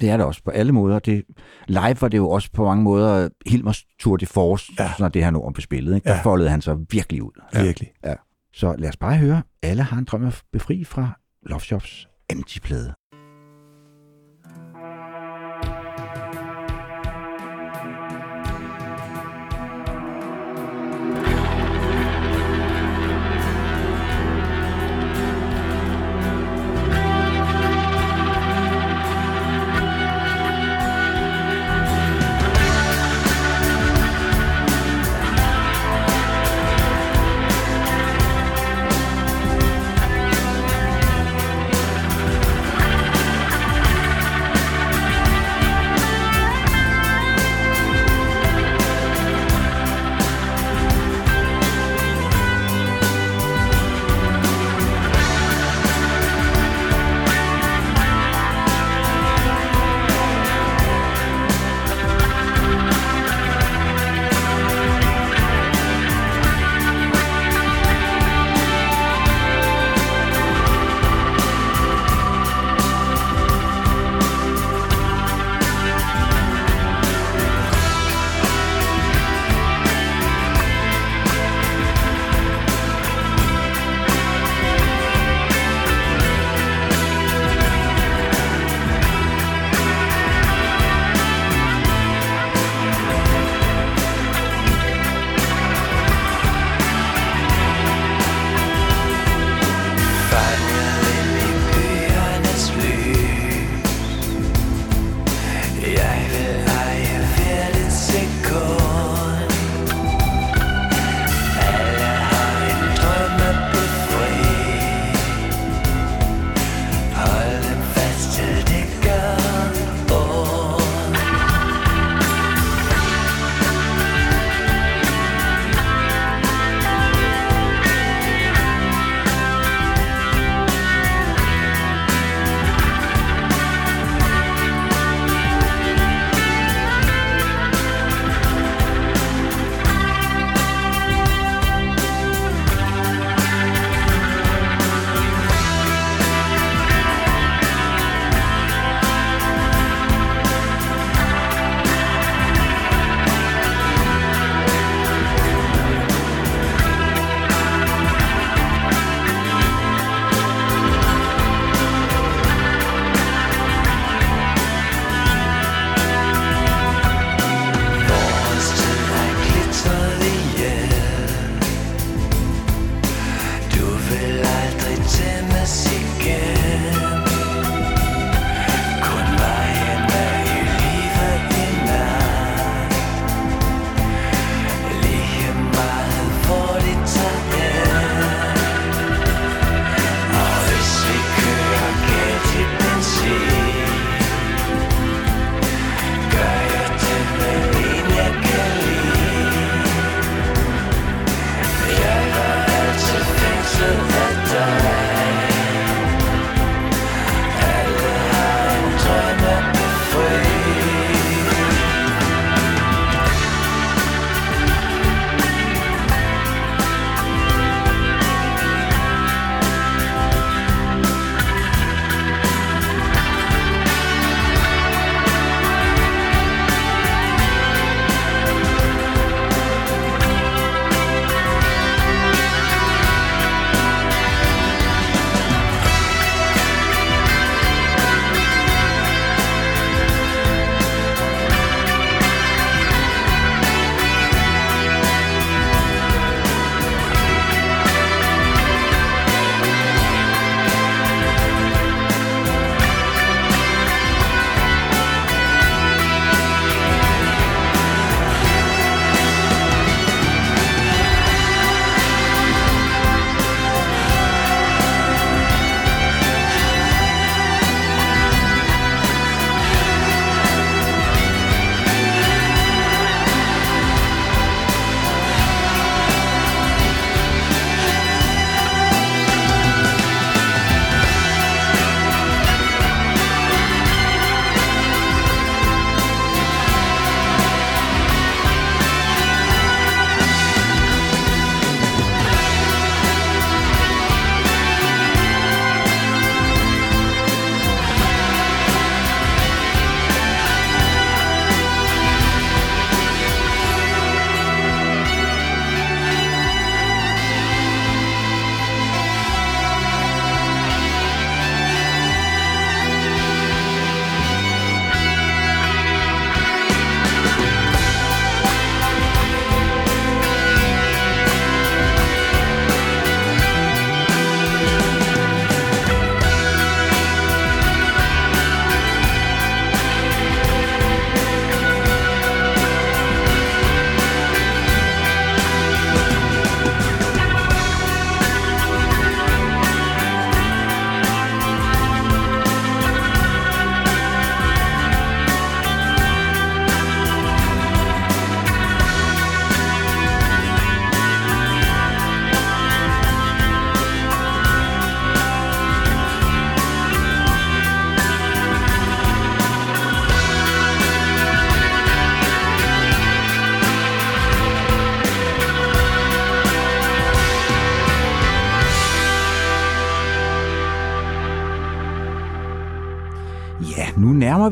Det 0.00 0.10
er 0.10 0.16
det 0.16 0.26
også 0.26 0.42
på 0.44 0.50
alle 0.50 0.72
måder. 0.72 0.98
Det, 0.98 1.24
live 1.66 1.96
var 2.00 2.08
det 2.08 2.16
jo 2.18 2.30
også 2.30 2.48
på 2.52 2.64
mange 2.64 2.82
måder 2.84 3.28
Hilmers 3.46 3.84
tour 4.00 4.16
de 4.16 4.26
force, 4.26 4.72
ja. 4.78 4.84
Ja. 4.84 4.90
når 4.98 5.08
det 5.08 5.24
her 5.24 5.30
nummer 5.30 5.50
blev 5.52 5.62
spillet. 5.62 5.94
Ikke? 5.94 6.08
Der 6.08 6.14
Ja. 6.14 6.20
foldede 6.22 6.50
han 6.50 6.60
sig 6.60 6.76
virkelig 6.90 7.22
ud. 7.22 7.30
Ja. 7.54 7.62
Virkelig. 7.62 7.88
Så 8.52 8.76
lad 8.78 8.88
os 8.88 8.96
bare 8.96 9.18
høre. 9.18 9.42
Alle 9.62 9.82
har 9.82 9.98
en 9.98 10.04
drøm 10.04 10.24
at 10.26 10.42
befri 10.52 10.84
fra 10.84 11.20
Love 11.46 11.60
Shops 11.60 12.08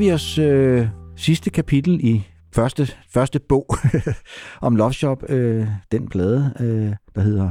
vi 0.06 0.12
os 0.12 0.38
øh, 0.38 0.88
sidste 1.16 1.50
kapitel 1.50 2.00
i 2.02 2.26
første, 2.54 2.88
første 3.10 3.40
bog 3.40 3.66
om 4.66 4.76
Love 4.76 4.92
Shop. 4.92 5.30
Øh, 5.30 5.66
den 5.92 6.08
plade, 6.08 6.54
øh, 6.60 6.92
der 7.14 7.20
hedder 7.20 7.50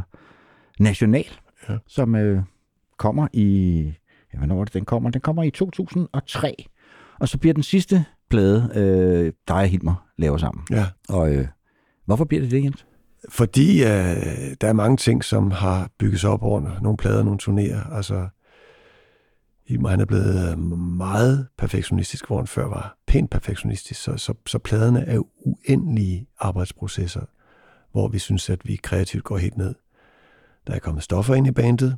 National, 0.80 1.26
ja. 1.70 1.78
som 1.88 2.16
øh, 2.16 2.42
kommer 2.98 3.28
i... 3.34 3.82
Ja, 4.34 4.38
hvornår 4.38 4.64
det, 4.64 4.74
den 4.74 4.86
kommer? 4.86 5.10
Den 5.10 5.22
kommer 5.22 5.44
i 5.44 5.50
2003. 5.50 6.56
Og 7.20 7.30
så 7.30 7.38
bliver 7.38 7.54
den 7.54 7.64
sidste 7.64 8.06
plade, 8.30 8.72
øh, 8.76 9.34
dig 9.48 9.56
og 9.56 9.68
Hilmer 9.68 10.06
laver 10.18 10.38
sammen. 10.38 10.64
Ja. 10.72 10.86
Og 11.10 11.34
øh, 11.34 11.48
hvorfor 12.06 12.26
bliver 12.26 12.42
det 12.42 12.52
det, 12.52 12.64
Jens? 12.64 12.86
Fordi 13.30 13.84
øh, 13.84 13.90
der 14.62 14.68
er 14.68 14.74
mange 14.74 14.98
ting, 14.98 15.24
som 15.24 15.52
har 15.52 15.90
bygget 16.00 16.20
sig 16.20 16.30
op 16.30 16.44
over 16.44 16.80
nogle 16.82 16.98
plader, 16.98 17.24
nogle 17.24 17.40
turnéer. 17.42 17.96
Altså, 17.96 18.28
Hilmer 19.68 19.90
han 19.90 20.00
er 20.00 20.06
blevet 20.06 20.52
øh, 20.52 20.60
meget 20.78 21.48
perfektionistisk, 21.58 22.28
hvor 22.28 22.38
han 22.38 22.48
før 22.48 22.66
var 22.66 22.98
pænt 23.08 23.30
perfektionistisk. 23.30 24.04
Så, 24.04 24.18
så, 24.18 24.34
så 24.48 24.60
pladerne 24.60 25.06
er 25.06 25.20
uendelige 25.46 26.28
arbejdsprocesser, 26.40 27.22
hvor 27.92 28.08
vi 28.08 28.20
synes, 28.20 28.50
at 28.50 28.68
vi 28.68 28.76
kreativt 28.76 29.24
går 29.24 29.38
helt 29.38 29.58
ned. 29.58 29.76
Der 30.68 30.74
er 30.74 30.80
kommet 30.80 31.04
stoffer 31.04 31.36
ind 31.36 31.48
i 31.48 31.52
bandet. 31.52 31.98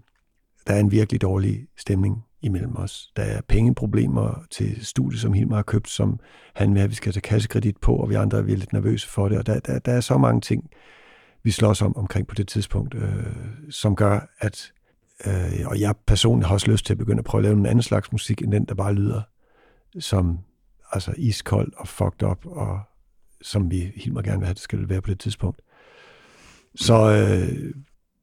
Der 0.68 0.73
er 0.73 0.80
en 0.80 0.91
virkelig 0.91 1.22
dårlig 1.22 1.68
stemning 1.77 2.23
imellem 2.41 2.76
os. 2.76 3.11
Der 3.15 3.23
er 3.23 3.41
pengeproblemer 3.41 4.45
til 4.52 4.85
studiet, 4.85 5.22
som 5.22 5.34
Hilmar 5.34 5.56
har 5.56 5.64
købt, 5.64 5.89
som 5.89 6.19
han 6.56 6.69
vil 6.73 6.80
have, 6.80 6.89
vi 6.89 6.95
skal 6.95 7.14
tage 7.14 7.22
kassekredit 7.22 7.77
på, 7.77 7.95
og 7.95 8.10
vi 8.10 8.15
andre 8.15 8.38
er 8.38 8.44
lidt 8.44 8.73
nervøse 8.73 9.07
for 9.07 9.30
det. 9.30 9.38
Og 9.38 9.45
der, 9.45 9.60
der, 9.60 9.80
der 9.80 9.91
er 9.91 10.02
så 10.02 10.18
mange 10.18 10.41
ting, 10.41 10.69
vi 11.44 11.52
slås 11.52 11.81
om 11.81 11.98
omkring 11.98 12.27
på 12.27 12.35
det 12.35 12.48
tidspunkt, 12.48 12.95
øh, 12.95 13.26
som 13.69 13.95
gør, 13.95 14.19
at 14.39 14.73
øh, 15.26 15.68
og 15.68 15.80
jeg 15.80 15.95
personligt 16.07 16.48
har 16.48 16.53
også 16.53 16.72
lyst 16.72 16.85
til 16.85 16.94
at 16.94 16.98
begynde 16.98 17.19
at 17.19 17.26
prøve 17.26 17.39
at 17.39 17.44
lave 17.44 17.57
en 17.57 17.65
anden 17.65 17.81
slags 17.81 18.11
musik, 18.11 18.41
end 18.41 18.52
den, 18.52 18.65
der 18.65 18.76
bare 18.76 18.94
lyder 18.94 19.22
som 19.99 20.39
altså 20.91 21.14
iskold 21.18 21.73
og 21.77 21.88
fucked 21.88 22.23
up, 22.23 22.45
og 22.45 22.80
som 23.41 23.72
vi 23.72 23.91
helt 23.95 24.14
meget 24.14 24.26
gerne 24.26 24.39
vil 24.39 24.45
have, 24.45 24.53
det 24.53 24.61
skal 24.61 24.89
være 24.89 25.02
på 25.02 25.10
det 25.10 25.19
tidspunkt. 25.19 25.61
Så 26.76 26.94
øh, 26.94 27.73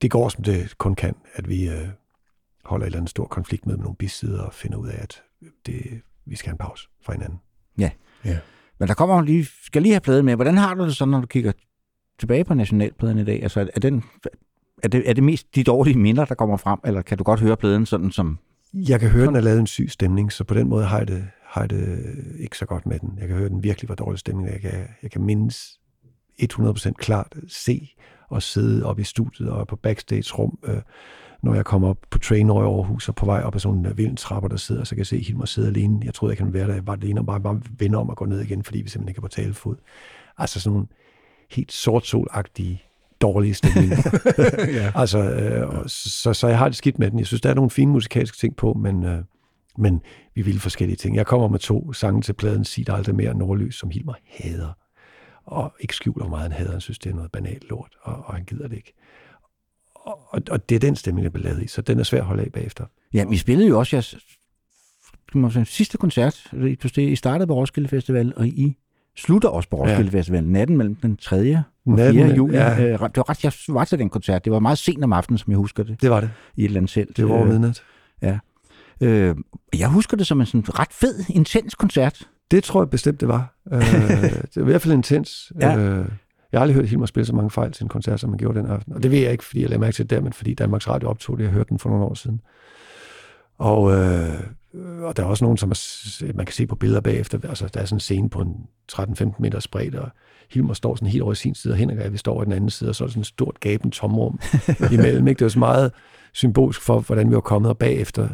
det 0.02 0.10
går, 0.10 0.28
som 0.28 0.44
det 0.44 0.78
kun 0.78 0.94
kan, 0.94 1.14
at 1.34 1.48
vi 1.48 1.68
øh, 1.68 1.88
holder 2.64 2.84
et 2.84 2.88
eller 2.88 2.98
andet 2.98 3.10
stor 3.10 3.26
konflikt 3.26 3.66
med, 3.66 3.76
med 3.76 3.82
nogle 3.82 3.96
bisider 3.96 4.42
og 4.42 4.54
finder 4.54 4.78
ud 4.78 4.88
af, 4.88 5.02
at 5.02 5.22
det, 5.66 6.00
vi 6.26 6.36
skal 6.36 6.48
have 6.48 6.54
en 6.54 6.58
pause 6.58 6.88
fra 7.02 7.12
hinanden. 7.12 7.40
Ja. 7.78 7.90
Ja. 8.24 8.38
Men 8.78 8.88
der 8.88 8.94
kommer 8.94 9.22
lige, 9.22 9.46
skal 9.62 9.82
lige 9.82 9.92
have 9.92 10.00
pladen 10.00 10.24
med. 10.24 10.34
Hvordan 10.34 10.56
har 10.56 10.74
du 10.74 10.84
det 10.84 10.96
så, 10.96 11.04
når 11.04 11.20
du 11.20 11.26
kigger 11.26 11.52
tilbage 12.18 12.44
på 12.44 12.54
nationalpladen 12.54 13.18
i 13.18 13.24
dag? 13.24 13.42
Altså, 13.42 13.70
er, 13.74 13.80
den, 13.80 14.04
er, 14.85 14.89
det, 14.89 15.09
er 15.09 15.12
det 15.12 15.24
mest 15.24 15.55
de 15.55 15.65
dårlige 15.65 15.98
minder, 15.98 16.24
der 16.24 16.35
kommer 16.35 16.56
frem, 16.56 16.78
eller 16.85 17.02
kan 17.02 17.19
du 17.19 17.24
godt 17.24 17.40
høre 17.40 17.56
pladen 17.56 17.86
sådan 17.86 18.11
som... 18.11 18.39
Jeg 18.74 19.01
kan 19.01 19.11
høre, 19.11 19.27
den 19.27 19.36
er 19.36 19.40
lavet 19.40 19.61
en 19.61 19.66
syg 19.66 19.90
stemning, 19.90 20.32
så 20.32 20.44
på 20.44 20.55
den 20.55 20.69
måde 20.69 20.85
har 20.85 20.98
jeg 20.98 21.09
det, 21.09 21.24
har 21.43 21.61
jeg 21.61 21.70
det 21.70 21.98
ikke 22.39 22.59
så 22.59 22.66
godt 22.66 22.86
med 22.86 22.98
den. 22.98 23.19
Jeg 23.20 23.28
kan 23.28 23.36
høre, 23.36 23.48
den 23.48 23.62
virkelig 23.62 23.89
var 23.89 23.94
dårlig 23.94 24.19
stemning. 24.19 24.48
Jeg 24.48 24.61
kan, 24.61 24.86
jeg 25.02 25.11
kan 25.11 25.23
mindes 25.23 25.81
100% 26.43 26.93
klart 26.93 27.35
se 27.48 27.90
og 28.28 28.43
sidde 28.43 28.86
op 28.86 28.98
i 28.98 29.05
studiet 29.05 29.51
og 29.51 29.66
på 29.66 29.77
backstage-rum, 29.77 30.59
øh, 30.65 30.82
når 31.43 31.55
jeg 31.55 31.65
kommer 31.65 31.89
op 31.89 31.98
på 32.11 32.19
train 32.19 32.51
over 32.51 32.62
Aarhus 32.62 33.09
og 33.09 33.15
på 33.15 33.27
vej 33.27 33.43
op 33.43 33.55
ad 33.55 33.61
sådan 33.61 33.86
en 33.86 33.97
vild 33.97 34.16
trapper, 34.16 34.48
der 34.48 34.56
sidder, 34.56 34.85
så 34.85 34.90
kan 34.94 34.98
jeg 34.98 35.06
se 35.06 35.19
Hilmar 35.19 35.44
sidde 35.44 35.69
alene. 35.69 36.01
Jeg 36.05 36.15
troede, 36.15 36.32
jeg 36.32 36.39
kan 36.39 36.52
være 36.52 36.69
der. 36.69 36.74
Jeg 36.74 36.86
var 36.86 36.93
alene 36.93 37.20
og 37.20 37.27
bare, 37.27 37.40
bare 37.40 37.61
vender 37.78 37.98
om 37.98 38.11
at 38.11 38.16
gå 38.16 38.24
ned 38.24 38.40
igen, 38.40 38.65
fordi 38.65 38.82
vi 38.82 38.89
simpelthen 38.89 39.09
ikke 39.09 39.19
er 39.19 39.23
på 39.23 39.28
talefod. 39.28 39.77
Altså 40.39 40.61
sådan 40.61 40.73
nogle 40.73 40.89
helt 41.51 41.73
sortsolagtige 41.73 42.82
dårlige 43.24 43.55
stemning. 43.55 43.92
ja. 44.80 44.92
Altså, 45.01 45.18
øh, 45.18 45.88
så, 45.88 46.32
så 46.32 46.48
jeg 46.48 46.59
har 46.59 46.68
det 46.68 46.76
skidt 46.76 46.98
med 46.98 47.10
den. 47.10 47.18
Jeg 47.18 47.26
synes, 47.26 47.40
der 47.40 47.51
er 47.51 47.55
nogle 47.55 47.70
fine 47.70 47.92
musikalske 47.92 48.36
ting 48.36 48.56
på, 48.56 48.72
men, 48.72 49.05
øh, 49.05 49.18
men 49.78 50.01
vi 50.34 50.42
vil 50.42 50.60
forskellige 50.60 50.96
ting. 50.96 51.16
Jeg 51.16 51.26
kommer 51.26 51.48
med 51.48 51.59
to 51.59 51.92
sange 51.92 52.22
til 52.22 52.32
pladen, 52.32 52.64
Sig 52.64 52.88
aldrig 52.88 53.14
mere 53.14 53.34
Nordlys, 53.34 53.74
som 53.74 53.90
Hilmar 53.90 54.18
hader. 54.30 54.72
Og 55.44 55.72
ikke 55.80 55.94
skjuler, 55.94 56.28
meget 56.28 56.42
han 56.42 56.52
hader. 56.52 56.70
Han 56.70 56.80
synes, 56.80 56.98
det 56.98 57.10
er 57.10 57.14
noget 57.14 57.32
banalt 57.32 57.68
lort, 57.68 57.90
og, 58.02 58.24
og 58.26 58.34
han 58.34 58.44
gider 58.44 58.68
det 58.68 58.76
ikke. 58.76 58.92
Og, 59.94 60.42
og 60.51 60.68
det 60.68 60.74
er 60.74 60.78
den 60.78 60.96
stemning, 60.96 61.24
der 61.24 61.30
bliver 61.30 61.44
lavet 61.44 61.62
i, 61.62 61.66
så 61.66 61.82
den 61.82 61.98
er 61.98 62.02
svær 62.02 62.20
at 62.20 62.26
holde 62.26 62.42
af 62.42 62.52
bagefter. 62.52 62.84
Ja, 63.14 63.24
vi 63.24 63.36
spillede 63.36 63.68
jo 63.68 63.78
også 63.78 63.96
jeres 63.96 64.16
sidste 65.64 65.98
koncert. 65.98 66.52
I 66.96 67.16
startede 67.16 67.46
på 67.46 67.55
Roskilde 67.55 67.88
Festival, 67.88 68.32
og 68.36 68.46
I 68.46 68.76
slutter 69.16 69.48
også 69.48 69.68
på 69.68 69.76
Roskilde 69.76 70.10
ja. 70.12 70.18
Festival 70.18 70.44
natten 70.44 70.76
mellem 70.76 70.94
den 70.94 71.16
3. 71.16 71.62
og 71.86 71.98
4. 71.98 72.35
juli. 72.36 72.56
Ja. 72.56 72.82
Øh, 72.82 72.89
det 72.89 73.01
var 73.01 73.31
ret, 73.31 73.44
jeg 73.44 73.52
var 73.69 73.85
til 73.85 73.98
den 73.98 74.11
koncert. 74.11 74.44
Det 74.44 74.52
var 74.52 74.59
meget 74.59 74.78
sent 74.78 75.05
om 75.05 75.12
aftenen, 75.12 75.39
som 75.39 75.51
jeg 75.51 75.59
husker 75.59 75.82
det. 75.82 76.02
Det 76.02 76.11
var 76.11 76.20
det. 76.20 76.31
I 76.56 76.61
et 76.61 76.65
eller 76.65 76.81
andet 76.81 76.90
selv. 76.90 77.09
Det 77.16 77.28
var 77.28 77.35
over 77.35 77.44
midnat. 77.44 77.82
Ja. 78.23 78.39
Øh, 79.01 79.36
jeg 79.78 79.89
husker 79.89 80.16
det 80.16 80.27
som 80.27 80.40
en 80.40 80.47
sådan 80.47 80.78
ret 80.78 80.93
fed, 80.93 81.24
intens 81.28 81.74
koncert. 81.74 82.28
Det 82.51 82.65
tror 82.65 82.82
jeg 82.82 82.90
bestemt, 82.90 83.20
det 83.20 83.28
var. 83.28 83.55
øh, 83.73 83.81
det 83.82 84.56
var 84.56 84.62
i 84.62 84.65
hvert 84.65 84.82
fald 84.82 84.94
intens. 84.94 85.52
Ja. 85.61 85.77
Øh, 85.78 86.06
jeg 86.52 86.61
har 86.61 86.62
aldrig 86.62 86.74
hørt 86.74 86.89
Hilmar 86.89 87.06
spille 87.06 87.27
så 87.27 87.35
mange 87.35 87.51
fejl 87.51 87.73
til 87.73 87.82
en 87.82 87.89
koncert, 87.89 88.20
som 88.20 88.31
man 88.31 88.39
gjorde 88.39 88.59
den 88.59 88.66
aften. 88.66 88.93
Og 88.93 89.02
det 89.02 89.11
ved 89.11 89.19
jeg 89.19 89.32
ikke, 89.32 89.44
fordi 89.44 89.61
jeg 89.61 89.69
lader 89.69 89.81
mærke 89.81 89.94
til 89.94 90.02
det 90.02 90.11
der, 90.11 90.20
men 90.20 90.32
fordi 90.32 90.55
Danmarks 90.55 90.89
Radio 90.89 91.09
optog 91.09 91.39
det. 91.39 91.44
Jeg 91.44 91.52
hørte 91.52 91.69
den 91.69 91.78
for 91.78 91.89
nogle 91.90 92.05
år 92.05 92.15
siden. 92.15 92.40
Og, 93.59 93.93
øh, 93.93 94.40
og 95.02 95.16
der 95.16 95.23
er 95.23 95.27
også 95.27 95.44
nogen, 95.44 95.56
som 95.56 95.70
er, 95.70 96.32
man 96.35 96.47
kan 96.47 96.52
se 96.52 96.66
på 96.66 96.77
billeder 96.77 97.01
bagefter. 97.01 97.48
Altså, 97.48 97.69
der 97.74 97.81
er 97.81 97.85
sådan 97.85 97.97
en 97.97 98.01
scene 98.01 98.31
på 98.31 98.40
en 98.40 98.55
13-15 98.93 99.24
meters 99.39 99.69
bredde, 99.69 100.01
og 100.01 100.09
Hilmar 100.50 100.74
står 100.74 100.94
sådan 100.94 101.08
helt 101.08 101.22
over 101.22 101.32
i 101.32 101.36
sin 101.36 101.54
side, 101.54 101.72
og 101.72 101.78
Henrik 101.78 101.98
og 101.98 102.04
jeg, 102.04 102.12
vi 102.12 102.18
står 102.18 102.32
over 102.32 102.42
i 102.42 102.44
den 102.44 102.52
anden 102.52 102.70
side, 102.70 102.90
og 102.90 102.94
så 102.94 103.04
er 103.04 103.06
der 103.06 103.10
sådan 103.12 103.20
et 103.20 103.26
stort 103.26 103.60
gaben 103.60 103.90
tomrum 103.90 104.40
imellem. 104.92 105.28
Ikke? 105.28 105.38
Det 105.38 105.44
var 105.44 105.48
så 105.48 105.58
meget 105.58 105.92
symbolisk 106.32 106.80
for, 106.80 107.00
hvordan 107.00 107.30
vi 107.30 107.34
var 107.34 107.40
kommet, 107.40 107.68
og 107.68 107.78
bagefter, 107.78 108.28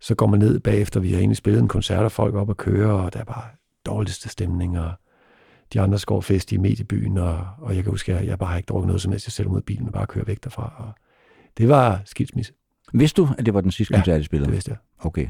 så 0.00 0.14
går 0.14 0.26
man 0.26 0.38
ned 0.38 0.60
bagefter, 0.60 1.00
vi 1.00 1.12
har 1.12 1.18
egentlig 1.18 1.36
spillet 1.36 1.62
en 1.62 1.68
koncert, 1.68 2.04
og 2.04 2.12
folk 2.12 2.34
op 2.34 2.48
og 2.48 2.56
kører, 2.56 2.92
og 2.92 3.12
der 3.12 3.20
er 3.20 3.24
bare 3.24 3.44
dårligste 3.86 4.28
stemning, 4.28 4.78
og 4.78 4.92
de 5.72 5.80
andre 5.80 5.98
skal 5.98 6.22
fest 6.22 6.52
i 6.52 6.56
mediebyen, 6.56 7.18
og, 7.18 7.46
og 7.58 7.76
jeg 7.76 7.84
kan 7.84 7.90
huske, 7.90 8.14
at 8.14 8.26
jeg 8.26 8.38
bare 8.38 8.50
har 8.50 8.56
ikke 8.56 8.66
drukket 8.66 8.86
noget 8.86 9.02
som 9.02 9.12
helst. 9.12 9.26
Jeg 9.26 9.32
sætter 9.32 9.52
ud 9.52 9.56
af 9.56 9.64
bilen 9.64 9.86
og 9.86 9.92
bare 9.92 10.06
kører 10.06 10.24
væk 10.24 10.44
derfra. 10.44 10.72
Og 10.78 10.92
det 11.58 11.68
var 11.68 12.02
skilsmisse. 12.04 12.52
Vidste 12.92 13.22
du, 13.22 13.28
at 13.38 13.46
det 13.46 13.54
var 13.54 13.60
den 13.60 13.70
sidste 13.70 13.94
koncert, 13.94 14.14
ja, 14.14 14.20
I 14.20 14.22
spillede? 14.22 14.46
det 14.46 14.52
vidste 14.52 14.70
jeg. 14.70 14.78
Okay. 14.98 15.28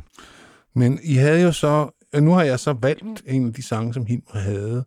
Men 0.74 0.98
I 1.02 1.14
havde 1.14 1.42
jo 1.42 1.52
så, 1.52 1.90
nu 2.20 2.32
har 2.32 2.42
jeg 2.42 2.60
så 2.60 2.72
valgt 2.72 3.22
en 3.26 3.46
af 3.46 3.52
de 3.52 3.62
sange, 3.62 3.94
som 3.94 4.06
Hilmer 4.06 4.38
havde, 4.38 4.84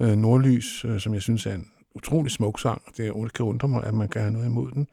øh, 0.00 0.16
Nordlys, 0.16 0.84
øh, 0.84 1.00
som 1.00 1.14
jeg 1.14 1.22
synes 1.22 1.46
er 1.46 1.54
en 1.54 1.66
utrolig 1.94 2.32
smuk 2.32 2.60
sang. 2.60 2.82
Det 2.96 3.32
kan 3.34 3.44
undre 3.44 3.68
mig, 3.68 3.84
at 3.84 3.94
man 3.94 4.08
kan 4.08 4.20
have 4.20 4.32
noget 4.32 4.46
imod 4.46 4.70
den. 4.70 4.86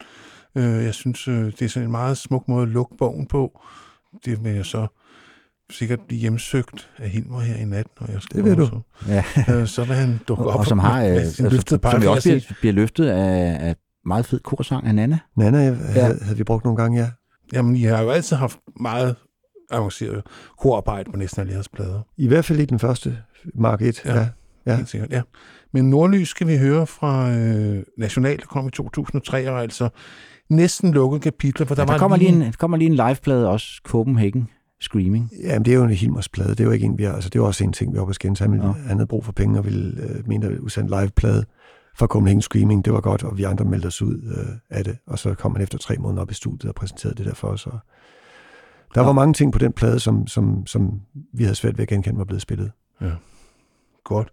Øh, 0.56 0.84
jeg 0.84 0.94
synes, 0.94 1.28
øh, 1.28 1.46
det 1.46 1.62
er 1.62 1.68
sådan 1.70 1.88
en 1.88 1.92
meget 1.92 2.18
smuk 2.18 2.48
måde 2.48 2.64
at 2.64 2.70
lukke 2.70 2.98
bogen 2.98 3.26
på. 3.26 3.62
Det 4.26 4.44
vil 4.44 4.52
jeg 4.54 4.66
så 4.66 4.88
sikkert 5.72 6.00
blive 6.08 6.20
hjemsøgt 6.22 6.90
af 6.98 7.10
Hilmer 7.10 7.40
her 7.40 7.56
i 7.56 7.66
nat, 7.66 7.88
når 8.00 8.12
jeg 8.12 8.22
skal 8.22 8.38
Det 8.38 8.46
ved 8.46 8.56
du. 8.56 8.66
Så, 8.66 8.80
Ja. 9.08 9.24
øh, 9.56 9.68
så 9.68 9.84
vil 9.84 9.96
han 9.96 10.20
dukke 10.28 10.44
Og, 10.44 10.50
op. 10.50 10.60
og 10.60 10.66
som 10.66 10.80
har, 10.80 11.04
øh, 11.04 11.10
med 11.12 11.20
altså, 11.20 11.80
som 11.92 12.04
jo 12.04 12.12
også 12.12 12.30
bliver, 12.30 12.42
bliver 12.60 12.74
løftet 12.74 13.08
af, 13.08 13.58
af 13.68 13.76
meget 14.06 14.26
fed 14.26 14.40
korsang 14.40 14.88
af 14.88 14.96
Nana. 14.96 15.20
Nana 15.38 15.58
havde, 15.58 15.78
ja. 15.96 16.14
havde 16.22 16.38
vi 16.38 16.44
brugt 16.44 16.64
nogle 16.64 16.78
gange, 16.82 17.00
ja. 17.00 17.10
Jamen, 17.54 17.76
I 17.76 17.82
har 17.84 18.02
jo 18.04 18.10
altid 18.10 18.36
haft 18.36 18.60
meget 18.80 19.16
avanceret 19.72 20.24
korarbejde 20.60 21.12
på 21.12 21.18
næsten 21.18 21.42
alle 21.42 21.54
jeres 21.54 21.70
plader. 21.70 22.02
I 22.18 22.28
hvert 22.28 22.46
fald 22.46 22.60
i 22.60 22.66
den 22.66 22.80
første, 22.80 23.18
Mark 23.56 23.82
1. 23.82 24.02
Ja. 24.06 24.16
Ja. 24.20 24.28
Ja. 24.68 24.72
Ja. 24.72 24.78
Helt 24.78 24.90
sikkert, 24.90 25.12
ja. 25.12 25.22
Men 25.74 25.90
Nordlys 25.90 26.30
skal 26.30 26.48
vi 26.48 26.58
høre 26.58 26.88
fra 26.88 27.32
øh, 27.32 27.84
National, 27.98 28.38
der 28.38 28.46
kom 28.46 28.68
i 28.68 28.72
2003, 28.72 29.52
og 29.52 29.62
altså 29.62 29.90
næsten 30.50 30.94
lukket 30.94 31.22
kapitler, 31.22 31.66
for 31.66 31.76
der, 31.76 31.86
Der, 31.86 31.94
ja, 31.94 31.94
var 31.94 31.98
der, 31.98 32.00
kommer 32.00 32.18
lige 32.18 32.30
en, 32.30 32.42
der 32.42 32.52
kommer 32.60 32.78
lige 32.78 32.90
en 32.90 32.96
liveplade 32.96 33.50
også, 33.50 33.82
Copenhagen 33.84 34.50
Screaming. 34.82 35.32
Jamen, 35.44 35.66
det 35.66 35.74
er 35.74 35.78
jo 35.78 35.84
en 35.84 35.90
Hilmers 35.90 36.30
plade. 36.30 36.50
Det 36.50 36.60
er 36.60 36.64
jo 36.64 36.72
ikke 36.72 36.86
en, 36.86 36.98
vi 36.98 37.04
har, 37.04 37.14
altså, 37.14 37.30
det 37.30 37.40
er 37.40 37.44
også 37.44 37.64
en 37.64 37.74
ting, 37.74 37.94
vi 37.94 37.98
har 37.98 38.06
på 38.06 38.14
skændes. 38.14 38.40
Han, 38.40 38.54
ja. 38.54 38.62
han 38.62 38.98
havde 38.98 39.08
brug 39.08 39.26
for 39.26 39.32
penge 39.32 39.60
og 39.60 39.66
ville 39.66 40.02
øh, 40.04 40.28
mente 40.28 40.48
at 40.48 40.60
udsende 40.60 41.02
liveplade 41.02 41.46
fra 41.96 42.08
Copenhagen 42.08 42.42
Screaming. 42.42 42.86
Det 42.86 42.94
var 42.94 43.02
godt, 43.02 43.24
og 43.24 43.38
vi 43.38 43.44
andre 43.44 43.66
meldte 43.66 43.88
os 43.88 44.02
ud 44.02 44.22
øh, 44.38 44.78
af 44.78 44.84
det. 44.84 44.98
Og 45.08 45.20
så 45.20 45.34
kom 45.34 45.56
han 45.56 45.64
efter 45.64 45.78
tre 45.78 45.96
måneder 46.00 46.22
op 46.22 46.32
i 46.32 46.34
studiet 46.34 46.70
og 46.70 46.76
præsenterede 46.76 47.16
det 47.18 47.26
der 47.26 47.34
for 47.34 47.48
os. 47.48 47.68
Og 47.68 47.80
der 48.96 49.02
var 49.02 49.12
mange 49.12 49.34
ting 49.34 49.54
på 49.54 49.60
den 49.60 49.74
plade, 49.74 50.00
som, 50.00 50.28
som, 50.28 50.66
som 50.66 51.02
vi 51.34 51.44
havde 51.44 51.56
svært 51.56 51.78
ved 51.78 51.82
at 51.82 51.90
genkende, 51.90 52.18
var 52.18 52.26
blevet 52.26 52.42
spillet. 52.42 52.72
Godt. 54.08 54.30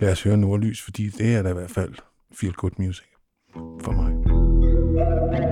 Lad 0.00 0.12
os 0.12 0.22
høre 0.22 0.36
Nordlys, 0.36 0.82
fordi 0.82 1.08
det 1.08 1.34
er 1.34 1.42
da 1.42 1.48
i 1.48 1.52
hvert 1.52 1.70
fald 1.70 1.94
feel 2.34 2.52
good 2.52 2.70
music 2.78 3.06
for 3.54 3.92
mig. 3.92 4.12
Ja, 4.94 5.51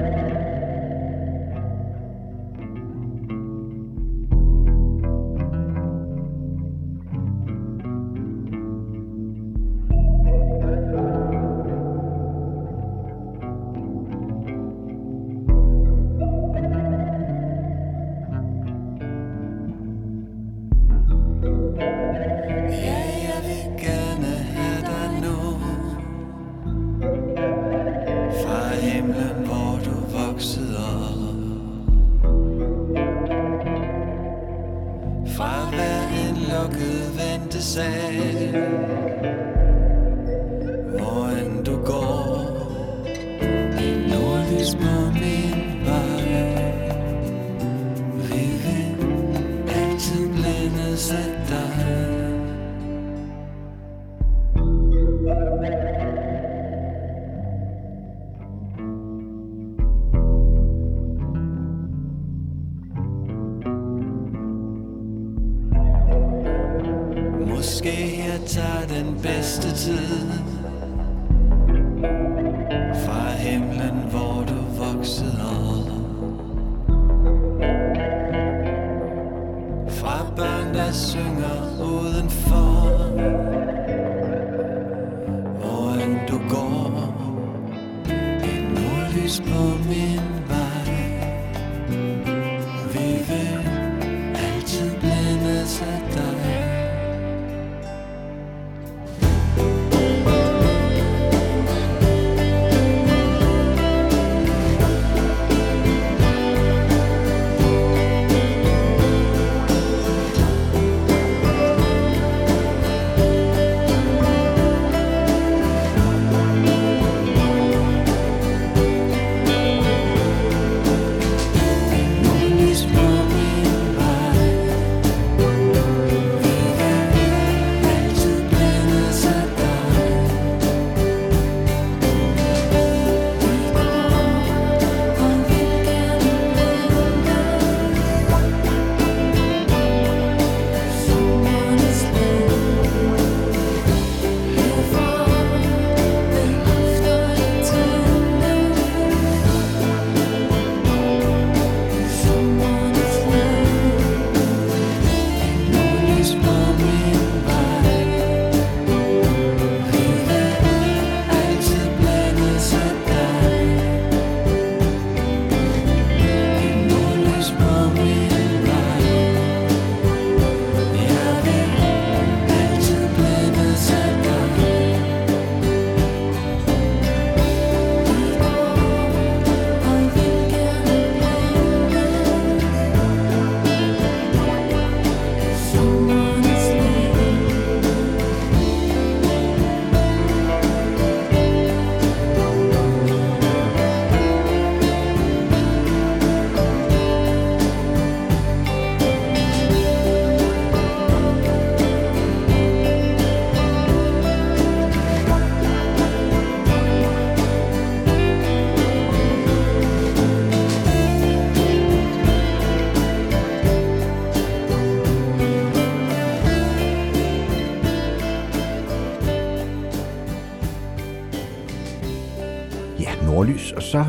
så 223.90 224.04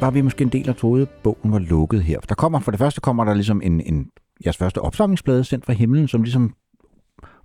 var 0.00 0.10
vi 0.10 0.20
måske 0.20 0.42
en 0.42 0.48
del, 0.48 0.64
der 0.64 0.72
troede, 0.72 1.02
at 1.02 1.08
bogen 1.08 1.52
var 1.52 1.58
lukket 1.58 2.02
her. 2.02 2.20
Der 2.20 2.34
kommer, 2.34 2.60
for 2.60 2.70
det 2.70 2.78
første 2.78 3.00
kommer 3.00 3.24
der 3.24 3.34
ligesom 3.34 3.60
en, 3.64 3.80
en 3.80 4.06
jeres 4.44 4.56
første 4.56 4.78
opsamlingsplade 4.78 5.44
sendt 5.44 5.66
fra 5.66 5.72
himlen, 5.72 6.08
som 6.08 6.22
ligesom 6.22 6.54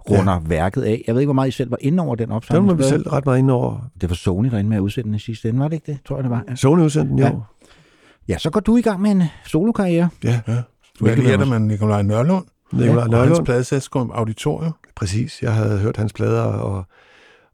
runder 0.10 0.34
ja. 0.34 0.40
værket 0.44 0.82
af. 0.82 1.04
Jeg 1.08 1.16
ved 1.16 1.22
ikke, 1.22 1.28
hvor 1.28 1.34
meget 1.34 1.48
I 1.48 1.52
selv 1.52 1.72
var 1.72 1.78
inde 1.82 2.04
over 2.04 2.16
den 2.16 2.30
Der 2.30 2.60
var 2.60 2.74
vi 2.74 2.84
selv 2.84 3.10
ret 3.10 3.26
meget 3.26 3.40
inde 3.40 3.54
over. 3.54 3.90
Det 4.02 4.10
var 4.10 4.16
Sony, 4.16 4.50
der 4.50 4.58
endte 4.58 4.70
med 4.70 4.78
at 4.78 4.82
udsende 4.82 5.08
den 5.08 5.16
i 5.16 5.20
sidste 5.20 5.50
ende, 5.50 5.60
var 5.60 5.68
det 5.68 5.76
ikke 5.76 5.92
det? 5.92 6.00
Tror 6.08 6.16
jeg, 6.16 6.24
det 6.24 6.32
var. 6.32 6.44
Ja, 6.50 6.56
Sony 6.56 6.82
udsendte 6.82 7.10
den, 7.10 7.20
jo. 7.20 7.26
Ja. 7.26 7.34
ja 8.28 8.38
så 8.38 8.50
går 8.50 8.60
du 8.60 8.78
i 8.78 8.82
gang 8.82 9.02
med 9.02 9.12
en 9.12 9.24
solokarriere. 9.46 10.10
Ja, 10.24 10.42
ja. 10.48 10.62
Du 11.00 11.08
var 11.08 11.16
dig 11.16 11.48
med 11.48 11.60
Nikolaj 11.60 12.02
Nørlund, 12.02 12.46
Nikolaj 12.72 12.96
og 12.96 13.02
hans 13.02 13.12
Nørlund. 13.12 13.46
pladeselskab 13.46 14.08
Auditorium. 14.14 14.74
Præcis. 14.96 15.42
Jeg 15.42 15.54
havde 15.54 15.80
hørt 15.80 15.98
hans 15.98 16.14
plader 16.14 16.44
og, 16.44 16.86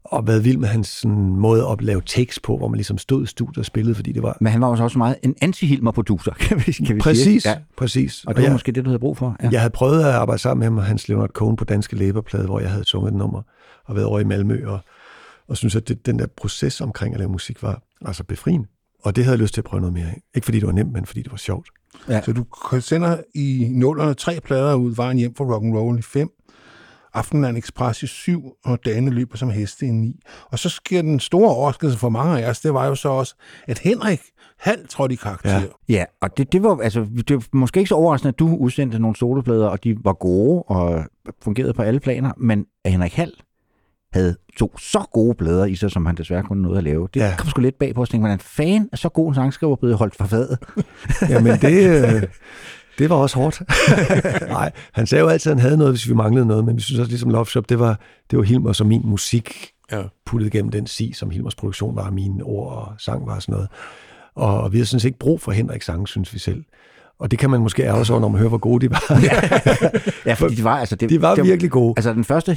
og 0.04 0.26
været 0.26 0.44
vild 0.44 0.56
med 0.56 0.68
hans 0.68 0.88
sådan, 0.88 1.36
måde 1.36 1.66
at 1.72 1.82
lave 1.82 2.00
takes 2.00 2.40
på, 2.40 2.56
hvor 2.56 2.68
man 2.68 2.76
ligesom 2.76 2.98
stod 2.98 3.24
i 3.24 3.26
studiet 3.26 3.58
og 3.58 3.64
spillede, 3.64 3.94
fordi 3.94 4.12
det 4.12 4.22
var... 4.22 4.36
Men 4.40 4.52
han 4.52 4.60
var 4.60 4.66
også 4.66 4.84
også 4.84 4.98
meget 4.98 5.16
en 5.22 5.34
anti-Hilmer-producer, 5.42 6.32
kan 6.48 6.62
vi, 6.66 6.72
kan 6.72 6.96
vi 6.96 7.00
Præcis, 7.00 7.42
sige. 7.42 7.52
ja. 7.52 7.58
præcis. 7.76 8.24
Og 8.24 8.34
det 8.34 8.42
var 8.42 8.46
jeg, 8.48 8.52
måske 8.52 8.72
det, 8.72 8.84
du 8.84 8.90
havde 8.90 8.98
brug 8.98 9.16
for. 9.16 9.36
Ja. 9.42 9.48
jeg 9.52 9.60
havde 9.60 9.72
prøvet 9.72 10.00
at 10.00 10.10
arbejde 10.10 10.42
sammen 10.42 10.58
med 10.58 10.66
ham 10.66 10.78
og 10.78 10.84
hans 10.84 11.08
Leonard 11.08 11.30
Cohen 11.30 11.56
på 11.56 11.64
Danske 11.64 11.96
Læberplade, 11.96 12.46
hvor 12.46 12.60
jeg 12.60 12.70
havde 12.70 12.84
sunget 12.84 13.10
et 13.12 13.18
nummer 13.18 13.42
og 13.84 13.94
været 13.94 14.06
over 14.06 14.20
i 14.20 14.24
Malmø 14.24 14.66
og, 14.66 14.80
og 15.48 15.56
synes 15.56 15.76
at 15.76 15.88
det, 15.88 16.06
den 16.06 16.18
der 16.18 16.26
proces 16.36 16.80
omkring 16.80 17.14
at 17.14 17.18
lave 17.20 17.30
musik 17.30 17.62
var 17.62 17.82
altså 18.06 18.24
befriende. 18.24 18.68
Og 19.02 19.16
det 19.16 19.24
havde 19.24 19.34
jeg 19.34 19.42
lyst 19.42 19.54
til 19.54 19.60
at 19.60 19.64
prøve 19.64 19.80
noget 19.80 19.94
mere 19.94 20.06
af. 20.06 20.20
Ikke 20.34 20.44
fordi 20.44 20.60
det 20.60 20.66
var 20.66 20.72
nemt, 20.72 20.92
men 20.92 21.06
fordi 21.06 21.22
det 21.22 21.30
var 21.30 21.36
sjovt. 21.38 21.68
Så 22.24 22.32
du 22.32 22.44
sender 22.80 23.16
i 23.34 23.68
nullerne 23.70 24.14
tre 24.14 24.40
plader 24.44 24.74
ud, 24.74 24.94
vejen 24.94 25.18
hjem 25.18 25.34
fra 25.34 25.44
rock'n'roll 25.44 25.98
i 25.98 26.02
fem, 26.02 26.28
Aftenland 27.14 27.56
Express 27.56 28.02
i 28.02 28.06
syv, 28.06 28.42
og 28.64 28.78
dagene 28.84 29.10
løber 29.10 29.36
som 29.36 29.50
heste 29.50 29.86
i 29.86 29.90
ni. 29.90 30.20
Og 30.50 30.58
så 30.58 30.68
sker 30.68 31.02
den 31.02 31.20
store 31.20 31.50
overraskelse 31.50 31.98
for 31.98 32.08
mange 32.08 32.42
af 32.44 32.50
os, 32.50 32.60
det 32.60 32.74
var 32.74 32.86
jo 32.86 32.94
så 32.94 33.08
også, 33.08 33.34
at 33.68 33.78
Henrik 33.78 34.20
halvt 34.58 34.90
trådte 34.90 35.12
i 35.12 35.16
karakter. 35.16 35.60
Ja. 35.60 35.64
Ja. 35.88 36.04
Og 36.22 36.36
det, 36.36 36.52
det 36.52 36.62
var 36.62 36.78
altså, 36.82 37.06
det 37.28 37.36
var 37.36 37.42
måske 37.52 37.78
ikke 37.78 37.88
så 37.88 37.94
overraskende, 37.94 38.28
at 38.28 38.38
du 38.38 38.56
udsendte 38.56 38.98
nogle 38.98 39.16
soloplader, 39.16 39.66
og 39.66 39.84
de 39.84 39.96
var 40.04 40.12
gode 40.12 40.62
og 40.62 41.04
fungerede 41.42 41.72
på 41.74 41.82
alle 41.82 42.00
planer, 42.00 42.32
men 42.36 42.64
Henrik 42.86 43.14
Hall 43.14 43.32
havde 44.12 44.36
to 44.58 44.78
så 44.78 45.04
gode 45.12 45.34
plader 45.34 45.64
i 45.64 45.74
sig, 45.74 45.90
som 45.90 46.06
han 46.06 46.14
desværre 46.14 46.42
kunne 46.42 46.62
noget 46.62 46.78
at 46.78 46.84
lave. 46.84 47.08
Det 47.14 47.20
Ja. 47.20 47.34
kom 47.38 47.48
sgu 47.48 47.60
lidt 47.62 47.78
bag 47.78 47.94
på 47.94 48.02
os, 48.02 48.08
tænkte 48.08 48.28
man, 48.28 48.38
fan 48.40 48.88
af 48.92 48.98
så 48.98 49.08
god 49.08 49.28
en 49.28 49.34
sangskriver 49.34 49.76
blevet 49.76 49.96
holdt 49.96 50.16
for 50.16 50.24
fadet. 50.24 50.58
Jamen, 51.30 51.52
det, 51.60 52.14
øh, 52.14 52.22
det 52.98 53.10
var 53.10 53.16
også 53.16 53.36
hårdt. 53.36 53.62
Nej, 54.48 54.72
han 54.92 55.06
sagde 55.06 55.22
jo 55.22 55.28
altid, 55.28 55.52
at 55.52 55.58
han 55.58 55.62
havde 55.62 55.76
noget, 55.76 55.92
hvis 55.92 56.08
vi 56.08 56.14
manglede 56.14 56.46
noget, 56.46 56.64
men 56.64 56.76
vi 56.76 56.82
synes 56.82 56.98
også, 56.98 57.10
ligesom 57.10 57.30
Love 57.30 57.46
Shop, 57.46 57.68
det 57.68 57.78
var, 57.78 58.00
det 58.30 58.38
var 58.38 58.44
Hilmers 58.44 58.80
og 58.80 58.86
min 58.86 59.02
musik 59.04 59.70
Ja. 59.92 60.02
puttet 60.26 60.52
gennem 60.52 60.70
den 60.70 60.86
si, 60.86 61.12
som 61.12 61.30
Hilmers 61.30 61.54
produktion 61.54 61.96
var, 61.96 62.10
mine 62.10 62.42
ord 62.44 62.72
og 62.72 62.92
sang 62.98 63.26
var 63.26 63.34
og 63.34 63.42
sådan 63.42 63.52
noget. 63.52 63.68
Og, 64.34 64.72
vi 64.72 64.78
har 64.78 64.84
sådan 64.84 65.00
set 65.00 65.08
ikke 65.08 65.18
brug 65.18 65.40
for 65.40 65.52
Henriks 65.52 65.86
sang, 65.86 66.08
synes 66.08 66.34
vi 66.34 66.38
selv. 66.38 66.64
Og 67.18 67.30
det 67.30 67.38
kan 67.38 67.50
man 67.50 67.60
måske 67.60 67.82
ærge 67.82 68.04
sig 68.04 68.12
over, 68.12 68.20
når 68.20 68.28
man 68.28 68.38
hører, 68.38 68.48
hvor 68.48 68.58
gode 68.58 68.86
de 68.86 68.90
var. 68.90 69.04
Ja, 70.26 70.34
fordi 70.34 70.54
de 70.54 70.64
var, 70.64 70.76
altså, 70.78 70.96
det, 70.96 71.10
de 71.10 71.22
var 71.22 71.34
det, 71.34 71.44
virkelig 71.44 71.70
gode. 71.70 71.94
Altså, 71.96 72.12
den 72.12 72.24
første 72.24 72.56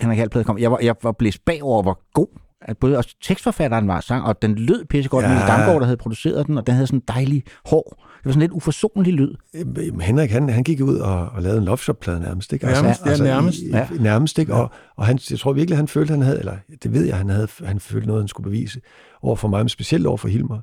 Henrik 0.00 0.18
Hall-plade 0.18 0.44
kom, 0.44 0.58
jeg 0.58 0.70
var, 0.72 0.78
jeg 0.82 0.94
var 1.02 1.12
blæst 1.12 1.44
bagover, 1.44 1.82
hvor 1.82 2.00
god 2.14 2.26
at 2.62 2.78
både 2.78 2.96
også 2.96 3.14
tekstforfatteren 3.22 3.88
var 3.88 4.00
sang, 4.00 4.24
og 4.24 4.42
den 4.42 4.54
lød 4.54 4.84
pissegodt. 4.84 5.24
Ja. 5.24 5.32
Ja. 5.32 5.38
Damgaard, 5.38 5.80
der 5.80 5.84
havde 5.84 5.96
produceret 5.96 6.46
den, 6.46 6.58
og 6.58 6.66
den 6.66 6.74
havde 6.74 6.86
sådan 6.86 6.98
en 6.98 7.02
dejlig, 7.08 7.42
hård 7.64 8.04
var 8.24 8.30
sådan 8.30 8.40
lidt 8.40 8.52
uforsonlig 8.52 9.12
lyd. 9.12 9.34
Jamen, 9.54 10.00
Henrik, 10.00 10.30
han, 10.30 10.48
han 10.48 10.64
gik 10.64 10.80
ud 10.80 10.96
og, 10.96 11.28
og 11.28 11.42
lavede 11.42 11.58
en 11.58 11.64
Love 11.64 11.78
Shop-plade 11.78 12.20
nærmest, 12.20 12.52
ikke? 12.52 12.66
Nærmest, 12.66 13.06
ja, 13.06 13.16
nærmest. 13.16 13.58
I, 13.58 13.68
Ja. 13.70 13.88
Nærmest, 14.00 14.38
ikke? 14.38 14.54
Og, 14.54 14.70
og 14.96 15.06
han, 15.06 15.18
jeg 15.30 15.38
tror 15.38 15.52
virkelig, 15.52 15.76
han 15.78 15.88
følte, 15.88 16.10
han 16.10 16.22
havde, 16.22 16.38
eller 16.38 16.56
det 16.82 16.92
ved 16.92 17.04
jeg, 17.06 17.16
han 17.16 17.28
havde, 17.28 17.48
han 17.64 17.80
følte 17.80 18.06
noget, 18.06 18.22
han 18.22 18.28
skulle 18.28 18.44
bevise 18.44 18.80
over 19.22 19.36
for 19.36 19.48
mig, 19.48 19.60
men 19.60 19.68
specielt 19.68 20.06
over 20.06 20.16
for 20.16 20.28
Hilmer, 20.28 20.60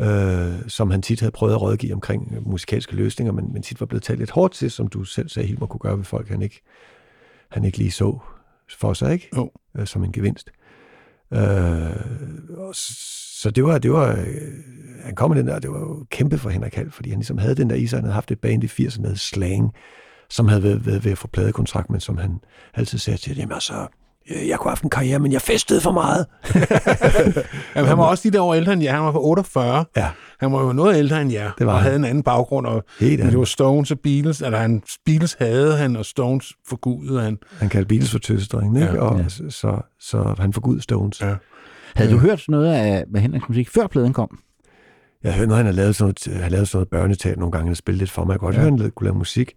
øh, 0.00 0.68
som 0.68 0.90
han 0.90 1.02
tit 1.02 1.20
havde 1.20 1.32
prøvet 1.32 1.52
at 1.52 1.62
rådgive 1.62 1.94
omkring 1.94 2.48
musikalske 2.50 2.96
løsninger, 2.96 3.32
men, 3.32 3.52
men 3.52 3.62
tit 3.62 3.80
var 3.80 3.86
blevet 3.86 4.02
talt 4.02 4.18
lidt 4.18 4.30
hårdt 4.30 4.52
til, 4.54 4.70
som 4.70 4.86
du 4.86 5.04
selv 5.04 5.28
sagde, 5.28 5.48
Hilmer 5.48 5.66
kunne 5.66 5.80
gøre 5.80 5.96
ved 5.96 6.04
folk, 6.04 6.28
han 6.28 6.42
ikke, 6.42 6.62
han 7.50 7.64
ikke 7.64 7.78
lige 7.78 7.90
så 7.90 8.18
for 8.78 8.92
sig, 8.92 9.12
ikke? 9.12 9.28
Jo. 9.36 9.50
Øh, 9.78 9.86
som 9.86 10.04
en 10.04 10.12
gevinst. 10.12 10.50
Øh, 11.32 12.74
så 12.74 13.50
det 13.50 13.64
var, 13.64 13.78
det 13.78 13.92
var, 13.92 14.10
øh, 14.10 14.26
han 15.04 15.14
kom 15.14 15.30
med 15.30 15.38
den 15.38 15.46
der, 15.46 15.58
det 15.58 15.70
var 15.70 15.78
jo 15.78 16.06
kæmpe 16.10 16.38
for 16.38 16.50
Henrik 16.50 16.74
Hall, 16.74 16.90
fordi 16.90 17.10
han 17.10 17.18
ligesom 17.18 17.38
havde 17.38 17.54
den 17.54 17.70
der 17.70 17.76
i 17.76 17.86
sig, 17.86 17.96
han 17.96 18.04
havde 18.04 18.14
haft 18.14 18.30
et 18.30 18.40
band 18.40 18.64
i 18.64 18.66
80'erne, 18.66 19.14
Slang, 19.14 19.72
som 20.30 20.48
havde 20.48 20.62
været, 20.62 20.86
været 20.86 21.04
ved 21.04 21.12
at 21.12 21.18
få 21.18 21.28
pladekontrakt, 21.28 21.90
men 21.90 22.00
som 22.00 22.16
han 22.18 22.40
altid 22.74 22.98
sagde 22.98 23.18
til, 23.18 23.36
jamen 23.36 23.52
altså, 23.52 23.86
jeg 24.30 24.58
kunne 24.58 24.68
have 24.68 24.70
haft 24.70 24.82
en 24.82 24.90
karriere, 24.90 25.18
men 25.18 25.32
jeg 25.32 25.40
festede 25.42 25.80
for 25.80 25.92
meget. 25.92 26.26
Jamen, 27.76 27.88
han 27.88 27.98
var 27.98 28.04
også 28.04 28.24
lige 28.24 28.32
der 28.32 28.42
år 28.42 28.54
ældre 28.54 28.72
end 28.72 28.82
jer. 28.82 28.92
Han 28.92 29.02
var 29.02 29.12
på 29.12 29.20
48. 29.24 29.84
Ja. 29.96 30.08
Han 30.40 30.52
var 30.52 30.62
jo 30.62 30.72
noget 30.72 30.96
ældre 30.96 31.22
end 31.22 31.32
jer, 31.32 31.50
Det 31.58 31.66
var 31.66 31.72
og 31.72 31.78
han. 31.78 31.84
havde 31.84 31.96
en 31.96 32.04
anden 32.04 32.22
baggrund. 32.22 32.66
Og, 32.66 32.84
Helt 33.00 33.22
det 33.22 33.38
var 33.38 33.44
Stones 33.44 33.90
og 33.90 33.98
Beatles, 34.00 34.40
eller 34.42 34.58
han, 34.58 34.82
Beatles 35.06 35.36
havde 35.38 35.76
han, 35.76 35.96
og 35.96 36.04
Stones 36.06 36.52
forgudede 36.68 37.20
han. 37.22 37.38
Han 37.58 37.68
kaldte 37.68 37.88
Beatles 37.88 38.10
for 38.10 38.18
tøsedrengen, 38.18 38.76
ikke? 38.76 38.94
Ja. 38.94 39.00
og 39.00 39.18
Ja. 39.20 39.28
så, 39.28 39.42
så, 39.50 39.80
så 40.00 40.34
han 40.38 40.52
forgud 40.52 40.80
Stones. 40.80 41.20
Ja. 41.20 41.34
Havde 41.96 42.12
du 42.12 42.18
hørt 42.18 42.44
noget 42.48 42.72
af 42.74 43.04
hvad 43.10 43.20
Henriks 43.20 43.48
musik, 43.48 43.68
før 43.70 43.86
pladen 43.86 44.12
kom? 44.12 44.38
Jeg 45.24 45.34
hørte 45.34 45.46
noget, 45.48 45.56
han 45.58 45.66
har 45.66 45.72
lavet 45.72 45.96
sådan 45.96 46.14
noget, 46.26 46.34
han 46.34 46.42
har 46.42 46.50
lavet 46.50 46.68
sådan 46.68 46.76
noget 46.78 46.88
børneteater 46.88 47.38
nogle 47.38 47.52
gange, 47.52 47.70
og 47.70 47.76
spillet 47.76 47.98
lidt 47.98 48.10
for 48.10 48.24
mig. 48.24 48.32
Jeg 48.32 48.40
kunne 48.40 48.46
godt 48.46 48.56
ja. 48.56 48.60
høre, 48.60 48.70
han 48.78 48.90
kunne 48.90 49.04
lave 49.04 49.18
musik. 49.18 49.52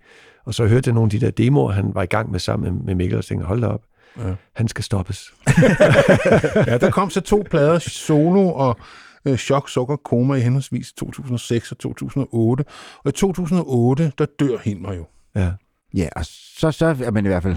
Og 0.45 0.53
så 0.53 0.65
hørte 0.67 0.87
jeg 0.87 0.93
nogle 0.93 1.05
af 1.05 1.19
de 1.19 1.25
der 1.25 1.31
demoer, 1.31 1.71
han 1.71 1.91
var 1.93 2.03
i 2.03 2.05
gang 2.05 2.31
med 2.31 2.39
sammen 2.39 2.81
med, 2.85 2.95
Mikkel, 2.95 3.17
og 3.17 3.25
tænkte, 3.25 3.45
hold 3.47 3.61
da 3.61 3.67
op, 3.67 3.81
Ja. 4.17 4.33
han 4.55 4.67
skal 4.67 4.83
stoppes. 4.83 5.33
Ja, 6.67 6.77
der 6.77 6.91
kom 6.91 7.09
så 7.09 7.21
to 7.21 7.43
plader, 7.49 7.79
Solo 7.79 8.49
og 8.53 8.77
øh, 9.25 9.37
Chok, 9.37 9.69
Sukker, 9.69 9.95
Koma 9.95 10.33
i 10.33 10.39
henholdsvis 10.41 10.93
2006 10.93 11.71
og 11.71 11.77
2008. 11.77 12.63
Og 13.03 13.09
i 13.09 13.11
2008, 13.11 14.11
der 14.17 14.25
dør 14.39 14.57
Hilmer 14.63 14.93
jo. 14.93 15.05
Ja. 15.35 15.51
Ja, 15.95 16.07
og 16.15 16.25
så, 16.25 16.71
så 16.71 16.85
er 16.85 17.11
man 17.11 17.25
i 17.25 17.27
hvert 17.27 17.43
fald 17.43 17.55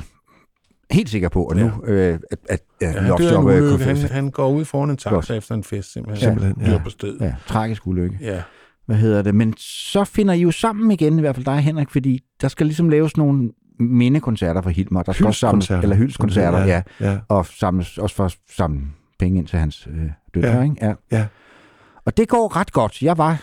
helt 0.91 1.11
sikker 1.11 1.29
på, 1.29 1.47
at 1.47 1.57
nu, 1.57 1.73
øh, 1.85 2.19
at, 2.31 2.39
at 2.49 2.61
ja, 2.81 2.87
Ja, 2.87 2.93
han 2.93 3.09
Love 3.09 3.19
dør 3.19 3.29
Shop, 3.29 3.49
øh, 3.49 3.81
Han, 3.81 3.97
han 3.97 4.31
går 4.31 4.49
ud 4.51 4.65
foran 4.65 4.91
en 4.91 4.97
taxa 4.97 5.35
efter 5.35 5.55
en 5.55 5.65
fest, 5.65 5.93
simpelthen. 5.93 6.29
Simpelthen, 6.29 6.65
Dør 6.67 6.73
ja. 6.73 6.83
på 6.85 6.91
stedet. 6.91 7.21
Ja, 7.21 7.35
tragisk 7.47 7.87
ulykke. 7.87 8.19
Ja. 8.21 8.43
Hvad 8.87 8.97
hedder 8.97 9.23
det? 9.23 9.35
Men 9.35 9.55
så 9.59 10.05
finder 10.05 10.35
I 10.35 10.41
jo 10.41 10.51
sammen 10.51 10.91
igen, 10.91 11.19
i 11.19 11.21
hvert 11.21 11.35
fald 11.35 11.45
dig 11.45 11.59
Henrik, 11.59 11.91
fordi 11.91 12.21
der 12.41 12.49
skal 12.49 12.67
ligesom 12.67 12.89
laves 12.89 13.17
nogle 13.17 13.51
mindekoncerter 13.79 14.61
for 14.63 14.71
Hilmer. 14.71 15.03
Der 15.03 15.13
skal 15.13 15.27
også 15.27 15.41
samles, 15.41 15.71
eller 15.71 15.97
hyldskoncerter, 15.97 16.59
ja. 16.59 16.83
ja. 17.01 17.11
ja. 17.11 17.19
Og 17.29 17.47
samles, 17.47 17.99
også 17.99 18.17
for 18.17 18.25
at 18.25 18.37
samle 18.57 18.81
penge 19.19 19.39
ind 19.39 19.47
til 19.47 19.59
hans 19.59 19.89
øh, 19.91 20.11
døtre, 20.35 20.49
Ja. 20.57 20.63
ikke? 20.63 20.77
Ja. 20.81 20.95
Ja. 21.11 21.27
Og 22.05 22.17
det 22.17 22.29
går 22.29 22.57
ret 22.57 22.73
godt. 22.73 23.03
Jeg 23.03 23.19
var, 23.19 23.43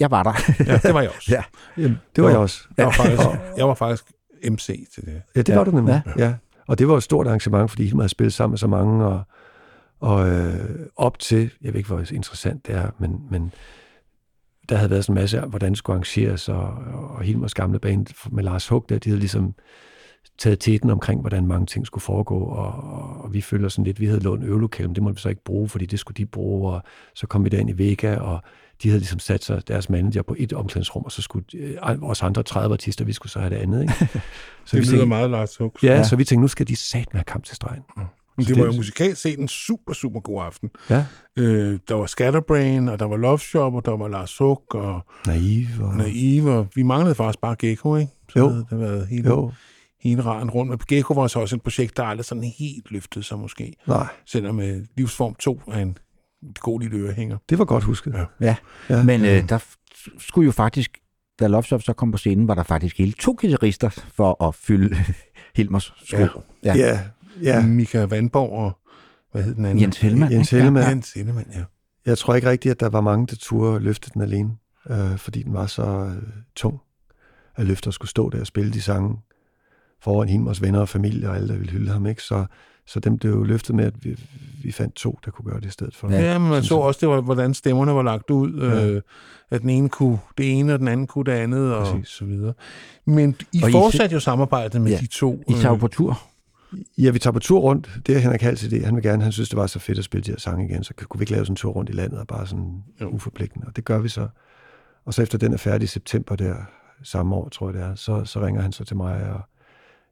jeg 0.00 0.10
var 0.10 0.22
der. 0.22 0.32
ja, 0.66 0.76
det 0.76 0.94
var 0.94 1.00
jeg 1.00 1.10
også. 1.16 1.30
Ja. 1.36 1.42
Jamen, 1.82 1.98
det 2.16 2.24
var 2.24 2.30
jeg 2.30 2.38
også. 2.38 2.64
Jeg 2.76 2.86
var 2.86 2.92
faktisk, 2.92 3.22
jeg 3.56 3.68
var 3.68 3.74
faktisk 3.74 4.04
MC 4.50 4.66
til 4.94 5.04
det. 5.06 5.22
Ja, 5.36 5.40
det 5.40 5.48
Ja. 5.48 5.56
var 5.56 5.64
du 5.64 5.70
nemlig. 5.70 6.02
Ja. 6.06 6.12
Ja. 6.18 6.24
ja. 6.28 6.34
Og 6.68 6.78
det 6.78 6.88
var 6.88 6.96
et 6.96 7.02
stort 7.02 7.26
arrangement, 7.26 7.70
fordi 7.70 7.84
Hilmer 7.84 8.02
havde 8.02 8.08
spillet 8.10 8.32
sammen 8.32 8.52
med 8.52 8.58
så 8.58 8.66
mange, 8.66 9.04
og, 9.06 9.22
og 10.00 10.28
øh, 10.28 10.54
op 10.96 11.18
til, 11.18 11.50
jeg 11.62 11.72
ved 11.72 11.78
ikke, 11.78 11.88
hvor 11.88 11.98
interessant 11.98 12.66
det 12.66 12.74
er, 12.74 12.90
men, 12.98 13.20
men 13.30 13.52
der 14.68 14.76
havde 14.76 14.90
været 14.90 15.04
sådan 15.04 15.16
en 15.16 15.20
masse, 15.22 15.40
hvordan 15.40 15.70
det 15.70 15.78
skulle 15.78 15.94
arrangeres, 15.94 16.48
og, 16.48 16.74
og 17.16 17.22
Hilmers 17.22 17.54
gamle 17.54 17.78
band 17.78 18.06
med 18.30 18.44
Lars 18.44 18.68
Hug, 18.68 18.84
der, 18.88 18.98
de 18.98 19.08
havde 19.10 19.20
ligesom 19.20 19.54
taget 20.38 20.60
teten 20.60 20.90
omkring, 20.90 21.20
hvordan 21.20 21.46
mange 21.46 21.66
ting 21.66 21.86
skulle 21.86 22.02
foregå, 22.02 22.38
og, 22.38 22.72
og, 23.24 23.32
vi 23.34 23.40
føler 23.40 23.68
sådan 23.68 23.84
lidt, 23.84 24.00
vi 24.00 24.06
havde 24.06 24.20
lånt 24.20 24.44
øvelokale, 24.44 24.88
men 24.88 24.94
det 24.94 25.02
måtte 25.02 25.16
vi 25.16 25.20
så 25.20 25.28
ikke 25.28 25.44
bruge, 25.44 25.68
fordi 25.68 25.86
det 25.86 25.98
skulle 25.98 26.16
de 26.16 26.26
bruge, 26.26 26.72
og 26.72 26.82
så 27.14 27.26
kom 27.26 27.44
vi 27.44 27.48
derind 27.48 27.70
i 27.70 27.78
Vega, 27.78 28.16
og 28.16 28.42
de 28.82 28.88
havde 28.88 28.98
ligesom 29.00 29.18
sat 29.18 29.44
sig 29.44 29.68
deres 29.68 29.90
manager 29.90 30.22
på 30.22 30.34
et 30.38 30.52
omklædningsrum, 30.52 31.02
og 31.04 31.12
så 31.12 31.22
skulle 31.22 31.44
øh, 31.54 32.00
vores 32.00 32.22
andre 32.22 32.42
30 32.42 32.72
artister, 32.72 33.04
vi 33.04 33.12
skulle 33.12 33.32
så 33.32 33.38
have 33.38 33.50
det 33.50 33.56
andet. 33.56 33.82
Ikke? 33.82 33.94
Så 34.04 34.10
Det 34.10 34.72
vi 34.72 34.78
lyder 34.78 34.90
tænkte, 34.90 35.06
meget 35.06 35.30
Lars 35.30 35.56
Hugs. 35.56 35.82
Ja, 35.82 35.92
Ja. 35.92 36.02
så 36.04 36.16
vi 36.16 36.24
tænkte, 36.24 36.40
nu 36.40 36.48
skal 36.48 36.68
de 36.68 36.76
sat 36.76 37.14
med 37.14 37.24
kamp 37.24 37.44
til 37.44 37.56
stregen. 37.56 37.82
Men 38.38 38.46
det 38.46 38.58
var 38.58 38.64
jo 38.64 38.72
musikalt 38.72 39.18
set 39.18 39.38
en 39.38 39.48
super, 39.48 39.92
super 39.92 40.20
god 40.20 40.42
aften. 40.44 40.70
Ja. 40.90 41.04
Øh, 41.36 41.78
der 41.88 41.94
var 41.94 42.06
Scatterbrain, 42.06 42.88
og 42.88 42.98
der 42.98 43.04
var 43.04 43.16
Love 43.16 43.38
Shop, 43.38 43.74
og 43.74 43.84
der 43.84 43.96
var 43.96 44.08
Lars 44.08 44.38
Hug, 44.38 44.74
og 44.74 45.00
Naive. 45.26 45.68
Og... 45.84 45.96
Naive, 45.96 46.52
og 46.52 46.68
vi 46.74 46.82
manglede 46.82 47.14
faktisk 47.14 47.40
bare 47.40 47.56
Gecko, 47.58 47.96
ikke? 47.96 48.12
Så 48.32 48.38
Jo. 48.38 48.48
havde 48.48 48.66
det 48.70 48.80
været 48.80 49.06
hele, 49.06 49.28
Jo, 49.28 49.52
hele 50.00 50.24
raden 50.24 50.50
rundt. 50.50 50.70
Men 50.70 50.78
Gecko 50.88 51.14
var 51.14 51.26
så 51.26 51.38
også 51.40 51.56
et 51.56 51.62
projekt, 51.62 51.96
der 51.96 52.02
aldrig 52.02 52.24
sådan 52.24 52.44
helt 52.58 52.90
løftede 52.90 53.24
sig 53.24 53.38
måske. 53.38 53.72
nej, 53.86 54.06
Selvom 54.26 54.60
øh, 54.60 54.76
Livsform 54.96 55.34
2 55.34 55.60
er 55.72 55.78
en 55.78 55.98
god 56.60 56.80
lille 56.80 56.96
ørehænger. 56.96 57.38
det 57.48 57.58
var 57.58 57.64
godt 57.64 57.84
husket. 57.84 58.14
Ja. 58.14 58.24
Ja. 58.40 58.56
Ja. 58.90 59.02
Men 59.02 59.24
øh, 59.24 59.48
der 59.48 59.58
skulle 60.18 60.46
jo 60.46 60.52
faktisk, 60.52 60.90
da 61.40 61.46
Love 61.46 61.62
Shop 61.62 61.82
så 61.82 61.92
kom 61.92 62.10
på 62.10 62.18
scenen, 62.18 62.48
var 62.48 62.54
der 62.54 62.62
faktisk 62.62 62.98
hele 62.98 63.12
to 63.12 63.36
guitarister 63.40 63.88
for 64.14 64.44
at 64.48 64.54
fylde 64.54 64.96
Hilmers 65.56 65.92
sko. 66.04 66.16
Ja. 66.16 66.28
Ja. 66.64 66.74
ja, 66.76 67.00
ja. 67.42 67.66
Mika 67.66 68.04
Vandborg 68.04 68.50
og, 68.52 68.78
hvad 69.32 69.42
hed 69.42 69.54
den 69.54 69.64
anden? 69.64 69.82
Jens 69.82 69.98
Hellmann. 69.98 70.32
Jens? 70.32 70.50
Hellemann. 70.50 70.84
Ja. 70.84 70.88
Jens 70.90 71.12
Hellemann, 71.12 71.46
ja. 71.54 71.62
Jeg 72.06 72.18
tror 72.18 72.34
ikke 72.34 72.50
rigtigt, 72.50 72.72
at 72.72 72.80
der 72.80 72.88
var 72.88 73.00
mange, 73.00 73.26
der 73.26 73.36
turde 73.40 73.78
løfte 73.80 74.10
den 74.14 74.22
alene, 74.22 74.50
øh, 74.90 75.16
fordi 75.16 75.42
den 75.42 75.52
var 75.54 75.66
så 75.66 75.86
øh, 75.86 76.22
tung 76.56 76.80
at 77.56 77.66
løfte 77.66 77.88
og 77.88 77.92
skulle 77.94 78.10
stå 78.10 78.30
der 78.30 78.40
og 78.40 78.46
spille 78.46 78.72
de 78.72 78.80
sange 78.82 79.16
foran 80.02 80.28
Hilmers 80.28 80.62
venner 80.62 80.80
og 80.80 80.88
familie 80.88 81.28
og 81.30 81.36
alle, 81.36 81.48
der 81.48 81.54
ville 81.56 81.72
hylde 81.72 81.90
ham. 81.92 82.06
Ikke? 82.06 82.22
Så, 82.22 82.44
så 82.86 83.00
dem 83.00 83.18
blev 83.18 83.30
jo 83.32 83.42
løftet 83.42 83.74
med, 83.74 83.84
at 83.84 84.04
vi, 84.04 84.16
vi 84.62 84.72
fandt 84.72 84.94
to, 84.94 85.18
der 85.24 85.30
kunne 85.30 85.50
gøre 85.50 85.60
det 85.60 85.66
i 85.66 85.70
stedet 85.70 85.96
for. 85.96 86.10
Ja. 86.10 86.20
Ja, 86.32 86.38
men 86.38 86.50
man 86.50 86.62
så 86.62 86.76
også, 86.76 86.98
det 87.00 87.08
var, 87.08 87.20
hvordan 87.20 87.54
stemmerne 87.54 87.94
var 87.94 88.02
lagt 88.02 88.30
ud. 88.30 88.60
Ja. 88.60 88.86
Øh, 88.86 89.02
at 89.50 89.60
den 89.62 89.70
ene 89.70 89.88
kunne 89.88 90.18
det 90.38 90.58
ene, 90.58 90.72
og 90.74 90.78
den 90.78 90.88
anden 90.88 91.06
kunne 91.06 91.24
det 91.24 91.32
andet, 91.32 91.74
og 91.74 91.86
Præcis. 91.86 92.08
så 92.08 92.24
videre. 92.24 92.52
Men 93.06 93.36
I 93.52 93.62
Og 93.62 93.68
I 93.68 93.72
fortsatte 93.72 94.14
jo 94.14 94.20
samarbejdet 94.20 94.80
med 94.80 94.90
Ja. 94.92 94.98
de 94.98 95.06
to. 95.06 95.42
I 95.48 95.52
tager 95.52 95.74
øh, 95.74 95.80
på 95.80 95.88
tur. 95.88 96.20
Ja, 96.98 97.10
vi 97.10 97.18
tager 97.18 97.32
på 97.32 97.38
tur 97.38 97.60
rundt. 97.60 98.00
Det 98.06 98.16
er 98.16 98.18
Henrik 98.18 98.42
Hals 98.42 98.62
idé. 98.64 98.84
Han 98.84 98.94
vil 98.94 99.02
gerne, 99.02 99.22
han 99.22 99.32
synes, 99.32 99.48
det 99.48 99.56
var 99.56 99.66
så 99.66 99.78
fedt 99.78 99.98
at 99.98 100.04
spille 100.04 100.24
de 100.24 100.30
her 100.30 100.38
sange 100.38 100.68
igen, 100.68 100.84
så 100.84 100.94
kunne 100.94 101.18
vi 101.18 101.22
ikke 101.22 101.32
lave 101.32 101.44
sådan 101.44 101.52
en 101.52 101.56
tur 101.56 101.72
rundt 101.72 101.90
i 101.90 101.92
landet 101.92 102.18
og 102.18 102.26
bare 102.26 102.46
sådan 102.46 102.82
Jo. 103.00 103.08
uforpligtende. 103.08 103.66
Og 103.66 103.76
det 103.76 103.84
gør 103.84 103.98
vi 103.98 104.08
så. 104.08 104.28
Og 105.04 105.14
så 105.14 105.22
efter 105.22 105.38
den 105.38 105.52
er 105.52 105.56
færdig 105.56 105.84
i 105.84 105.86
september 105.86 106.36
der, 106.36 106.54
samme 107.02 107.34
år, 107.34 107.48
tror 107.48 107.68
jeg 107.70 107.74
det 107.74 107.82
er, 107.82 107.94
så, 107.94 108.24
så 108.24 108.40
ringer 108.40 108.62
han 108.62 108.72
så 108.72 108.84
til 108.84 108.96
mig, 108.96 109.30
og 109.30 109.40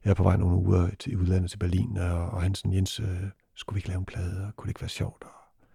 jeg 0.05 0.09
er 0.09 0.13
på 0.13 0.23
vej 0.23 0.37
nogle 0.37 0.55
uger 0.55 0.89
til, 0.99 1.11
i 1.11 1.15
udlandet 1.15 1.51
til 1.51 1.57
Berlin, 1.57 1.97
og, 1.97 2.29
og 2.29 2.41
han 2.41 2.55
sådan, 2.55 2.73
Jens, 2.73 2.99
øh, 2.99 3.05
skulle 3.55 3.75
vi 3.75 3.77
ikke 3.79 3.87
lave 3.89 3.99
en 3.99 4.05
plade, 4.05 4.45
og 4.47 4.55
kunne 4.55 4.65
det 4.65 4.69
ikke 4.69 4.81
være 4.81 4.89
sjovt, 4.89 5.23
og 5.23 5.29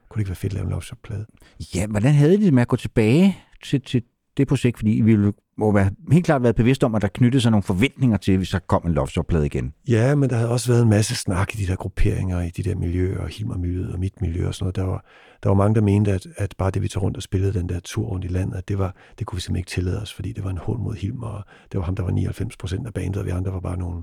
kunne 0.08 0.18
det 0.18 0.20
ikke 0.20 0.28
være 0.28 0.36
fedt 0.36 0.52
at 0.52 0.54
lave 0.54 0.64
en 0.64 0.70
Love 0.70 0.82
Shop-plade? 0.82 1.26
Ja, 1.74 1.86
hvordan 1.86 2.14
havde 2.14 2.34
I 2.34 2.44
det 2.44 2.54
med 2.54 2.62
at 2.62 2.68
gå 2.68 2.76
tilbage 2.76 3.38
til, 3.64 3.80
til 3.80 4.02
det 4.36 4.48
projekt? 4.48 4.78
Fordi 4.78 4.90
vi 4.90 5.16
må 5.58 5.72
være, 5.72 5.90
helt 6.12 6.24
klart 6.24 6.42
været 6.42 6.56
bevidst 6.56 6.84
om, 6.84 6.94
at 6.94 7.02
der 7.02 7.08
knyttede 7.08 7.40
sig 7.40 7.50
nogle 7.50 7.62
forventninger 7.62 8.16
til, 8.16 8.36
hvis 8.36 8.48
der 8.48 8.58
kom 8.58 8.86
en 8.86 8.92
Love 8.92 9.08
Shop-plade 9.08 9.46
igen. 9.46 9.74
Ja, 9.88 10.14
men 10.14 10.30
der 10.30 10.36
havde 10.36 10.50
også 10.50 10.72
været 10.72 10.82
en 10.82 10.88
masse 10.88 11.16
snak 11.16 11.54
i 11.54 11.58
de 11.58 11.66
der 11.66 11.76
grupperinger, 11.76 12.40
i 12.40 12.50
de 12.50 12.62
der 12.62 12.74
miljøer, 12.76 13.20
og 13.20 13.28
Hilmer-miljøet 13.28 13.92
og 13.92 13.98
mit 13.98 14.20
miljø 14.20 14.48
og 14.48 14.54
sådan 14.54 14.64
noget. 14.64 14.76
Der 14.76 14.82
var, 14.82 15.04
der 15.42 15.48
var 15.48 15.56
mange, 15.56 15.74
der 15.74 15.80
mente, 15.80 16.12
at, 16.12 16.26
at 16.36 16.54
bare 16.58 16.70
det, 16.70 16.82
vi 16.82 16.88
tog 16.88 17.02
rundt 17.02 17.16
og 17.16 17.22
spillede 17.22 17.52
den 17.52 17.68
der 17.68 17.80
tur 17.80 18.06
rundt 18.06 18.24
i 18.24 18.28
landet, 18.28 18.56
at 18.56 18.68
det, 18.68 18.78
var, 18.78 18.96
det 19.18 19.26
kunne 19.26 19.36
vi 19.36 19.40
simpelthen 19.40 19.60
ikke 19.60 19.70
tillade 19.70 20.02
os, 20.02 20.14
fordi 20.14 20.32
det 20.32 20.44
var 20.44 20.50
en 20.50 20.58
hån 20.58 20.82
mod 20.82 20.94
Hilmer, 20.94 21.26
og 21.26 21.44
det 21.72 21.78
var 21.78 21.84
ham, 21.84 21.96
der 21.96 22.02
var 22.02 22.10
99 22.10 22.56
procent 22.56 22.86
af 22.86 22.94
bandet, 22.94 23.16
og 23.16 23.26
vi 23.26 23.30
andre 23.30 23.52
var 23.52 23.60
bare 23.60 23.78
nogle, 23.78 24.02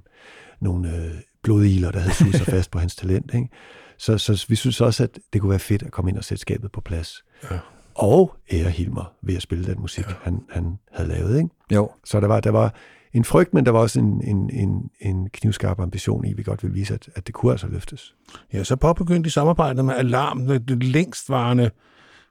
nogle 0.61 0.95
øh, 0.95 1.11
blodiler, 1.43 1.91
der 1.91 1.99
havde 1.99 2.15
suget 2.15 2.35
sig 2.35 2.47
fast 2.56 2.72
på 2.72 2.80
hans 2.80 2.95
talent. 2.95 3.34
Ikke? 3.34 3.49
Så, 3.97 4.18
så 4.18 4.45
vi 4.49 4.56
synes 4.56 4.81
også, 4.81 5.03
at 5.03 5.19
det 5.34 5.41
kunne 5.41 5.49
være 5.49 5.60
fedt 5.60 5.84
at 5.84 5.91
komme 5.91 6.11
ind 6.11 6.18
og 6.18 6.23
sætte 6.23 6.41
skabet 6.41 6.72
på 6.72 6.81
plads. 6.81 7.23
Ja. 7.51 7.60
Og 8.01 8.35
ære 8.51 8.69
Hilmer 8.69 9.11
ved 9.21 9.35
at 9.35 9.41
spille 9.41 9.65
den 9.65 9.81
musik, 9.81 10.05
ja. 10.07 10.13
han, 10.21 10.39
han 10.49 10.80
havde 10.91 11.09
lavet. 11.09 11.38
Ikke? 11.38 11.49
Jo. 11.73 11.89
Så 12.05 12.19
der 12.19 12.27
var, 12.27 12.39
der 12.39 12.49
var 12.51 12.73
en 13.13 13.23
frygt, 13.23 13.53
men 13.53 13.65
der 13.65 13.71
var 13.71 13.80
også 13.80 13.99
en, 13.99 14.23
en, 14.23 14.49
en, 14.49 14.89
en 14.99 15.30
knivskarp 15.30 15.80
ambition 15.80 16.26
i, 16.26 16.34
vi 16.34 16.43
godt 16.43 16.63
ville 16.63 16.73
vise, 16.73 16.93
at, 16.93 17.09
at 17.15 17.27
det 17.27 17.35
kunne 17.35 17.51
altså 17.51 17.67
løftes. 17.67 18.15
Ja, 18.53 18.63
så 18.63 18.76
påbegyndte 18.76 19.27
de 19.27 19.31
samarbejdet 19.34 19.85
med 19.85 19.93
Alarm, 19.95 20.47
det, 20.47 20.69
det 20.69 20.84
længstvarende 20.84 21.71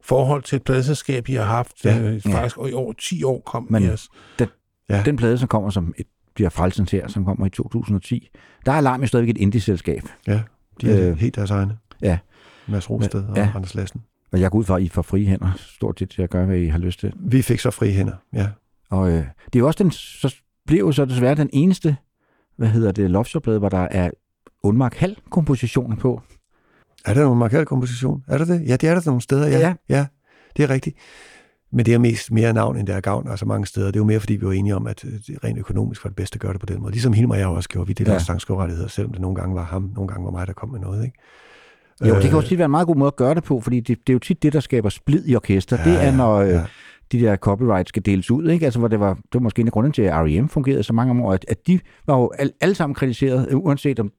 forhold 0.03 0.43
til 0.43 0.57
et 0.57 0.63
pladselskab, 0.63 1.29
I 1.29 1.33
har 1.35 1.45
haft. 1.45 1.85
Ja. 1.85 1.99
Øh, 2.01 2.21
faktisk 2.23 2.57
i 2.69 2.73
over 2.73 2.93
10 2.93 3.23
år 3.23 3.41
kom 3.47 3.63
Men- 3.63 3.73
Men, 3.73 3.83
jeres. 3.89 4.09
Ja. 4.91 5.03
Den 5.05 5.17
plade, 5.17 5.39
som 5.39 5.49
kommer 5.49 5.71
som 5.71 5.95
et, 5.97 6.07
bliver 6.35 6.51
frelsens 6.51 6.91
her, 6.91 7.09
som 7.09 7.25
kommer 7.25 7.47
i 7.47 7.51
2010, 7.51 8.29
der 8.67 8.73
er 8.73 8.77
Alarm 8.77 9.01
jo 9.01 9.07
stadigvæk 9.07 9.31
et 9.37 9.39
indie-selskab. 9.41 10.03
Ja, 10.27 10.41
de 10.81 10.91
er 10.93 11.11
Øh, 11.11 11.17
helt 11.19 11.37
deres 11.37 11.51
egne. 11.51 11.77
ja. 12.03 12.19
Mads 12.69 12.91
Rosted 12.91 13.25
og 13.25 13.37
Ja. 13.37 13.43
ja. 13.43 13.53
Anders 13.55 13.75
Lassen. 13.75 14.03
Og 14.33 14.41
jeg 14.41 14.51
går 14.51 14.59
ud 14.59 14.65
fra, 14.65 14.77
at 14.77 14.83
I 14.83 14.89
får 14.89 15.03
frie 15.03 15.27
hænder 15.27 15.53
stort 15.57 15.99
set 15.99 16.11
til 16.11 16.23
at 16.23 16.31
gøre, 16.31 16.47
hvad 16.47 16.57
I 16.57 16.67
har 16.67 16.79
lyst 16.79 17.01
til. 17.01 17.13
Vi 17.21 17.43
fik 17.43 17.61
så 17.61 17.71
frie 17.71 17.93
hænder, 17.93 18.15
ja. 18.33 18.49
Og 18.91 19.09
øh, 19.11 19.15
det 19.47 19.55
er 19.55 19.59
jo 19.59 19.67
også 19.67 19.83
den, 19.83 19.91
så 19.91 20.35
blev 20.67 20.79
jo 20.79 20.93
så 20.93 21.05
desværre 21.05 21.35
den 21.35 21.51
eneste, 21.53 21.97
hvad 22.57 22.69
hedder 22.69 22.93
det, 22.93 23.11
Love 23.11 23.25
Shop-plade, 23.25 23.59
hvor 23.59 23.69
der 23.69 23.89
er 23.91 24.11
Undmark 24.63 24.95
Hal-kompositioner 24.95 25.97
på. 25.97 26.23
Er 27.07 27.15
der 27.15 27.23
nogen 27.23 27.39
markal 27.39 27.67
komposition? 27.67 28.25
Er 28.29 28.39
der 28.39 28.45
det? 28.45 28.63
Ja, 28.69 28.77
det 28.77 28.89
er 28.89 28.95
der 28.95 29.03
nogle 29.07 29.21
steder, 29.23 29.47
ja. 29.49 29.59
Ja. 29.59 29.75
ja 29.89 30.07
det 30.57 30.63
er 30.63 30.71
rigtigt. 30.71 30.97
Men 31.73 31.87
det 31.87 31.95
er 31.95 31.99
mest 31.99 32.31
mere 32.31 32.53
navn, 32.53 32.77
end 32.77 32.87
det 32.87 32.95
er 32.95 33.01
gavn, 33.01 33.29
altså 33.31 33.47
mange 33.47 33.67
steder. 33.67 33.87
Det 33.87 33.97
er 33.97 34.01
jo 34.01 34.05
mere, 34.05 34.21
fordi 34.21 34.37
vi 34.37 34.47
var 34.47 34.53
enige 34.53 34.77
om, 34.77 34.87
at 34.87 35.05
øh, 35.05 35.13
det 35.13 35.45
rent 35.45 35.59
økonomisk 35.59 36.05
var 36.05 36.09
det 36.09 36.17
bedste 36.17 36.37
at 36.37 36.41
gøre 36.41 36.53
det 36.53 36.61
på 36.61 36.67
den 36.67 36.81
måde. 36.81 36.93
Ligesom 36.93 37.13
Hilmar 37.13 37.35
og 37.35 37.41
jeg 37.41 37.49
også 37.49 37.69
gjorde. 37.69 37.87
Vi 37.87 37.93
delte 37.93 38.11
Ja. 38.11 38.13
ja. 38.13 38.15
også 38.15 38.27
sangskrivrettigheder, 38.27 38.89
selvom 38.89 39.13
det 39.13 39.21
nogle 39.21 39.37
gange 39.37 39.55
var 39.55 39.65
ham, 39.65 39.91
nogle 39.95 40.09
gange 40.09 40.25
var 40.25 40.31
mig, 40.31 40.47
der 40.47 40.53
kom 40.53 40.69
med 40.69 40.81
noget. 40.81 41.05
Ikke? 41.05 41.19
Jo, 42.01 42.15
det 42.15 42.23
kan 42.23 42.31
Øh, 42.31 42.37
også 42.37 42.49
tit 42.49 42.59
være 42.59 42.65
en 42.65 42.71
meget 42.71 42.87
god 42.87 42.97
måde 42.97 43.07
at 43.09 43.17
gøre 43.17 43.35
det 43.35 43.45
på, 43.45 43.61
fordi 43.61 43.81
det, 43.81 43.99
det 44.07 44.09
er 44.09 44.13
jo 44.13 44.19
tit 44.19 44.43
det, 44.43 44.53
der 44.53 44.61
skaber 44.61 44.89
splid 44.89 45.23
i 45.27 45.37
orkester. 45.37 45.79
Ja, 45.85 45.91
det 45.91 46.05
er, 46.05 46.17
når 46.17 46.35
øh, 46.37 46.49
ja. 46.49 46.65
de 47.13 47.21
der 47.21 47.37
copyrights 47.37 47.89
skal 47.89 48.03
deles 48.07 48.31
ud, 48.31 48.49
ikke? 48.51 48.65
Altså, 48.65 48.79
hvor 48.79 48.89
det 48.89 49.01
var, 49.01 49.15
det 49.15 49.35
var 49.35 49.41
måske 49.41 49.61
en 49.61 49.67
af 49.67 49.73
grunden 49.73 49.93
til, 49.93 50.03
at 50.03 50.13
R.E.M. 50.15 50.49
fungerede 50.49 50.83
så 50.83 50.93
mange 50.93 51.23
år, 51.25 51.33
at, 51.33 51.45
at 51.49 51.67
de 51.67 51.81
var 52.07 52.17
jo 52.19 52.31
al, 52.39 52.53
alle 52.61 52.75
sammen 52.75 52.95
kritiseret, 52.95 53.47
øh, 53.51 53.57
uanset 53.59 54.01
om 54.01 54.13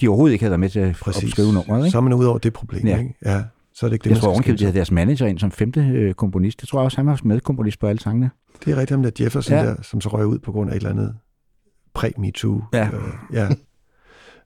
de 0.00 0.08
overhovedet 0.08 0.32
ikke 0.32 0.42
havde 0.42 0.50
været 0.50 0.60
med 0.60 0.68
til 0.68 0.80
at, 0.80 0.96
at 1.06 1.14
skrive 1.14 1.52
nummeret. 1.52 1.78
Ikke? 1.84 1.90
Så 1.90 1.98
er 1.98 2.02
man 2.02 2.12
ude 2.12 2.28
over 2.28 2.38
det 2.38 2.52
problem, 2.52 2.86
Ja. 2.86 2.98
ikke? 2.98 3.14
Ja, 3.24 3.42
så 3.74 3.86
er 3.86 3.90
det 3.90 3.94
ikke 3.94 4.04
det, 4.04 4.10
jeg 4.10 4.16
tror 4.18 4.20
skal 4.20 4.28
ovenikøbet, 4.28 4.58
de 4.58 4.64
havde 4.64 4.76
deres 4.76 4.90
manager 4.90 5.26
ind 5.26 5.38
som 5.38 5.50
femte 5.50 5.80
øh, 5.80 6.14
komponist. 6.14 6.60
Det 6.60 6.68
tror 6.68 6.78
jeg 6.80 6.84
også, 6.84 6.96
han 6.98 7.06
var 7.06 7.20
medkomponist 7.24 7.80
på 7.80 7.86
alle 7.86 8.00
sangene. 8.00 8.26
om. 8.26 8.58
Det 8.64 8.72
er 8.72 8.76
rigtigt, 8.76 8.90
ham 8.90 9.02
der 9.02 9.10
Jefferson 9.20 9.56
Ja. 9.58 9.64
der, 9.66 9.76
som 9.82 10.00
så 10.00 10.08
røg 10.08 10.26
ud 10.26 10.38
på 10.38 10.52
grund 10.52 10.70
af 10.70 10.74
et 10.74 10.76
eller 10.76 10.90
andet 10.90 11.14
præ-MeToo. 11.98 12.62
Ja. 12.72 12.86
Øh, 12.86 12.92
ja. 13.32 13.48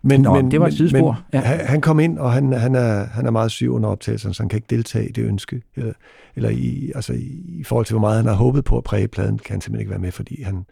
Men, 0.08 0.20
Nå, 0.20 0.40
det 0.50 0.60
var 0.60 0.66
et 0.66 0.74
sidespor. 0.74 1.12
Men, 1.32 1.40
Ja. 1.42 1.46
han, 1.46 1.66
han 1.66 1.80
kom 1.80 2.00
ind, 2.00 2.18
og 2.18 2.32
han, 2.32 2.52
han, 2.52 2.74
er, 2.74 3.04
han 3.06 3.26
er 3.26 3.30
meget 3.30 3.50
syg 3.50 3.68
under 3.70 3.88
optagelsen, 3.88 4.34
så 4.34 4.42
han 4.42 4.48
kan 4.48 4.56
ikke 4.56 4.66
deltage 4.70 5.08
i 5.08 5.12
det 5.12 5.22
ønske. 5.24 5.62
Eller, 5.76 5.92
eller 6.36 6.50
i, 6.50 6.92
altså 6.94 7.12
i, 7.12 7.42
i 7.60 7.64
forhold 7.64 7.86
til, 7.86 7.92
hvor 7.94 8.00
meget 8.00 8.16
han 8.16 8.26
har 8.26 8.34
håbet 8.34 8.64
på 8.64 8.76
at 8.78 8.84
præge 8.84 9.08
pladen, 9.08 9.38
kan 9.38 9.54
han 9.54 9.60
simpelthen 9.60 9.80
ikke 9.80 9.90
være 9.90 9.98
med, 10.00 10.12
fordi 10.12 10.42
han, 10.42 10.64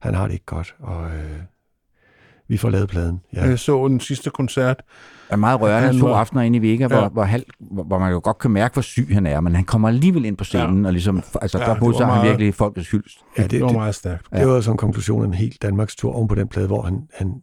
han 0.00 0.14
har 0.14 0.26
det 0.26 0.32
ikke 0.32 0.46
godt. 0.46 0.74
Og 0.80 1.04
øh, 1.06 1.40
vi 2.48 2.56
får 2.56 2.70
lavet 2.70 2.88
pladen. 2.88 3.20
Ja. 3.34 3.44
Jeg 3.44 3.58
så 3.58 3.88
den 3.88 4.00
sidste 4.00 4.30
koncert. 4.30 4.82
er 5.30 5.36
meget 5.36 5.60
rørende 5.60 5.86
Han 5.86 5.98
to 6.00 6.06
var- 6.06 6.16
aftener 6.16 6.42
inde 6.42 6.58
i 6.58 6.62
Vega, 6.72 6.86
hvor, 6.86 6.96
Ja. 6.96 7.08
hvor, 7.08 7.22
halv, 7.22 7.44
hvor, 7.60 7.82
hvor 7.84 7.98
man 7.98 8.12
jo 8.12 8.20
godt 8.24 8.38
kan 8.38 8.50
mærke, 8.50 8.72
hvor 8.72 8.82
syg 8.82 9.08
han 9.12 9.26
er, 9.26 9.40
men 9.40 9.54
han 9.54 9.64
kommer 9.64 9.88
alligevel 9.88 10.24
ind 10.24 10.36
på 10.36 10.44
scenen, 10.44 10.80
ja. 10.82 10.86
og 10.86 10.92
ligesom, 10.92 11.22
altså, 11.42 11.58
Ja, 11.58 11.64
der 11.64 11.80
modtager 11.80 12.04
han 12.06 12.14
meget- 12.14 12.28
virkelig 12.30 12.54
folkets 12.54 12.90
hyldest. 12.90 13.18
Ja, 13.38 13.42
det- 13.42 13.50
det, 13.50 13.56
det 13.60 13.66
var 13.66 13.72
meget 13.72 13.94
stærkt. 13.94 14.26
Ja. 14.32 14.40
Det 14.40 14.48
var 14.48 14.60
som 14.60 14.76
konklusion 14.76 15.24
en 15.24 15.34
helt 15.34 15.62
Danmarks 15.62 15.96
tur 15.96 16.12
oven 16.12 16.28
på 16.28 16.34
den 16.34 16.48
plade, 16.48 16.66
hvor 16.66 16.82
han, 16.82 17.02
han 17.14 17.34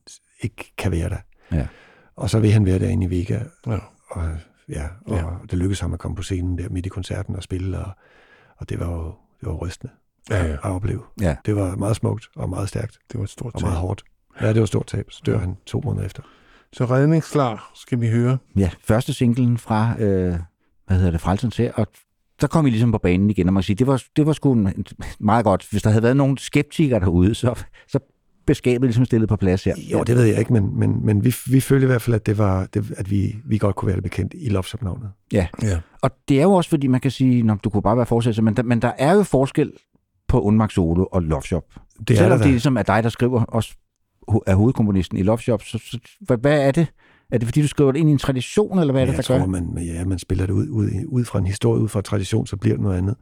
ikke 0.43 0.73
kan 0.77 0.91
være 0.91 1.09
der. 1.09 1.17
Ja. 1.51 1.67
Og 2.15 2.29
så 2.29 2.39
vil 2.39 2.51
han 2.51 2.65
være 2.65 2.79
derinde 2.79 3.05
i 3.05 3.09
Vega, 3.19 3.39
Ja. 3.67 3.77
og, 4.09 4.29
ja, 4.69 4.83
og 5.05 5.15
Ja. 5.17 5.23
det 5.51 5.59
lykkedes 5.59 5.79
ham 5.79 5.93
at 5.93 5.99
komme 5.99 6.15
på 6.15 6.23
scenen 6.23 6.57
der 6.57 6.69
midt 6.69 6.85
i 6.85 6.89
koncerten 6.89 7.35
og 7.35 7.43
spille, 7.43 7.79
og, 7.79 7.91
og 8.57 8.69
det 8.69 8.79
var 8.79 8.91
jo 8.91 9.03
det 9.39 9.49
var 9.49 9.53
rystende 9.53 9.93
Ja, 10.29 10.45
ja. 10.45 10.53
at 10.53 10.59
opleve. 10.63 11.01
Ja. 11.21 11.35
Det 11.45 11.55
var 11.55 11.75
meget 11.75 11.95
smukt 11.95 12.27
og 12.35 12.49
meget 12.49 12.69
stærkt 12.69 12.97
Det 13.11 13.17
var 13.17 13.23
et 13.23 13.29
stort 13.29 13.53
og 13.53 13.59
tab. 13.59 13.65
meget 13.67 13.79
hårdt. 13.79 14.03
Ja, 14.41 14.47
det 14.47 14.55
var 14.55 14.61
et 14.61 14.67
stort 14.67 14.85
tab. 14.87 15.05
Så 15.11 15.21
dør 15.25 15.37
han 15.39 15.57
to 15.65 15.81
måneder 15.85 16.05
efter. 16.05 16.23
Så 16.73 16.85
redningsklar 16.85 17.71
skal 17.75 18.01
vi 18.01 18.09
høre. 18.09 18.37
Ja, 18.57 18.69
første 18.83 19.13
singlen 19.13 19.57
fra, 19.57 19.95
øh, 19.99 20.35
hvad 20.87 20.97
hedder 20.97 21.11
det, 21.11 21.21
Frelsens 21.21 21.57
her, 21.57 21.71
og 21.73 21.87
der 22.41 22.47
kom 22.47 22.65
I 22.67 22.69
ligesom 22.69 22.91
på 22.91 22.97
banen 22.97 23.29
igen, 23.29 23.47
og 23.47 23.53
man 23.53 23.61
kan 23.61 23.65
sige, 23.65 23.75
det 23.75 23.87
var, 23.87 24.03
det 24.15 24.25
var 24.25 24.33
sgu 24.33 24.51
en- 24.53 24.85
meget 25.19 25.43
godt. 25.45 25.67
Hvis 25.71 25.81
der 25.81 25.89
havde 25.89 26.03
været 26.03 26.17
nogle 26.17 26.37
skeptikere 26.37 26.99
derude, 26.99 27.35
så, 27.35 27.63
så 27.87 27.99
beskabet 28.45 28.87
ligesom 28.87 29.05
stillet 29.05 29.29
på 29.29 29.35
plads 29.35 29.63
her. 29.63 29.75
Jo, 29.91 30.03
det 30.03 30.15
ved 30.15 30.23
jeg 30.23 30.39
ikke, 30.39 30.53
men, 30.53 30.79
men, 30.79 31.05
men 31.05 31.25
vi, 31.25 31.35
vi 31.51 31.59
følte 31.59 31.83
i 31.83 31.87
hvert 31.87 32.01
fald, 32.01 32.15
at, 32.15 32.25
det 32.25 32.37
var, 32.37 32.67
det, 32.73 32.91
at 32.97 33.11
vi, 33.11 33.35
vi 33.45 33.57
godt 33.57 33.75
kunne 33.75 33.87
være 33.87 33.95
det 33.95 34.03
bekendt 34.03 34.33
i 34.37 34.49
Love 34.49 34.63
navnet 34.81 35.11
Ja. 35.31 35.47
Ja. 35.61 35.79
Og 36.01 36.11
det 36.29 36.39
er 36.39 36.43
jo 36.43 36.53
også, 36.53 36.69
fordi 36.69 36.87
man 36.87 37.01
kan 37.01 37.11
sige, 37.11 37.43
Nå, 37.43 37.55
du 37.63 37.69
kunne 37.69 37.83
bare 37.83 37.97
være 37.97 38.05
fortsætter, 38.05 38.41
men 38.41 38.55
der, 38.55 38.63
men 38.63 38.81
der 38.81 38.91
er 38.97 39.13
jo 39.13 39.23
forskel 39.23 39.71
på 40.27 40.41
Undmark 40.41 40.71
Solo 40.71 41.05
og 41.11 41.21
Love 41.23 41.41
Shop. 41.41 41.63
Det 41.99 42.09
er 42.09 42.15
Selvom 42.17 42.29
der 42.29 42.37
det 42.37 42.45
da. 42.45 42.49
ligesom 42.49 42.77
er 42.77 42.83
dig, 42.83 43.03
der 43.03 43.09
skriver 43.09 43.43
også 43.43 43.75
er 44.47 44.55
hovedkomponisten 44.55 45.17
i 45.17 45.23
Love 45.23 45.39
Shop, 45.39 45.63
så, 45.63 45.77
så 45.77 45.99
hvad, 46.21 46.37
hvad 46.37 46.67
er 46.67 46.71
det? 46.71 46.87
Er 47.31 47.37
det 47.37 47.47
fordi, 47.47 47.61
du 47.61 47.67
skriver 47.67 47.91
det 47.91 47.99
ind 47.99 48.09
i 48.09 48.11
en 48.11 48.17
tradition, 48.17 48.79
eller 48.79 48.91
hvad 48.91 49.01
er 49.01 49.05
det, 49.05 49.11
jeg 49.13 49.17
der 49.17 49.23
tror, 49.23 49.37
gør? 49.37 49.45
man, 49.45 49.77
ja, 49.77 50.05
man 50.05 50.19
spiller 50.19 50.45
det 50.45 50.53
ud, 50.53 50.67
ud, 50.67 50.89
ud 51.07 51.25
fra 51.25 51.39
en 51.39 51.45
historie, 51.45 51.81
ud 51.81 51.87
fra 51.87 51.99
en 51.99 52.03
tradition, 52.03 52.47
så 52.47 52.57
bliver 52.57 52.75
det 52.75 52.83
noget 52.83 52.97
andet. 52.97 53.15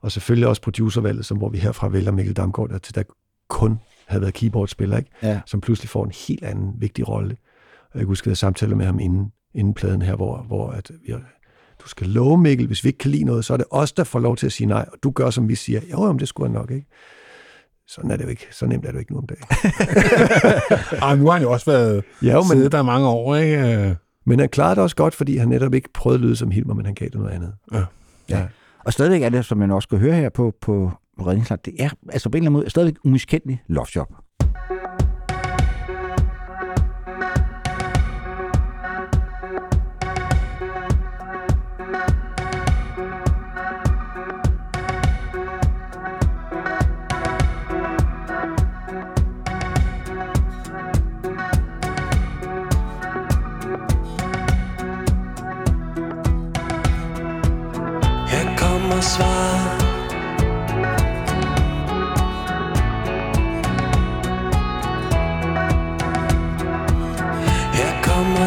Og 0.00 0.12
selvfølgelig 0.12 0.48
også 0.48 0.62
producervalget, 0.62 1.26
som, 1.26 1.38
hvor 1.38 1.48
vi 1.48 1.58
herfra 1.58 1.88
vælger 1.88 2.12
Mikkel 2.12 2.36
Damgaard, 2.36 2.68
der, 2.68 2.78
til 2.78 2.94
der 2.94 3.02
kun 3.48 3.78
havde 4.10 4.22
været 4.22 4.34
keyboardspiller, 4.34 4.98
ikke? 4.98 5.10
Ja. 5.22 5.40
som 5.46 5.60
pludselig 5.60 5.88
får 5.88 6.04
en 6.04 6.12
helt 6.28 6.44
anden 6.44 6.74
vigtig 6.78 7.08
rolle. 7.08 7.36
Og 7.82 7.94
jeg 7.94 8.00
kan 8.00 8.06
huske, 8.06 8.24
at 8.26 8.28
jeg 8.28 8.36
samtaler 8.36 8.76
med 8.76 8.86
ham 8.86 9.00
inden, 9.00 9.32
inden 9.54 9.74
pladen 9.74 10.02
her, 10.02 10.14
hvor, 10.14 10.44
hvor 10.46 10.70
at 10.70 10.90
vi, 11.06 11.14
du 11.82 11.88
skal 11.88 12.06
love 12.06 12.38
Mikkel, 12.38 12.66
hvis 12.66 12.84
vi 12.84 12.88
ikke 12.88 12.98
kan 12.98 13.10
lide 13.10 13.24
noget, 13.24 13.44
så 13.44 13.52
er 13.52 13.56
det 13.56 13.66
os, 13.70 13.92
der 13.92 14.04
får 14.04 14.18
lov 14.18 14.36
til 14.36 14.46
at 14.46 14.52
sige 14.52 14.66
nej, 14.66 14.88
og 14.92 14.98
du 15.02 15.10
gør, 15.10 15.30
som 15.30 15.48
vi 15.48 15.54
siger. 15.54 15.80
Jo, 15.92 16.06
jamen, 16.06 16.18
det 16.18 16.28
skulle 16.28 16.52
jeg 16.52 16.60
nok, 16.60 16.70
ikke? 16.70 16.86
Sådan 17.88 18.10
er 18.10 18.16
det 18.16 18.24
jo 18.24 18.28
ikke. 18.28 18.46
Så 18.50 18.66
nemt 18.66 18.84
er 18.84 18.88
det 18.88 18.94
jo 18.94 18.98
ikke 18.98 19.12
nu 19.12 19.18
om 19.18 19.26
dagen. 19.26 19.44
Ej, 21.02 21.16
nu 21.16 21.24
har 21.24 21.32
han 21.32 21.42
jo 21.42 21.52
også 21.52 21.70
været 21.70 22.04
Ja, 22.22 22.32
jo, 22.32 22.38
men, 22.38 22.46
siddet 22.48 22.72
der 22.72 22.82
mange 22.82 23.08
år, 23.08 23.36
ikke? 23.36 23.96
men 24.26 24.38
han 24.38 24.48
klarede 24.48 24.74
det 24.74 24.82
også 24.82 24.96
godt, 24.96 25.14
fordi 25.14 25.36
han 25.36 25.48
netop 25.48 25.74
ikke 25.74 25.88
prøvede 25.94 26.16
at 26.18 26.20
lyde 26.20 26.36
som 26.36 26.50
Hilmer, 26.50 26.74
men 26.74 26.84
han 26.86 26.94
gav 26.94 27.08
det 27.08 27.14
noget 27.14 27.30
andet. 27.30 27.52
Ja. 27.72 27.84
ja. 28.28 28.46
Og 28.84 28.92
stadigvæk 28.92 29.22
er 29.22 29.28
det, 29.28 29.44
som 29.44 29.58
man 29.58 29.70
også 29.70 29.88
kan 29.88 29.98
høre 29.98 30.14
her 30.14 30.28
på, 30.28 30.54
på 30.60 30.92
Redningsland, 31.26 31.60
det 31.64 31.74
er 31.78 31.90
altså 32.12 32.28
på 32.28 32.36
en 32.36 32.42
eller 32.42 32.50
anden 32.50 32.60
måde 32.60 32.70
stadigvæk 32.70 32.96
umiskendeligt 33.04 33.60
loftjob. 33.66 34.12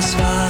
Her 0.04 0.43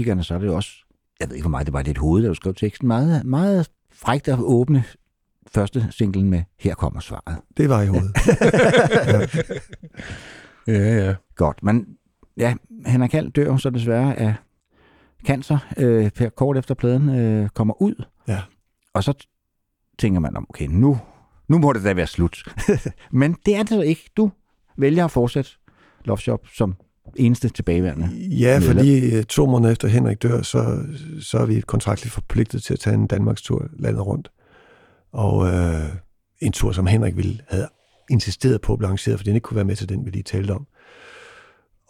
på 0.00 0.02
skeptikerne, 0.02 0.24
så 0.24 0.34
er 0.34 0.38
det 0.38 0.46
jo 0.46 0.54
også, 0.54 0.70
jeg 1.20 1.28
ved 1.28 1.36
ikke, 1.36 1.44
hvor 1.44 1.50
meget 1.50 1.66
det 1.66 1.72
var 1.72 1.82
lidt 1.82 1.98
hoved, 1.98 2.22
der 2.22 2.34
skrev 2.34 2.54
teksten, 2.54 2.88
meget, 2.88 3.24
meget 3.24 3.70
frægt 3.92 4.28
at 4.28 4.38
åbne 4.38 4.84
første 5.46 5.86
singlen 5.90 6.30
med 6.30 6.42
Her 6.58 6.74
kommer 6.74 7.00
svaret. 7.00 7.38
Det 7.56 7.68
var 7.68 7.82
i 7.82 7.86
hovedet. 7.86 8.16
Ja, 10.66 11.06
ja. 11.06 11.14
Godt, 11.36 11.62
men 11.62 11.86
ja, 12.36 12.54
Henrik 12.86 13.12
Hald 13.12 13.32
dør 13.32 13.56
så 13.56 13.70
desværre 13.70 14.18
af 14.18 14.34
cancer, 15.26 15.58
øh, 15.76 16.10
per 16.10 16.28
kort 16.28 16.56
efter 16.56 16.74
pladen 16.74 17.08
øh, 17.08 17.48
kommer 17.48 17.82
ud. 17.82 18.04
Ja. 18.28 18.40
Og 18.94 19.04
så 19.04 19.26
tænker 19.98 20.20
man, 20.20 20.36
om, 20.36 20.46
okay, 20.48 20.66
nu, 20.66 20.98
nu 21.48 21.58
må 21.58 21.72
det 21.72 21.84
da 21.84 21.92
være 21.92 22.06
slut. 22.06 22.42
men 23.20 23.36
det 23.46 23.56
er 23.56 23.58
det 23.58 23.68
så 23.68 23.80
ikke. 23.80 24.10
Du 24.16 24.30
vælger 24.76 25.04
at 25.04 25.10
fortsætte 25.10 25.50
Love 26.04 26.18
Shop 26.18 26.46
som 26.54 26.74
eneste 27.16 27.48
tilbageværende. 27.48 28.08
Ja, 28.18 28.58
fordi 28.62 29.16
øh, 29.16 29.24
to 29.24 29.46
måneder 29.46 29.72
efter 29.72 29.88
Henrik 29.88 30.22
dør, 30.22 30.42
så, 30.42 30.78
så 31.20 31.38
er 31.38 31.46
vi 31.46 31.60
kontraktligt 31.60 32.14
forpligtet 32.14 32.62
til 32.62 32.72
at 32.72 32.80
tage 32.80 32.94
en 32.94 33.06
Danmarks 33.06 33.42
tur 33.42 33.68
landet 33.78 34.06
rundt. 34.06 34.30
Og 35.12 35.48
øh, 35.48 35.88
en 36.40 36.52
tur, 36.52 36.72
som 36.72 36.86
Henrik 36.86 37.16
ville 37.16 37.40
havde 37.48 37.68
insisteret 38.10 38.60
på 38.60 38.72
at 38.72 38.78
blive 38.78 38.86
arrangeret, 38.86 39.18
fordi 39.18 39.30
han 39.30 39.36
ikke 39.36 39.44
kunne 39.44 39.56
være 39.56 39.64
med 39.64 39.76
til 39.76 39.88
den, 39.88 40.06
vi 40.06 40.10
lige 40.10 40.22
talte 40.22 40.50
om. 40.50 40.66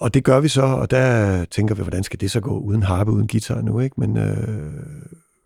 Og 0.01 0.15
det 0.15 0.25
gør 0.25 0.41
vi 0.41 0.49
så, 0.49 0.63
og 0.63 0.91
der 0.91 1.45
tænker 1.45 1.75
vi, 1.75 1.83
hvordan 1.83 2.03
skal 2.03 2.21
det 2.21 2.31
så 2.31 2.41
gå 2.41 2.59
uden 2.59 2.83
harpe, 2.83 3.11
uden 3.11 3.29
guitar 3.29 3.61
nu, 3.61 3.81
ikke? 3.81 4.01
Men, 4.01 4.17
øh, 4.17 4.73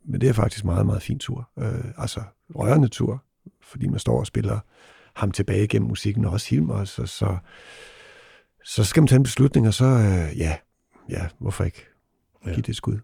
men 0.04 0.20
det 0.20 0.28
er 0.28 0.32
faktisk 0.32 0.64
meget, 0.64 0.86
meget 0.86 1.02
fin 1.02 1.18
tur. 1.18 1.48
Øh, 1.58 1.84
altså 1.98 2.20
rørende 2.54 2.88
tur, 2.88 3.22
fordi 3.62 3.88
man 3.88 3.98
står 3.98 4.18
og 4.18 4.26
spiller 4.26 4.58
ham 5.14 5.30
tilbage 5.30 5.66
gennem 5.66 5.88
musikken, 5.88 6.24
og 6.24 6.32
også 6.32 6.50
Hilmer, 6.50 6.84
så, 6.84 7.06
så, 7.06 7.36
så 8.64 8.84
skal 8.84 9.00
man 9.02 9.08
tage 9.08 9.16
en 9.16 9.22
beslutning, 9.22 9.66
og 9.66 9.74
så, 9.74 9.84
øh, 9.84 10.38
ja, 10.38 10.56
ja, 11.10 11.26
hvorfor 11.38 11.64
ikke 11.64 11.86
give 12.44 12.56
det 12.56 12.68
et 12.68 12.76
skud? 12.76 12.98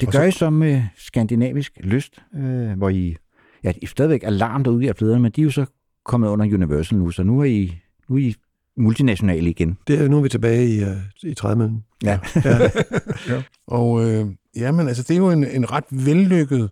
Det 0.00 0.06
Og 0.06 0.12
gør 0.12 0.18
så- 0.18 0.22
I 0.22 0.30
som 0.30 0.52
med 0.52 0.82
skandinavisk 0.96 1.72
lyst, 1.80 2.18
øh, 2.34 2.70
hvor 2.78 2.88
I, 2.88 3.16
ja, 3.64 3.72
I 3.76 3.84
er 3.84 3.86
stadigvæk 3.86 4.22
alarm 4.24 4.64
derude 4.64 4.88
af 4.88 4.96
pladerne, 4.96 5.22
men 5.22 5.32
de 5.32 5.40
er 5.40 5.44
jo 5.44 5.50
så 5.50 5.66
kommet 6.04 6.28
under 6.28 6.46
Universal 6.46 6.98
nu, 6.98 7.10
så 7.10 7.22
nu 7.22 7.40
er 7.40 7.44
I, 7.44 7.78
nu 8.08 8.16
er 8.16 8.20
I 8.20 8.34
multinationale 8.76 9.50
igen. 9.50 9.78
Det 9.86 10.00
er, 10.00 10.08
nu 10.08 10.18
er 10.18 10.22
vi 10.22 10.28
tilbage 10.28 10.68
i, 10.68 10.82
uh, 10.82 10.88
i 11.22 11.34
trædmøllen. 11.34 11.84
Ja. 12.04 12.18
ja. 13.28 13.42
Og 13.66 14.10
øh, 14.10 14.26
jamen, 14.56 14.88
altså, 14.88 15.02
det 15.02 15.10
er 15.10 15.18
jo 15.18 15.30
en, 15.30 15.44
en 15.44 15.70
ret 15.72 15.84
vellykket 15.90 16.70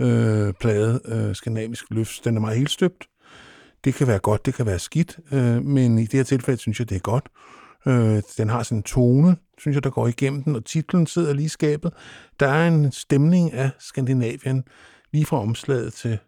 øh, 0.00 0.52
plade, 0.60 1.00
øh, 1.04 1.34
Skandinavisk 1.34 1.84
Løfts. 1.90 2.20
Den 2.20 2.36
er 2.36 2.40
meget 2.40 2.56
helt 2.58 2.70
støbt. 2.70 3.04
Det 3.86 3.94
kan 3.94 4.06
være 4.06 4.18
godt, 4.18 4.46
det 4.46 4.54
kan 4.54 4.66
være 4.66 4.78
skidt, 4.78 5.18
øh, 5.32 5.62
men 5.64 5.98
i 5.98 6.02
det 6.02 6.12
her 6.12 6.22
tilfælde 6.22 6.60
synes 6.60 6.78
jeg, 6.80 6.88
det 6.90 6.94
er 6.96 7.00
godt. 7.00 7.24
Øh, 7.86 8.22
den 8.38 8.48
har 8.48 8.62
sådan 8.62 8.78
en 8.78 8.82
tone, 8.82 9.36
synes 9.58 9.74
jeg, 9.74 9.84
der 9.84 9.90
går 9.90 10.08
igennem 10.08 10.42
den, 10.42 10.56
og 10.56 10.64
titlen 10.64 11.06
sidder 11.06 11.32
lige 11.32 11.46
i 11.46 11.48
skabet. 11.48 11.92
Der 12.40 12.48
er 12.48 12.68
en 12.68 12.92
stemning 12.92 13.52
af 13.52 13.70
Skandinavien, 13.78 14.64
lige 15.12 15.26
fra 15.26 15.40
omslaget 15.40 15.92
til, 15.92 16.18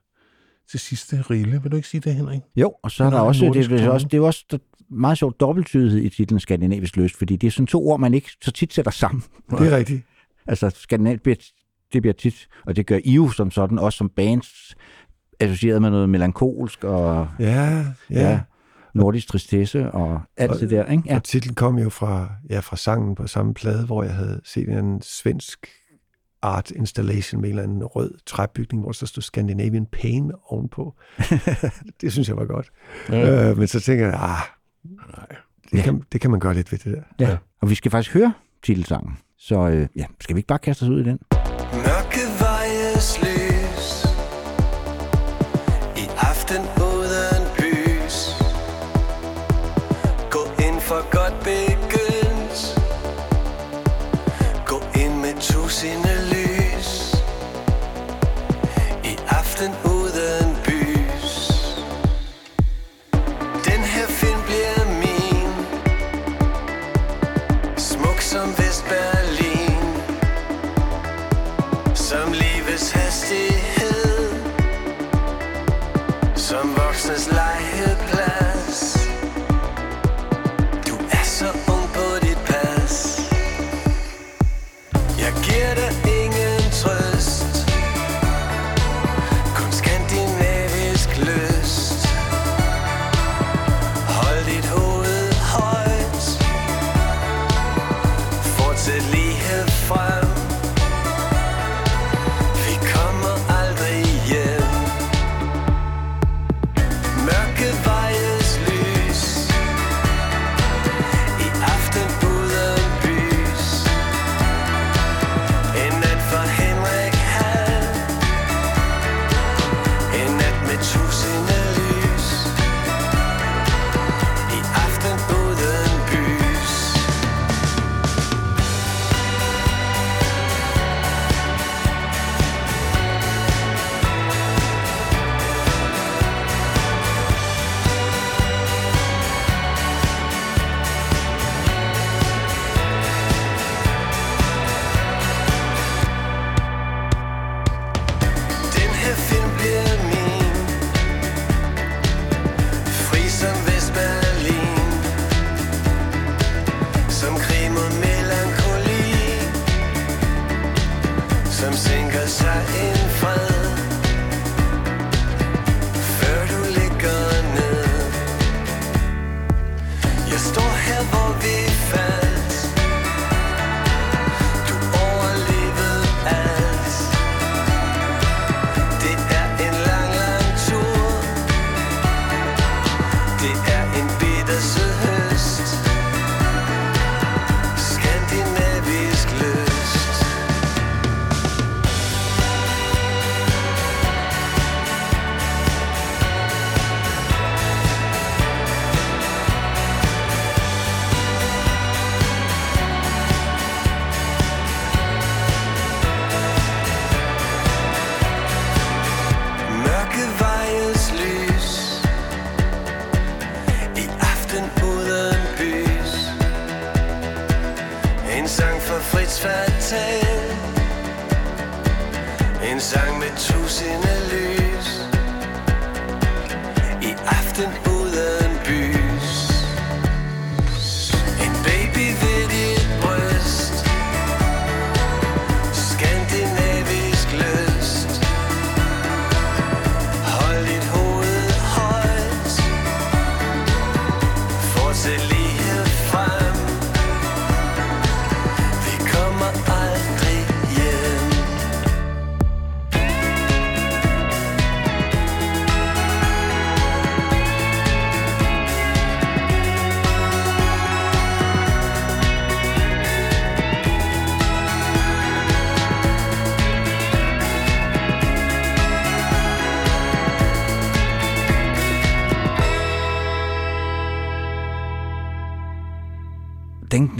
til 0.70 0.80
sidste 0.80 1.22
rille. 1.30 1.62
Vil 1.62 1.70
du 1.70 1.76
ikke 1.76 1.88
sige 1.88 2.00
det, 2.00 2.14
Henrik? 2.14 2.40
Jo, 2.56 2.74
og 2.82 2.90
så 2.90 3.04
er 3.04 3.10
der 3.10 3.20
også, 3.20 3.44
det, 3.44 3.70
det, 3.70 3.80
er 3.80 3.88
også, 3.90 4.06
det 4.10 4.16
er 4.16 4.20
også 4.22 4.44
der, 4.50 4.58
meget 4.90 5.18
sjovt 5.18 5.40
dobbelttydighed 5.40 6.00
i 6.02 6.08
titlen 6.08 6.40
skandinavisk 6.40 6.96
lyst, 6.96 7.16
fordi 7.16 7.36
det 7.36 7.46
er 7.46 7.50
sådan 7.50 7.66
to 7.66 7.88
ord, 7.88 8.00
man 8.00 8.14
ikke 8.14 8.30
så 8.42 8.50
tit 8.52 8.72
sætter 8.74 8.90
sammen. 8.90 9.22
Det 9.50 9.72
er 9.72 9.76
rigtigt. 9.76 10.02
Altså 10.46 10.70
skandinavisk, 10.74 11.22
bliver- 11.22 11.36
det 11.92 12.02
bliver 12.02 12.14
tit, 12.14 12.48
og 12.66 12.76
det 12.76 12.86
gør 12.86 12.98
I 13.04 13.12
jo 13.14 13.30
som 13.30 13.50
sådan, 13.50 13.78
også 13.78 13.96
som 13.96 14.08
bands, 14.08 14.74
associeret 15.40 15.82
med 15.82 15.90
noget 15.90 16.08
melankolsk 16.08 16.84
og 16.84 17.28
Ja, 17.38 17.44
ja. 17.46 17.84
ja. 18.10 18.30
ja. 18.30 18.40
nordisk 18.94 19.28
tristesse 19.28 19.90
og 19.90 20.20
alt 20.36 20.50
Og- 20.50 20.60
det 20.60 20.70
der, 20.70 20.84
ikke? 20.86 21.02
Ja. 21.06 21.16
Og 21.16 21.24
titlen 21.24 21.54
kom 21.54 21.78
jo 21.78 21.88
fra, 21.90 22.28
ja, 22.50 22.60
fra 22.60 22.76
sangen 22.76 23.14
på 23.14 23.26
samme 23.26 23.54
plade, 23.54 23.86
hvor 23.86 24.02
jeg 24.02 24.12
havde 24.14 24.40
set 24.44 24.68
en 24.68 25.02
svensk 25.02 25.66
art 26.42 26.70
installation 26.70 27.40
med 27.40 27.48
en 27.48 27.52
eller 27.58 27.62
anden 27.62 27.84
rød 27.84 28.10
træbygning, 28.26 28.82
hvor 28.82 28.92
der 28.92 29.06
stod 29.06 29.22
Scandinavian 29.22 29.86
Pain 29.86 30.32
ovenpå. 30.48 30.94
det 32.00 32.12
synes 32.12 32.28
jeg 32.28 32.36
var 32.36 32.44
godt. 32.44 32.70
Ja. 33.08 33.50
Øh, 33.50 33.58
men 33.58 33.66
så 33.68 33.80
tænker 33.80 34.04
jeg, 34.06 34.14
ah, 34.14 34.38
det, 35.72 35.78
Ja. 35.78 35.82
kan, 35.82 36.02
det 36.12 36.20
kan 36.20 36.30
man 36.30 36.40
gøre 36.40 36.54
lidt 36.54 36.72
ved 36.72 36.78
det 36.78 36.94
der. 37.18 37.28
ja. 37.28 37.36
Og 37.60 37.70
vi 37.70 37.74
skal 37.74 37.90
faktisk 37.90 38.14
høre 38.14 38.32
titelsangen. 38.62 39.18
Så 39.38 39.68
øh, 39.68 39.86
ja, 39.96 40.04
skal 40.20 40.36
vi 40.36 40.38
ikke 40.38 40.46
bare 40.46 40.58
kaste 40.58 40.82
os 40.82 40.88
ud 40.88 41.00
i 41.00 41.04
den? 41.04 41.18
Mørke 41.72 42.20
vejes 42.40 43.20
lys 43.22 43.47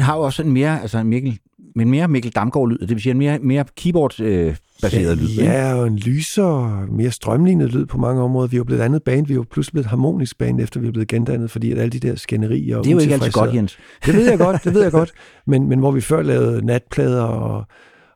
har 0.08 0.16
jo 0.16 0.22
også 0.22 0.42
en 0.42 0.52
mere, 0.52 0.82
altså 0.82 0.98
en 0.98 1.06
Mikkel, 1.06 1.38
men 1.74 1.90
mere 1.90 2.08
Mikkel 2.08 2.32
Damgaard-lyd, 2.32 2.78
det 2.78 2.90
vil 2.90 3.00
sige 3.00 3.10
en 3.10 3.18
mere, 3.18 3.38
mere 3.38 3.64
keyboard-baseret 3.76 5.18
lyd. 5.18 5.28
ikke? 5.30 5.42
Ja, 5.42 5.74
og 5.74 5.86
en 5.86 5.96
lysere, 5.96 6.86
mere 6.90 7.10
strømlignet 7.10 7.72
lyd 7.72 7.86
på 7.86 7.98
mange 7.98 8.22
områder. 8.22 8.48
Vi 8.48 8.56
er 8.56 8.58
jo 8.58 8.64
blevet 8.64 8.80
et 8.80 8.84
andet 8.84 9.02
band. 9.02 9.26
Vi 9.26 9.32
er 9.32 9.36
jo 9.36 9.44
pludselig 9.50 9.72
blevet 9.72 9.84
et 9.84 9.90
harmonisk 9.90 10.38
band, 10.38 10.60
efter 10.60 10.80
vi 10.80 10.86
er 10.88 10.92
blevet 10.92 11.08
gendannet, 11.08 11.50
fordi 11.50 11.72
at 11.72 11.78
alle 11.78 11.90
de 11.90 12.08
der 12.08 12.16
skænderier 12.16 12.76
og 12.76 12.84
Det 12.84 12.90
er 12.90 12.94
jo 12.94 13.00
ikke 13.00 13.14
altid 13.14 13.32
godt, 13.32 13.54
Jens. 13.54 13.78
Det 14.06 14.14
ved 14.14 14.30
jeg 14.30 14.38
godt, 14.38 14.64
det 14.64 14.74
ved 14.74 14.82
jeg 14.82 14.92
godt. 14.92 15.12
Men, 15.46 15.68
men 15.68 15.78
hvor 15.78 15.90
vi 15.90 16.00
før 16.00 16.22
lavede 16.22 16.66
natplader, 16.66 17.22
og, 17.22 17.64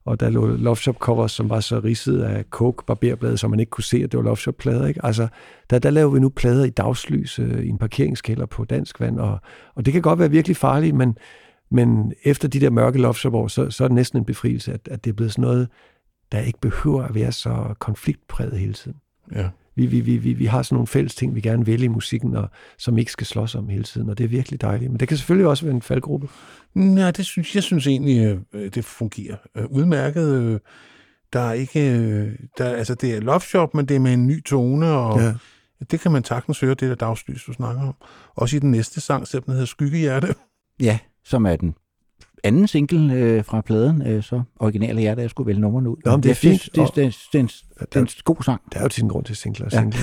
og 0.05 0.20
der 0.20 0.31
lå 0.31 0.47
Love 0.47 0.77
Shop 0.77 0.97
covers, 0.97 1.32
som 1.32 1.51
var 1.51 1.60
så 1.60 1.81
ridset 1.85 2.23
af 2.23 2.44
coke 2.51 2.85
barberblade, 2.86 3.39
så 3.39 3.48
man 3.48 3.60
ikke 3.60 3.70
kunne 3.70 3.85
se, 3.85 3.97
at 3.97 4.12
det 4.12 4.19
var 4.19 4.24
Love 4.24 4.36
Shop 4.36 4.56
plader. 4.56 4.86
Ikke? 4.86 5.01
Altså, 5.05 5.28
der, 5.70 5.78
der 5.78 5.90
laver 5.90 6.10
vi 6.10 6.20
nu 6.20 6.28
plader 6.28 6.64
i 6.64 6.70
dagslys 6.70 7.39
øh, 7.39 7.64
i 7.64 7.69
en 7.69 7.78
parkeringskælder 7.78 8.47
på 8.47 8.64
dansk 8.64 9.01
vand, 9.01 9.19
og, 9.19 9.39
og 9.74 9.85
det 9.85 9.93
kan 9.93 10.02
godt 10.02 10.19
være 10.19 10.31
virkelig 10.31 10.56
farligt, 10.56 10.97
men, 10.97 11.16
men 11.73 12.12
efter 12.24 12.49
de 12.49 12.61
der 12.61 12.70
mørke 12.70 12.99
Love 12.99 13.15
Shop 13.15 13.35
år, 13.35 13.49
så, 13.49 13.70
så 13.70 13.85
er 13.85 13.89
det 13.89 13.94
næsten 13.94 14.19
en 14.19 14.24
befrielse, 14.24 14.73
at, 14.73 14.89
at 14.90 15.05
det 15.05 15.11
er 15.11 15.15
blevet 15.15 15.32
sådan 15.32 15.43
noget, 15.43 15.69
der 16.32 16.39
ikke 16.40 16.61
behøver 16.61 17.03
at 17.03 17.15
være 17.15 17.32
så 17.32 17.74
konfliktpræget 17.78 18.59
hele 18.59 18.73
tiden. 18.73 18.97
Ja. 19.35 19.49
Vi, 19.77 19.86
vi, 19.86 20.01
vi, 20.01 20.16
vi, 20.16 20.32
vi 20.32 20.47
har 20.47 20.62
sådan 20.62 20.74
nogle 20.77 20.86
fælles 20.86 21.15
ting, 21.15 21.35
vi 21.35 21.40
gerne 21.40 21.66
vil 21.66 21.82
i 21.82 21.89
musikken, 21.89 22.36
og 22.36 22.49
som 22.78 22.99
ikke 22.99 23.12
skal 23.12 23.27
slås 23.27 23.55
om 23.55 23.69
hele 23.69 23.85
tiden, 23.85 24.09
og 24.11 24.19
det 24.19 24.24
er 24.24 24.28
virkelig 24.28 24.61
dejligt. 24.61 24.90
Men 24.90 25.01
det 25.01 25.09
kan 25.09 25.16
selvfølgelig 25.16 25.47
også 25.49 25.65
være 25.65 25.74
en 25.74 25.82
faldgruppe. 25.82 26.28
Nej, 26.74 27.11
det 27.11 27.27
synes, 27.27 27.55
jeg 27.55 27.62
synes 27.62 27.86
egentlig, 27.86 28.40
øh, 28.53 28.70
det 28.74 28.85
fungerer 28.85 29.36
øh, 29.57 29.65
udmærket. 29.70 30.61
Der 31.32 31.40
er 31.40 31.53
ikke... 31.53 31.99
øh, 31.99 32.32
Der, 32.59 32.65
altså, 32.74 32.94
det 32.94 33.15
er 33.15 33.20
Love 33.20 33.40
Shop, 33.40 33.74
men 33.74 33.86
det 33.86 33.97
er 33.97 34.01
med 34.01 34.12
en 34.12 34.27
ny 34.27 34.44
tone, 34.44 34.86
og 34.86 35.20
Ja. 35.20 35.27
ja. 35.27 35.35
det 35.90 36.01
kan 36.01 36.12
man 36.12 36.24
sagtens 36.24 36.61
høre, 36.61 36.70
det 36.74 36.81
der 36.81 36.94
dagslys, 36.94 37.44
du 37.44 37.53
snakker 37.53 37.82
om. 37.82 37.94
Også 38.35 38.57
i 38.57 38.59
den 38.61 38.70
næste 38.70 39.01
sang, 39.01 39.28
selvom 39.28 39.44
den 39.44 39.53
hedder 39.53 39.66
Skyggehjerte. 39.66 40.35
Ja, 40.81 40.99
som 41.24 41.47
er 41.47 41.57
den 41.57 41.74
anden 42.44 42.66
single 42.69 43.15
øh, 43.15 43.44
fra 43.44 43.61
pladen, 43.61 44.07
øh, 44.07 44.23
så 44.23 44.43
originale 44.61 45.01
hjerte, 45.01 45.23
jeg 45.23 45.31
skulle 45.31 45.47
vælge 45.47 45.61
nummerne 45.61 45.90
ud. 45.90 45.97
Nå, 46.05 46.11
men 46.11 46.23
det 46.23 46.31
er 46.31 46.35
fint, 46.35 46.62
Det, 46.62 46.74
det, 46.74 46.97
det, 46.97 47.16
det, 47.32 47.39
er 47.39 47.40
en, 47.40 47.47
det 47.81 47.97
er 47.97 48.01
en 48.01 48.09
god 48.24 48.36
sang. 48.44 48.61
Der 48.73 48.78
er 48.78 48.82
jo 48.82 48.89
til 48.89 49.03
en 49.03 49.09
grund 49.09 49.24
til 49.24 49.36
singler 49.36 49.66
og 49.66 49.73
singler. 49.73 50.01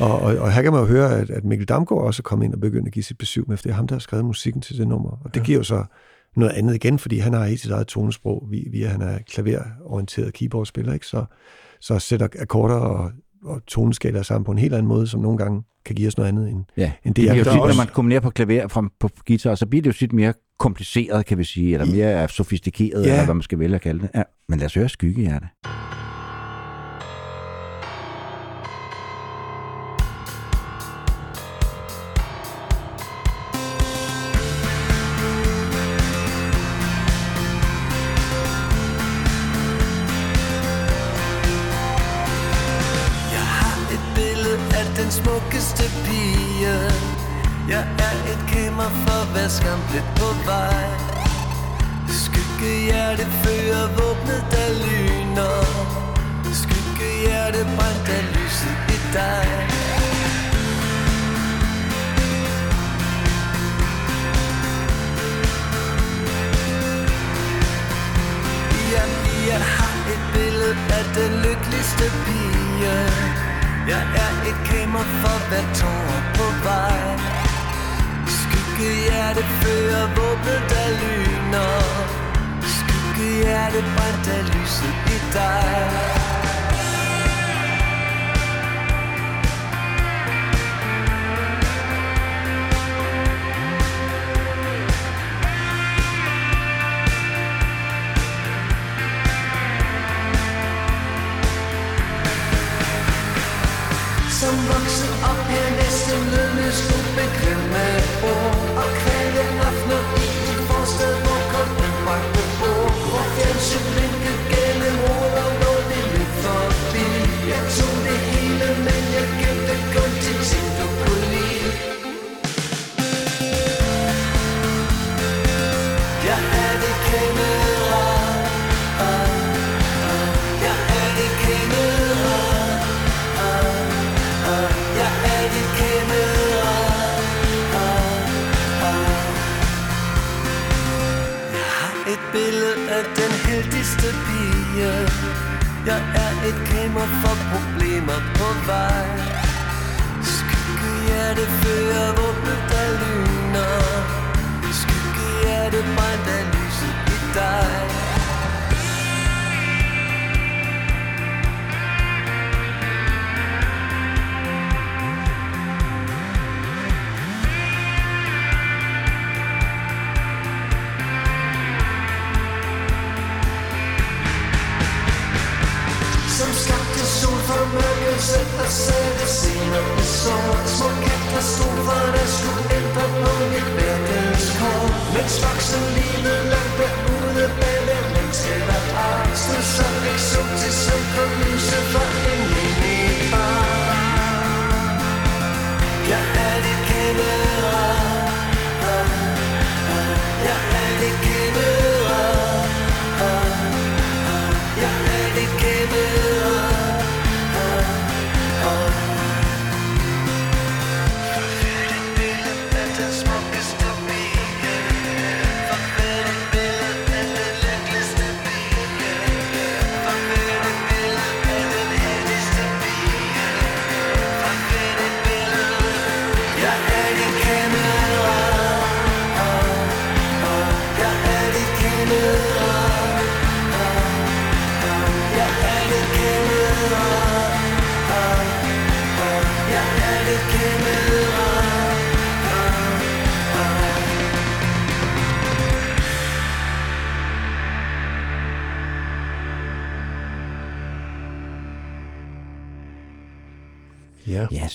Ja. 0.00 0.04
og, 0.04 0.18
og, 0.20 0.36
og 0.36 0.52
her 0.52 0.62
kan 0.62 0.72
man 0.72 0.80
jo 0.80 0.86
høre, 0.86 1.18
at, 1.18 1.30
at 1.30 1.44
Mikkel 1.44 1.68
Damgaard 1.68 2.02
også 2.02 2.20
er 2.20 2.22
kommet 2.22 2.44
ind 2.46 2.54
og 2.54 2.60
begyndt 2.60 2.86
at 2.86 2.92
give 2.92 3.02
sit 3.02 3.18
besøg 3.18 3.44
med, 3.48 3.56
for 3.56 3.62
det 3.62 3.70
er 3.70 3.74
ham, 3.74 3.86
der 3.86 3.94
har 3.94 4.00
skrevet 4.00 4.24
musikken 4.24 4.62
til 4.62 4.78
det 4.78 4.88
nummer. 4.88 5.10
Og 5.10 5.34
det 5.34 5.40
ja. 5.40 5.44
giver 5.44 5.58
jo 5.58 5.64
så 5.64 5.84
noget 6.36 6.52
andet 6.52 6.74
igen, 6.74 6.98
fordi 6.98 7.18
han 7.18 7.32
har 7.32 7.44
helt 7.44 7.60
sit 7.60 7.70
eget 7.70 7.86
tonesprog, 7.86 8.46
vi- 8.50 8.68
via 8.70 8.88
han 8.88 9.02
er 9.02 9.18
klaverorienteret 9.30 10.32
keyboardspiller, 10.34 10.92
ikke? 10.92 11.06
Så, 11.06 11.24
så 11.80 11.98
sætter 11.98 12.28
akkorder 12.38 12.74
og, 12.74 13.10
og 13.44 13.66
toneskalaer 13.66 14.22
sammen 14.22 14.44
på 14.44 14.52
en 14.52 14.58
helt 14.58 14.74
anden 14.74 14.88
måde, 14.88 15.06
som 15.06 15.20
nogle 15.20 15.38
gange 15.38 15.62
kan 15.84 15.94
give 15.94 16.08
os 16.08 16.16
noget 16.16 16.28
andet 16.28 16.48
end, 16.50 16.64
Ja, 16.76 16.92
end 17.04 17.14
det 17.14 17.22
det, 17.24 17.30
bliver 17.30 17.34
jo 17.36 17.44
tit, 17.44 17.52
er 17.52 17.66
når 17.66 17.76
man 17.76 17.86
kombinerer 17.86 18.20
på 18.20 18.30
klaver 18.30 18.68
fra, 18.68 18.88
på 19.00 19.08
guitar, 19.26 19.54
så 19.54 19.66
bliver 19.66 19.82
det 19.82 19.86
jo 19.86 19.92
tit 19.92 20.12
mere 20.12 20.32
kompliceret, 20.58 21.26
kan 21.26 21.38
vi 21.38 21.44
sige, 21.44 21.72
eller 21.72 21.86
mere 21.86 22.28
sofistikeret, 22.28 23.06
Ja. 23.06 23.10
eller 23.12 23.24
hvad 23.24 23.34
man 23.34 23.42
skal 23.42 23.58
vælge 23.58 23.74
at 23.74 23.80
kalde 23.80 24.00
det. 24.00 24.10
Ja, 24.14 24.22
men 24.48 24.58
lad 24.58 24.66
os 24.66 24.74
høre 24.74 24.88
Skyggehjerte. 24.88 25.46
Jeg 25.64 25.70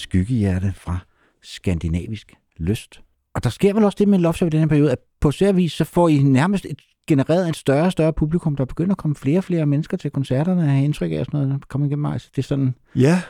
skyggehjerte 0.05 0.73
fra 0.75 0.97
skandinavisk 1.41 2.33
lyst. 2.57 3.01
Og 3.35 3.43
der 3.43 3.49
sker 3.49 3.73
vel 3.73 3.83
også 3.83 3.95
det 3.99 4.07
med 4.07 4.19
Love 4.19 4.33
Shop 4.33 4.47
i 4.47 4.49
den 4.49 4.59
her 4.59 4.67
periode, 4.67 4.91
at 4.91 4.99
på 5.19 5.31
særvis 5.31 5.73
så 5.73 5.83
får 5.83 6.09
I 6.09 6.17
nærmest 6.17 6.65
et, 6.65 6.81
genereret 7.07 7.49
et 7.49 7.55
større 7.55 7.85
og 7.85 7.91
større 7.91 8.13
publikum. 8.13 8.55
Der 8.55 8.65
begynder 8.65 8.91
at 8.91 8.97
komme 8.97 9.15
flere 9.15 9.37
og 9.37 9.43
flere 9.43 9.65
mennesker 9.65 9.97
til 9.97 10.11
koncerterne, 10.11 10.63
at 10.63 10.69
have 10.69 10.85
indtryk 10.85 11.11
af 11.11 11.19
og 11.19 11.25
sådan 11.25 11.39
noget, 11.39 11.61
der 11.61 11.65
kommer 11.69 11.87
igennem 11.87 12.01
mig. 12.01 12.13
Altså, 12.13 12.29
det 12.35 12.41
er 12.41 12.47
sådan, 12.47 12.75
Ja, 12.95 13.21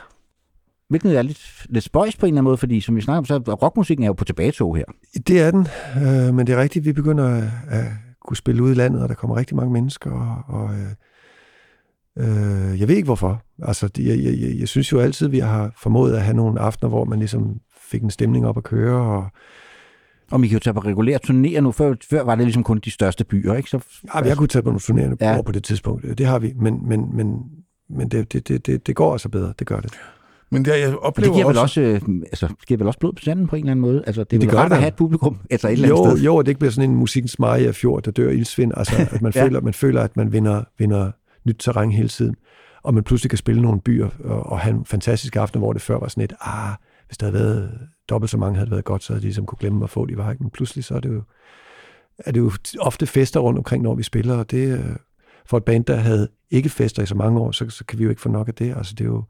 hvilket 0.88 1.18
er 1.18 1.22
lidt, 1.22 1.66
lidt 1.68 1.84
spøjs 1.84 2.16
på 2.16 2.26
en 2.26 2.30
eller 2.30 2.38
anden 2.38 2.44
måde, 2.44 2.56
fordi 2.56 2.80
som 2.80 2.96
vi 2.96 3.00
snakker 3.00 3.18
om, 3.18 3.24
så 3.24 3.38
rockmusikken 3.38 4.04
er 4.04 4.06
jo 4.06 4.12
på 4.12 4.24
tilbagetog 4.24 4.76
her. 4.76 4.84
det 5.26 5.40
er 5.40 5.50
den. 5.50 5.66
Øh, 5.96 6.34
men 6.34 6.46
det 6.46 6.52
er 6.52 6.60
rigtigt, 6.60 6.84
vi 6.84 6.92
begynder 6.92 7.24
at, 7.24 7.44
at 7.68 7.84
kunne 8.26 8.36
spille 8.36 8.62
ud 8.62 8.70
i 8.70 8.74
landet, 8.74 9.02
og 9.02 9.08
der 9.08 9.14
kommer 9.14 9.36
rigtig 9.36 9.56
mange 9.56 9.72
mennesker. 9.72 10.10
Og, 10.10 10.60
og 10.60 10.74
øh, 10.74 10.88
øh, 12.18 12.80
jeg 12.80 12.88
ved 12.88 12.96
ikke 12.96 13.06
hvorfor. 13.06 13.42
Altså, 13.62 13.88
det- 13.88 14.06
jeg, 14.06 14.18
jeg, 14.24 14.38
jeg, 14.40 14.58
jeg 14.60 14.68
synes 14.68 14.92
jo 14.92 14.98
altid, 15.00 15.28
vi 15.28 15.38
har 15.38 15.72
formået 15.82 16.14
at 16.14 16.22
have 16.22 16.36
nogle 16.36 16.60
aftener, 16.60 16.88
hvor 16.88 17.04
man 17.04 17.18
ligesom 17.18 17.60
fik 17.90 18.02
en 18.02 18.10
stemning 18.10 18.46
op 18.46 18.56
at 18.56 18.64
køre, 18.64 19.00
og 19.16 19.26
Og 20.30 20.42
vi 20.42 20.48
kan 20.48 20.54
jo 20.54 20.60
tage 20.60 20.74
på 20.74 20.80
regulære 20.80 21.18
turnéer 21.26 21.60
nu. 21.60 21.72
Før, 21.72 21.94
før 22.10 22.22
var 22.22 22.34
det 22.34 22.44
ligesom 22.44 22.62
kun 22.64 22.78
de 22.84 22.90
største 22.90 23.24
byer, 23.24 23.54
ikke? 23.54 23.70
Så, 23.70 23.78
Ja, 24.14 24.20
vi 24.22 24.28
har 24.28 24.36
kunnet 24.36 24.50
tage 24.50 24.62
på 24.62 24.68
nogle 24.68 24.80
turnerende 24.80 25.16
Ja. 25.20 25.42
på 25.42 25.52
det 25.52 25.64
tidspunkt. 25.64 26.18
Det 26.18 26.26
har 26.26 26.38
vi, 26.38 26.52
men, 26.60 26.88
men, 26.88 27.16
men, 27.16 27.36
men 27.90 28.08
det, 28.08 28.32
det, 28.32 28.48
det, 28.48 28.66
det, 28.66 28.86
det 28.86 28.96
går 28.96 29.12
altså 29.12 29.28
bedre. 29.28 29.52
Det 29.58 29.66
gør 29.66 29.80
det. 29.80 29.92
Men 30.50 30.64
der, 30.64 30.74
jeg 30.74 30.96
oplever 30.98 31.28
det 31.32 31.34
giver 31.36 31.46
vel 31.46 31.58
også, 31.58 31.80
også, 31.80 32.08
øh, 32.10 32.20
altså, 32.22 32.46
det 32.46 32.66
giver 32.68 32.78
vel 32.78 32.86
også 32.86 32.98
blod 32.98 33.12
på 33.12 33.22
sanden 33.22 33.46
på 33.46 33.56
en 33.56 33.62
eller 33.62 33.70
anden 33.70 33.80
måde. 33.82 34.02
Altså, 34.06 34.24
det 34.24 34.36
er 34.36 34.40
Det 34.40 34.50
gør 34.50 34.58
rart 34.58 34.64
at 34.64 34.70
det. 34.70 34.78
have 34.78 34.88
et 34.88 34.94
publikum, 34.96 35.38
altså 35.50 35.68
et 35.68 35.72
eller 35.72 35.88
andet 35.88 35.98
Jo, 36.10 36.10
sted. 36.16 36.24
jo, 36.24 36.36
og 36.36 36.44
det 36.46 36.50
ikke 36.50 36.58
bliver 36.58 36.72
sådan 36.72 36.90
en 36.90 36.96
musikkens 36.96 37.38
Maria 37.38 37.70
fjord, 37.70 38.02
der 38.02 38.10
dør 38.10 38.30
ildsvind. 38.30 38.72
Altså, 38.76 38.94
at 39.10 39.22
man, 39.22 39.32
ja. 39.36 39.44
føler, 39.44 39.60
man 39.60 39.74
føler, 39.74 40.02
at 40.02 40.16
man 40.16 40.32
vinder, 40.32 40.62
vinder 40.78 41.10
nyt 41.46 41.56
terræn 41.58 41.92
hele 41.92 42.08
tiden. 42.08 42.36
Og 42.82 42.94
man 42.94 43.04
pludselig 43.04 43.30
kan 43.30 43.38
spille 43.38 43.62
nogle 43.62 43.80
byer 43.80 44.08
og, 44.24 44.46
og 44.46 44.60
have 44.60 44.76
en 44.76 44.84
fantastisk 44.84 45.36
aften, 45.36 45.60
hvor 45.60 45.72
det 45.72 45.82
før 45.82 45.98
var 45.98 46.08
sådan 46.08 46.24
et, 46.24 46.32
ah, 46.40 46.74
hvis 47.06 47.18
der 47.18 47.26
havde 47.26 47.38
været 47.38 47.78
dobbelt 48.08 48.30
så 48.30 48.38
mange, 48.38 48.56
havde 48.56 48.66
det 48.66 48.70
været 48.70 48.84
godt, 48.84 49.02
så 49.02 49.12
havde 49.12 49.20
de 49.20 49.26
ligesom 49.26 49.46
kunne 49.46 49.58
glemme 49.58 49.84
at 49.84 49.90
få 49.90 50.06
de 50.06 50.16
var. 50.16 50.30
ikke? 50.30 50.42
Men 50.42 50.50
pludselig 50.50 50.84
så 50.84 50.94
er 50.94 51.00
det 51.00 51.08
jo, 51.08 51.22
er 52.18 52.32
det 52.32 52.40
jo 52.40 52.52
ofte 52.80 53.06
fester 53.06 53.40
rundt 53.40 53.58
omkring, 53.58 53.82
når 53.82 53.94
vi 53.94 54.02
spiller, 54.02 54.36
og 54.36 54.50
det 54.50 54.78
øh, 54.78 54.96
for 55.46 55.56
et 55.56 55.64
band, 55.64 55.84
der 55.84 55.96
havde 55.96 56.28
ikke 56.50 56.68
fester 56.68 57.02
i 57.02 57.06
så 57.06 57.14
mange 57.14 57.40
år, 57.40 57.50
så, 57.50 57.70
så 57.70 57.84
kan 57.84 57.98
vi 57.98 58.04
jo 58.04 58.10
ikke 58.10 58.22
få 58.22 58.28
nok 58.28 58.48
af 58.48 58.54
det. 58.54 58.76
Altså, 58.76 58.94
det 58.94 59.04
er 59.04 59.08
jo, 59.08 59.24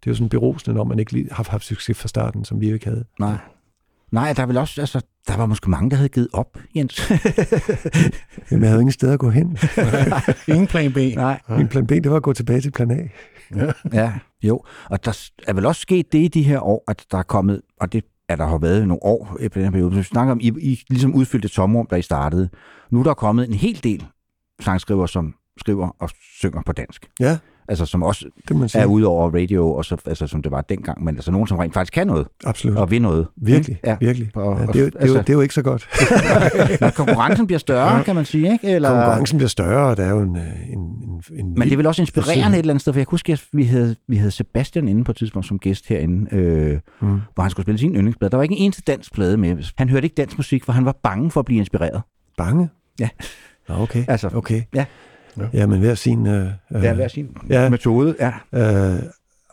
det 0.00 0.06
er 0.06 0.10
jo 0.10 0.14
sådan 0.14 0.28
berosende, 0.28 0.76
når 0.76 0.84
man 0.84 0.98
ikke 0.98 1.12
lige 1.12 1.28
har 1.32 1.46
haft 1.50 1.64
succes 1.64 1.98
fra 1.98 2.08
starten, 2.08 2.44
som 2.44 2.60
vi 2.60 2.68
jo 2.68 2.74
ikke 2.74 2.86
havde. 2.86 3.04
Nej. 3.20 3.38
Nej, 4.12 4.32
der 4.32 4.42
er 4.42 4.46
vel 4.46 4.56
også, 4.56 4.80
altså, 4.80 5.00
der 5.28 5.36
var 5.36 5.46
måske 5.46 5.70
mange, 5.70 5.90
der 5.90 5.96
havde 5.96 6.08
givet 6.08 6.28
op, 6.32 6.58
Jens. 6.76 7.00
Jamen, 8.50 8.62
jeg 8.62 8.70
havde 8.70 8.80
ingen 8.80 8.92
sted 8.92 9.12
at 9.12 9.18
gå 9.18 9.30
hen. 9.30 9.58
ingen 10.54 10.66
plan 10.66 10.92
B. 10.92 10.96
Nej. 10.96 11.40
Min 11.48 11.68
plan 11.68 11.86
B, 11.86 11.90
det 11.90 12.10
var 12.10 12.16
at 12.16 12.22
gå 12.22 12.32
tilbage 12.32 12.60
til 12.60 12.70
plan 12.70 12.90
A. 12.90 13.08
Ja, 13.92 14.12
jo. 14.42 14.64
Og 14.84 15.04
der 15.04 15.30
er 15.46 15.52
vel 15.52 15.66
også 15.66 15.80
sket 15.80 16.12
det 16.12 16.18
i 16.18 16.28
de 16.28 16.42
her 16.42 16.60
år, 16.60 16.84
at 16.88 17.06
der 17.10 17.18
er 17.18 17.22
kommet, 17.22 17.60
og 17.80 17.92
det 17.92 18.04
er 18.28 18.36
der 18.36 18.46
har 18.46 18.58
været 18.58 18.88
nogle 18.88 19.02
år 19.02 19.36
i 19.40 19.48
den 19.48 19.62
her 19.62 19.70
periode, 19.70 19.92
så 19.92 19.96
vi 19.96 20.02
snakker 20.02 20.32
om, 20.32 20.40
I, 20.40 20.52
I 20.60 20.84
ligesom 20.88 21.14
udfyldte 21.14 21.46
et 21.46 21.52
tomrum, 21.52 21.86
da 21.86 21.96
I 21.96 22.02
startede. 22.02 22.48
Nu 22.90 22.98
er 22.98 23.04
der 23.04 23.14
kommet 23.14 23.48
en 23.48 23.54
hel 23.54 23.80
del 23.84 24.06
sangskrivere, 24.60 25.08
som 25.08 25.34
skriver 25.60 25.96
og 25.98 26.10
synger 26.38 26.62
på 26.66 26.72
dansk. 26.72 27.10
Ja, 27.20 27.38
Altså 27.70 27.86
som 27.86 28.02
også 28.02 28.26
det 28.48 28.56
man 28.56 28.68
sige. 28.68 28.82
er 28.82 28.86
ude 28.86 29.06
over 29.06 29.30
radio, 29.34 29.72
og 29.72 29.84
så, 29.84 29.96
altså, 30.06 30.26
som 30.26 30.42
det 30.42 30.52
var 30.52 30.60
dengang, 30.60 31.04
men 31.04 31.14
altså 31.16 31.30
nogen, 31.30 31.46
som 31.46 31.58
rent 31.58 31.74
faktisk 31.74 31.92
kan 31.92 32.06
noget, 32.06 32.26
Absolut. 32.44 32.76
og 32.76 32.90
vil 32.90 33.02
noget. 33.02 33.26
Virkelig, 33.36 33.78
Ja. 33.86 33.96
virkelig. 34.00 34.30
Og- 34.34 34.58
Ja, 34.60 34.66
det, 34.66 34.76
er 34.76 34.80
jo, 34.80 34.86
det, 34.86 34.94
er 34.94 34.98
jo, 35.00 35.00
altså- 35.00 35.18
det 35.18 35.28
er 35.28 35.32
jo 35.34 35.40
ikke 35.40 35.54
så 35.54 35.62
godt. 35.62 35.88
Når 36.80 36.90
konkurrencen 36.90 37.46
bliver 37.46 37.58
større, 37.58 38.04
kan 38.04 38.14
man 38.14 38.24
sige, 38.24 38.52
ikke? 38.52 38.68
Eller, 38.70 38.88
Konkurrencen 38.90 39.38
bliver 39.38 39.48
større, 39.48 39.90
og 39.90 39.96
der 39.96 40.04
er 40.04 40.10
jo 40.10 40.20
en... 40.20 40.36
øh, 40.36 40.42
en, 40.72 40.78
en, 40.78 41.22
en 41.38 41.54
Men 41.54 41.62
det 41.62 41.72
er 41.72 41.76
vel 41.76 41.86
også 41.86 42.02
inspirerende 42.02 42.56
et 42.56 42.58
eller 42.58 42.72
andet 42.72 42.80
sted, 42.80 42.92
for 42.92 43.00
jeg 43.00 43.06
kan 43.06 43.10
huske, 43.12 43.32
at 43.32 43.44
vi 43.52 43.64
havde, 43.64 43.96
vi 44.08 44.16
havde 44.16 44.30
Sebastian 44.30 44.88
inde 44.88 45.04
på 45.04 45.12
et 45.12 45.16
tidspunkt 45.16 45.48
som 45.48 45.58
gæst 45.58 45.88
herinde, 45.88 46.34
øh, 46.36 46.78
Mm. 47.00 47.20
hvor 47.34 47.42
han 47.42 47.50
skulle 47.50 47.64
spille 47.64 47.78
sin 47.78 47.94
yndlingsplade. 47.94 48.30
Der 48.30 48.36
var 48.36 48.42
ikke 48.42 48.54
en 48.56 48.62
eneste 48.64 48.82
dansk 48.86 49.14
plade 49.14 49.36
med. 49.36 49.56
Han 49.78 49.88
hørte 49.88 50.04
ikke 50.04 50.14
dansk 50.14 50.36
musik, 50.38 50.64
for 50.64 50.72
han 50.72 50.84
var 50.84 50.96
bange 51.02 51.30
for 51.30 51.40
at 51.40 51.46
blive 51.46 51.58
inspireret. 51.58 52.02
Bange? 52.36 52.68
Ja. 53.00 53.08
Okay. 53.68 54.04
Altså, 54.08 54.30
okay. 54.34 54.62
ja. 54.74 54.84
Ja, 55.52 55.66
men 55.66 55.80
hver 55.80 55.94
sin... 55.94 56.26
Øh, 56.26 56.46
øh, 56.74 56.82
Ja, 56.82 56.94
hver 56.94 57.08
sin 57.08 57.36
ja. 57.48 57.68
metode. 57.68 58.16
Ja. 58.20 58.32
Øh, 58.94 59.02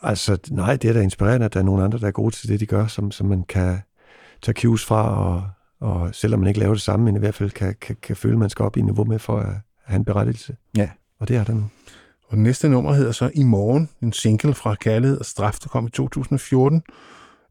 altså, 0.02 0.38
nej, 0.50 0.76
det 0.76 0.90
er 0.90 0.94
da 0.94 1.00
inspirerende, 1.00 1.46
at 1.46 1.54
der 1.54 1.60
er 1.60 1.64
nogle 1.64 1.84
andre, 1.84 1.98
der 1.98 2.06
er 2.06 2.10
gode 2.10 2.34
til 2.34 2.48
det, 2.48 2.60
de 2.60 2.66
gør, 2.66 2.86
som, 2.86 3.10
som 3.10 3.26
man 3.26 3.42
kan 3.48 3.78
tage 4.42 4.54
cues 4.54 4.84
fra, 4.84 5.26
og, 5.26 5.48
og 5.80 6.14
selvom 6.14 6.40
man 6.40 6.48
ikke 6.48 6.60
laver 6.60 6.74
det 6.74 6.82
samme, 6.82 7.04
men 7.04 7.16
i 7.16 7.18
hvert 7.18 7.34
fald 7.34 7.50
kan, 7.50 7.74
kan, 7.80 7.96
kan 8.02 8.16
føle, 8.16 8.32
at 8.32 8.38
man 8.38 8.50
skal 8.50 8.64
op 8.64 8.76
i 8.76 8.80
niveau 8.80 9.04
med 9.04 9.18
for 9.18 9.38
at 9.38 9.54
have 9.84 9.96
en 9.96 10.04
berettigelse. 10.04 10.56
Ja. 10.76 10.88
Og 11.20 11.28
det 11.28 11.36
er 11.36 11.44
der 11.44 11.54
nu. 11.54 11.64
Og 12.28 12.36
det 12.36 12.38
næste 12.38 12.68
nummer 12.68 12.92
hedder 12.92 13.12
så 13.12 13.30
I 13.34 13.42
morgen, 13.42 13.88
en 14.02 14.12
single 14.12 14.54
fra 14.54 14.74
Kærlighed 14.74 15.18
og 15.18 15.24
Straf, 15.24 15.58
der 15.62 15.68
kom 15.68 15.86
i 15.86 15.90
2014, 15.90 16.82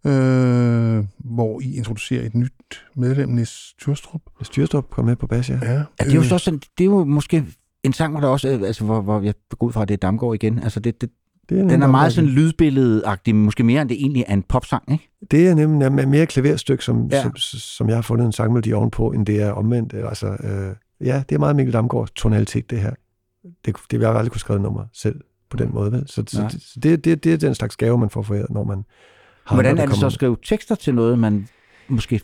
øh, 0.05 1.03
hvor 1.17 1.59
I 1.61 1.75
introducerer 1.75 2.25
et 2.25 2.35
nyt 2.35 2.51
medlem, 2.95 3.29
Nis 3.29 3.73
Tyrstrup. 3.79 4.21
Styrstrup 4.41 4.89
kom 4.89 5.05
med 5.05 5.15
på 5.15 5.27
bas, 5.27 5.49
ja. 5.49 5.59
Ja, 5.61 5.71
Ja, 5.71 5.83
det 5.99 6.07
er 6.07 6.15
jo 6.15 6.19
øh, 6.21 6.25
så 6.25 6.37
sådan, 6.37 6.59
det 6.77 6.83
er 6.83 6.85
jo 6.85 7.03
måske 7.03 7.45
en 7.87 7.93
sang, 7.93 8.11
hvor 8.11 8.21
der 8.21 8.27
også, 8.27 8.49
øh, 8.49 8.61
altså, 8.61 8.83
hvor, 8.83 9.01
hvor 9.01 9.21
jeg 9.21 9.33
går 9.59 9.67
ud 9.67 9.71
fra, 9.71 9.81
at 9.81 9.87
det 9.87 9.93
er 9.93 9.97
Damgaard 9.97 10.35
igen. 10.35 10.59
Altså, 10.63 10.79
det, 10.79 11.01
det, 11.01 11.09
Det 11.49 11.59
er 11.59 11.67
den 11.67 11.81
er 11.83 11.87
meget 11.87 12.13
sådan 12.13 12.29
lydbilledagtig, 12.29 13.35
måske 13.35 13.63
mere 13.63 13.81
end 13.81 13.89
det 13.89 13.97
egentlig 14.01 14.23
er 14.27 14.33
en 14.33 14.43
popsang, 14.43 14.91
ikke? 14.91 15.09
Det 15.31 15.47
er 15.47 15.55
nemlig 15.55 15.85
er 15.85 15.89
mere 15.89 16.23
et 16.23 16.29
klaverstykke, 16.29 16.83
som, 16.83 17.07
Ja. 17.11 17.21
som, 17.21 17.35
som 17.35 17.87
jeg 17.89 17.97
har 17.97 18.01
fundet 18.01 18.25
en 18.25 18.31
sangmelodi 18.31 18.73
ovenpå, 18.73 19.11
end 19.11 19.25
det 19.25 19.41
er 19.41 19.51
omvendt. 19.51 19.93
Altså, 19.93 20.27
øh, 20.27 20.75
ja, 21.07 21.23
det 21.29 21.35
er 21.35 21.39
meget 21.39 21.55
Mikkel 21.55 21.73
Damgaard 21.73 22.09
tonalitet, 22.15 22.69
det 22.69 22.79
her. 22.79 22.91
Det, 23.65 23.75
det 23.91 24.01
jeg 24.01 24.09
aldrig 24.09 24.31
kunne 24.31 24.39
skrive 24.39 24.59
nummer 24.59 24.85
selv 24.93 25.21
på 25.49 25.57
den 25.57 25.69
måde. 25.73 25.91
Vel? 25.91 26.03
Så, 26.07 26.23
så, 26.27 26.45
så 26.59 26.79
det, 26.83 27.05
det, 27.05 27.23
det 27.23 27.33
er 27.33 27.37
den 27.37 27.55
slags 27.55 27.75
gave, 27.77 27.97
man 27.97 28.09
får 28.09 28.21
foræret, 28.21 28.49
når 28.49 28.63
man 28.63 28.85
har 29.45 29.55
Hvordan 29.55 29.71
andre, 29.71 29.83
er 29.83 29.87
det 29.87 29.97
så 29.97 30.05
at 30.05 30.13
skrive 30.13 30.37
tekster 30.45 30.75
til 30.75 30.95
noget, 30.95 31.19
man 31.19 31.47
måske... 31.87 32.21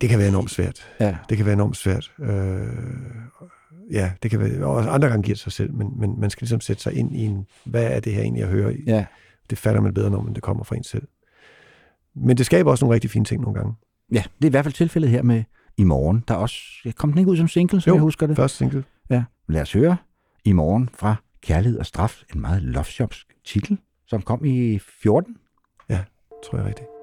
Det 0.00 0.08
kan 0.08 0.18
være 0.18 0.28
enormt 0.28 0.50
svært. 0.50 0.86
Ja. 1.00 1.16
Det 1.28 1.36
kan 1.36 1.46
være 1.46 1.52
enormt 1.52 1.76
svært. 1.76 2.12
Øh, 2.20 2.28
ja, 3.90 4.12
det 4.22 4.30
kan 4.30 4.40
være, 4.40 4.66
og 4.66 4.94
andre 4.94 5.08
gange 5.08 5.22
giver 5.22 5.34
det 5.34 5.42
sig 5.42 5.52
selv, 5.52 5.74
men, 5.74 5.92
men 5.96 6.20
man 6.20 6.30
skal 6.30 6.44
ligesom 6.44 6.60
sætte 6.60 6.82
sig 6.82 6.92
ind 6.92 7.16
i 7.16 7.24
en, 7.24 7.46
hvad 7.64 7.84
er 7.84 8.00
det 8.00 8.12
her 8.12 8.22
egentlig, 8.22 8.40
jeg 8.40 8.48
hører? 8.48 8.70
i? 8.70 8.82
Ja. 8.86 9.06
Det 9.50 9.58
fatter 9.58 9.80
man 9.80 9.94
bedre, 9.94 10.10
når 10.10 10.22
man 10.22 10.34
det 10.34 10.42
kommer 10.42 10.64
fra 10.64 10.76
en 10.76 10.84
selv. 10.84 11.08
Men 12.14 12.36
det 12.36 12.46
skaber 12.46 12.70
også 12.70 12.84
nogle 12.84 12.94
rigtig 12.94 13.10
fine 13.10 13.24
ting 13.24 13.42
nogle 13.42 13.54
gange. 13.58 13.74
ja, 14.12 14.22
det 14.38 14.44
er 14.44 14.48
i 14.48 14.50
hvert 14.50 14.64
fald 14.64 14.74
tilfældet 14.74 15.10
her 15.10 15.22
med 15.22 15.44
I 15.76 15.84
morgen. 15.84 16.24
Der 16.28 16.34
er 16.34 16.38
også, 16.38 16.56
kom 16.96 17.10
den 17.10 17.18
ikke 17.18 17.30
ud 17.30 17.36
som 17.36 17.48
single, 17.48 17.80
som 17.80 17.90
Jo, 17.90 17.94
jeg 17.94 18.02
husker 18.02 18.26
det? 18.26 18.36
Første 18.36 18.58
single. 18.58 18.84
Ja. 19.10 19.24
Lad 19.48 19.62
os 19.62 19.72
høre 19.72 19.96
I 20.44 20.52
morgen 20.52 20.88
fra 20.94 21.16
Kærlighed 21.42 21.78
og 21.78 21.86
Straf, 21.86 22.22
en 22.34 22.40
meget 22.40 22.62
loveshopsk 22.62 23.26
titel, 23.44 23.78
som 24.06 24.22
kom 24.22 24.44
i 24.44 24.78
14. 25.02 25.36
tror 26.44 26.58
jeg 26.58 26.66
rigtigt. 26.66 26.93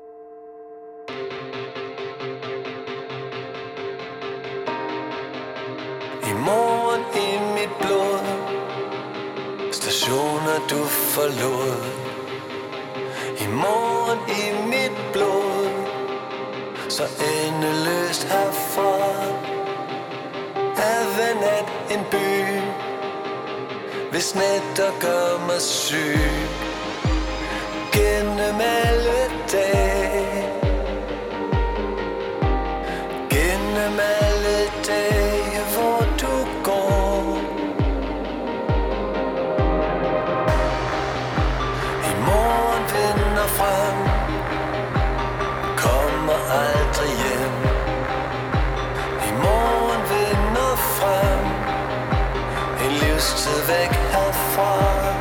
Stationer 10.12 10.60
du 10.70 10.86
forlod 10.86 11.84
I 13.40 13.48
morgen 13.48 14.20
i 14.28 14.68
mit 14.68 14.92
blod. 15.14 15.70
Så 16.90 17.04
endeløst 17.04 18.24
herfra. 18.24 18.98
Er 20.90 21.04
ved 21.18 21.34
nat 21.42 21.70
en 21.92 22.06
by. 22.12 22.62
Hvis 24.12 24.36
nætter 24.36 24.92
gør 25.00 25.46
mig 25.48 25.62
syg. 25.62 26.20
Gennem 27.92 28.62
alle 28.84 29.22
dage. 29.52 30.01
Frem 43.62 43.98
Kommer 45.84 46.40
aldrig 46.62 47.12
hjem. 47.24 47.56
I 49.30 49.32
morgen 49.46 50.02
vinder 50.12 50.76
frem 50.98 51.46
En 52.86 52.92
livstid 52.92 53.62
væk 53.68 53.94
herfra. 54.14 55.21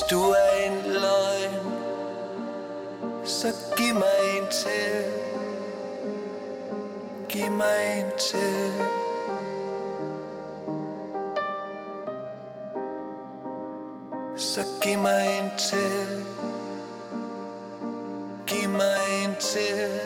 Hvis 0.00 0.08
du 0.10 0.20
er 0.22 0.66
en 0.66 0.92
løgn 0.92 1.70
så 3.24 3.52
giv 3.76 3.94
mig 3.94 4.38
en 4.38 4.46
til. 4.50 5.04
Giv 7.28 7.50
mig 7.50 7.98
en 7.98 8.18
til. 8.18 8.72
Så 14.36 14.60
giv 14.82 14.98
mig 14.98 15.38
en 15.38 15.50
til. 15.58 16.26
Giv 18.46 18.68
mig 18.68 19.24
en 19.24 19.36
til. 19.40 20.00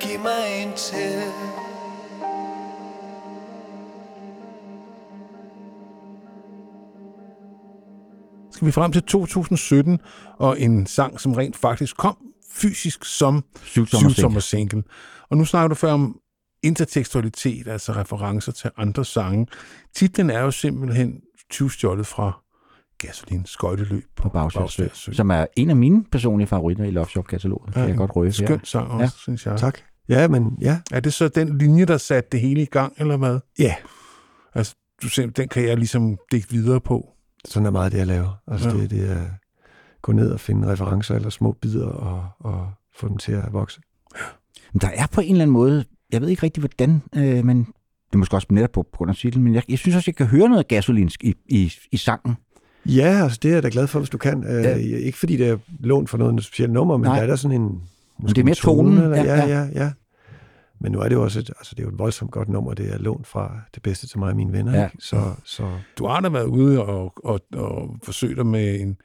Giv 0.00 0.20
mig 0.20 0.62
en 0.62 0.72
til. 0.76 1.41
Skal 8.62 8.66
vi 8.66 8.72
frem 8.72 8.92
til 8.92 9.02
2017, 9.02 9.98
og 10.38 10.60
en 10.60 10.86
sang, 10.86 11.20
som 11.20 11.32
rent 11.32 11.56
faktisk 11.56 11.96
kom 11.96 12.16
fysisk 12.52 13.04
som 13.04 13.44
Syvtommer 13.64 14.40
single. 14.40 14.82
Og 15.30 15.36
nu 15.36 15.44
snakker 15.44 15.68
du 15.68 15.74
før 15.74 15.92
om 15.92 16.16
intertekstualitet, 16.62 17.68
altså 17.68 17.92
referencer 17.92 18.52
til 18.52 18.70
andre 18.76 19.04
sange. 19.04 19.46
Titlen 19.94 20.30
er 20.30 20.40
jo 20.40 20.50
simpelthen 20.50 21.20
tyvstjålet 21.50 22.06
fra 22.06 22.40
Gasolin 22.98 23.46
skøjteløb 23.46 24.04
på 24.16 24.22
på 24.22 24.28
Bagsværd 24.28 24.90
som 24.94 25.30
er 25.30 25.46
en 25.56 25.70
af 25.70 25.76
mine 25.76 26.04
personlige 26.12 26.48
favoritter 26.48 26.84
i 26.84 26.90
Love 26.90 27.06
Shop-kataloget. 27.08 27.74
kan 27.74 27.88
jeg 27.88 27.96
godt 27.96 28.16
røbe 28.16 28.26
her. 28.26 28.46
Skøn 28.46 28.60
sang 28.64 28.88
også, 28.90 28.96
Ja. 28.98 29.02
ja. 29.02 29.08
synes 29.16 29.46
jeg. 29.46 29.58
Tak. 29.58 29.78
Ja, 30.08 30.28
men 30.28 30.58
ja. 30.60 30.80
Er 30.92 31.00
det 31.00 31.12
så 31.12 31.28
den 31.28 31.58
linje, 31.58 31.84
der 31.84 31.96
satte 31.96 32.28
det 32.32 32.40
hele 32.40 32.62
i 32.62 32.66
gang, 32.66 32.92
eller 32.96 33.16
hvad? 33.16 33.38
Ja, 33.58 33.74
Altså, 34.54 34.74
du 35.02 35.08
ser, 35.08 35.26
den 35.26 35.48
kan 35.48 35.64
jeg 35.64 35.76
ligesom 35.76 36.18
dække 36.32 36.50
videre 36.50 36.80
på. 36.80 37.08
Sådan 37.48 37.66
er 37.66 37.70
meget 37.70 37.92
det, 37.92 37.98
jeg 37.98 38.06
laver. 38.06 38.40
Altså 38.46 38.68
Ja. 38.68 38.74
det, 38.76 38.90
det 38.90 39.10
er 39.10 39.22
gå 40.02 40.12
ned 40.12 40.30
og 40.30 40.40
finde 40.40 40.72
referencer 40.72 41.14
eller 41.14 41.30
små 41.30 41.52
bidder 41.52 41.86
og, 41.86 42.28
og 42.40 42.70
få 42.96 43.08
dem 43.08 43.16
til 43.18 43.32
at 43.32 43.52
vokse. 43.52 43.80
Men 44.72 44.80
der 44.80 44.88
er 44.88 45.06
på 45.12 45.20
en 45.20 45.30
eller 45.30 45.42
anden 45.42 45.52
måde, 45.52 45.84
jeg 46.12 46.20
ved 46.20 46.28
ikke 46.28 46.42
rigtig 46.42 46.60
hvordan, 46.60 47.02
øh, 47.16 47.44
men 47.44 47.58
det 47.58 48.12
er 48.12 48.18
måske 48.18 48.36
også 48.36 48.46
netop 48.50 48.70
på, 48.72 48.82
på 48.82 48.96
grund 48.96 49.10
af 49.10 49.16
titlen, 49.16 49.44
men 49.44 49.54
jeg, 49.54 49.62
jeg 49.68 49.78
synes 49.78 49.96
også, 49.96 50.08
jeg 50.10 50.16
kan 50.16 50.26
høre 50.26 50.48
noget 50.48 50.68
gasolinsk 50.68 51.24
i, 51.24 51.34
i, 51.46 51.72
i 51.92 51.96
sangen. 51.96 52.36
Ja, 52.86 53.22
altså 53.22 53.38
det 53.42 53.48
er 53.50 53.54
jeg 53.54 53.62
da 53.62 53.68
glad 53.72 53.86
for, 53.86 53.98
hvis 53.98 54.10
du 54.10 54.18
kan. 54.18 54.44
Øh, 54.44 54.64
Ja. 54.64 54.74
Ikke 54.76 55.18
fordi 55.18 55.36
det 55.36 55.48
er 55.48 55.58
lånt 55.80 56.10
for 56.10 56.18
noget 56.18 56.44
specielt 56.44 56.72
nummer, 56.72 56.96
men 56.96 57.04
Nej. 57.04 57.16
der 57.16 57.22
er 57.22 57.26
der 57.26 57.36
sådan 57.36 57.60
en... 57.60 57.82
måske 58.18 58.34
det 58.34 58.40
er 58.40 58.44
mere 58.44 58.54
tone, 58.54 58.88
tonen, 59.00 59.02
Eller, 59.12 59.16
ja, 59.24 59.36
ja. 59.36 59.46
ja, 59.46 59.68
ja. 59.74 59.90
Men 60.82 60.92
nu 60.92 61.00
er 61.00 61.08
det 61.08 61.14
jo 61.14 61.22
også 61.22 61.38
et, 61.38 61.50
altså 61.58 61.74
det 61.74 61.78
er 61.80 61.84
jo 61.84 61.88
et 61.92 61.98
voldsomt 61.98 62.30
godt 62.30 62.48
nummer. 62.48 62.74
Det 62.74 62.92
er 62.92 62.98
lånt 62.98 63.26
fra 63.26 63.52
det 63.74 63.82
bedste 63.82 64.06
til 64.06 64.18
mig 64.18 64.30
og 64.30 64.36
mine 64.36 64.52
venner. 64.52 64.78
Ja. 64.78 64.84
Ikke? 64.84 64.96
Så, 65.00 65.20
så 65.44 65.68
Du 65.98 66.06
har 66.06 66.20
da 66.20 66.28
været 66.28 66.44
ude 66.46 66.84
og, 66.84 67.12
og, 67.24 67.40
og 67.54 67.96
forsøgt 68.04 68.36
dig 68.36 68.46
med 68.46 68.80
en 68.80 68.96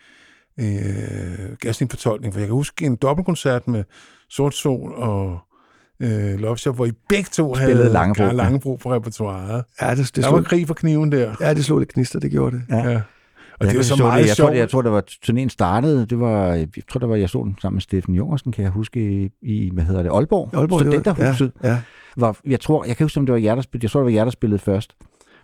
øh, 0.59 1.55
Gaslin-fortolkning, 1.61 2.33
for 2.33 2.39
jeg 2.39 2.47
kan 2.47 2.53
huske 2.53 2.85
en 2.85 2.95
dobbeltkoncert 2.95 3.67
med 3.67 3.83
Sort 4.29 4.53
Sol 4.53 4.93
og 4.95 5.39
øh, 5.99 6.39
Love 6.39 6.57
Shop, 6.57 6.75
hvor 6.75 6.85
I 6.85 6.91
begge 7.09 7.29
to 7.33 7.55
Spillede 7.55 7.77
havde 7.77 7.93
Langebro, 7.93 8.23
ja. 8.23 8.31
Langebro 8.31 8.75
på 8.75 8.93
repertoireet. 8.93 9.63
Ja, 9.81 9.95
det, 9.95 10.15
det, 10.15 10.23
Der 10.23 10.31
var 10.31 10.41
krig 10.41 10.67
for 10.67 10.73
kniven 10.73 11.11
der. 11.11 11.35
ja, 11.41 11.53
det 11.53 11.65
slog 11.65 11.79
lidt 11.79 11.93
knister, 11.93 12.19
det 12.19 12.31
gjorde 12.31 12.55
det. 12.55 12.63
Ja. 12.69 12.89
Ja. 12.89 13.01
Og 13.59 13.65
Jeg 13.65 13.73
det 13.73 13.79
er 13.79 13.83
så 13.83 13.95
så 13.95 14.03
meget 14.03 14.27
jeg 14.27 14.35
sjovt. 14.35 14.47
Tror, 14.49 14.55
jeg 14.55 14.69
tror, 14.69 14.81
der 14.81 14.89
var 14.89 15.03
turnéen 15.25 15.47
startede. 15.49 16.05
Det 16.05 16.19
var, 16.19 16.53
jeg 16.53 16.67
tror, 16.89 16.99
der 16.99 17.07
var, 17.07 17.15
jeg 17.15 17.29
så 17.29 17.43
den 17.43 17.55
sammen 17.61 17.75
med 17.75 17.81
Steffen 17.81 18.15
Jungersen, 18.15 18.51
kan 18.51 18.63
jeg 18.63 18.71
huske, 18.71 19.23
i, 19.23 19.29
i 19.41 19.69
hvad 19.73 19.83
hedder 19.83 20.03
det, 20.03 20.09
Aalborg. 20.09 20.49
Aalborg, 20.53 20.79
det 20.79 20.87
Studenterhuset. 20.93 21.51
Ja, 21.63 21.69
ja. 21.69 21.81
Var, 22.17 22.37
jeg 22.45 22.59
tror, 22.59 22.85
jeg 22.85 22.97
kan 22.97 23.03
huske, 23.05 23.19
om 23.19 23.25
det 23.25 23.33
var 23.33 23.39
jer, 23.39 23.55
der 23.55 23.61
spillede, 23.61 23.85
jeg 23.85 23.91
tror, 23.91 23.99
det 23.99 24.05
var 24.05 24.11
jer, 24.11 24.23
der 24.23 24.31
spillede 24.31 24.59
først. 24.59 24.95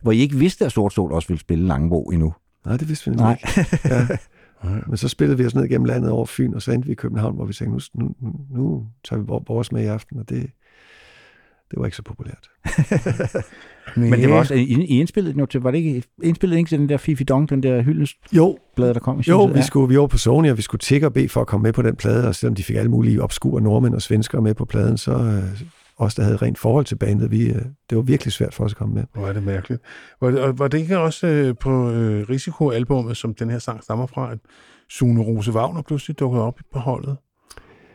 Hvor 0.01 0.11
I 0.11 0.17
ikke 0.17 0.35
vidste, 0.35 0.65
at 0.65 0.71
Sort 0.71 0.93
Sol 0.93 1.11
også 1.11 1.27
ville 1.27 1.39
spille 1.39 1.67
Langebro 1.67 2.03
endnu. 2.03 2.33
Nej, 2.65 2.77
det 2.77 2.89
vidste 2.89 3.11
vi 3.11 3.15
nemlig 3.15 3.37
ikke. 3.43 3.67
Ja. 3.89 4.07
Men 4.87 4.97
så 4.97 5.07
spillede 5.07 5.37
vi 5.37 5.45
os 5.45 5.55
ned 5.55 5.67
gennem 5.67 5.85
landet 5.85 6.11
over 6.11 6.25
Fyn, 6.25 6.53
og 6.53 6.61
så 6.61 6.71
endte 6.71 6.85
vi 6.85 6.91
i 6.91 6.95
København, 6.95 7.35
hvor 7.35 7.45
vi 7.45 7.53
tænkte, 7.53 7.89
nu, 7.95 8.09
nu, 8.21 8.35
nu 8.51 8.85
tager 9.09 9.19
vi 9.21 9.27
vor- 9.27 9.43
vores 9.47 9.71
med 9.71 9.83
i 9.83 9.85
aften, 9.85 10.19
og 10.19 10.29
det, 10.29 10.49
det 11.73 11.79
var 11.79 11.85
ikke 11.85 11.97
så 11.97 12.03
populært. 12.03 12.49
Men 13.95 14.13
det 14.13 14.29
var 14.29 14.35
også, 14.35 14.53
I, 14.53 14.63
I 14.63 14.99
indspillede 14.99 15.33
den 15.33 15.39
jo 15.39 15.45
til, 15.45 15.61
var 15.61 15.71
det 15.71 15.77
ikke, 15.77 16.03
indspillede 16.23 16.57
ikke 16.59 16.69
til 16.69 16.79
den 16.79 16.89
der 16.89 16.97
Fifi 16.97 17.23
Dong, 17.23 17.49
den 17.49 17.63
der 17.63 17.81
hyldestblad, 17.81 18.93
der 18.93 18.99
kom 18.99 19.19
i 19.19 19.23
jo 19.27 19.45
vi, 19.45 19.61
skulle, 19.61 19.89
vi 19.89 19.97
var 19.99 20.07
på 20.07 20.17
Sony, 20.17 20.49
og 20.49 20.57
vi 20.57 20.61
skulle 20.61 20.79
tikke 20.79 21.07
og 21.07 21.13
bede 21.13 21.29
for 21.29 21.41
at 21.41 21.47
komme 21.47 21.63
med 21.63 21.73
på 21.73 21.81
den 21.81 21.95
plade, 21.95 22.27
og 22.27 22.35
selvom 22.35 22.55
de 22.55 22.63
fik 22.63 22.75
alle 22.75 22.91
mulige 22.91 23.21
obskure 23.23 23.61
nordmænd 23.61 23.95
og 23.95 24.01
svenskere 24.01 24.41
med 24.41 24.53
på 24.53 24.65
pladen, 24.65 24.97
så 24.97 25.11
øh, 25.11 25.61
os, 25.97 26.15
der 26.15 26.23
havde 26.23 26.37
rent 26.37 26.57
forhold 26.57 26.85
til 26.85 26.95
bandet, 26.95 27.31
vi, 27.31 27.49
øh, 27.49 27.61
det 27.89 27.95
var 27.95 28.01
virkelig 28.01 28.33
svært 28.33 28.53
for 28.53 28.63
os 28.63 28.71
at 28.71 28.77
komme 28.77 28.93
med. 28.93 29.03
Hvor 29.13 29.27
er 29.27 29.33
det 29.33 29.43
mærkeligt. 29.43 29.81
Var 30.21 30.31
det, 30.31 30.59
var 30.59 30.67
det 30.67 30.77
ikke 30.77 30.99
også 30.99 31.27
øh, 31.27 31.55
på 31.59 31.91
øh, 31.91 32.29
Risiko-albummet, 32.29 33.17
som 33.17 33.33
den 33.33 33.49
her 33.49 33.59
sang 33.59 33.83
stammer 33.83 34.05
fra, 34.05 34.31
at 34.31 34.37
Sune 34.89 35.21
Rose 35.21 35.51
Wagner 35.51 35.81
pludselig 35.81 36.19
dukkede 36.19 36.43
op 36.43 36.59
på 36.73 36.79
holdet? 36.79 37.17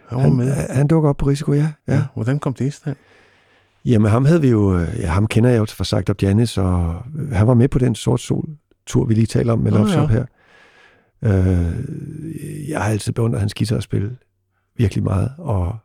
Han 0.09 0.17
var 0.17 0.23
Han, 0.23 0.37
med. 0.37 0.53
han 0.71 0.87
dukker 0.87 1.09
op 1.11 1.17
på 1.17 1.27
risiko, 1.27 1.53
ja. 1.53 1.73
ja. 1.89 1.95
Ja. 1.95 2.03
Hvordan 2.15 2.39
kom 2.39 2.55
det 2.55 2.65
i 2.67 2.71
stand? 2.71 2.97
Jamen 3.85 4.11
ham 4.11 4.25
havde 4.25 4.41
vi 4.41 4.49
jo, 4.49 4.79
øh, 4.79 4.89
ja, 4.99 5.07
ham 5.07 5.27
kender 5.27 5.51
jeg 5.51 5.59
jo 5.59 5.65
fra 5.65 5.85
Sagt 5.85 6.11
Up 6.11 6.23
Janis, 6.23 6.59
og 6.59 7.03
øh, 7.19 7.31
han 7.31 7.47
var 7.47 7.55
med 7.55 7.69
på 7.69 7.79
den 7.79 7.95
Sort 7.95 8.21
Sol 8.21 8.49
tur, 8.87 9.05
vi 9.05 9.15
lige 9.15 9.27
taler 9.27 9.53
om 9.53 9.59
med 9.59 9.73
Love 9.73 9.89
Shop 9.89 10.11
ja. 10.11 10.15
her. 10.15 10.25
Øh, 11.23 12.71
jeg 12.71 12.83
har 12.83 12.91
altid 12.91 13.13
beundret 13.13 13.41
hans 13.41 13.55
guitarspil 13.55 14.17
virkelig 14.77 15.05
meget, 15.05 15.33
og 15.39 15.77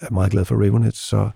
er 0.00 0.12
meget 0.12 0.32
glad 0.32 0.44
for 0.44 0.54
Ravenhead, 0.54 0.92
så, 0.92 1.30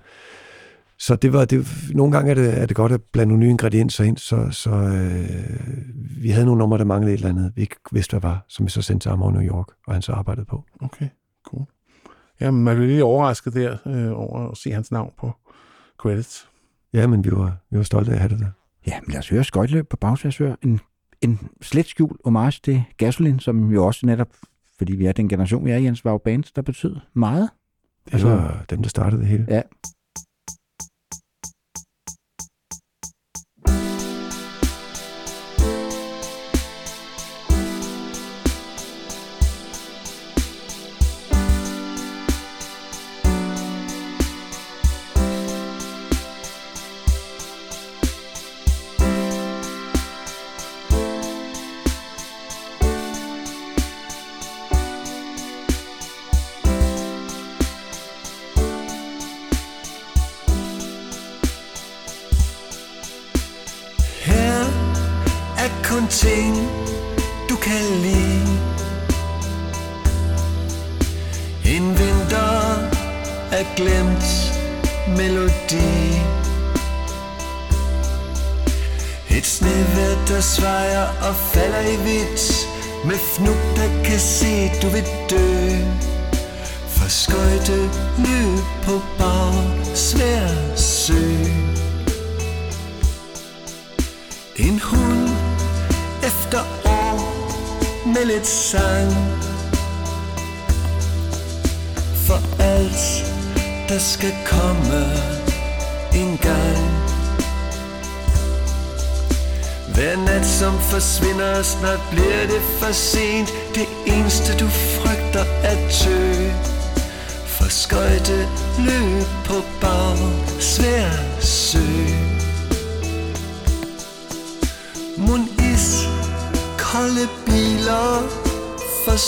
så 0.98 1.16
det 1.16 1.32
var, 1.32 1.44
det, 1.44 1.66
nogle 1.94 2.12
gange 2.12 2.30
er 2.30 2.34
det, 2.34 2.58
er 2.58 2.66
det 2.66 2.76
godt 2.76 2.92
at 2.92 3.02
blande 3.02 3.28
nogle 3.28 3.44
nye 3.44 3.50
ingredienser 3.50 4.04
ind, 4.04 4.18
så, 4.18 4.48
så 4.50 4.70
øh, 4.70 5.50
vi 6.22 6.30
havde 6.30 6.46
nogle 6.46 6.58
numre, 6.58 6.78
der 6.78 6.84
manglede 6.84 7.14
et 7.14 7.18
eller 7.18 7.28
andet, 7.28 7.52
vi 7.56 7.62
ikke 7.62 7.76
vidste, 7.92 8.18
hvad 8.18 8.30
var, 8.30 8.44
som 8.48 8.66
vi 8.66 8.70
så 8.70 8.82
sendte 8.82 9.04
til 9.04 9.10
ham 9.10 9.22
over 9.22 9.32
New 9.32 9.42
York, 9.42 9.66
og 9.86 9.92
han 9.92 10.02
så 10.02 10.12
arbejdede 10.12 10.46
på. 10.46 10.64
Okay, 10.80 11.08
cool. 11.46 11.66
Jamen, 12.40 12.64
man 12.64 12.76
blev 12.76 12.88
lidt 12.88 13.02
overrasket 13.02 13.54
der 13.54 13.76
øh, 13.86 14.12
over 14.12 14.50
at 14.50 14.56
se 14.56 14.70
hans 14.70 14.92
navn 14.92 15.12
på 15.18 15.32
credits. 15.98 16.48
Ja, 16.92 17.06
men 17.06 17.24
vi 17.24 17.30
var, 17.32 17.56
vi 17.70 17.76
var 17.76 17.84
stolte 17.84 18.10
af 18.10 18.14
at 18.14 18.20
have 18.20 18.28
det 18.30 18.38
der. 18.38 18.50
Ja, 18.86 19.00
men 19.00 19.10
lad 19.10 19.18
os 19.18 19.28
høre 19.28 19.44
skøjteløb 19.44 19.88
på 19.88 19.96
bagsværsør. 19.96 20.54
En, 20.62 20.80
en 21.22 21.48
slet 21.62 21.86
skjult 21.86 22.20
homage 22.24 22.60
til 22.64 22.84
Gasolin, 22.96 23.38
som 23.40 23.70
jo 23.70 23.86
også 23.86 24.06
netop, 24.06 24.28
fordi 24.78 24.92
vi 24.96 25.06
er 25.06 25.12
den 25.12 25.28
generation, 25.28 25.64
vi 25.64 25.70
er, 25.70 25.76
Jens, 25.78 26.04
var 26.04 26.10
jo 26.12 26.18
band, 26.18 26.44
der 26.56 26.62
betød 26.62 26.96
meget. 27.14 27.50
Det 28.06 28.12
Altså- 28.12 28.28
var 28.28 28.64
dem, 28.70 28.82
der 28.82 28.88
startede 28.88 29.20
det 29.20 29.28
hele. 29.28 29.46
Ja. 29.48 29.62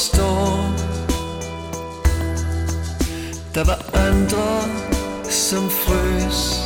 Forstår 0.08 0.74
Der 3.54 3.64
var 3.64 3.78
andre 3.94 4.62
som 5.30 5.70
frøs 5.70 6.60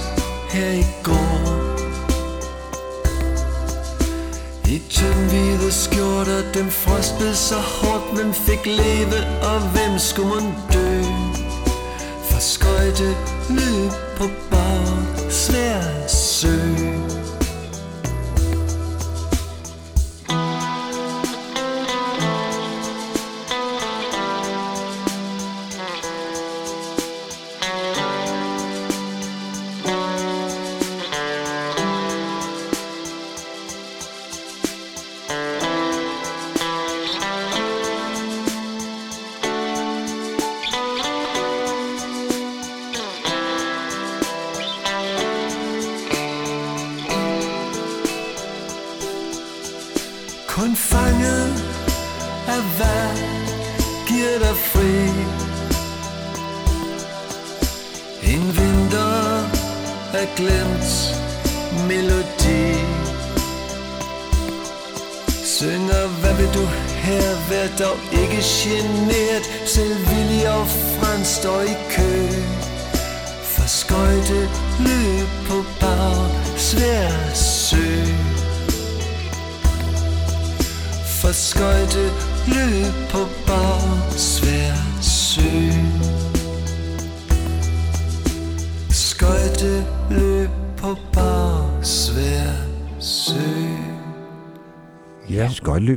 her 0.50 0.70
i 0.70 0.86
går 1.02 1.62
I 4.68 4.82
tyndhvide 4.90 5.72
skjorter, 5.72 6.52
dem 6.54 6.70
frostede 6.70 7.36
så 7.36 7.56
hårdt 7.56 8.14
Hvem 8.14 8.34
fik 8.34 8.66
leve, 8.66 9.18
og 9.42 9.60
hvem 9.60 9.98
skulle 9.98 10.28
man 10.28 10.54
dø? 10.72 11.02
For 12.30 12.40
skøjte 12.40 13.16
løb 13.48 13.92
på 14.16 14.24
bag 14.50 15.30
svær 15.30 16.01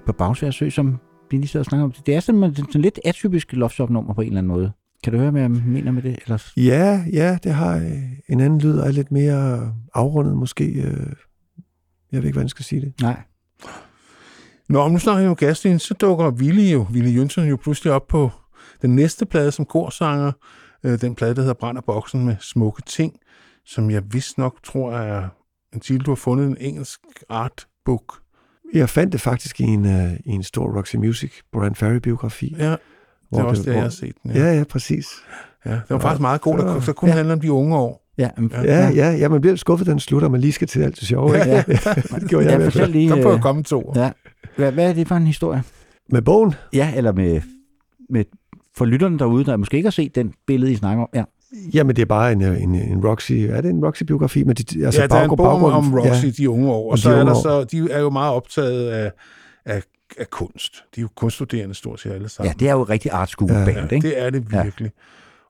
På 0.05 0.13
Bagsværd 0.13 0.71
som 0.71 0.97
vi 1.31 1.37
lige 1.37 1.47
sidder 1.47 1.61
og 1.61 1.65
snakker 1.65 1.83
om. 1.83 1.91
Det 1.91 2.15
er 2.15 2.19
sådan, 2.19 2.55
sådan 2.55 2.81
lidt 2.81 2.99
atypisk 3.05 3.53
Lofshop-nummer 3.53 4.13
på 4.13 4.21
en 4.21 4.27
eller 4.27 4.37
anden 4.37 4.51
måde. 4.53 4.71
Kan 5.03 5.13
du 5.13 5.19
høre, 5.19 5.31
hvad 5.31 5.41
jeg 5.41 5.51
mener 5.51 5.91
med 5.91 6.01
det? 6.01 6.19
Ellers? 6.25 6.53
Ja, 6.57 7.05
ja, 7.13 7.37
det 7.43 7.53
har 7.53 7.75
øh, 7.77 8.01
en 8.29 8.39
anden 8.39 8.59
lyd, 8.59 8.77
og 8.77 8.87
er 8.87 8.91
lidt 8.91 9.11
mere 9.11 9.73
afrundet 9.93 10.37
måske. 10.37 10.65
øh, 10.65 10.83
Jeg 12.11 12.21
ved 12.21 12.23
ikke, 12.23 12.31
hvordan 12.31 12.41
jeg 12.41 12.49
skal 12.49 12.65
sige 12.65 12.81
det. 12.81 12.93
Nej. 13.01 13.21
Nå, 14.69 14.79
om 14.79 14.91
nu 14.91 14.99
snakker 14.99 15.21
jeg 15.21 15.29
om 15.29 15.35
Gaslin, 15.35 15.79
så 15.79 15.93
dukker 15.93 16.29
Ville 16.29 16.63
jo, 16.63 16.87
Ville 16.91 17.09
Jønsson 17.09 17.47
jo 17.47 17.55
pludselig 17.55 17.93
op 17.93 18.07
på 18.07 18.31
den 18.81 18.95
næste 18.95 19.25
plade 19.25 19.51
som 19.51 19.65
korsanger. 19.65 20.31
Øh, 20.83 21.01
den 21.01 21.15
plade, 21.15 21.35
der 21.35 21.41
hedder 21.41 21.53
Brænder 21.53 21.81
Boksen 21.81 22.25
med 22.25 22.35
smukke 22.39 22.81
ting, 22.81 23.13
som 23.65 23.89
jeg 23.89 24.03
vist 24.13 24.37
nok 24.37 24.63
tror 24.63 24.93
er 24.93 25.27
en 25.73 25.79
titel, 25.79 26.05
du 26.05 26.11
har 26.11 26.15
fundet 26.15 26.47
en 26.47 26.57
engelsk 26.59 26.99
artbook. 27.29 28.13
Jeg 28.73 28.89
fandt 28.89 29.13
det 29.13 29.21
faktisk 29.21 29.59
i 29.59 29.63
en, 29.63 29.85
uh, 29.85 30.13
i 30.25 30.29
en 30.31 30.43
stor 30.43 30.77
Roxy 30.77 30.95
Music 30.95 31.31
Brian 31.53 31.75
Ferry-biografi. 31.75 32.55
Ja, 32.59 32.69
det 32.71 32.77
er 33.31 33.43
også 33.43 33.61
det, 33.61 33.67
jeg 33.67 33.73
hvor- 33.73 33.81
har 33.81 33.89
set 33.89 34.13
den. 34.23 34.31
Ja, 34.31 34.53
ja, 34.57 34.63
præcis. 34.63 35.07
ja. 35.65 35.71
det 35.71 35.81
var 35.89 35.99
faktisk 35.99 36.21
meget 36.21 36.41
god, 36.41 36.57
der, 36.57 36.79
så 36.79 36.93
kunne 36.93 37.11
Ja. 37.11 37.17
handle 37.17 37.33
om 37.33 37.39
de 37.39 37.51
unge 37.51 37.77
år. 37.77 38.01
Ja, 38.17 38.29
men, 38.37 38.51
Ja, 38.63 38.89
ja, 38.89 39.11
ja, 39.11 39.29
man 39.29 39.41
bliver 39.41 39.55
skuffet, 39.55 39.87
den 39.87 39.99
slutter, 39.99 40.29
man 40.29 40.41
lige 40.41 40.51
skal 40.51 40.67
til 40.67 40.81
alt 40.81 40.99
det 40.99 41.07
sjove. 41.07 41.31
Ja, 41.33 41.57
Ikke? 41.57 41.79
ja. 41.85 41.93
det 42.19 42.29
gjorde 42.29 42.51
jeg 42.51 42.75
ja 42.75 42.85
lige. 42.85 43.09
Kom 43.09 43.19
på 43.21 43.29
øh, 43.29 43.35
at 43.35 43.41
komme 43.41 43.63
to. 43.63 43.93
Ja. 43.95 44.11
Hvad, 44.55 44.71
hvad 44.71 44.89
er 44.89 44.93
det 44.93 45.07
for 45.07 45.15
en 45.15 45.27
historie? 45.27 45.63
Med 46.09 46.21
bogen? 46.21 46.53
Ja, 46.73 46.93
eller 46.95 47.11
med, 47.11 47.41
med 48.09 48.25
for 48.77 48.85
lytterne 48.85 49.19
derude, 49.19 49.45
der 49.45 49.57
måske 49.57 49.77
ikke 49.77 49.87
har 49.87 49.91
set 49.91 50.15
den 50.15 50.33
billede, 50.47 50.71
I 50.71 50.75
snakker 50.75 51.03
om. 51.03 51.09
Ja. 51.13 51.23
Jamen, 51.73 51.95
det 51.95 52.01
er 52.01 52.05
bare 52.05 52.31
en, 52.31 52.41
øh, 52.41 52.61
en, 52.61 52.75
en 52.75 53.05
Roxy... 53.07 53.31
Er 53.31 53.61
det 53.61 53.69
en 53.69 53.85
Roxy-biografi? 53.85 54.43
Men 54.43 54.55
de, 54.55 54.85
altså 54.85 55.01
ja, 55.01 55.07
der 55.07 55.15
er 55.15 55.23
en 55.29 55.37
bog 55.37 55.47
om, 55.71 55.93
Roxy, 55.93 56.25
ja. 56.25 56.29
de 56.29 56.49
unge 56.49 56.71
år, 56.71 56.91
og 56.91 56.99
så 56.99 57.11
de 57.11 57.17
er 57.19 57.23
der 57.23 57.33
så, 57.33 57.63
de 57.63 57.91
er 57.91 57.99
jo 57.99 58.09
meget 58.09 58.33
optaget 58.33 58.89
af, 58.89 59.11
af, 59.65 59.83
af 60.17 60.29
kunst. 60.29 60.83
De 60.95 60.99
er 60.99 61.01
jo 61.01 61.07
kunststuderende 61.15 61.75
stort 61.75 61.99
set 61.99 62.11
alle 62.11 62.29
sammen. 62.29 62.49
ja, 62.49 62.53
det 62.59 62.69
er 62.69 62.73
jo 62.73 62.83
rigtig 62.83 63.11
art 63.11 63.29
school 63.29 63.51
Ja, 63.51 63.65
band, 63.65 63.77
Ja, 63.77 63.95
ikke? 63.95 64.07
det 64.07 64.21
er 64.21 64.29
det 64.29 64.51
virkelig. 64.51 64.91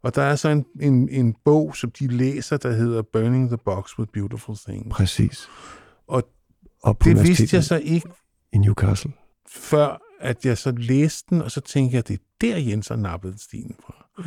Og 0.04 0.16
der 0.16 0.22
er 0.22 0.36
så 0.36 0.50
en, 0.50 0.66
en, 0.82 1.10
en 1.10 1.36
bog, 1.46 1.76
som 1.76 1.92
de 2.00 2.08
læser, 2.08 2.58
der 2.58 2.72
hedder 2.72 3.02
Burning 3.14 3.48
the 3.50 3.58
Box 3.66 4.00
with 4.00 4.12
Beautiful 4.14 4.56
Things. 4.68 4.88
Præcis. 4.96 5.48
Og 6.08 6.24
Og 6.84 6.98
Det 7.04 7.24
vidste 7.24 7.56
jeg 7.56 7.64
så 7.64 7.78
ikke, 7.84 8.10
I 8.54 8.58
Newcastle. 8.58 9.12
før 9.50 10.02
at 10.22 10.46
jeg 10.46 10.58
så 10.58 10.72
læste 10.78 11.26
den, 11.30 11.42
og 11.42 11.52
så 11.52 11.62
tænkte 11.62 11.96
jeg, 11.96 12.08
det 12.08 12.14
er 12.14 12.18
der 12.42 12.58
Jens 12.58 12.88
har 12.88 12.96
nappet 12.96 13.36
stilen 13.40 13.76
fra. 13.86 14.06
Mm. 14.18 14.24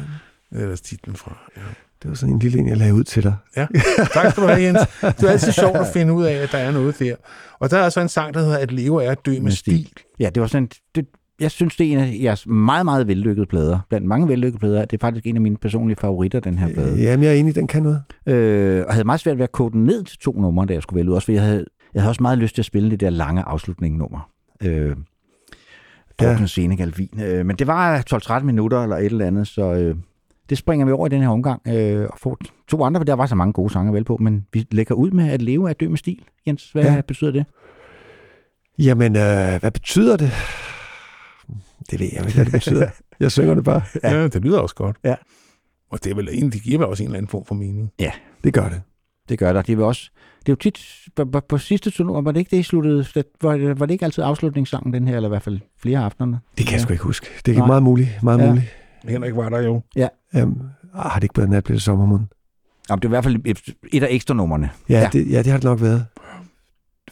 Eller 0.52 0.77
titlen 0.77 1.17
fra. 1.17 1.39
Ja. 1.57 1.62
Det 2.02 2.09
var 2.10 2.15
sådan 2.15 2.35
en 2.35 2.39
lille 2.39 2.59
en, 2.59 2.68
jeg 2.68 2.77
lagde 2.77 2.94
ud 2.94 3.05
til 3.05 3.23
dig. 3.23 3.35
ja. 3.57 3.67
Tak 4.15 4.31
skal 4.31 4.43
du 4.43 4.49
have, 4.49 4.62
Jens. 4.62 4.78
Det 5.01 5.23
er 5.23 5.31
altid 5.31 5.52
sjovt 5.52 5.77
at 5.77 5.86
finde 5.93 6.12
ud 6.12 6.25
af, 6.25 6.33
at 6.35 6.52
der 6.52 6.59
er 6.59 6.70
noget 6.70 6.99
der. 6.99 7.15
Og 7.59 7.70
der 7.70 7.78
er 7.78 7.89
så 7.89 8.01
en 8.01 8.09
sang, 8.09 8.35
der 8.35 8.41
hedder 8.41 8.59
At 8.59 8.73
leve 8.73 9.05
er 9.05 9.10
at 9.10 9.27
dø 9.27 9.31
med, 9.31 9.41
Med 9.41 9.51
stil. 9.52 9.85
stil. 9.86 10.05
Ja, 10.20 10.31
det 10.35 10.41
var 10.41 10.47
sådan, 10.47 10.68
det, 10.94 11.07
jeg 11.41 11.51
synes, 11.51 11.77
det 11.77 11.86
er 11.86 11.93
en 11.93 11.99
af 11.99 12.18
jeres 12.23 12.47
meget, 12.47 12.85
meget 12.85 13.07
vellykkede 13.07 13.47
plader. 13.47 13.78
Blandt 13.89 14.07
mange 14.07 14.28
vellykkede 14.28 14.59
plader. 14.60 14.85
Det 14.85 14.97
er 14.97 15.07
faktisk 15.07 15.27
en 15.27 15.36
af 15.36 15.43
mine 15.43 15.57
personlige 15.57 15.97
favoritter, 16.01 16.41
den 16.41 16.59
her 16.59 16.75
plade. 16.75 16.97
Jamen, 17.02 17.25
jeg 17.25 17.31
er 17.31 17.35
enig, 17.41 17.55
den 17.55 17.67
kan 17.67 17.83
noget. 17.83 18.02
Øh, 18.27 18.85
og 18.86 18.93
havde 18.94 19.05
meget 19.05 19.20
svært 19.20 19.36
ved 19.39 19.44
at 19.44 19.52
kode 19.52 19.73
den 19.73 19.85
ned 19.85 20.05
til 20.05 20.18
to 20.18 20.33
numre, 20.33 20.67
da 20.67 20.73
jeg 20.73 20.83
skulle 20.83 20.97
vælge 20.99 21.10
ud. 21.10 21.15
Også 21.15 21.25
fordi 21.25 21.35
jeg 21.36 21.44
havde, 21.44 21.65
jeg 21.94 22.02
havde 22.02 22.10
også 22.10 22.23
meget 22.23 22.39
lyst 22.39 22.55
til 22.55 22.62
at 22.62 22.67
spille 22.67 22.91
det 22.91 23.01
der 23.01 23.10
lange 23.10 23.43
afslutning-nummer. 23.43 24.31
Øh, 24.62 24.97
Drukne 26.20 26.41
ja. 26.41 26.47
Senegal 26.47 26.93
Vin. 26.97 27.20
Øh, 27.23 27.47
men 27.47 27.57
det 27.57 27.67
var 27.67 28.05
12-13 28.41 28.43
minutter 28.44 28.83
eller 28.83 28.97
et 28.97 29.05
eller 29.05 29.27
andet, 29.27 29.49
så 29.49 29.73
øh, 29.75 29.97
det 30.49 30.59
springer 30.59 30.86
vi 30.86 30.93
over 30.93 31.07
i 31.07 31.10
den 31.10 31.20
her 31.23 31.28
omgang. 31.28 31.62
Øh, 31.68 32.07
og 32.10 32.18
får 32.18 32.39
to 32.68 32.85
andre, 32.85 33.01
for 33.01 33.05
der 33.05 33.15
var 33.15 33.27
så 33.27 33.35
mange 33.35 33.52
gode 33.52 33.73
sange 33.73 33.93
vel 33.93 34.05
på, 34.05 34.17
men 34.17 34.47
vi 34.52 34.67
lægger 34.70 34.94
ud 34.94 35.10
med 35.10 35.31
at 35.31 35.43
leve 35.43 35.67
af 35.67 35.70
at 35.70 35.81
dø 35.81 35.89
med 35.89 35.99
stil. 35.99 36.23
Jens, 36.47 36.70
hvad 36.73 36.85
ja. 36.85 36.94
Ja. 36.94 37.01
betyder 37.01 37.31
det? 37.31 37.44
Jamen, 38.78 39.17
øh, 39.17 39.60
hvad 39.60 39.70
betyder 39.70 40.17
det? 40.17 40.31
Det 41.91 42.01
ved 42.01 42.07
jeg 42.12 42.20
ikke, 42.23 42.35
hvad 42.35 42.44
det 42.44 42.52
betyder. 42.52 42.89
Jeg 43.20 43.33
synger 43.33 43.55
det 43.55 43.65
bare. 43.65 43.83
Ja. 44.02 44.15
ja, 44.20 44.28
det 44.28 44.44
lyder 44.44 44.59
også 44.59 44.75
godt. 44.75 44.97
Ja. 45.05 45.15
Og 45.91 46.05
det 46.05 46.10
er 46.10 46.15
vel 46.15 46.28
egentlig, 46.28 46.52
det 46.52 46.62
giver 46.62 46.78
vel 46.78 46.86
også 46.86 47.02
en 47.02 47.07
eller 47.09 47.18
anden 47.18 47.31
form 47.31 47.44
for 47.44 47.55
mening. 47.55 47.91
Det 48.44 48.52
gør 48.55 48.68
det. 48.68 48.83
Det 49.28 49.39
gør 49.39 49.52
der. 49.52 49.62
Det 49.62 49.78
er, 49.78 49.85
også, 49.85 50.10
det 50.41 50.49
er 50.49 50.52
jo 50.52 50.57
tit, 50.57 50.78
på, 51.17 51.25
på, 51.25 51.41
på 51.41 51.59
sidste 51.59 52.02
nummer, 52.05 52.20
var 52.23 52.33
det 52.33 52.41
ikke 52.41 52.51
det, 52.51 52.57
I 52.57 52.62
sluttede? 52.62 53.07
Var 53.43 53.57
det, 53.57 53.81
var 53.81 53.86
det 53.86 53.93
ikke 53.93 54.05
altid 54.05 54.25
afslutningssangen, 54.25 54.93
den 54.93 55.09
her, 55.09 55.17
eller 55.17 55.28
i 55.28 55.31
hvert 55.31 55.43
fald 55.43 55.60
flere 55.81 55.99
af 55.99 56.05
aftenerne? 56.05 56.39
Det 56.59 56.67
kan 56.67 56.73
jeg 56.73 56.78
Ja. 56.78 56.83
sgu 56.85 56.93
ikke 56.93 57.05
huske. 57.05 57.27
Det 57.47 57.55
er 57.55 57.59
Nej. 57.59 57.67
meget 57.67 57.83
muligt. 57.83 58.09
Meget 58.23 58.39
Ja. 58.39 58.49
muligt. 58.49 58.67
Henrik 59.05 59.36
var 59.36 59.49
der 59.49 59.60
jo. 59.60 59.81
Jamen, 60.35 60.62
ah, 60.94 61.10
har 61.10 61.15
det 61.15 61.23
ikke 61.25 61.35
blevet 61.35 61.51
nat, 61.51 61.65
bliver 61.65 61.75
det 61.77 61.83
sommermåned? 61.83 62.27
Jamen, 62.91 63.01
det 63.02 63.05
er 63.05 63.09
i 63.09 63.10
hvert 63.10 63.25
fald 63.25 63.36
et, 63.44 63.60
et 63.93 64.02
af 64.02 64.09
ekstra 64.10 64.35
numrene. 64.35 64.70
Ja, 64.89 64.94
Ja. 64.94 65.01
ja. 65.02 65.09
Det, 65.12 65.31
ja, 65.31 65.39
det 65.39 65.47
har 65.47 65.59
det 65.59 65.65
nok 65.65 65.81
været. 65.81 66.07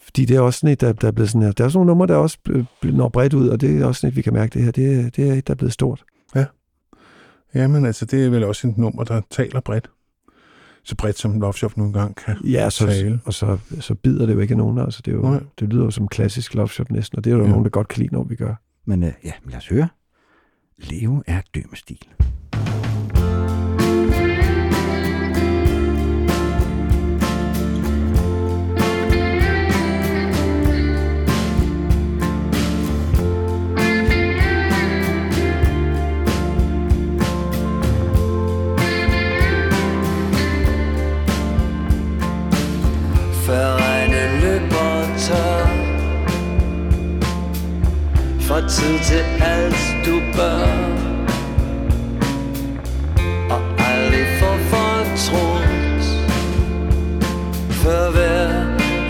Fordi 0.03 0.25
det 0.25 0.37
er 0.37 0.41
også 0.41 0.59
sådan 0.61 0.73
et, 0.73 0.81
der, 0.81 0.93
der 0.93 1.09
er 1.09 1.13
blevet 1.13 1.31
sådan 1.31 1.43
her. 1.43 1.53
Der 1.53 1.65
er 1.65 1.69
sådan 1.69 1.79
nogle 1.79 1.89
numre, 1.89 2.07
der 2.07 2.17
også 2.17 2.39
når 2.83 3.09
bredt 3.09 3.35
ud, 3.35 3.49
og 3.49 3.61
det 3.61 3.81
er 3.81 3.87
også 3.87 4.01
sådan 4.01 4.09
et, 4.13 4.17
vi 4.17 4.23
kan 4.23 4.33
mærke 4.33 4.53
det 4.55 4.63
her. 4.65 4.71
Det, 4.71 5.01
er- 5.01 5.11
det 5.11 5.29
er 5.29 5.33
et, 5.33 5.47
der 5.47 5.55
er 5.55 5.57
blevet 5.57 5.73
stort. 5.73 6.05
Jamen 7.55 7.85
altså, 7.87 8.05
det 8.05 8.25
er 8.27 8.31
vel 8.31 8.45
også 8.45 8.69
et 8.69 8.79
nummer, 8.79 9.05
der 9.05 9.21
taler 9.31 9.61
bredt. 9.61 9.91
Så 10.85 10.97
bredt 10.97 11.19
som 11.19 11.41
Love 11.41 11.55
Shop 11.55 11.77
nogle 11.77 11.93
gange 11.93 12.15
kan. 12.15 12.37
Ja, 12.45 12.71
så, 12.71 12.87
Tale. 12.87 13.21
og 13.25 13.35
så, 13.35 13.59
så 13.81 13.95
bider 13.95 14.27
det 14.27 14.35
jo 14.35 14.41
ikke 14.41 14.53
af 14.53 14.59
nogen. 14.59 14.79
Altså, 14.79 15.03
det, 15.05 15.11
er 15.13 15.17
jo, 15.17 15.23
Nej. 15.23 15.41
det 15.61 15.69
lyder 15.69 15.85
jo 15.85 15.91
som 15.91 16.09
klassisk 16.09 16.55
Love 16.55 16.69
Shop 16.69 16.91
næsten, 16.91 17.19
og 17.19 17.25
det 17.25 17.31
er 17.31 17.35
jo 17.35 17.41
Ja. 17.41 17.45
ja. 17.47 17.51
nogen, 17.51 17.65
der 17.65 17.71
godt 17.71 17.89
kan 17.89 18.01
lide, 18.03 18.15
når 18.15 18.25
vi 18.25 18.37
gør. 18.37 18.55
Men 18.87 19.03
øh, 19.03 19.13
ja, 19.25 19.33
lad 19.49 19.57
os 19.57 19.69
høre. 19.69 19.89
Leve 20.79 21.23
er 21.27 21.41
dø 21.55 21.61
med 21.71 21.77
stil. 21.77 22.07
Tid 48.69 48.99
til 49.05 49.43
alt 49.43 49.96
du 50.07 50.21
bør. 50.37 50.67
Og 53.51 53.61
aldrig 53.79 54.27
få 54.41 54.47
fortrudt. 54.71 56.05
Før 57.71 58.11
hver 58.11 58.51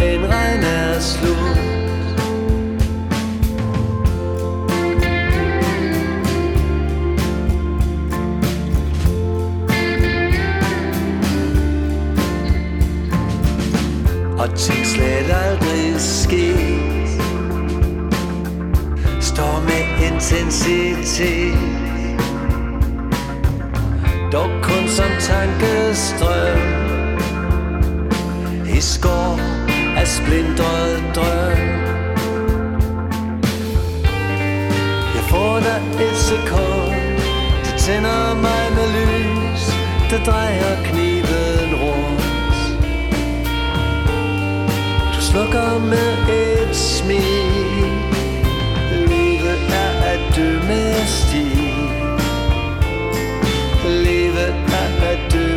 en 0.03 0.33
regn 0.33 0.65
er 0.65 1.01
slut. 1.01 1.57
Og 14.39 14.59
ting 14.59 14.87
slet 14.87 15.31
aldrig 15.31 16.01
sker 16.01 16.76
intensitet. 20.05 21.59
Dog 24.33 24.51
kun 24.63 24.89
som 24.89 25.11
tankestrøm. 25.21 26.59
I 28.77 28.81
skår 28.81 29.41
af 29.97 30.09
splindret 30.09 31.05
drøm. 31.15 31.59
Jeg 35.15 35.25
får 35.31 35.61
dig 35.61 35.83
et 36.05 36.17
sekund. 36.17 37.17
Det 37.65 37.75
tænder 37.79 38.35
mig 38.35 38.65
med 38.77 38.89
lys. 38.99 39.63
Det 40.11 40.27
drejer 40.27 40.85
kniven 40.85 41.75
rundt. 41.83 42.27
Du 45.15 45.21
slukker 45.21 45.79
med 45.79 46.29
et 46.29 46.77
smil. 46.77 48.16
Livet 49.67 49.75
er 49.75 50.11
at 50.11 50.37
dø 50.37 50.51
med 50.69 51.07
stil 51.07 51.59
Livet 54.05 54.55
er 54.73 55.07
at 55.07 55.33
dø 55.33 55.47
med 55.49 55.56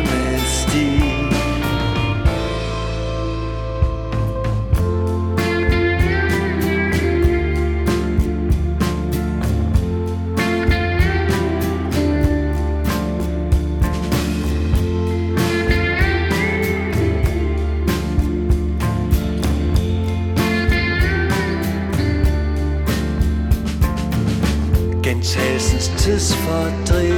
Gentagelsens 25.20 25.88
tidsfordriv. 25.88 27.14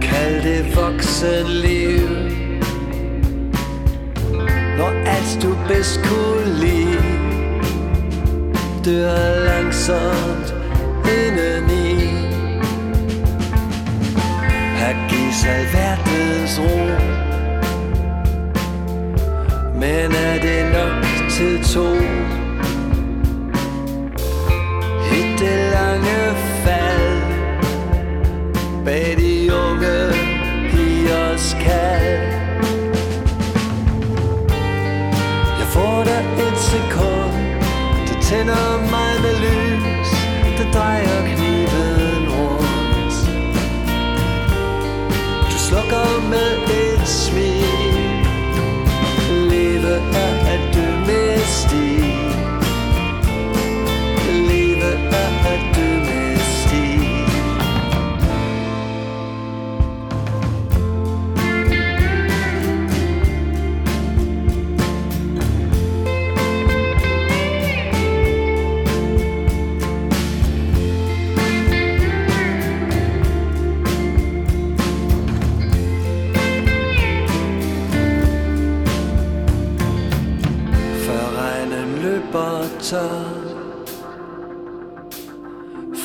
Kald 0.00 0.42
det 0.42 0.76
voksen 0.76 1.46
liv 1.46 2.08
Når 4.78 4.92
alt 5.06 5.38
du 5.42 5.56
bedst 5.68 6.00
kunne 6.04 6.58
lide 6.60 7.02
Dør 8.84 9.44
langsomt 9.44 10.54
indeni. 11.04 11.94
Her 14.76 15.08
gives 15.08 15.44
alverdens 15.44 16.60
ro. 16.60 16.78
Men 19.74 20.12
er 20.12 20.38
det 20.42 20.72
nok 20.72 21.30
til 21.30 21.64
to? 21.64 22.23
Sekund. 36.74 37.34
Det 38.08 38.18
tænder 38.28 38.68
mig 38.94 39.12
med 39.24 39.34
lys. 39.44 40.10
Det 40.58 40.68
drejer 40.74 41.18
kniven 41.32 42.22
rundt. 42.34 43.16
Du 45.50 45.56
slukker 45.66 46.08
med 46.32 46.50
et 46.78 46.93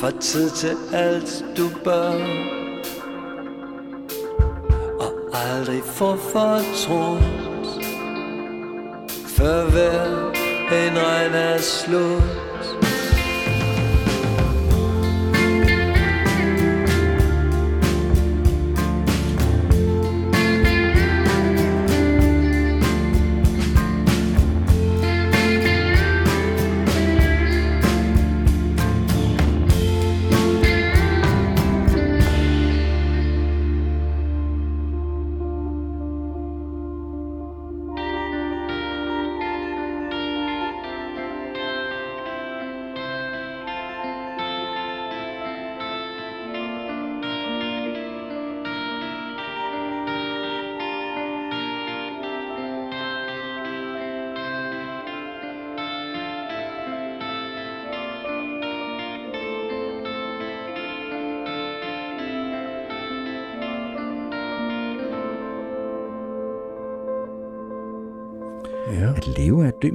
Fra 0.00 0.10
tid 0.10 0.50
til 0.50 0.76
alt 0.92 1.44
du 1.56 1.70
bør. 1.84 2.14
Og 5.00 5.12
aldrig 5.32 5.82
få 5.84 6.16
fortrudt 6.16 7.84
Før 9.26 9.70
hver 9.70 10.06
en 10.72 10.98
regn 10.98 11.34
er 11.34 11.58
slut. 11.58 12.49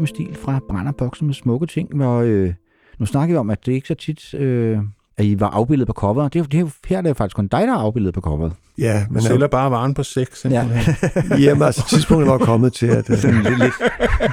Med 0.06 0.10
stil 0.10 0.36
fra 0.36 0.60
Brænderboksen 0.70 1.26
med 1.28 1.34
smukke 1.34 1.66
ting, 1.66 1.96
hvor 1.96 2.20
øh, 2.22 2.54
nu 3.00 3.06
snakker 3.06 3.34
vi 3.36 3.38
om, 3.38 3.50
at 3.50 3.66
det 3.66 3.72
ikke 3.72 3.88
så 3.88 3.94
tit, 3.96 4.34
øh, 4.34 4.80
at 5.18 5.26
I 5.26 5.40
var 5.40 5.48
afbildet 5.50 5.88
på 5.88 5.94
coveret. 5.94 6.34
Det 6.34 6.40
er, 6.40 6.44
jo- 6.44 6.48
det 6.52 6.60
er, 6.60 6.88
her 6.88 6.98
er 6.98 7.02
det 7.02 7.10
jo 7.10 7.14
faktisk 7.14 7.36
kun 7.36 7.48
dig, 7.48 7.62
der 7.68 7.74
er 7.74 7.78
afbildet 7.78 8.14
på 8.14 8.22
coveret. 8.22 8.54
Ja, 8.78 8.94
Man 8.94 9.08
men 9.14 9.22
sælger 9.22 9.48
bare 9.48 9.72
varen 9.72 9.94
på 9.94 10.04
sex. 10.04 10.46
Ja. 10.46 10.50
jamen, 11.46 11.64
altså, 11.64 11.88
tidspunktet 11.90 12.28
var 12.32 12.38
kommet 12.38 12.74
til, 12.74 12.88
at 12.88 13.10
øh, 13.10 13.18
Sådan 13.18 13.42
lidt, 13.44 13.60
lidt, 13.60 13.74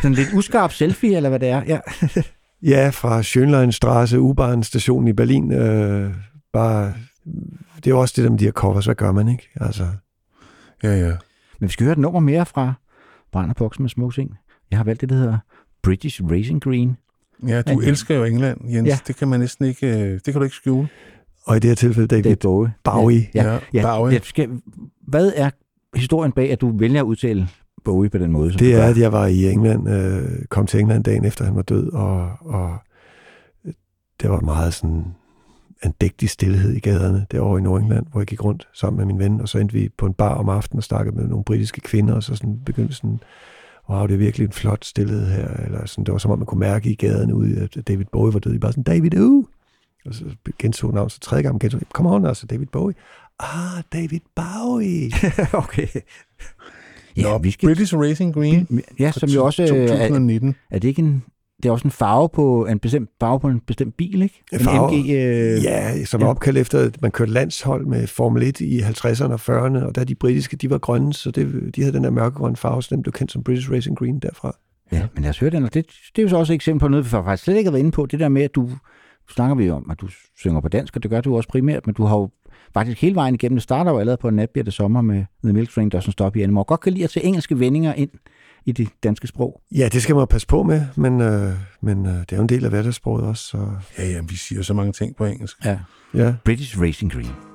sådan 0.03 0.13
lidt 0.15 0.29
uskarp 0.35 0.73
selfie, 0.73 1.17
eller 1.17 1.29
hvad 1.29 1.39
det 1.41 1.49
er. 1.49 1.63
Ja. 1.67 1.79
ja, 2.73 2.89
fra 2.89 3.21
Schönleinstraße, 3.23 4.17
U-Bahn 4.19 4.63
station 4.63 5.09
i 5.09 5.13
Berlin, 5.13 5.53
øh, 5.53 6.15
bare, 6.53 6.93
det 7.77 7.87
er 7.87 7.91
jo 7.91 8.01
også 8.01 8.13
det 8.17 8.25
der 8.25 8.31
med 8.31 8.39
de 8.39 8.45
her 8.45 8.53
covers, 8.53 8.85
hvad 8.85 8.95
gør 8.95 9.13
man, 9.13 9.29
ikke? 9.29 9.49
Altså, 9.61 9.87
ja, 10.83 10.97
ja. 10.97 11.09
Men 11.61 11.69
vi 11.69 11.73
skal 11.73 11.85
høre 11.85 11.93
et 11.93 11.99
nummer 11.99 12.21
mere 12.21 12.47
fra 12.47 12.73
Brænderboksen 13.33 13.83
med 13.83 13.91
smukke 13.91 14.15
ting. 14.15 14.31
Jeg 14.71 14.79
har 14.79 14.85
valgt 14.85 15.01
det, 15.01 15.09
der 15.09 15.15
hedder 15.17 15.39
British 15.83 16.23
Racing 16.25 16.63
Green. 16.63 16.97
Ja, 17.49 17.63
du 17.63 17.81
Ja. 17.81 17.87
elsker 17.89 18.17
jo 18.17 18.25
England, 18.25 18.61
Jens. 18.73 18.89
Ja. 18.89 18.99
Det 19.07 19.17
kan 19.17 19.29
man 19.29 19.41
næsten 19.41 19.65
ikke, 19.67 19.87
øh, 19.87 20.13
det 20.15 20.25
kan 20.25 20.35
du 20.35 20.43
ikke 20.43 20.57
skjule. 20.57 20.89
og 21.47 21.57
i 21.57 21.61
det 21.61 21.71
her 21.71 21.75
tilfælde 21.75 22.09
David 22.09 22.23
Det 22.25 22.33
er 22.33 22.37
Bowie. 22.49 22.73
Bowie. 22.85 23.29
Ja, 23.35 23.59
ja. 23.75 23.97
Bowie. 23.97 24.13
Jeg 24.13 24.21
skal, 24.25 24.49
hvad 25.07 25.33
er 25.37 25.51
historien 25.95 26.33
bag, 26.33 26.51
at 26.53 26.61
du 26.61 26.79
vælger 26.79 27.01
at 27.01 27.05
udtale 27.05 27.49
Bowie 27.85 28.11
på 28.11 28.19
den 28.19 28.33
måde? 28.33 28.53
Som 28.53 28.59
Det 28.59 28.75
er, 28.75 28.83
at 28.85 28.99
jeg 28.99 29.13
var 29.13 29.27
i 29.27 29.51
England, 29.51 29.89
øh, 29.89 30.45
kom 30.49 30.67
til 30.67 30.81
England 30.81 31.05
dagen 31.05 31.25
efter 31.25 31.45
han 31.45 31.55
var 31.57 31.63
død, 31.63 31.93
og, 31.93 32.31
og 32.41 32.77
det 34.23 34.31
var 34.31 34.41
meget 34.41 34.75
sådan 34.75 35.05
andægtig 35.83 36.31
stillhed 36.31 36.73
i 36.73 36.81
gaderne 36.81 37.27
derovre 37.31 37.59
i 37.59 37.63
Nordengland, 37.63 38.07
hvor 38.11 38.21
jeg 38.21 38.27
gik 38.27 38.45
rundt 38.45 38.69
sammen 38.75 38.97
med 38.99 39.07
min 39.07 39.19
ven, 39.19 39.41
og 39.41 39.49
så 39.49 39.59
endte 39.59 39.73
vi 39.73 39.89
på 39.99 40.07
en 40.07 40.15
bar 40.15 40.35
om 40.35 40.49
aftenen 40.49 40.79
og 40.79 40.85
snakkede 40.85 41.17
med 41.17 41.29
nogle 41.29 41.45
britiske 41.45 41.81
kvinder, 41.81 42.15
og 42.15 42.23
så 42.23 42.35
sådan 42.37 42.59
begyndte 42.67 42.95
sådan, 42.95 43.21
wow, 43.91 44.07
det 44.07 44.15
er 44.15 44.19
virkelig 44.19 44.45
en 44.47 44.53
flot 44.53 44.85
stillhed 44.85 45.27
her, 45.27 45.49
eller 45.49 45.87
sådan, 45.87 46.05
det 46.05 46.13
var 46.13 46.19
som 46.19 46.31
om 46.31 46.39
man 46.39 46.47
kunne 46.47 46.61
mærke 46.61 46.91
i 46.91 46.95
gaderne 46.95 47.35
ude, 47.35 47.61
at 47.61 47.89
David 47.89 48.05
Bowie 48.13 48.35
var 48.35 48.41
død, 48.41 48.55
I 48.55 48.59
bare 48.59 48.73
sådan, 48.73 48.83
David, 48.83 49.19
uh! 49.19 49.45
Og 50.07 50.15
så 50.15 50.25
gentog 50.59 50.95
navnet, 50.95 51.13
så 51.13 51.21
tredje 51.21 51.43
gang 51.43 51.61
gentog, 51.61 51.81
come 51.93 52.11
on, 52.11 52.27
altså 52.27 52.47
David 52.47 52.67
Bowie. 52.67 52.95
Ah, 53.39 53.83
David 53.93 54.21
Bowie! 54.37 55.11
okay. 55.65 55.87
Ja, 57.17 57.23
Ja, 57.23 57.39
vi 57.39 57.51
skal... 57.51 57.67
British 57.67 57.97
Racing 57.97 58.35
Green. 58.35 58.81
Ja, 58.99 59.13
som 59.13 59.29
jo 59.29 59.45
også... 59.45 59.63
øh, 59.63 59.69
Er, 59.69 59.89
2019. 59.89 60.55
er 60.71 60.79
det 60.79 60.89
ikke 60.89 61.03
en... 61.03 61.25
Det 61.63 61.69
er 61.69 61.73
også 61.73 61.85
en 61.89 61.91
farve 61.91 62.29
på 62.29 62.67
en 62.67 62.79
bestemt 62.79 63.11
farve 63.21 63.41
på 63.41 63.49
en 63.49 63.61
bestemt 63.61 63.97
bil, 63.97 64.23
ikke? 64.23 64.43
En 64.53 64.61
Farve- 64.61 64.97
MG... 64.97 65.11
Øh, 65.11 65.65
Ja, 65.65 66.05
som 66.05 66.21
ja. 66.21 66.27
opkaldt 66.27 66.59
efter, 66.59 66.79
at 66.79 67.03
man 67.03 67.11
kørte 67.11 67.33
landshold 67.33 67.87
med 67.87 68.07
Formel 68.07 68.43
1 68.43 68.61
i 68.61 68.81
50'erne 68.81 69.33
og 69.33 69.41
40'erne, 69.41 69.85
og 69.87 69.95
der 69.95 70.05
de 70.05 70.15
britiske, 70.15 70.57
de 70.57 70.71
var 70.71 70.79
grønne, 70.79 71.13
så 71.13 71.31
det, 71.31 71.71
de 71.77 71.81
havde 71.81 71.93
den 71.95 72.05
der 72.05 72.11
mørkegrønne 72.11 72.57
farve, 72.57 72.83
så 72.83 72.95
den 72.95 73.03
blev 73.03 73.13
kendt 73.13 73.33
som 73.33 73.43
British 73.45 73.73
Racing 73.73 73.97
Green 73.99 74.19
derfra. 74.19 74.57
Ja, 74.93 75.03
men 75.15 75.23
lad 75.23 75.31
os 75.31 75.39
høre 75.39 75.51
den, 75.51 75.65
og 75.65 75.75
det, 75.75 75.87
det 75.87 76.19
er 76.19 76.23
jo 76.23 76.29
så 76.29 76.37
også 76.37 76.53
et 76.53 76.55
eksempel 76.55 76.81
på 76.81 76.89
noget, 76.89 77.05
vi 77.05 77.11
faktisk 77.11 77.45
slet 77.45 77.57
ikke 77.57 77.69
har 77.69 77.73
været 77.73 77.81
inde 77.81 77.91
på. 77.93 78.07
Det 78.07 78.21
der 78.21 78.29
med, 78.29 78.43
at 78.43 78.55
du 78.55 78.71
snakker 79.35 79.55
vi 79.57 79.71
om, 79.71 79.87
at 79.91 80.01
du 80.01 80.09
synger 80.39 80.61
på 80.61 80.69
dansk, 80.69 80.97
og 80.97 81.03
det 81.03 81.11
gør 81.11 81.21
du 81.21 81.37
også 81.37 81.49
primært, 81.49 81.87
men 81.87 81.95
du 81.95 82.05
har 82.05 82.17
jo 82.17 82.31
faktisk 82.75 83.01
hele 83.01 83.15
vejen 83.15 83.35
igennem, 83.35 83.57
det 83.57 83.63
starter 83.63 83.91
jo 83.91 83.99
allerede 83.99 84.17
på 84.21 84.29
en 84.29 84.35
nat 84.37 84.51
bliver 84.51 84.65
det 84.65 84.73
sommer 84.73 85.01
med 85.01 85.25
The 85.45 85.53
Milk 85.53 85.71
Train, 85.75 85.89
der 85.89 86.01
sådan 86.01 86.13
stop 86.13 86.37
i 86.37 86.43
Animal. 86.43 86.65
Godt 86.65 86.81
kan 86.81 86.93
lide 86.93 87.05
at 87.05 87.11
tage 87.11 87.27
engelske 87.27 87.59
vendinger 87.61 87.95
ind 87.95 88.11
i 88.67 88.73
det 88.73 88.89
danske 89.03 89.27
sprog. 89.27 89.61
Ja, 89.75 89.89
det 89.93 90.03
skal 90.03 90.15
man 90.15 90.27
passe 90.27 90.47
på 90.47 90.63
med, 90.63 90.87
men, 90.97 91.21
øh, 91.21 91.53
men 91.83 92.07
øh, 92.07 92.13
det 92.13 92.33
er 92.33 92.37
jo 92.37 92.43
en 92.43 92.49
del 92.49 92.65
af 92.65 92.71
hverdagssproget 92.71 93.25
også. 93.25 93.45
Så, 93.45 93.69
Ja, 93.99 94.09
ja, 94.11 94.21
vi 94.29 94.37
siger 94.37 94.63
så 94.63 94.75
mange 94.75 94.93
ting 94.93 95.17
på 95.17 95.25
engelsk. 95.25 95.65
Ja. 95.65 95.79
ja. 96.15 96.35
British 96.45 96.81
Racing 96.81 97.13
Green. 97.13 97.52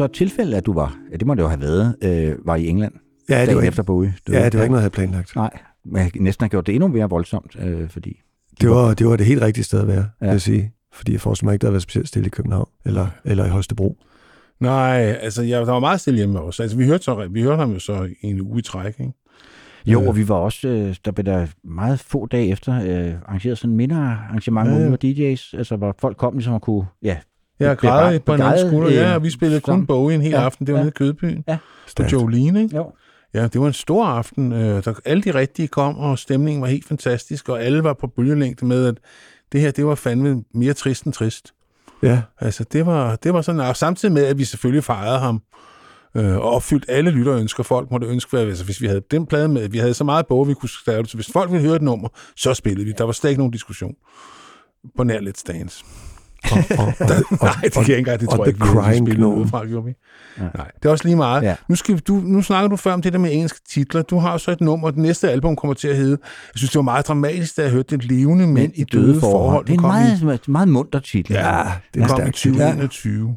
Så 0.00 0.04
et 0.04 0.12
tilfælde, 0.12 0.56
at 0.56 0.66
du 0.66 0.72
var, 0.72 0.98
ja, 1.12 1.16
det 1.16 1.26
må 1.26 1.34
det 1.34 1.42
jo 1.42 1.48
have 1.48 1.60
været, 1.60 1.96
øh, 2.04 2.46
var 2.46 2.56
i 2.56 2.66
England. 2.68 2.92
Ja, 3.28 3.46
det 3.46 3.56
var, 3.56 3.62
efter 3.62 3.82
Bowie. 3.82 4.14
ja, 4.28 4.32
det 4.32 4.42
var 4.42 4.44
ikke 4.44 4.56
noget, 4.56 4.70
jeg 4.70 4.78
havde 4.80 4.90
planlagt. 4.90 5.36
Nej, 5.36 5.50
men 5.84 6.02
jeg 6.02 6.10
næsten 6.20 6.44
har 6.44 6.48
gjort 6.48 6.66
det 6.66 6.74
endnu 6.74 6.88
mere 6.88 7.10
voldsomt, 7.10 7.56
øh, 7.58 7.88
fordi... 7.88 8.20
Det 8.60 8.70
var, 8.70 8.94
det 8.94 9.06
var 9.06 9.16
det 9.16 9.26
helt 9.26 9.42
rigtige 9.42 9.64
sted 9.64 9.80
at 9.80 9.86
være, 9.86 9.96
ja. 10.20 10.26
Vil 10.26 10.30
jeg 10.30 10.40
sige. 10.40 10.72
Fordi 10.92 11.12
jeg 11.12 11.20
forestiller 11.20 11.46
mig 11.48 11.52
ikke, 11.54 11.62
der 11.62 11.66
havde 11.66 11.72
været 11.72 11.82
specielt 11.82 12.08
stille 12.08 12.26
i 12.26 12.30
København 12.30 12.68
eller, 12.86 13.06
eller 13.24 13.46
i 13.46 13.48
Holstebro. 13.48 13.96
Nej, 14.60 15.16
altså, 15.20 15.42
jeg, 15.42 15.66
der 15.66 15.72
var 15.72 15.80
meget 15.80 16.00
stille 16.00 16.16
hjemme 16.16 16.40
også. 16.40 16.62
Altså, 16.62 16.78
vi 16.78 16.86
hørte, 16.86 17.04
så, 17.04 17.28
vi 17.30 17.42
hørte 17.42 17.56
ham 17.56 17.72
jo 17.72 17.78
så 17.78 18.08
i 18.22 18.26
en 18.26 18.40
uge 18.40 18.58
i 18.58 18.62
træk, 18.62 19.00
ikke? 19.00 19.12
Jo, 19.86 20.02
Øh. 20.02 20.08
og 20.08 20.16
vi 20.16 20.28
var 20.28 20.34
også, 20.34 20.68
øh, 20.68 20.96
der 21.04 21.10
blev 21.10 21.24
der 21.24 21.46
meget 21.64 22.00
få 22.00 22.26
dage 22.26 22.48
efter 22.48 22.74
øh, 22.74 23.14
arrangeret 23.26 23.58
sådan 23.58 23.70
en 23.70 23.76
mindre 23.76 23.96
arrangement, 23.96 24.70
Ja, 24.70 24.78
ja, 24.78 24.88
hvor 24.88 24.98
DJ's, 25.04 25.56
altså 25.58 25.76
hvor 25.76 25.94
folk 25.98 26.16
kom 26.16 26.34
ligesom 26.34 26.54
og 26.54 26.62
kunne, 26.62 26.84
ja, 27.02 27.16
Jeg 27.60 27.76
græd 27.76 28.20
på 28.20 28.34
en 28.34 28.40
anden 28.40 28.68
skulder, 28.68 28.90
ja, 28.90 29.08
øh, 29.08 29.14
og 29.14 29.22
vi 29.22 29.30
spillede 29.30 29.60
kun. 29.60 29.86
Bowie 29.86 30.14
en 30.14 30.20
hel 30.20 30.30
Ja, 30.30 30.44
aften. 30.44 30.66
Det 30.66 30.72
var 30.72 30.78
ja. 30.78 30.84
nede 30.84 30.92
i 30.94 30.98
Kødbyen. 30.98 31.44
Ja. 31.48 31.58
På. 31.96 32.02
Jolene, 32.12 32.62
ikke? 32.62 32.76
jo. 32.76 32.92
Ja, 33.34 33.42
det 33.46 33.60
var 33.60 33.66
en 33.66 33.72
stor 33.72 34.06
aften. 34.06 34.52
Øh, 34.52 34.84
der, 34.84 34.94
alle 35.04 35.22
de 35.22 35.34
rigtige 35.34 35.68
kom, 35.68 35.98
og 35.98 36.18
stemningen 36.18 36.62
var 36.62 36.68
helt 36.68 36.88
fantastisk, 36.88 37.48
og 37.48 37.62
alle 37.62 37.84
var 37.84 37.92
på 37.92 38.06
bølgelængde 38.06 38.66
med, 38.66 38.86
at 38.86 38.94
det 39.52 39.60
her, 39.60 39.70
det 39.70 39.86
var 39.86 39.94
fandme 39.94 40.44
mere 40.54 40.72
trist 40.74 41.04
end 41.04 41.12
trist. 41.14 41.54
Ja, 42.02 42.22
Altså, 42.38 42.64
det 42.72 42.86
var, 42.86 43.16
det 43.16 43.34
var 43.34 43.42
sådan, 43.42 43.60
og 43.60 43.76
samtidig 43.76 44.14
med, 44.14 44.24
at 44.24 44.38
vi 44.38 44.44
selvfølgelig 44.44 44.84
fejrede 44.84 45.18
ham, 45.18 45.42
øh, 46.16 46.36
og 46.36 46.42
opfyldt 46.42 46.84
alle 46.88 47.10
lytterønsker. 47.10 47.62
Folk 47.62 47.90
måtte 47.90 48.06
ønske, 48.06 48.30
hvad, 48.30 48.46
altså, 48.46 48.64
hvis 48.64 48.80
vi 48.80 48.86
havde 48.86 49.02
den 49.10 49.26
plade 49.26 49.48
med, 49.48 49.68
vi 49.68 49.78
havde 49.78 49.94
så 49.94 50.04
meget 50.04 50.26
bog, 50.26 50.48
vi 50.48 50.54
kunne 50.54 50.68
skrive 50.68 51.02
det, 51.02 51.10
så 51.10 51.16
hvis 51.16 51.32
folk 51.32 51.52
ville 51.52 51.66
høre 51.66 51.76
et 51.76 51.82
nummer, 51.82 52.08
så 52.36 52.54
spillede 52.54 52.86
vi. 52.86 52.92
Der 52.98 53.04
var 53.04 53.12
slet 53.12 53.30
ikke 53.30 53.40
nogen 53.40 53.52
diskussion 53.52 53.94
på 54.96 55.04
nær 55.04 55.18
Let's 55.18 55.42
Dance. 55.52 55.84
Og, 56.44 56.58
og, 56.78 56.86
og, 56.86 56.94
Nej, 57.42 57.54
det 57.62 57.72
kan 57.72 57.80
jeg 57.82 57.88
ikke 57.88 57.98
engang, 57.98 58.20
det 58.20 58.28
og 58.28 58.34
tror 58.36 58.44
jeg 58.86 58.94
ikke, 58.94 59.06
vi 59.06 59.14
Gnome. 59.16 59.36
udefra, 59.36 59.66
gjorde 59.66 59.84
vi? 59.86 59.92
Ja. 60.38 60.42
Nej, 60.42 60.70
det 60.82 60.84
er 60.88 60.90
også 60.90 61.04
lige 61.04 61.16
meget. 61.16 61.42
Ja. 61.42 61.56
Nu, 61.68 61.74
skal, 61.74 61.98
du, 61.98 62.14
nu 62.14 62.42
snakker 62.42 62.68
du 62.68 62.76
før 62.76 62.92
om 62.92 63.02
det 63.02 63.12
der 63.12 63.18
med 63.18 63.32
engelske 63.32 63.60
titler. 63.70 64.02
Du 64.02 64.18
har 64.18 64.38
så 64.38 64.50
et 64.50 64.60
nummer, 64.60 64.86
og 64.86 64.92
det 64.92 65.02
næste 65.02 65.30
album 65.30 65.56
kommer 65.56 65.74
til 65.74 65.88
at 65.88 65.96
hedde. 65.96 66.18
Jeg 66.22 66.58
synes, 66.58 66.70
det 66.70 66.76
var 66.78 66.82
meget 66.82 67.08
dramatisk, 67.08 67.56
da 67.56 67.62
jeg 67.62 67.70
hørte 67.70 67.96
det 67.96 68.04
levende 68.04 68.46
mænd 68.46 68.72
i 68.76 68.84
døde 68.84 69.20
forhold. 69.20 69.64
Det 69.66 69.70
er 69.70 69.74
en 69.74 69.80
kom 69.80 69.90
i- 69.90 70.24
meget, 70.24 70.48
meget 70.48 70.68
munter 70.68 70.98
titel. 71.00 71.32
Ja, 71.32 71.62
det 71.94 71.94
det 71.94 72.08
kom 72.08 72.18
i 72.18 72.22
stærkt. 72.22 72.34
2021. 72.36 73.36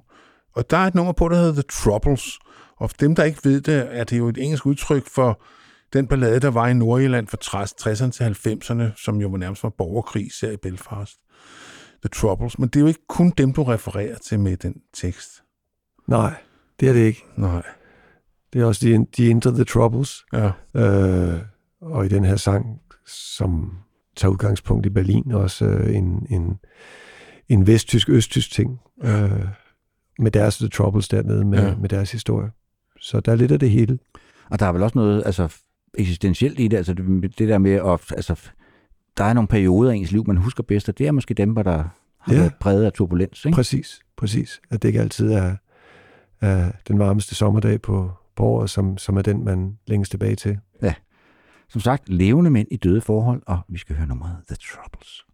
Og 0.55 0.69
der 0.69 0.77
er 0.77 0.87
et 0.87 0.95
nummer 0.95 1.13
på, 1.13 1.29
der 1.29 1.35
hedder 1.35 1.53
The 1.53 1.63
Troubles. 1.83 2.39
Og 2.79 2.89
for 2.89 2.97
dem, 2.99 3.15
der 3.15 3.23
ikke 3.23 3.39
ved 3.43 3.61
det, 3.61 3.87
er 3.91 4.03
det 4.03 4.17
jo 4.17 4.27
et 4.27 4.37
engelsk 4.37 4.65
udtryk 4.65 5.03
for 5.15 5.41
den 5.93 6.07
ballade, 6.07 6.39
der 6.39 6.51
var 6.51 6.67
i 6.67 6.73
Nordjylland 6.73 7.27
fra 7.27 7.37
60'erne 7.63 8.11
til 8.11 8.23
90'erne, 8.23 9.03
som 9.03 9.21
jo 9.21 9.29
nærmest 9.37 9.63
var 9.63 9.71
borgerkrig, 9.77 10.27
især 10.27 10.51
i 10.51 10.57
Belfast. 10.57 11.13
The 12.03 12.09
Troubles. 12.09 12.59
Men 12.59 12.69
det 12.69 12.75
er 12.75 12.81
jo 12.81 12.87
ikke 12.87 13.07
kun 13.07 13.29
dem, 13.37 13.53
du 13.53 13.63
refererer 13.63 14.17
til 14.17 14.39
med 14.39 14.57
den 14.57 14.75
tekst. 14.93 15.29
Nej, 16.07 16.33
det 16.79 16.89
er 16.89 16.93
det 16.93 16.99
ikke. 16.99 17.23
Nej. 17.37 17.63
Det 18.53 18.61
er 18.61 18.65
også 18.65 18.87
de, 18.87 19.05
de 19.17 19.25
Into 19.29 19.51
the 19.51 19.63
Troubles. 19.63 20.25
Ja. 20.33 20.51
Øh, 20.75 21.39
og 21.81 22.05
i 22.05 22.09
den 22.09 22.23
her 22.25 22.35
sang, 22.35 22.81
som 23.07 23.71
tager 24.15 24.31
udgangspunkt 24.31 24.85
i 24.85 24.89
Berlin, 24.89 25.31
også 25.31 25.65
øh, 25.65 25.95
en, 25.95 26.27
en, 26.29 26.59
en 27.49 27.67
vesttysk-østtysk 27.67 28.51
ting. 28.51 28.79
Øh, 29.03 29.45
med 30.19 30.31
deres 30.31 30.57
The 30.57 30.67
Troubles 30.69 31.07
dernede, 31.07 31.45
med, 31.45 31.59
Ja. 31.59 31.67
ja. 31.67 31.75
med 31.75 31.89
deres 31.89 32.11
historie. 32.11 32.51
Så 32.99 33.19
der 33.19 33.31
er 33.31 33.35
lidt 33.35 33.51
af 33.51 33.59
det 33.59 33.69
hele. 33.69 33.99
Og 34.49 34.59
der 34.59 34.65
er 34.65 34.71
vel 34.71 34.83
også 34.83 34.97
noget 34.97 35.23
altså, 35.25 35.55
eksistentielt 35.93 36.59
i 36.59 36.67
det, 36.67 36.77
altså 36.77 36.93
det, 36.93 37.39
det 37.39 37.49
der 37.49 37.57
med 37.57 37.71
at, 37.71 37.99
altså, 38.15 38.49
der 39.17 39.23
er 39.23 39.33
nogle 39.33 39.47
perioder 39.47 39.91
i 39.91 39.97
ens 39.97 40.11
liv, 40.11 40.23
man 40.27 40.37
husker 40.37 40.63
bedst, 40.63 40.89
og 40.89 40.97
det 40.97 41.07
er 41.07 41.11
måske 41.11 41.33
dem, 41.33 41.55
der 41.55 41.71
har 42.19 42.33
Ja. 42.33 42.39
været 42.39 42.53
præget 42.59 42.85
af 42.85 42.93
turbulens. 42.93 43.45
Ikke? 43.45 43.55
Præcis, 43.55 43.99
præcis. 44.17 44.61
At 44.71 44.81
det 44.81 44.87
ikke 44.89 45.01
altid 45.01 45.31
er, 45.31 45.55
er 46.41 46.71
den 46.87 46.99
varmeste 46.99 47.35
sommerdag 47.35 47.81
på, 47.81 48.11
på 48.35 48.43
året, 48.43 48.69
som, 48.69 48.97
som 48.97 49.17
er 49.17 49.21
den, 49.21 49.45
man 49.45 49.77
længes 49.87 50.09
tilbage 50.09 50.35
til. 50.35 50.59
Som 51.69 51.81
sagt, 51.81 52.09
levende 52.09 52.51
mænd 52.51 52.67
i 52.71 52.77
døde 52.77 53.01
forhold, 53.01 53.41
og 53.47 53.59
vi 53.69 53.77
skal 53.77 53.95
høre 53.95 54.07
nummeret 54.07 54.37
The 54.47 54.55
Troubles. 54.55 55.25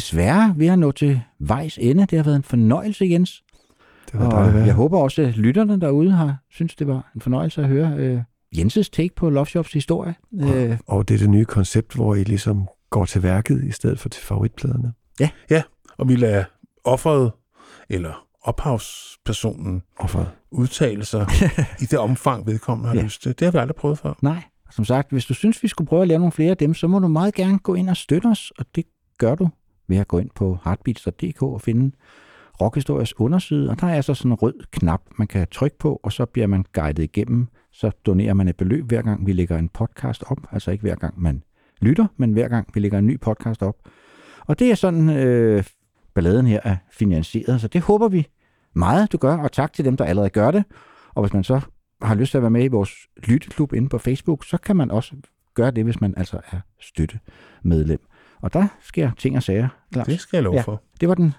Desværre 0.00 0.54
ved 0.56 0.66
at 0.66 0.78
nå 0.78 0.92
til 0.92 1.20
vejs 1.38 1.78
ende. 1.82 2.06
Det 2.06 2.18
har 2.18 2.24
været 2.24 2.36
en 2.36 2.42
fornøjelse, 2.42 3.04
Jens. 3.04 3.42
Det 4.12 4.20
var 4.20 4.26
Og 4.26 4.32
dejligt 4.32 4.66
jeg 4.66 4.74
håber 4.74 4.98
også, 4.98 5.22
at 5.22 5.36
lytterne 5.36 5.80
derude 5.80 6.10
har 6.10 6.36
synes 6.50 6.74
det 6.74 6.86
var 6.86 7.10
en 7.14 7.20
fornøjelse 7.20 7.62
at 7.62 7.68
høre 7.68 7.94
øh, 7.96 8.20
Jenses 8.58 8.90
take 8.90 9.14
på 9.16 9.30
Love 9.30 9.46
Shops 9.46 9.72
historie. 9.72 10.14
Øh, 10.42 10.78
Og 10.86 11.08
det 11.08 11.14
er 11.14 11.18
det 11.18 11.30
nye 11.30 11.44
koncept, 11.44 11.94
hvor 11.94 12.14
I 12.14 12.24
ligesom 12.24 12.68
går 12.90 13.04
til 13.04 13.22
værket 13.22 13.64
i 13.64 13.70
stedet 13.72 14.00
for 14.00 14.08
til 14.08 14.22
favoritpladerne. 14.24 14.92
Og 15.98 16.08
vi 16.08 16.16
lader 16.16 16.44
offeret, 16.84 17.32
eller 17.90 18.26
ophavspersonen, 18.42 19.82
Og 19.98 20.10
for 20.10 20.28
udtale 20.50 21.04
sig 21.04 21.26
i 21.82 21.84
det 21.84 21.98
omfang, 21.98 22.46
vedkommende 22.46 22.88
har 22.88 22.94
Ja. 22.94 23.00
ja. 23.00 23.04
lyst 23.04 23.22
til. 23.22 23.38
Det 23.38 23.44
har 23.44 23.52
vi 23.52 23.58
aldrig 23.58 23.76
prøvet 23.76 23.98
før. 23.98 24.14
nej, 24.22 24.42
som 24.70 24.84
sagt, 24.84 25.10
hvis 25.10 25.24
du 25.24 25.34
synes, 25.34 25.62
vi 25.62 25.68
skulle 25.68 25.88
prøve 25.88 26.02
at 26.02 26.08
lave 26.08 26.18
nogle 26.18 26.32
flere 26.32 26.50
af 26.50 26.56
dem, 26.56 26.74
så 26.74 26.86
må 26.88 26.98
du 26.98 27.08
meget 27.08 27.34
gerne 27.34 27.58
gå 27.58 27.74
ind 27.74 27.90
og 27.90 27.96
støtte 27.96 28.26
os, 28.26 28.52
og 28.58 28.64
det 28.76 28.84
gør 29.18 29.34
du 29.34 29.48
ved 29.88 29.96
at 29.96 30.08
gå 30.08 30.18
ind 30.18 30.30
på 30.34 30.58
heartbeats.dk 30.64 31.42
og 31.42 31.60
finde 31.60 31.96
rockhistoriens 32.60 33.20
underside, 33.20 33.70
og 33.70 33.80
der 33.80 33.86
er 33.86 33.94
altså 33.94 34.14
sådan 34.14 34.32
en 34.32 34.34
rød 34.34 34.54
knap, 34.70 35.00
man 35.18 35.26
kan 35.26 35.46
trykke 35.50 35.78
på, 35.78 36.00
og 36.02 36.12
så 36.12 36.26
bliver 36.26 36.46
man 36.46 36.64
guidet 36.74 37.02
igennem. 37.02 37.46
Så 37.72 37.90
donerer 38.06 38.34
man 38.34 38.48
et 38.48 38.56
beløb 38.56 38.84
hver 38.88 39.02
gang, 39.02 39.26
vi 39.26 39.32
lægger 39.32 39.58
en 39.58 39.68
podcast 39.68 40.24
op. 40.26 40.38
Altså 40.52 40.70
ikke 40.70 40.82
hver 40.82 40.94
gang 40.94 41.20
man 41.22 41.42
lytter, 41.80 42.06
men 42.16 42.32
hver 42.32 42.48
gang 42.48 42.68
vi 42.74 42.80
lægger 42.80 42.98
en 42.98 43.06
ny 43.06 43.20
podcast 43.20 43.62
op. 43.62 43.76
Og 44.40 44.58
det 44.58 44.70
er 44.70 44.74
sådan, 44.74 45.10
øh, 45.10 45.64
balladen 46.14 46.46
her 46.46 46.60
er 46.64 46.76
finansieret, 46.90 47.60
så 47.60 47.68
det 47.68 47.80
håber 47.80 48.08
vi 48.08 48.28
meget, 48.74 49.12
du 49.12 49.18
gør, 49.18 49.36
og 49.36 49.52
tak 49.52 49.72
til 49.72 49.84
dem, 49.84 49.96
der 49.96 50.04
allerede 50.04 50.30
gør 50.30 50.50
det. 50.50 50.64
Og 51.14 51.22
hvis 51.22 51.32
man 51.32 51.44
så 51.44 51.60
har 52.02 52.14
lyst 52.14 52.30
til 52.30 52.38
at 52.38 52.42
være 52.42 52.50
med 52.50 52.64
i 52.64 52.68
vores 52.68 52.90
lytteklub 53.16 53.72
inde 53.72 53.88
på 53.88 53.98
Facebook, 53.98 54.44
så 54.44 54.58
kan 54.58 54.76
man 54.76 54.90
også 54.90 55.16
gøre 55.54 55.70
det, 55.70 55.84
hvis 55.84 56.00
man 56.00 56.14
altså 56.16 56.40
er 56.52 56.60
støttemedlem. 56.80 58.07
Og 58.40 58.52
der 58.52 58.68
sker 58.80 59.10
ting 59.18 59.36
og 59.36 59.42
sager. 59.42 59.68
Lars. 59.92 60.06
Det 60.06 60.20
skal 60.20 60.36
jeg 60.36 60.42
love 60.44 60.54
Ja. 60.56 60.60
for. 60.62 60.82
Det 61.00 61.08
var 61.08 61.14
den 61.14 61.34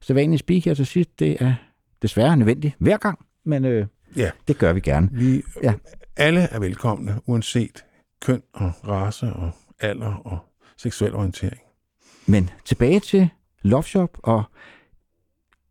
sædvanlige 0.00 0.38
speak 0.38 0.64
her 0.64 0.74
til 0.74 0.86
sidst. 0.86 1.18
Det 1.18 1.42
er 1.42 1.54
desværre 2.02 2.36
nødvendigt 2.36 2.74
hver 2.78 2.96
gang, 2.96 3.18
men 3.44 3.64
øh, 3.64 3.86
Ja. 4.16 4.30
det 4.48 4.58
gør 4.58 4.72
vi 4.72 4.80
gerne. 4.80 5.08
Vi, 5.12 5.42
Ja. 5.62 5.68
ja. 5.70 5.74
Alle 6.16 6.40
er 6.40 6.58
velkomne, 6.60 7.20
uanset 7.26 7.84
køn 8.22 8.42
og 8.52 8.72
race 8.88 9.26
og 9.32 9.50
alder 9.80 10.14
og 10.14 10.38
seksuel 10.76 11.14
orientering. 11.14 11.60
Men 12.26 12.50
tilbage 12.64 13.00
til 13.00 13.28
Love 13.62 13.82
Shop, 13.84 14.18
og 14.22 14.42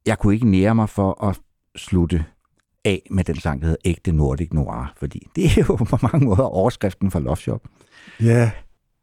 jeg 0.05 0.17
kunne 0.19 0.33
ikke 0.33 0.47
nære 0.49 0.75
mig 0.75 0.89
for 0.89 1.23
at 1.23 1.39
slutte 1.75 2.25
af 2.85 3.07
med 3.11 3.23
den 3.23 3.35
sang, 3.35 3.61
der 3.61 3.67
hedder 3.67 3.81
Ægte 3.85 4.11
Nordic 4.11 4.49
Noir, 4.53 4.93
fordi 4.97 5.27
det 5.35 5.45
er 5.45 5.65
jo 5.69 5.75
på 5.75 5.97
mange 6.01 6.25
måder 6.25 6.43
overskriften 6.43 7.11
for 7.11 7.19
Love 7.19 7.37
Shop. 7.37 7.61
Ja, 8.21 8.51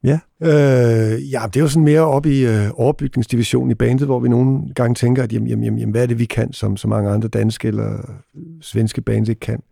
ja. 0.07 0.19
Øh, 0.43 1.33
ja, 1.33 1.43
det 1.47 1.57
er 1.57 1.61
jo 1.61 1.69
sådan 1.69 1.85
mere 1.85 2.01
op 2.01 2.27
i 2.27 2.47
øh, 2.47 2.69
overbygningsdivisionen 2.75 3.71
i 3.71 3.75
bandet, 3.75 4.07
hvor 4.07 4.21
vi 4.21 4.29
nogle 4.29 4.75
gange 4.75 4.95
tænker, 4.95 5.23
at 5.23 5.33
jamen, 5.33 5.49
jamen, 5.49 5.79
jamen, 5.79 5.91
hvad 5.91 6.03
er 6.03 6.07
det, 6.07 6.19
vi 6.19 6.25
kan, 6.25 6.53
som 6.53 6.77
så 6.77 6.89
mange 6.89 7.11
andre 7.11 7.29
danske 7.29 7.69
eller 7.69 8.21
svenske 8.61 9.01
bands 9.01 9.29
ikke 9.29 9.41
kan. 9.41 9.63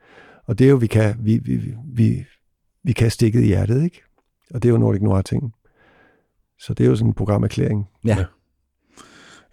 Og 0.47 0.59
det 0.59 0.65
er 0.65 0.69
jo, 0.71 0.77
vi 0.77 0.87
kan, 0.87 1.15
vi, 1.21 1.41
vi, 1.45 1.75
vi, 1.95 2.25
vi 2.85 2.93
kan 2.93 3.11
stikket 3.11 3.43
i 3.43 3.47
hjertet, 3.47 3.85
ikke? 3.85 4.03
Og 4.55 4.63
det 4.63 4.69
er 4.69 4.73
jo 4.73 4.79
Nordic 4.79 5.03
Noir 5.03 5.23
ting. 5.23 5.53
Så 6.59 6.75
det 6.75 6.85
er 6.85 6.89
jo 6.89 6.97
sådan 6.97 7.11
en 7.11 7.15
programerklæring. 7.15 7.89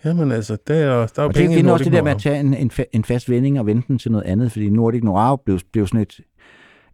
Jamen 0.05 0.31
altså, 0.31 0.57
der 0.67 0.73
er, 0.73 1.07
der 1.07 1.21
er 1.21 1.23
jo 1.23 1.27
Og 1.27 1.33
det 1.33 1.35
penge 1.35 1.53
er 1.53 1.57
i 1.57 1.59
igen 1.59 1.69
også 1.69 1.85
det 1.85 1.93
der 1.93 2.03
med 2.03 2.11
at 2.11 2.21
tage 2.21 2.39
en, 2.39 2.53
en, 2.53 2.71
fa- 2.79 2.89
en 2.91 3.03
fast 3.03 3.29
vending 3.29 3.59
og 3.59 3.65
vende 3.65 3.83
den 3.87 3.99
til 3.99 4.11
noget 4.11 4.25
andet, 4.25 4.51
fordi 4.51 4.69
Nordic 4.69 5.03
Noir 5.03 5.35
blev, 5.45 5.59
blev 5.71 5.87
sådan 5.87 6.01
et, 6.01 6.19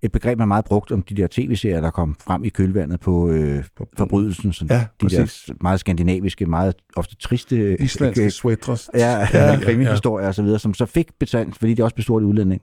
et 0.01 0.11
begreb, 0.11 0.37
man 0.37 0.47
meget 0.47 0.65
brugt 0.65 0.91
om 0.91 1.01
de 1.01 1.15
der 1.15 1.27
tv-serier, 1.31 1.81
der 1.81 1.89
kom 1.89 2.15
frem 2.19 2.43
i 2.43 2.49
kølvandet 2.49 2.99
på 2.99 3.29
øh, 3.29 3.63
forbrydelsen. 3.97 4.53
Sådan, 4.53 4.77
Ja, 4.77 4.85
de 5.01 5.09
der 5.09 5.21
præcis. 5.21 5.49
meget 5.61 5.79
skandinaviske, 5.79 6.45
meget 6.45 6.75
ofte 6.95 7.15
triste 7.15 7.81
Islandske 7.81 8.31
sweatres. 8.31 8.89
ja, 8.93 8.99
Ja, 8.99 9.27
ja, 9.33 9.45
ja, 9.51 9.59
krimihistorier 9.59 10.27
og 10.27 10.35
så 10.35 10.43
videre, 10.43 10.59
som 10.59 10.73
så 10.73 10.85
fik 10.85 11.07
betalt, 11.19 11.57
fordi 11.57 11.73
det 11.73 11.83
også 11.85 11.95
blev 11.95 12.03
stort 12.03 12.21
i 12.21 12.25
udlænding, 12.25 12.61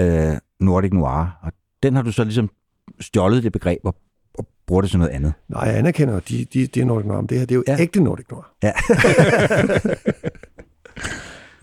øh, 0.00 0.32
Nordic 0.60 0.92
Noir. 0.92 1.38
Og 1.42 1.52
den 1.82 1.94
har 1.96 2.02
du 2.02 2.12
så 2.12 2.24
ligesom 2.24 2.50
stjålet 3.00 3.42
det 3.42 3.52
begreb 3.52 3.78
og, 3.84 3.94
og 4.34 4.46
bruger 4.66 4.82
det 4.82 4.90
til 4.90 4.98
noget 4.98 5.12
andet. 5.12 5.32
Nej, 5.48 5.62
jeg 5.62 5.78
anerkender, 5.78 6.16
at 6.16 6.28
de, 6.28 6.44
de, 6.44 6.66
det 6.66 6.76
er 6.80 6.84
Nordic 6.84 7.06
Noir, 7.06 7.20
men 7.20 7.26
det 7.26 7.38
her, 7.38 7.46
det 7.46 7.54
er 7.54 7.56
jo 7.56 7.64
Ja. 7.68 7.72
ja. 7.72 7.80
ægte 7.82 8.00
Nordic 8.02 8.26
Noir. 8.30 8.52
Ja. 8.62 8.72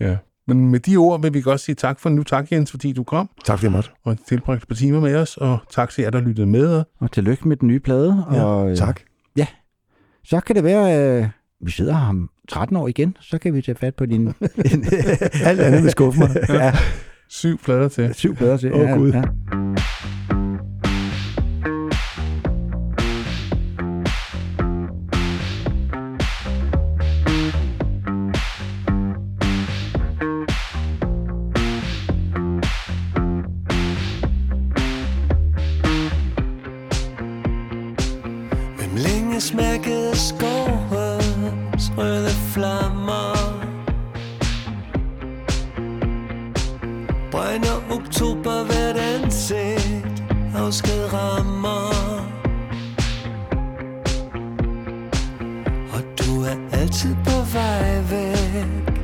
Ja. 0.00 0.16
Men 0.56 0.70
med 0.70 0.80
de 0.80 0.96
ord 0.96 1.22
vil 1.22 1.34
vi 1.34 1.40
godt 1.40 1.60
sige 1.60 1.74
tak 1.74 2.00
for 2.00 2.10
nu. 2.10 2.22
Tak 2.22 2.52
Jens, 2.52 2.70
fordi 2.70 2.92
du 2.92 3.02
kom 3.04 3.30
Tak 3.44 3.58
fordi 3.58 3.64
jeg 3.66 3.72
måtte. 3.72 3.90
og 4.04 4.16
tilbragte 4.28 4.62
et 4.62 4.68
par 4.68 4.74
timer 4.74 5.00
med 5.00 5.16
os. 5.16 5.36
Og 5.36 5.58
tak 5.70 5.90
til 5.90 6.02
jer, 6.02 6.10
der 6.10 6.20
lyttede 6.20 6.46
med. 6.46 6.84
Og 7.00 7.12
tillykke 7.12 7.48
med 7.48 7.56
den 7.56 7.68
nye 7.68 7.80
plade. 7.80 8.24
Ja, 8.32 8.44
og, 8.44 8.70
øh, 8.70 8.76
Tak. 8.76 9.00
Så 10.24 10.40
kan 10.40 10.56
det 10.56 10.64
være, 10.64 11.18
øh, 11.22 11.26
vi 11.64 11.70
sidder 11.70 11.94
her 11.96 12.06
om 12.08 12.30
13 12.48 12.76
år 12.76 12.88
igen, 12.88 13.16
så 13.20 13.38
kan 13.38 13.54
vi 13.54 13.62
tage 13.62 13.74
fat 13.76 13.94
på 13.94 14.06
din 14.06 14.28
Alt 15.44 15.60
andet 15.60 15.82
vil 15.82 15.90
skuffe 15.90 16.18
mig. 16.20 16.30
ja, 16.48 16.72
Syv 17.28 17.58
plader 17.58 17.88
til. 17.88 18.14
syv 18.14 18.34
plader 18.36 18.56
til. 18.56 18.72
Åh, 18.74 18.80
ja, 18.80 18.90
Gud. 18.96 19.12
Ja. 19.12 19.22
Ansigt 50.70 51.12
rammer. 51.12 51.90
Og 55.94 56.02
du 56.18 56.42
er 56.42 56.56
altid 56.72 57.14
på 57.24 57.36
vej 57.52 58.02
væk. 58.10 58.96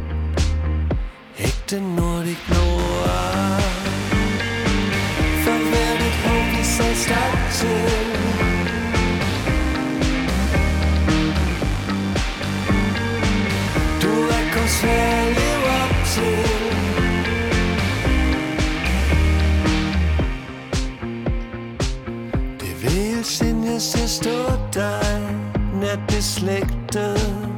Ægte 1.39 1.81
Nordic 1.81 2.43
Noir 2.49 3.61
For 5.45 5.59
hvert 5.70 6.01
et 6.09 6.17
håb 6.25 6.47
vi 6.59 6.65
sagde 6.65 6.97
start 7.05 7.39
til. 7.59 8.07
Du 14.03 14.12
er 14.36 14.43
kun 14.55 14.69
svær 14.69 15.25
forstå 24.17 24.31
ser 24.31 24.70
stå 24.73 24.81
dig 24.81 25.23
Nat 25.81 26.01
beslægtet 26.09 27.56